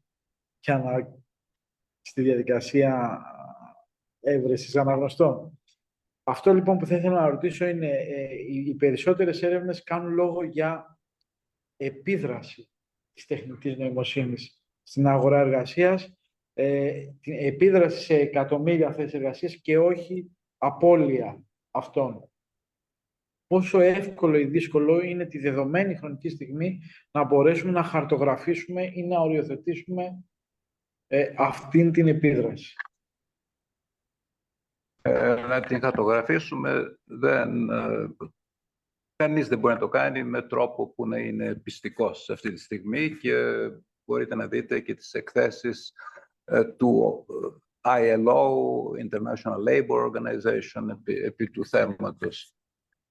και 0.59 0.73
να, 0.73 1.19
στη 2.01 2.21
διαδικασία 2.21 3.21
έβρεσης 4.19 4.75
αναγνωστών. 4.75 5.59
Αυτό 6.23 6.53
λοιπόν 6.53 6.77
που 6.77 6.85
θα 6.85 6.95
ήθελα 6.95 7.21
να 7.21 7.29
ρωτήσω 7.29 7.65
είναι 7.65 7.89
ε, 7.89 8.33
οι 8.47 8.75
περισσότερες 8.75 9.43
έρευνες 9.43 9.83
κάνουν 9.83 10.13
λόγο 10.13 10.43
για 10.43 10.99
επίδραση 11.77 12.69
της 13.17 13.25
τεχνητής 13.25 13.77
νοημοσύνης 13.77 14.61
στην 14.83 15.07
αγορά 15.07 15.39
εργασίας, 15.39 16.17
ε, 16.53 17.01
την 17.21 17.33
επίδραση 17.33 18.03
σε 18.03 18.15
εκατομμύρια 18.15 18.93
θέσεις 18.93 19.13
εργασίας 19.13 19.55
και 19.55 19.77
όχι 19.77 20.31
απώλεια 20.57 21.43
αυτών. 21.71 22.29
Πόσο 23.47 23.79
εύκολο 23.79 24.37
ή 24.37 24.45
δύσκολο 24.45 25.01
είναι 25.01 25.25
τη 25.25 25.39
δεδομένη 25.39 25.95
χρονική 25.95 26.29
στιγμή 26.29 26.81
να 27.11 27.23
μπορέσουμε 27.23 27.71
να 27.71 27.83
χαρτογραφήσουμε 27.83 28.83
ή 28.93 29.03
να 29.03 29.19
οριοθετήσουμε 29.19 30.23
ε, 31.07 31.33
αυτήν 31.37 31.91
την 31.91 32.07
επίδραση. 32.07 32.75
Ε, 35.01 35.35
να 35.35 35.61
την 35.61 35.79
χαρτογραφήσουμε 35.79 36.99
δεν... 37.03 37.69
Ε, 37.69 38.07
κανείς 39.17 39.47
δεν 39.47 39.59
μπορεί 39.59 39.73
να 39.73 39.79
το 39.79 39.87
κάνει 39.87 40.23
με 40.23 40.41
τρόπο 40.41 40.87
που 40.87 41.07
να 41.07 41.17
είναι 41.17 41.55
πιστικός 41.55 42.29
αυτή 42.29 42.53
τη 42.53 42.59
στιγμή 42.59 43.17
και 43.17 43.35
μπορείτε 44.05 44.35
να 44.35 44.47
δείτε 44.47 44.79
και 44.79 44.93
τις 44.93 45.13
εκθέσεις 45.13 45.93
ε, 46.43 46.63
του 46.63 47.25
ILO, 47.81 48.49
International 49.05 49.69
Labour 49.69 50.11
Organization, 50.11 50.97
επί, 51.23 51.49
του 51.49 51.65
θέματος. 51.65 52.53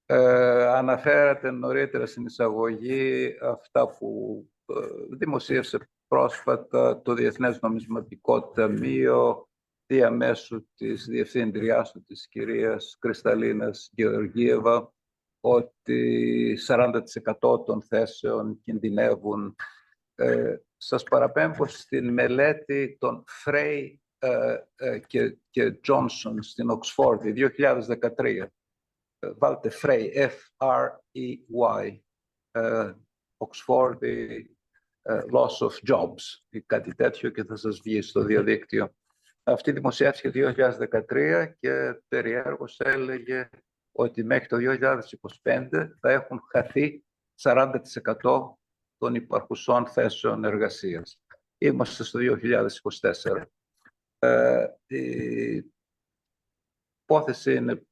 Ε, 0.05 0.65
αναφέρατε 0.65 1.51
νωρίτερα 1.51 2.05
στην 2.05 2.25
εισαγωγή 2.25 3.33
αυτά 3.41 3.87
που 3.87 4.41
ε, 4.65 4.75
δημοσίευσε 5.17 5.89
πρόσφατα 6.07 7.01
το 7.01 7.13
Διεθνές 7.13 7.59
Νομισματικό 7.61 8.49
Ταμείο 8.49 9.49
διαμέσου 9.85 10.67
της 10.75 11.05
διευθύντριάς 11.05 11.91
του 11.91 12.03
της 12.03 12.27
κυρίας 12.27 12.97
Κρυσταλίνας 12.99 13.89
Γεωργίευα 13.93 14.93
ότι 15.39 16.57
40% 16.67 17.65
των 17.65 17.81
θέσεων 17.81 18.61
κινδυνεύουν. 18.63 19.55
Ε, 20.15 20.57
σας 20.77 21.03
παραπέμπω 21.03 21.67
στην 21.67 22.13
μελέτη 22.13 22.97
των 22.99 23.23
Frey 23.45 23.93
ε, 24.19 24.57
ε, 24.75 24.99
και, 24.99 25.37
και 25.49 25.79
Johnson 25.87 26.35
στην 26.39 26.69
Οξφόρδη 26.69 27.51
2013. 27.57 28.47
Ε, 29.19 29.31
βάλτε 29.37 29.71
Frey, 29.81 30.29
F-R-E-Y, 30.59 31.99
Οξφόρδη 33.37 34.51
Loss 35.07 35.67
of 35.67 35.73
Jobs 35.91 36.23
ή 36.49 36.61
κάτι 36.61 36.95
τέτοιο 36.95 37.29
και 37.29 37.43
θα 37.43 37.55
σας 37.55 37.79
βγει 37.83 38.01
στο 38.01 38.23
διαδίκτυο. 38.23 38.95
Αυτή 39.43 39.71
δημοσιεύτηκε 39.71 40.29
το 40.29 40.53
2013 41.09 41.53
και 41.59 42.01
περιέργως 42.07 42.79
έλεγε 42.79 43.49
ότι 43.99 44.23
μέχρι 44.23 44.47
το 44.47 44.57
2025 45.43 45.69
θα 45.99 46.11
έχουν 46.11 46.41
χαθεί 46.51 47.03
40% 47.41 47.75
των 48.97 49.15
υπαρχουσών 49.15 49.87
θέσεων 49.87 50.43
εργασίας. 50.43 51.21
Είμαστε 51.57 52.03
στο 52.03 52.19
2024. 52.19 53.43
Ε, 54.19 54.67
η 54.87 55.63
υπόθεση 57.01 57.53
είναι 57.53 57.85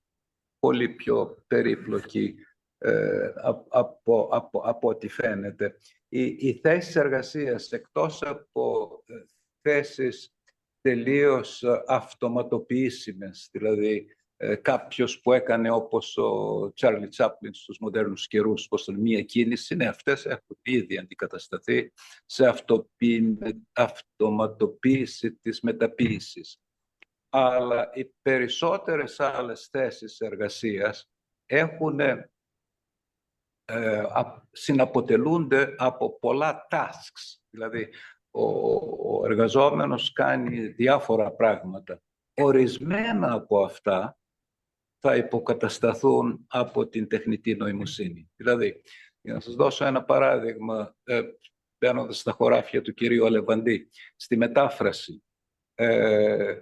πολύ 0.60 0.90
πιο 0.90 1.44
περίπλοκη 1.48 2.36
ε, 2.78 3.34
από, 3.70 4.30
από, 4.32 4.62
από 4.64 4.90
ό,τι 4.90 5.08
φαίνεται. 5.08 5.78
Οι, 6.10 6.26
οι 6.26 6.60
θέσεις 6.64 6.96
εργασίας, 6.96 7.72
εκτός 7.72 8.22
από 8.22 9.04
ε, 9.06 9.14
θέσεις 9.62 10.34
τελείως 10.82 11.64
αυτοματοποιήσιμες, 11.88 13.50
δηλαδή 13.52 13.96
ε, 13.96 14.15
κάποιος 14.62 15.22
που 15.22 15.34
έκανε 15.34 15.70
όπως 15.70 16.18
ο 16.18 16.72
Τσάρλι 16.74 17.08
Τσάπλιν 17.08 17.54
στους 17.54 17.78
μοντέρνους 17.80 18.28
καιρούς, 18.28 18.68
πως 18.68 18.82
ήταν 18.82 19.02
μία 19.02 19.22
κίνηση, 19.22 19.76
ναι, 19.76 19.88
αυτές 19.88 20.26
έχουν 20.26 20.58
ήδη 20.62 20.98
αντικατασταθεί 20.98 21.94
σε 22.26 22.54
αυτοματοποίηση 23.74 25.32
της 25.34 25.62
μεταποίησης. 25.62 26.60
Αλλά 27.30 27.90
οι 27.94 28.06
περισσότερες 28.22 29.20
άλλες 29.20 29.68
θέσεις 29.72 30.20
εργασίας 30.20 31.10
έχουν, 31.46 32.00
ε, 32.00 32.30
συναποτελούνται 34.52 35.76
από 35.78 36.20
πολλά 36.20 36.68
tasks. 36.70 37.40
Δηλαδή, 37.50 37.90
ο, 38.32 38.44
ο 39.20 39.26
εργαζόμενος 39.26 40.12
κάνει 40.12 40.68
διάφορα 40.68 41.32
πράγματα. 41.32 42.02
Ορισμένα 42.34 43.34
από 43.34 43.64
αυτά 43.64 44.18
θα 45.08 45.16
υποκατασταθούν 45.16 46.46
από 46.48 46.88
την 46.88 47.08
τεχνητή 47.08 47.56
νοημοσύνη. 47.56 48.30
Δηλαδή, 48.36 48.82
για 49.22 49.34
να 49.34 49.40
σας 49.40 49.56
δώσω 49.56 49.86
ένα 49.86 50.04
παράδειγμα, 50.04 50.96
ε, 51.04 51.22
μπαίνοντας 51.78 52.20
στα 52.20 52.32
χωράφια 52.32 52.82
του 52.82 52.94
κυρίου 52.94 53.26
Αλεβαντή, 53.26 53.90
στη 54.16 54.38
μετάφραση. 54.38 55.24
Ε, 55.76 56.62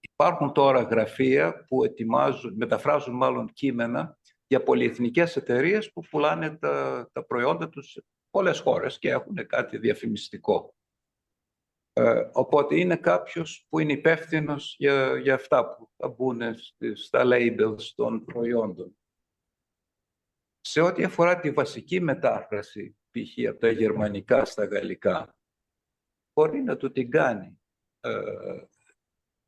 υπάρχουν 0.00 0.52
τώρα 0.52 0.82
γραφεία 0.82 1.64
που 1.64 1.84
ετοιμάζουν, 1.84 2.54
μεταφράζουν 2.56 3.14
μάλλον 3.14 3.52
κείμενα 3.52 4.18
για 4.46 4.62
πολυεθνικές 4.62 5.36
εταιρείες 5.36 5.92
που 5.92 6.02
πουλάνε 6.10 6.56
τα, 6.56 7.08
τα 7.12 7.24
προϊόντα 7.24 7.68
τους 7.68 7.90
σε 7.90 8.04
πολλές 8.30 8.60
χώρες 8.60 8.98
και 8.98 9.10
έχουν 9.10 9.46
κάτι 9.46 9.78
διαφημιστικό. 9.78 10.74
Ε, 11.96 12.30
οπότε 12.32 12.78
είναι 12.78 12.96
κάποιος 12.96 13.66
που 13.68 13.78
είναι 13.78 13.92
υπεύθυνος 13.92 14.76
για, 14.78 15.18
για 15.18 15.34
αυτά 15.34 15.74
που 15.74 15.90
θα 15.96 16.08
μπουν 16.08 16.40
στα 16.94 17.22
labels 17.24 17.82
των 17.94 18.24
προϊόντων. 18.24 18.96
Σε 20.60 20.80
ό,τι 20.80 21.04
αφορά 21.04 21.40
τη 21.40 21.50
βασική 21.50 22.00
μετάφραση, 22.00 22.96
π.χ. 23.10 23.48
από 23.48 23.58
τα 23.58 23.70
γερμανικά 23.70 24.44
στα 24.44 24.64
γαλλικά, 24.64 25.36
μπορεί 26.32 26.62
να 26.62 26.76
του 26.76 26.92
την 26.92 27.10
κάνει 27.10 27.60
ε, 28.00 28.62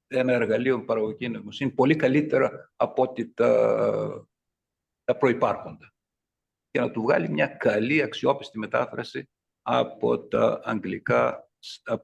ένα 0.07 0.33
εργαλείο 0.33 0.85
παραγωγική 0.85 1.29
νοημοσύνη 1.29 1.71
πολύ 1.71 1.97
καλύτερα 1.97 2.73
από 2.77 3.03
ό,τι 3.03 3.33
τα, 3.33 4.29
τα 5.05 5.17
προϋπάρχοντα. 5.17 5.95
Και 6.71 6.81
να 6.81 6.91
του 6.91 7.03
βγάλει 7.03 7.29
μια 7.29 7.47
καλή 7.47 8.03
αξιόπιστη 8.03 8.59
μετάφραση 8.59 9.31
από 9.63 10.27
τα 10.27 10.61
αγγλικά 10.65 11.46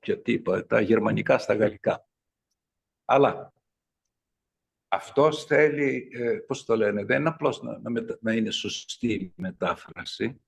ποια 0.00 0.22
τύπα, 0.22 0.66
τα 0.66 0.80
γερμανικά 0.80 1.38
στα 1.38 1.54
γαλλικά. 1.54 2.06
Αλλά 3.04 3.52
αυτός 4.88 5.44
θέλει, 5.44 6.08
ε, 6.12 6.38
πώς 6.38 6.64
το 6.64 6.76
λένε, 6.76 7.04
δεν 7.04 7.20
είναι 7.20 7.28
απλώς 7.28 7.62
να, 7.62 7.80
να, 8.20 8.32
είναι 8.32 8.50
σωστή 8.50 9.12
η 9.12 9.32
μετάφραση, 9.36 10.42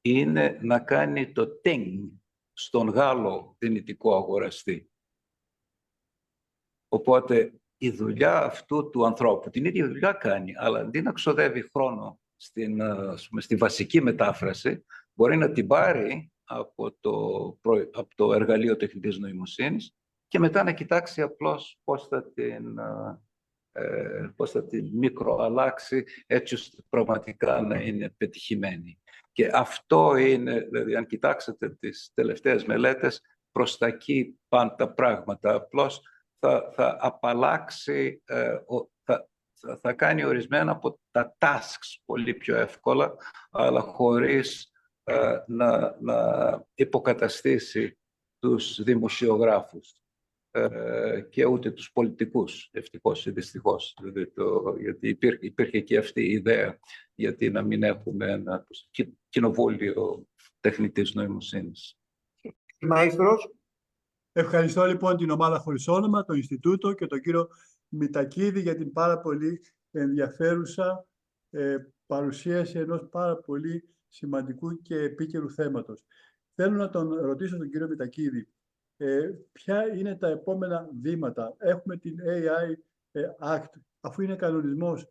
είναι 0.00 0.58
να 0.62 0.80
κάνει 0.80 1.32
το 1.32 1.60
ting 1.64 2.10
στον 2.52 2.88
Γάλλο 2.88 3.56
δυνητικό 3.58 4.16
αγοραστή. 4.16 4.90
Οπότε 6.88 7.60
η 7.76 7.90
δουλειά 7.90 8.42
αυτού 8.42 8.90
του 8.90 9.06
ανθρώπου, 9.06 9.50
την 9.50 9.64
ίδια 9.64 9.86
δουλειά 9.86 10.12
κάνει, 10.12 10.52
αλλά 10.56 10.80
αντί 10.80 11.02
να 11.02 11.12
ξοδεύει 11.12 11.62
χρόνο 11.70 12.20
στην, 12.36 12.80
ε, 12.80 13.14
στη 13.38 13.56
βασική 13.56 14.02
μετάφραση, 14.02 14.84
μπορεί 15.12 15.36
να 15.36 15.52
την 15.52 15.66
πάρει 15.66 16.32
από 16.52 16.96
το, 17.00 17.10
από 17.92 18.14
το 18.14 18.32
εργαλείο 18.32 18.76
τεχνητής 18.76 19.18
νοημοσύνης 19.18 19.94
και 20.28 20.38
μετά 20.38 20.62
να 20.62 20.72
κοιτάξει 20.72 21.22
απλώς 21.22 21.78
πώς 21.84 22.08
θα 22.08 22.32
την, 22.32 22.78
ε, 23.72 24.32
πώς 24.36 24.50
θα 24.50 24.66
την 24.66 24.90
μικροαλλάξει 24.92 26.04
έτσι 26.26 26.54
ώστε 26.54 26.82
πραγματικά 26.88 27.60
να 27.60 27.80
είναι 27.80 28.14
πετυχημένη. 28.16 29.00
Και 29.32 29.44
Και 29.44 29.50
αυτό 29.52 30.16
είναι, 30.16 30.60
δηλαδή 30.60 30.94
αν 30.94 31.06
κοιτάξετε 31.06 31.70
τις 31.70 32.10
τελευταίες 32.14 32.64
μελέτες, 32.64 33.20
προς 33.52 33.78
τα 33.78 33.86
εκεί 33.86 34.38
πάνε 34.48 34.74
τα 34.76 34.92
πράγματα. 34.92 35.54
Απλώς 35.54 36.02
θα, 36.38 36.70
θα 36.72 36.96
απαλλάξει, 37.00 38.22
ε, 38.24 38.56
θα, 39.04 39.28
θα 39.80 39.92
κάνει 39.92 40.24
ορισμένα 40.24 40.72
από 40.72 41.00
τα 41.10 41.36
tasks 41.38 42.00
πολύ 42.04 42.34
πιο 42.34 42.56
εύκολα, 42.56 43.16
αλλά 43.50 43.80
χωρίς 43.80 44.62
ε, 44.62 44.69
να, 45.46 45.96
να 46.00 46.16
υποκαταστήσει 46.74 47.98
τους 48.38 48.82
δημοσιογράφους 48.82 50.00
ε, 50.50 51.20
και 51.30 51.44
ούτε 51.44 51.70
τους 51.70 51.92
πολιτικούς, 51.92 52.68
ευτυχώς 52.72 53.26
ή 53.26 53.30
δυστυχώς. 53.30 53.96
Δηλαδή 54.00 54.26
το, 54.26 54.76
γιατί 54.78 55.08
υπήρχε, 55.08 55.46
υπήρχε 55.46 55.80
και 55.80 55.98
αυτή 55.98 56.22
η 56.22 56.30
ιδέα 56.30 56.78
γιατί 57.14 57.50
να 57.50 57.62
μην 57.62 57.82
έχουμε 57.82 58.30
ένα 58.30 58.66
κοινοβούλιο 59.28 60.26
τεχνητής 60.60 61.14
νοημοσύνης. 61.14 61.98
Μαΐστρος. 62.90 63.50
Ευχαριστώ 64.32 64.84
λοιπόν 64.84 65.16
την 65.16 65.30
ομάδα 65.30 65.58
χωρίς 65.58 65.88
όνομα, 65.88 66.24
το 66.24 66.34
Ινστιτούτο 66.34 66.92
και 66.92 67.06
τον 67.06 67.20
κύριο 67.20 67.48
Μητακίδη 67.88 68.60
για 68.60 68.76
την 68.76 68.92
πάρα 68.92 69.20
πολύ 69.20 69.60
ενδιαφέρουσα 69.90 71.06
ε, 71.50 71.76
παρουσίαση 72.06 72.78
ενός 72.78 73.08
πάρα 73.10 73.36
πολύ 73.36 73.88
σημαντικού 74.10 74.82
και 74.82 74.98
επίκαιρου 74.98 75.50
θέματος. 75.50 76.04
Θέλω 76.54 76.76
να 76.76 76.90
τον 76.90 77.14
ρωτήσω 77.14 77.56
τον 77.56 77.70
κύριο 77.70 77.88
Μητακίδη, 77.88 78.48
ε, 78.96 79.30
ποια 79.52 79.94
είναι 79.96 80.16
τα 80.16 80.28
επόμενα 80.28 80.90
βήματα; 81.00 81.54
Έχουμε 81.58 81.96
την 81.96 82.16
AI 82.20 82.74
ε, 83.10 83.22
Act, 83.40 83.80
αφού 84.00 84.22
είναι 84.22 84.36
κανονισμός, 84.36 85.08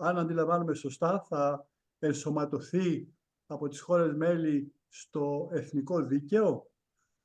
αν 0.00 0.18
αντιλαμβάνουμε 0.18 0.74
σωστά, 0.74 1.24
θα 1.28 1.68
ενσωματωθεί 1.98 3.12
από 3.46 3.68
τις 3.68 3.80
χώρες 3.80 4.14
μέλη 4.14 4.72
στο 4.88 5.48
εθνικό 5.52 6.02
δίκαιο; 6.02 6.70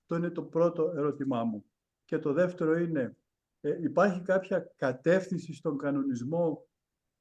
Το 0.05 0.15
είναι 0.15 0.29
το 0.29 0.43
πρώτο 0.43 0.91
ερώτημά 0.95 1.43
μου. 1.43 1.65
Και 2.05 2.19
το 2.19 2.33
δεύτερο 2.33 2.77
είναι, 2.77 3.17
ε, 3.61 3.77
υπάρχει 3.81 4.21
κάποια 4.21 4.73
κατεύθυνση 4.75 5.53
στον 5.53 5.77
κανονισμό 5.77 6.67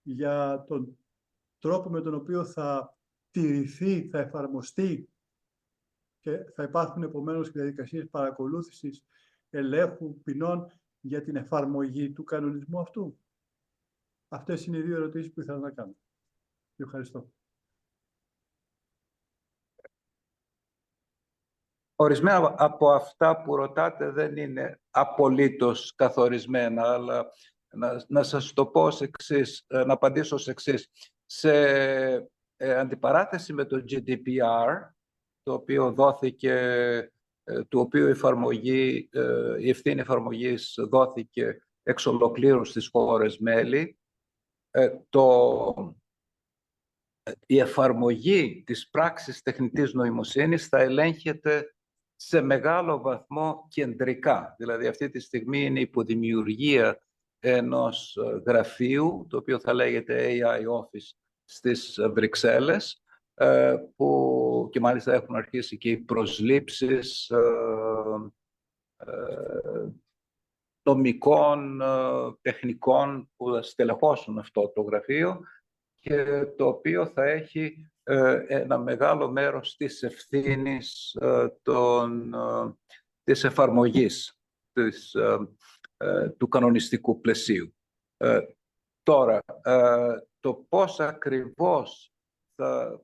για 0.03 0.65
τον 0.67 0.99
τρόπο 1.59 1.91
με 1.91 2.01
τον 2.01 2.15
οποίο 2.15 2.45
θα 2.45 2.96
τηρηθεί, 3.41 4.09
θα 4.09 4.19
εφαρμοστεί 4.19 5.11
και 6.21 6.45
θα 6.55 6.63
υπάρχουν 6.63 7.03
επομένως 7.03 7.51
διαδικασίες 7.51 8.09
παρακολούθησης, 8.09 9.05
ελέγχου, 9.51 10.23
ποινών 10.23 10.73
για 11.01 11.23
την 11.23 11.37
εφαρμογή 11.37 12.13
του 12.13 12.25
κανονισμού 12.25 12.81
αυτού. 12.81 13.19
Αυτές 14.29 14.67
είναι 14.67 14.77
οι 14.77 14.83
δύο 14.83 14.97
ερωτήσεις 14.97 15.33
που 15.33 15.41
ήθελα 15.41 15.59
να 15.59 15.71
κάνω. 15.71 15.97
Ευχαριστώ. 16.77 17.33
Ορισμένα 21.97 22.55
από 22.59 22.91
αυτά 22.91 23.43
που 23.43 23.57
ρωτάτε 23.57 24.11
δεν 24.11 24.37
είναι 24.37 24.81
απολύτως 24.91 25.95
καθορισμένα, 25.95 26.93
αλλά 26.93 27.31
να, 27.71 28.05
να 28.09 28.23
σας 28.23 28.53
το 28.53 28.67
πω 28.67 28.89
εξής, 29.01 29.65
ε, 29.67 29.85
να 29.85 29.93
απαντήσω 29.93 30.35
ως 30.35 30.49
εξής. 30.49 30.91
Σε 31.27 31.51
ε, 31.51 32.27
αντιπαράθεση 32.59 33.53
με 33.53 33.65
το 33.65 33.85
GDPR, 33.89 34.91
το 35.43 35.53
οποίο 35.53 35.93
δόθηκε, 35.93 36.53
ε, 37.45 37.65
του 37.65 37.81
οποίου 37.81 38.07
εφαρμογή, 38.07 39.09
ε, 39.13 39.63
η 39.63 39.69
ευθύνη 39.69 40.01
εφαρμογής 40.01 40.75
δόθηκε 40.91 41.67
εξ 41.83 42.07
ολοκλήρους 42.07 42.69
στις 42.69 42.89
χώρες 42.89 43.39
μέλη, 43.39 43.99
ε, 44.71 44.91
το, 45.09 45.97
η 47.47 47.59
εφαρμογή 47.59 48.63
της 48.67 48.89
πράξης 48.89 49.43
τεχνητής 49.43 49.93
νοημοσύνης 49.93 50.69
θα 50.69 50.79
ελέγχεται 50.79 51.75
σε 52.15 52.41
μεγάλο 52.41 53.01
βαθμό 53.01 53.67
κεντρικά. 53.69 54.55
Δηλαδή 54.59 54.87
αυτή 54.87 55.11
τη 55.11 55.21
στιγμή 55.21 55.65
είναι 55.65 55.81
υποδημιουργία 55.81 57.01
ενός 57.39 58.19
γραφείου, 58.47 59.27
το 59.29 59.37
οποίο 59.37 59.61
θα 59.61 59.75
λέγεται 59.75 60.29
AI 60.31 60.63
Office 60.81 61.26
στις 61.47 61.99
Βρυξέλλες, 62.13 63.01
ε, 63.39 63.77
που 63.97 64.69
και 64.73 64.81
μάλιστα 64.81 65.13
έχουν 65.13 65.37
αρχίσει 65.37 65.79
και 65.79 65.91
οι 65.91 65.97
προσλήψεις 65.97 67.31
ε, 67.31 67.41
ε, 68.97 69.91
νομικών, 70.83 71.83
τεχνικών 72.41 73.31
που 73.37 73.53
θα 73.53 73.63
στελεχώσουν 73.63 74.39
αυτό 74.39 74.69
το 74.69 74.83
γραφείο 74.83 75.41
και 75.95 76.47
το 76.57 76.67
οποίο 76.67 77.07
θα 77.07 77.25
έχει 77.25 77.91
ένα 78.47 78.79
μεγάλο 78.79 79.31
μέρος 79.31 79.77
της 79.77 80.03
ευθύνης 80.03 81.19
των, 81.63 82.35
της 83.23 83.45
εφαρμογής 83.45 84.41
της, 84.73 85.17
του 86.37 86.49
κανονιστικού 86.49 87.21
πλαισίου. 87.21 87.75
Τώρα, 89.07 89.43
το 90.41 90.55
πώς 90.69 91.01
ακριβώς 91.01 92.13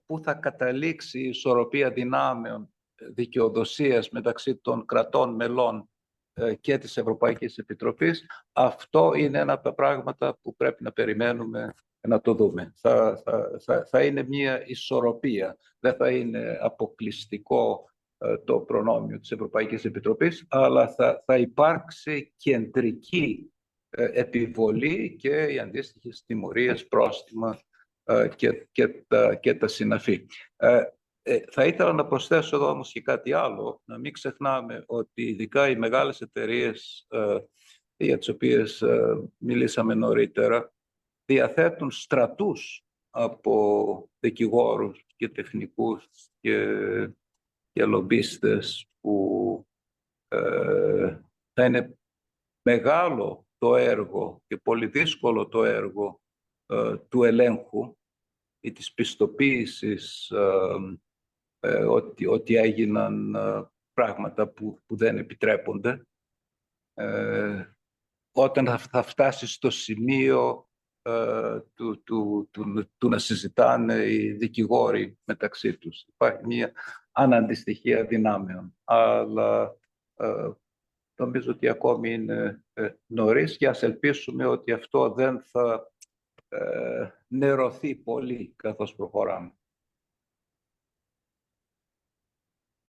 πού 0.06 0.20
θα 0.22 0.34
καταλήξει 0.34 1.20
η 1.20 1.28
ισορροπία 1.28 1.90
δυνάμεων 1.90 2.74
ε, 2.94 3.06
δικαιοδοσίας 3.08 4.10
μεταξύ 4.10 4.56
των 4.56 4.86
κρατών 4.86 5.34
μελών 5.34 5.90
ε, 6.32 6.54
και 6.54 6.78
της 6.78 6.96
Ευρωπαϊκής 6.96 7.58
Επιτροπής, 7.58 8.26
αυτό 8.52 9.14
είναι 9.14 9.38
ένα 9.38 9.52
από 9.52 9.62
τα 9.62 9.74
πράγματα 9.74 10.38
που 10.42 10.56
πρέπει 10.56 10.82
να 10.82 10.92
περιμένουμε 10.92 11.74
να 12.08 12.20
το 12.20 12.34
δούμε. 12.34 12.72
Θα, 12.76 13.22
θα, 13.60 13.86
θα, 13.86 14.04
είναι 14.04 14.22
μια 14.22 14.66
ισορροπία. 14.66 15.56
Δεν 15.78 15.94
θα 15.94 16.10
είναι 16.10 16.58
αποκλειστικό 16.60 17.90
ε, 18.18 18.38
το 18.38 18.60
προνόμιο 18.60 19.18
της 19.18 19.30
Ευρωπαϊκής 19.30 19.84
Επιτροπής, 19.84 20.46
αλλά 20.48 20.88
θα, 20.88 21.22
θα 21.26 21.38
υπάρξει 21.38 22.32
κεντρική 22.36 23.51
επιβολή 23.96 25.16
και 25.18 25.44
οι 25.44 25.58
αντίστοιχες 25.58 26.24
τιμωρίες, 26.26 26.88
πρόστιμα 26.88 27.58
ε, 28.04 28.28
και, 28.36 28.68
και, 28.72 28.88
τα, 28.88 29.34
και 29.34 29.54
τα 29.54 29.68
συναφή. 29.68 30.26
Ε, 30.56 30.82
ε, 31.22 31.40
θα 31.50 31.64
ήθελα 31.66 31.92
να 31.92 32.06
προσθέσω 32.06 32.56
εδώ 32.56 32.70
όμως 32.70 32.92
και 32.92 33.00
κάτι 33.00 33.32
άλλο. 33.32 33.82
Να 33.84 33.98
μην 33.98 34.12
ξεχνάμε 34.12 34.84
ότι 34.86 35.22
ειδικά 35.22 35.68
οι 35.68 35.76
μεγάλες 35.76 36.20
εταιρείες 36.20 37.06
ε, 37.08 37.38
για 37.96 38.18
τις 38.18 38.28
οποίες 38.28 38.84
μιλήσαμε 39.36 39.94
νωρίτερα 39.94 40.72
διαθέτουν 41.24 41.90
στρατούς 41.90 42.84
από 43.10 44.10
δικηγόρους 44.18 45.04
και 45.16 45.28
τεχνικούς 45.28 46.08
και, 46.40 46.66
και 47.72 47.84
λομπίστες 47.84 48.86
που 49.00 49.66
θα 51.52 51.64
είναι 51.64 51.98
μεγάλο 52.62 53.46
το 53.62 53.76
έργο 53.76 54.42
και 54.46 54.56
πολύ 54.56 54.86
δύσκολο 54.86 55.48
το 55.48 55.64
έργο 55.64 56.20
ε, 56.66 56.96
του 56.96 57.24
ελέγχου 57.24 57.96
ή 58.60 58.72
της 58.72 58.94
πιστοποίησης 58.94 60.30
ε, 60.30 60.98
ε, 61.60 61.84
ότι, 61.84 62.26
ότι 62.26 62.56
έγιναν 62.56 63.36
πράγματα 63.92 64.48
που, 64.48 64.78
που 64.86 64.96
δεν 64.96 65.18
επιτρέπονται. 65.18 66.06
Όταν 68.34 68.78
θα 68.78 69.02
φτάσει 69.02 69.46
στο 69.46 69.70
σημείο 69.70 70.68
του, 71.74 72.02
του, 72.02 72.48
του, 72.50 72.90
του, 72.98 73.08
να 73.08 73.18
συζητάνε 73.18 74.04
οι 74.04 74.32
δικηγόροι 74.32 75.18
μεταξύ 75.24 75.78
τους. 75.78 76.02
Υπάρχει 76.02 76.46
μια 76.46 76.72
αναντιστοιχεία 77.12 78.04
δυνάμεων. 78.04 78.76
Αλλά 78.84 79.76
νομίζω 81.24 81.50
ότι 81.50 81.68
ακόμη 81.68 82.12
είναι 82.12 82.64
νωρίς 83.06 83.56
και 83.56 83.68
ας 83.68 83.82
ελπίσουμε 83.82 84.46
ότι 84.46 84.72
αυτό 84.72 85.10
δεν 85.10 85.40
θα 85.40 85.92
ε, 86.48 87.08
νερωθεί 87.28 87.94
πολύ 87.94 88.54
καθώς 88.56 88.94
προχωράμε. 88.94 89.54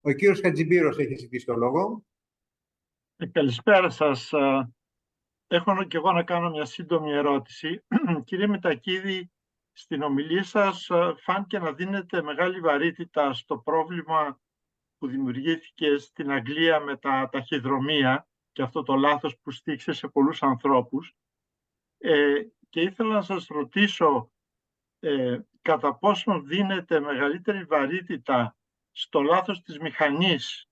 Ο 0.01 0.13
κύριος 0.13 0.41
Χατζιμπύρος 0.41 0.99
έχει 0.99 1.15
ζητήσει 1.15 1.47
το 1.47 1.55
λόγο. 1.55 2.05
Ε, 3.17 3.27
καλησπέρα 3.27 3.91
σας. 3.91 4.33
Ε, 4.33 4.73
έχω 5.47 5.85
και 5.85 5.97
εγώ 5.97 6.13
να 6.13 6.23
κάνω 6.23 6.51
μια 6.51 6.65
σύντομη 6.65 7.13
ερώτηση. 7.13 7.85
Κύριε 8.25 8.47
Μετακίδη, 8.47 9.31
στην 9.73 10.03
ομιλία 10.03 10.43
σας 10.43 10.89
ε, 10.89 11.15
φάνηκε 11.19 11.59
να 11.59 11.73
δίνετε 11.73 12.23
μεγάλη 12.23 12.61
βαρύτητα 12.61 13.33
στο 13.33 13.59
πρόβλημα 13.59 14.41
που 14.99 15.07
δημιουργήθηκε 15.07 15.97
στην 15.97 16.31
Αγγλία 16.31 16.81
με 16.81 16.97
τα 16.97 17.29
ταχυδρομεία 17.33 18.29
και 18.53 18.63
αυτό 18.63 18.83
το 18.83 18.95
λάθος 18.95 19.39
που 19.39 19.51
στήξε 19.51 19.93
σε 19.93 20.09
πολλούς 20.09 20.43
ανθρώπους. 20.43 21.15
Ε, 21.99 22.35
και 22.69 22.81
ήθελα 22.81 23.15
να 23.15 23.23
σας 23.23 23.47
ρωτήσω 23.47 24.33
ε, 25.01 25.39
κατά 25.63 25.95
πόσο 25.95 26.41
δίνεται 26.41 27.01
μεγαλύτερη 27.01 27.65
βαρύτητα 27.65 28.57
στο 28.91 29.23
λάθος 29.23 29.63
της 29.63 29.79
μηχανής, 29.79 30.69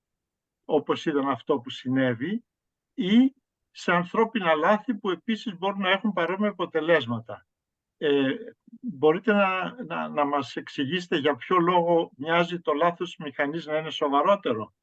όπως 0.64 1.06
ήταν 1.06 1.28
αυτό 1.28 1.58
που 1.58 1.70
συνέβη, 1.70 2.44
ή 2.94 3.34
σε 3.70 3.92
ανθρώπινα 3.92 4.54
λάθη 4.54 4.94
που 4.94 5.10
επίσης 5.10 5.58
μπορούν 5.58 5.80
να 5.80 5.90
έχουν 5.90 6.12
παρόμοια 6.12 6.48
αποτελέσματα. 6.48 7.46
Ε, 8.04 8.34
μπορείτε 8.80 9.32
να, 9.32 9.82
να, 9.84 10.08
να 10.08 10.24
μας 10.24 10.56
εξηγήσετε 10.56 11.16
για 11.16 11.36
ποιο 11.36 11.56
λόγο 11.56 12.10
μοιάζει 12.16 12.60
το 12.60 12.72
λάθος 12.72 13.16
μηχανής 13.18 13.66
να 13.66 13.76
είναι 13.76 13.90
σοβαρότερο; 13.90 14.74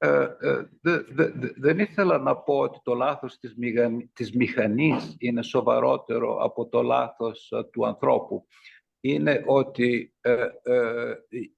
Ε, 0.00 0.26
ε, 0.40 0.68
δε- 0.80 1.02
δε- 1.02 1.30
δε- 1.30 1.52
δεν 1.56 1.78
ήθελα 1.78 2.18
να 2.18 2.36
πω 2.36 2.58
ότι 2.58 2.78
το 2.82 2.94
λάθος 2.94 3.38
της, 3.38 3.54
μηχανή- 3.56 4.10
της 4.12 4.32
μηχανής 4.32 5.16
είναι 5.18 5.42
σοβαρότερο 5.42 6.36
από 6.42 6.68
το 6.68 6.82
λάθος 6.82 7.50
ε, 7.50 7.64
του 7.64 7.86
ανθρώπου. 7.86 8.46
Είναι 9.00 9.44
ότι 9.46 10.14
ε, 10.20 10.48
ε, 10.62 11.14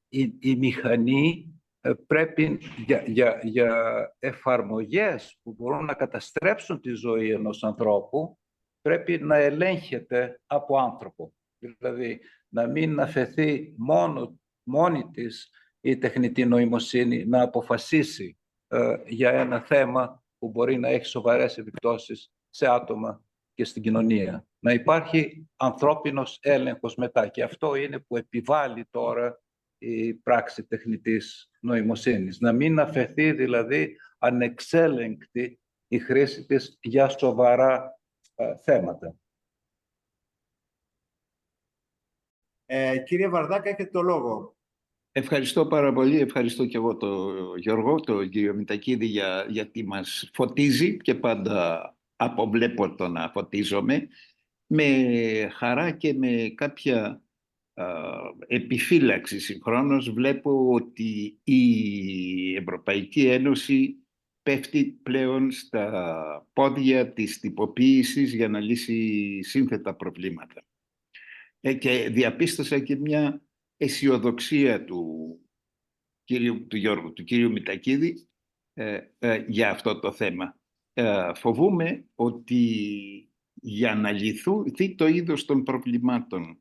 η, 0.09 0.37
η 0.41 0.57
μηχανή 0.57 1.55
ε, 1.57 1.60
πρέπει 2.07 2.59
για, 2.87 3.03
για, 3.07 3.41
για 3.43 4.15
εφαρμογές 4.19 5.39
που 5.43 5.55
μπορούν 5.59 5.85
να 5.85 5.95
καταστρέψουν 5.95 6.81
τη 6.81 6.91
ζωή 6.93 7.31
ενός 7.31 7.65
ανθρώπου 7.65 8.39
πρέπει 8.81 9.19
να 9.19 9.37
ελέγχεται 9.37 10.41
από 10.47 10.79
άνθρωπο. 10.79 11.33
Δηλαδή 11.59 12.21
να 12.49 12.67
μην 12.67 13.01
αφαιθεί 13.01 13.75
μόνο, 13.77 14.39
μόνη 14.63 15.11
της 15.11 15.51
η 15.81 15.99
τεχνητή 15.99 16.45
νοημοσύνη 16.45 17.27
να 17.27 17.43
αποφασίσει 17.43 18.39
ε, 18.69 18.97
για 19.07 19.31
ένα 19.31 19.61
θέμα 19.61 20.25
που 20.39 20.49
μπορεί 20.49 20.79
να 20.79 20.89
έχει 20.89 21.05
σοβαρές 21.05 21.59
επιπτώσεις 21.59 22.33
σε 22.51 22.67
άτομα 22.67 23.25
και 23.55 23.65
στην 23.65 23.83
κοινωνία. 23.83 24.47
Να 24.59 24.73
υπάρχει 24.73 25.49
ανθρώπινος 25.57 26.39
έλεγχος 26.43 26.95
μετά 26.95 27.29
και 27.29 27.43
αυτό 27.43 27.75
είναι 27.75 27.99
που 27.99 28.17
επιβάλλει 28.17 28.87
τώρα 28.91 29.41
η 29.81 30.15
πράξη 30.15 30.65
τεχνητής 30.65 31.51
νοημοσύνης. 31.61 32.41
Να 32.41 32.53
μην 32.53 32.79
αφαιθεί 32.79 33.33
δηλαδή 33.33 33.97
ανεξέλεγκτη 34.19 35.61
η 35.89 35.99
χρήση 35.99 36.47
της 36.47 36.79
για 36.83 37.09
σοβαρά 37.09 38.01
ε, 38.35 38.57
θέματα. 38.57 39.15
Ε, 42.67 42.99
κύριε 42.99 43.29
Βαρδάκα, 43.29 43.69
έχετε 43.69 43.91
το 43.91 44.03
λόγο. 44.03 44.57
Ευχαριστώ 45.13 45.67
πάρα 45.67 45.93
πολύ. 45.93 46.21
Ευχαριστώ 46.21 46.67
και 46.67 46.77
εγώ 46.77 46.97
τον 46.97 47.57
Γιώργο, 47.57 48.01
τον 48.01 48.29
κύριο 48.29 48.55
Μητακίδη, 48.55 49.07
για, 49.07 49.47
γιατί 49.49 49.85
μας 49.85 50.31
φωτίζει 50.35 50.97
και 50.97 51.15
πάντα 51.15 51.97
αποβλέπω 52.17 52.95
το 52.95 53.09
να 53.09 53.29
φωτίζομαι. 53.29 54.09
Με 54.67 54.87
χαρά 55.53 55.91
και 55.91 56.15
με 56.15 56.53
κάποια 56.55 57.05
α, 57.07 57.21
επιφύλαξη 58.47 59.41
συγχρόνως 59.41 60.11
βλέπω 60.11 60.73
ότι 60.73 61.39
η 61.45 62.55
Ευρωπαϊκή 62.57 63.27
Ένωση 63.27 63.97
πέφτει 64.43 64.85
πλέον 64.85 65.51
στα 65.51 66.47
πόδια 66.53 67.13
της 67.13 67.41
τυποποίησης 67.41 68.35
για 68.35 68.49
να 68.49 68.61
λύσει 68.61 69.39
σύνθετα 69.43 69.95
προβλήματα. 69.95 70.65
Ε, 71.61 71.75
και 71.75 72.09
διαπίστωσα 72.13 72.79
και 72.79 72.97
μια 72.97 73.43
αισιοδοξία 73.77 74.85
του, 74.85 75.39
κύριου, 76.25 76.67
του 76.67 76.77
Γιώργου, 76.77 77.13
του 77.13 77.25
κύριου 77.25 77.51
Μητακίδη 77.51 78.29
ε, 78.75 79.01
ε, 79.19 79.45
για 79.49 79.71
αυτό 79.71 80.01
το 80.01 80.13
θέμα. 80.13 80.59
Ε, 80.93 81.31
φοβούμαι 81.35 82.05
ότι 82.15 82.65
για 83.55 83.95
να 83.95 84.13
λυθεί 84.13 84.95
το 84.95 85.07
είδος 85.07 85.45
των 85.45 85.63
προβλημάτων 85.63 86.61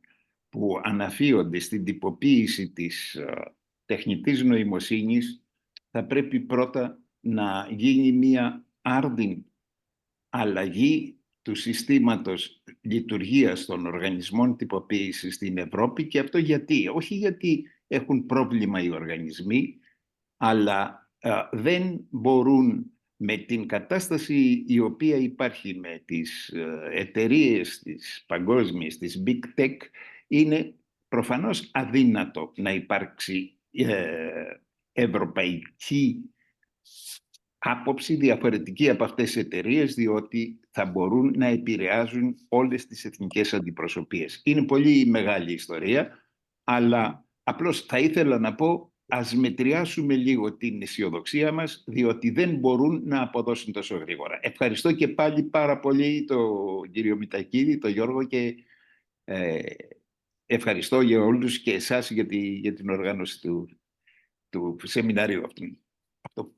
που 0.49 0.80
αναφύονται 0.84 1.59
στην 1.59 1.84
τυποποίηση 1.84 2.69
της 2.69 3.15
ε, 3.15 3.55
τεχνητής 3.85 4.43
νοημοσύνης 4.43 5.43
θα 5.91 6.05
πρέπει 6.05 6.39
πρώτα 6.39 6.99
να 7.19 7.67
γίνει 7.71 8.11
μια 8.11 8.65
άρδιν 8.81 9.45
αλλαγή 10.30 11.19
του 11.41 11.55
συστήματος 11.55 12.63
λειτουργίας 12.81 13.65
των 13.65 13.85
οργανισμών 13.85 14.57
τυποποίησης 14.57 15.35
στην 15.35 15.57
Ευρώπη 15.57 16.07
και 16.07 16.19
αυτό 16.19 16.38
γιατί. 16.38 16.88
Όχι 16.88 17.15
γιατί 17.15 17.65
έχουν 17.88 18.26
πρόβλημα 18.26 18.84
οι 18.84 18.89
οργανισμοί, 18.89 19.77
αλλά 20.38 21.09
α, 21.19 21.49
δεν 21.51 22.07
μπορούν 22.09 22.91
με 23.15 23.38
την 23.38 23.67
κατάσταση 23.67 24.63
η 24.67 24.80
οποία 24.80 25.15
υπάρχει 25.15 25.76
με 25.76 26.01
τις 26.05 26.47
ε, 26.47 26.89
εταιρείες, 26.91 27.80
τις 27.80 28.23
παγκόσμιες, 28.27 28.97
τις 28.97 29.23
big 29.26 29.39
tech, 29.55 29.76
είναι 30.30 30.73
προφανώς 31.07 31.69
αδύνατο 31.73 32.51
να 32.56 32.73
υπάρξει 32.73 33.57
ε, 33.72 34.14
ευρωπαϊκή 34.91 36.31
άποψη 37.57 38.15
διαφορετική 38.15 38.89
από 38.89 39.03
αυτές 39.03 39.31
τις 39.31 39.43
εταιρείες, 39.43 39.93
διότι 39.93 40.60
θα 40.72 40.85
μπορούν 40.85 41.34
να 41.38 41.45
επηρεάζουν 41.45 42.35
όλες 42.47 42.85
τις 42.85 43.06
εθνικές 43.06 43.53
αντιπροσωπείες. 43.53 44.41
Είναι 44.43 44.65
πολύ 44.65 45.06
μεγάλη 45.06 45.53
ιστορία, 45.53 46.10
αλλά 46.64 47.26
απλώς 47.43 47.81
θα 47.81 47.99
ήθελα 47.99 48.39
να 48.39 48.56
πω 48.56 48.93
ας 49.11 49.35
μετριάσουμε 49.35 50.15
λίγο 50.15 50.57
την 50.57 50.81
αισιοδοξία 50.81 51.51
μας, 51.51 51.84
διότι 51.88 52.30
δεν 52.30 52.56
μπορούν 52.56 53.01
να 53.06 53.22
αποδώσουν 53.22 53.73
τόσο 53.73 53.97
γρήγορα. 53.97 54.39
Ευχαριστώ 54.41 54.91
και 54.91 55.07
πάλι 55.07 55.43
πάρα 55.43 55.80
πολύ 55.80 56.26
τον 56.26 56.91
κύριο 56.91 57.15
Μητακίδη, 57.15 57.77
τον 57.77 57.91
Γιώργο 57.91 58.23
και 58.23 58.56
ε, 59.23 59.60
ευχαριστώ 60.49 61.01
για 61.01 61.21
όλους 61.21 61.61
και 61.61 61.73
εσάς 61.73 62.11
για, 62.11 62.26
τη, 62.26 62.38
για 62.38 62.73
την 62.73 62.89
οργάνωση 62.89 63.41
του, 63.41 63.80
του 64.49 64.77
σεμινάριου 64.84 65.43
αυτού. 65.45 65.63
Αυτό. 66.21 66.53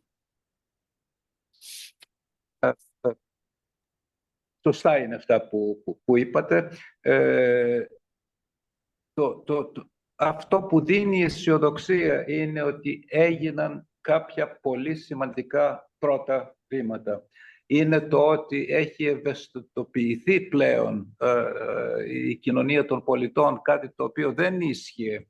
Σωστά 4.63 4.97
είναι 4.97 5.15
αυτά 5.15 5.47
που, 5.47 5.81
που, 5.83 6.01
που 6.03 6.17
είπατε. 6.17 6.77
Ε, 6.99 7.85
το, 9.13 9.39
το, 9.39 9.71
το, 9.71 9.89
αυτό 10.15 10.61
που 10.63 10.85
δίνει 10.85 11.23
αισιοδοξία 11.23 12.29
είναι 12.29 12.61
ότι 12.61 13.03
έγιναν 13.07 13.89
κάποια 14.01 14.59
πολύ 14.59 14.95
σημαντικά 14.95 15.91
πρώτα 15.97 16.57
βήματα. 16.67 17.27
Είναι 17.71 18.01
το 18.01 18.27
ότι 18.27 18.65
έχει 18.69 19.05
ευαισθητοποιηθεί 19.05 20.41
πλέον 20.41 21.15
ε, 21.19 21.43
η 22.07 22.35
κοινωνία 22.35 22.85
των 22.85 23.03
πολιτών, 23.03 23.61
κάτι 23.61 23.89
το 23.95 24.03
οποίο 24.03 24.33
δεν 24.33 24.61
ίσχυε 24.61 25.27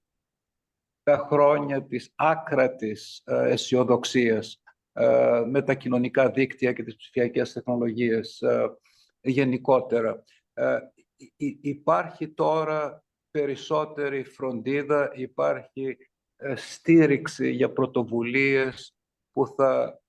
τα 1.03 1.27
χρόνια 1.29 1.83
της 1.85 2.13
άκρατης 2.15 3.21
ε, 3.25 3.51
αισιοδοξίας 3.51 4.61
ε, 4.93 5.43
με 5.47 5.61
τα 5.61 5.73
κοινωνικά 5.73 6.29
δίκτυα 6.29 6.73
και 6.73 6.83
τις 6.83 6.95
ψηφιακές 6.95 7.53
τεχνολογίες 7.53 8.41
ε, 8.41 8.77
γενικότερα. 9.21 10.23
Ε, 10.53 10.77
υπάρχει 11.61 12.27
τώρα 12.27 13.03
περισσότερη 13.31 14.23
φροντίδα, 14.23 15.11
υπάρχει 15.15 15.97
στήριξη 16.55 17.51
για 17.51 17.71
πρωτοβουλίες 17.71 18.95
που 19.31 19.47
θα 19.47 20.00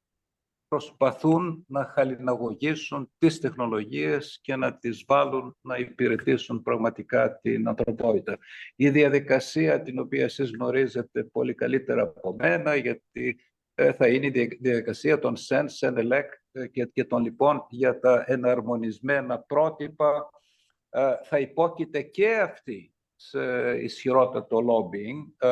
προσπαθούν 0.72 1.64
να 1.68 1.84
χαλιναγωγήσουν 1.84 3.10
τις 3.18 3.40
τεχνολογίες 3.40 4.38
και 4.42 4.56
να 4.56 4.76
τις 4.78 5.04
βάλουν 5.06 5.56
να 5.60 5.76
υπηρετήσουν 5.76 6.62
πραγματικά 6.62 7.38
την 7.40 7.68
ανθρωπότητα. 7.68 8.38
Η 8.76 8.90
διαδικασία 8.90 9.82
την 9.82 9.98
οποία 9.98 10.24
εσείς 10.24 10.50
γνωρίζετε 10.50 11.24
πολύ 11.24 11.54
καλύτερα 11.54 12.02
από 12.02 12.34
μένα, 12.38 12.74
γιατί 12.74 13.36
θα 13.96 14.08
είναι 14.08 14.26
η 14.26 14.58
διαδικασία 14.60 15.18
των 15.18 15.34
SEN, 15.48 15.64
SENELEC 15.80 16.24
και, 16.70 16.84
και 16.84 17.04
των 17.04 17.22
λοιπόν 17.22 17.66
για 17.70 17.98
τα 17.98 18.24
εναρμονισμένα 18.26 19.38
πρότυπα, 19.38 20.30
θα 21.22 21.38
υπόκειται 21.38 22.02
και 22.02 22.36
αυτή 22.36 22.94
σε 23.14 23.72
ισχυρότατο 23.80 24.58
lobbying, 24.58 25.46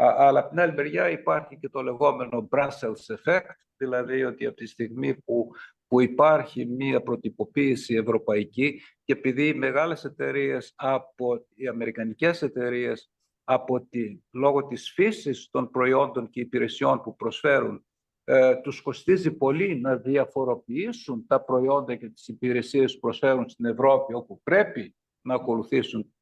αλλά 0.00 0.40
από 0.40 0.48
την 0.48 0.60
άλλη 0.60 0.72
μεριά 0.72 1.10
υπάρχει 1.10 1.56
και 1.56 1.68
το 1.68 1.82
λεγόμενο 1.82 2.48
Brussels 2.50 3.14
effect, 3.16 3.54
δηλαδή 3.76 4.24
ότι 4.24 4.46
από 4.46 4.56
τη 4.56 4.66
στιγμή 4.66 5.14
που, 5.14 5.50
που 5.86 6.00
υπάρχει 6.00 6.66
μία 6.66 7.02
προτυποποίηση 7.02 7.94
ευρωπαϊκή 7.94 8.80
και 9.04 9.12
επειδή 9.12 9.46
οι 9.46 9.54
μεγάλες 9.54 10.04
εταιρείες 10.04 10.72
από 10.76 11.46
οι 11.54 11.66
αμερικανικές 11.66 12.42
εταιρείες 12.42 13.10
από 13.44 13.80
τη, 13.80 14.20
λόγω 14.30 14.66
της 14.66 14.90
φύσης 14.90 15.48
των 15.50 15.70
προϊόντων 15.70 16.30
και 16.30 16.40
υπηρεσιών 16.40 17.02
που 17.02 17.16
προσφέρουν 17.16 17.84
ε, 18.24 18.56
τους 18.56 18.82
κοστίζει 18.82 19.32
πολύ 19.32 19.80
να 19.80 19.96
διαφοροποιήσουν 19.96 21.26
τα 21.26 21.44
προϊόντα 21.44 21.96
και 21.96 22.08
τις 22.08 22.28
υπηρεσίες 22.28 22.94
που 22.94 23.00
προσφέρουν 23.00 23.48
στην 23.48 23.64
Ευρώπη 23.64 24.14
όπου 24.14 24.40
πρέπει 24.42 24.94
να 25.22 25.34
ακολουθήσουν 25.34 26.00
ε, 26.00 26.19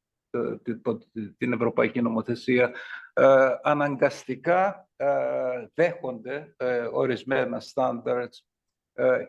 την 1.37 1.53
ευρωπαϊκή 1.53 2.01
νομοθεσία 2.01 2.71
ε, 3.13 3.49
αναγκαστικά 3.61 4.89
ε, 4.95 5.67
δέχονται 5.73 6.55
ορισμένα 6.91 7.61
standards 7.73 8.43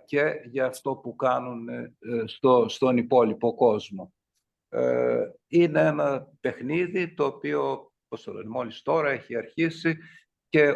και 0.05 0.41
για 0.45 0.67
αυτό 0.67 0.95
που 0.97 1.17
κάνουν 1.17 1.69
στο, 2.25 2.69
στον 2.69 2.97
υπόλοιπο 2.97 3.55
κόσμο. 3.55 4.13
Είναι 5.47 5.81
ένα 5.81 6.29
παιχνίδι 6.41 7.15
το 7.15 7.25
οποίο, 7.25 7.93
όπως 8.05 8.23
το 8.25 8.33
λένε, 8.33 8.49
μόλις 8.49 8.83
τώρα 8.83 9.11
έχει 9.11 9.37
αρχίσει 9.37 9.99
και 10.49 10.73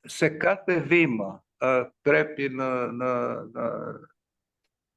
σε 0.00 0.28
κάθε 0.28 0.80
βήμα 0.80 1.44
πρέπει 2.00 2.48
να, 2.48 2.92
να, 2.92 3.42
να, 3.44 3.70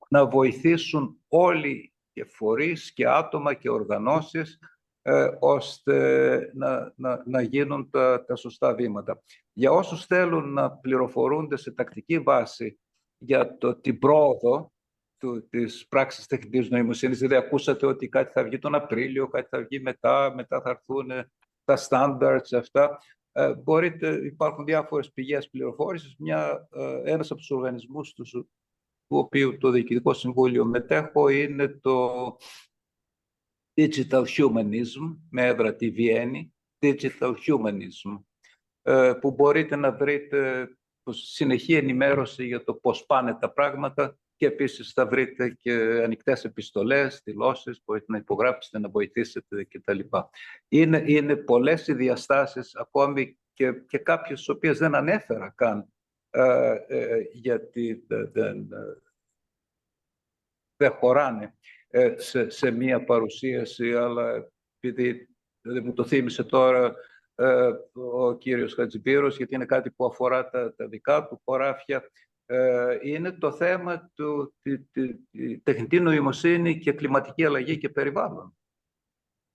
να 0.10 0.26
βοηθήσουν 0.26 1.24
όλοι 1.28 1.95
και 2.16 2.26
φορείς 2.26 2.94
και 2.94 3.08
άτομα 3.08 3.54
και 3.54 3.70
οργανώσεις 3.70 4.60
ε, 5.02 5.30
ώστε 5.40 6.52
να, 6.54 6.94
να, 6.96 7.24
να 7.26 7.42
γίνουν 7.42 7.90
τα, 7.90 8.26
τα 8.26 8.36
σωστά 8.36 8.74
βήματα. 8.74 9.22
Για 9.54 9.72
όσους 9.72 10.06
θέλουν 10.06 10.54
να 10.54 10.72
πληροφορούνται 10.72 11.58
σε 11.58 11.72
τακτική 11.72 12.20
βάση 12.20 12.80
για 13.18 13.58
το, 13.58 13.76
την 13.76 14.00
πρόοδο 14.00 14.72
του, 15.18 15.48
της 15.50 15.88
πράξης 15.88 16.26
τεχνητής 16.26 16.70
νοημοσύνης, 16.70 17.20
δηλαδή 17.20 17.46
ακούσατε 17.46 17.86
ότι 17.86 18.10
κάτι 18.10 18.32
θα 18.32 18.44
βγει 18.44 18.60
τον 18.60 18.76
Απρίλιο, 18.76 19.28
κάτι 19.28 19.48
θα 19.52 19.60
βγει 19.64 19.80
μετά, 19.80 20.34
μετά 20.36 20.62
θα 20.62 20.70
έρθουν 20.70 21.12
τα 21.64 21.78
standards 21.90 22.58
αυτά. 22.58 22.98
Ε, 23.32 23.54
μπορείτε, 23.54 24.26
υπάρχουν 24.26 24.66
διάφορες 24.66 25.12
πηγές 25.12 25.50
πληροφόρησης. 25.50 26.16
Μια, 26.18 26.68
ε, 26.72 27.12
ένας 27.12 27.32
από 27.32 27.40
τους 27.40 27.52
οργανισμούς 27.52 28.14
τους, 28.14 28.36
του 29.08 29.18
οποίου 29.18 29.58
το 29.58 29.70
Διοικητικό 29.70 30.14
Συμβούλιο 30.14 30.66
μετέχω 30.66 31.28
είναι 31.28 31.68
το 31.68 32.38
Digital 33.82 34.26
Humanism, 34.38 35.18
με 35.30 35.46
έδρα 35.46 35.76
τη 35.76 35.90
Βιέννη, 35.90 36.54
Digital 36.80 37.34
Humanism, 37.48 38.24
ε, 38.82 39.14
που 39.22 39.32
μπορείτε 39.32 39.76
να 39.76 39.92
βρείτε 39.92 40.70
συνεχή 41.10 41.74
ενημέρωση 41.74 42.46
για 42.46 42.64
το 42.64 42.74
πώς 42.74 43.06
πάνε 43.06 43.34
τα 43.34 43.54
πράγματα 43.54 44.18
και 44.36 44.46
επίσης 44.46 44.92
θα 44.92 45.08
βρείτε 45.08 45.50
και 45.50 45.74
ανοιχτές 46.04 46.46
επιστολές, 46.46 47.22
δηλώσεις, 47.24 47.82
μπορείτε 47.86 48.06
να 48.08 48.18
υπογράψετε, 48.18 48.80
να 48.80 48.90
βοηθήσετε 48.90 49.64
κτλ. 49.64 50.00
Είναι, 50.68 51.04
είναι 51.08 51.36
πολλές 51.36 51.88
οι 51.88 51.94
διαστάσεις, 51.94 52.76
ακόμη 52.76 53.38
και, 53.54 53.72
και 53.72 53.98
κάποιες 53.98 54.40
τις 54.40 54.50
οποίες 54.50 54.78
δεν 54.78 54.96
ανέφερα 54.96 55.54
καν, 55.56 55.78
ε, 55.80 55.84
ε, 55.84 55.95
γιατί 57.32 58.06
δεν, 58.08 58.68
δεν 60.78 60.92
χωράνε 60.92 61.56
ε, 61.88 62.14
σε, 62.18 62.50
σε 62.50 62.72
μία 62.72 63.04
παρουσίαση, 63.04 63.94
αλλά 63.94 64.52
επειδή 64.80 65.30
μου 65.84 65.94
το 65.94 66.06
θύμισε 66.06 66.44
τώρα 66.44 66.96
ε, 67.36 67.70
ο 67.94 68.38
κύριος 68.38 68.74
Χατζηπύρος, 68.74 69.38
γιατί 69.38 69.56
είναι 69.56 69.66
κάτι 69.66 69.92
που 69.92 70.06
αφορά 70.06 70.50
τα, 70.50 70.76
τα 70.76 70.88
δικά 70.88 71.28
του 71.28 71.42
χωράφια, 71.46 72.10
ε, 72.46 72.98
είναι 73.02 73.32
το 73.32 73.52
θέμα 73.52 74.12
του 74.16 74.56
τη, 74.62 74.80
τη, 74.80 75.60
τεχνητή 75.60 76.00
νοημοσύνη 76.00 76.80
και 76.80 76.92
κλιματική 76.92 77.46
αλλαγή 77.46 77.78
και 77.78 77.90
περιβάλλον. 77.90 78.58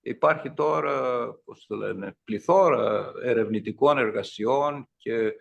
Υπάρχει 0.03 0.53
τώρα, 0.53 1.25
πώς 1.45 1.67
το 1.67 1.77
λένε, 1.77 2.17
πληθώρα 2.25 3.13
ερευνητικών 3.23 3.99
εργασιών 3.99 4.89
και, 4.97 5.33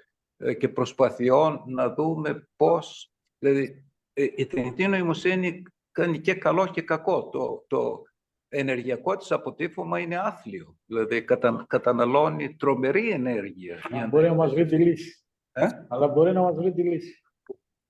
και 0.57 0.69
προσπαθειών 0.69 1.63
να 1.67 1.93
δούμε 1.93 2.47
πώς, 2.55 3.11
δηλαδή 3.37 3.83
η 4.13 4.45
τεχνητή 4.45 4.87
νοημοσύνη 4.87 5.63
κάνει 5.91 6.19
και 6.19 6.33
καλό 6.33 6.67
και 6.67 6.81
κακό. 6.81 7.29
Το, 7.29 7.65
το 7.67 8.03
ενεργειακό 8.49 9.17
της 9.17 9.31
αποτύπωμα 9.31 9.99
είναι 9.99 10.17
άθλιο. 10.17 10.77
Δηλαδή 10.85 11.23
κατα, 11.23 11.65
καταναλώνει 11.67 12.55
τρομερή 12.55 13.09
ενέργεια. 13.09 13.79
Αλλά 13.91 14.07
μπορεί 14.07 14.27
να 14.27 14.33
μας 14.33 14.53
βρει 14.53 14.65
τη 14.65 14.77
λύση. 14.77 15.23
Ε; 15.51 15.67
Αλλά 15.87 16.07
μπορεί 16.07 16.31
να 16.31 16.41
μας 16.41 16.55
βρει 16.55 16.73
τη 16.73 16.83
λύση. 16.83 17.21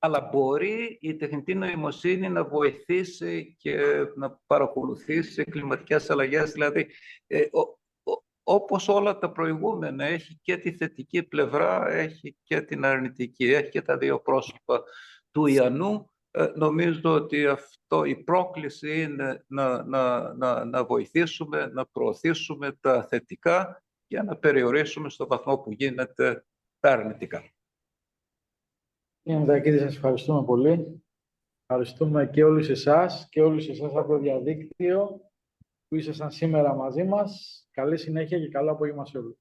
Αλλά 0.01 0.29
μπορεί 0.31 0.97
η 1.01 1.15
τεχνητή 1.15 1.55
νοημοσύνη 1.55 2.29
να 2.29 2.43
βοηθήσει 2.43 3.55
και 3.59 3.77
να 4.15 4.39
παρακολουθήσει 4.47 5.43
κλιματικές 5.43 6.09
αλλαγές. 6.09 6.51
Δηλαδή, 6.51 6.87
ε, 7.27 7.41
όπως 8.51 8.87
όλα 8.87 9.17
τα 9.17 9.31
προηγούμενα, 9.31 10.05
έχει 10.05 10.39
και 10.41 10.57
τη 10.57 10.75
θετική 10.75 11.23
πλευρά, 11.23 11.89
έχει 11.89 12.37
και 12.43 12.61
την 12.61 12.85
αρνητική, 12.85 13.45
έχει 13.45 13.69
και 13.69 13.81
τα 13.81 13.97
δύο 13.97 14.19
πρόσωπα 14.19 14.83
του 15.31 15.45
Ιαννού 15.45 16.11
ε, 16.31 16.51
νομίζω 16.55 17.13
ότι 17.13 17.47
αυτό 17.47 18.03
η 18.03 18.15
πρόκληση 18.15 19.01
είναι 19.01 19.43
να, 19.47 19.83
να, 19.83 20.33
να, 20.33 20.65
να 20.65 20.85
βοηθήσουμε, 20.85 21.65
να 21.65 21.85
προωθήσουμε 21.85 22.71
τα 22.71 23.03
θετικά 23.03 23.83
για 24.07 24.23
να 24.23 24.37
περιορίσουμε 24.37 25.09
στο 25.09 25.27
βαθμό 25.27 25.57
που 25.57 25.71
γίνεται 25.71 26.45
τα 26.79 26.91
αρνητικά. 26.91 27.43
Κύριε 29.21 29.39
Μητακίδη, 29.39 29.77
σας 29.77 29.95
ευχαριστούμε 29.95 30.45
πολύ. 30.45 31.03
Ευχαριστούμε 31.65 32.29
και 32.29 32.43
όλους 32.43 32.69
εσάς 32.69 33.27
και 33.29 33.41
όλους 33.41 33.67
εσάς 33.67 33.95
από 33.95 34.07
το 34.07 34.17
διαδίκτυο 34.17 35.21
που 35.87 35.95
ήσασταν 35.95 36.31
σήμερα 36.31 36.75
μαζί 36.75 37.03
μας. 37.03 37.63
Καλή 37.79 37.97
συνέχεια 37.97 38.39
και 38.39 38.47
καλό 38.47 38.71
απόγευμα 38.71 39.05
σε 39.05 39.17
όλους. 39.17 39.37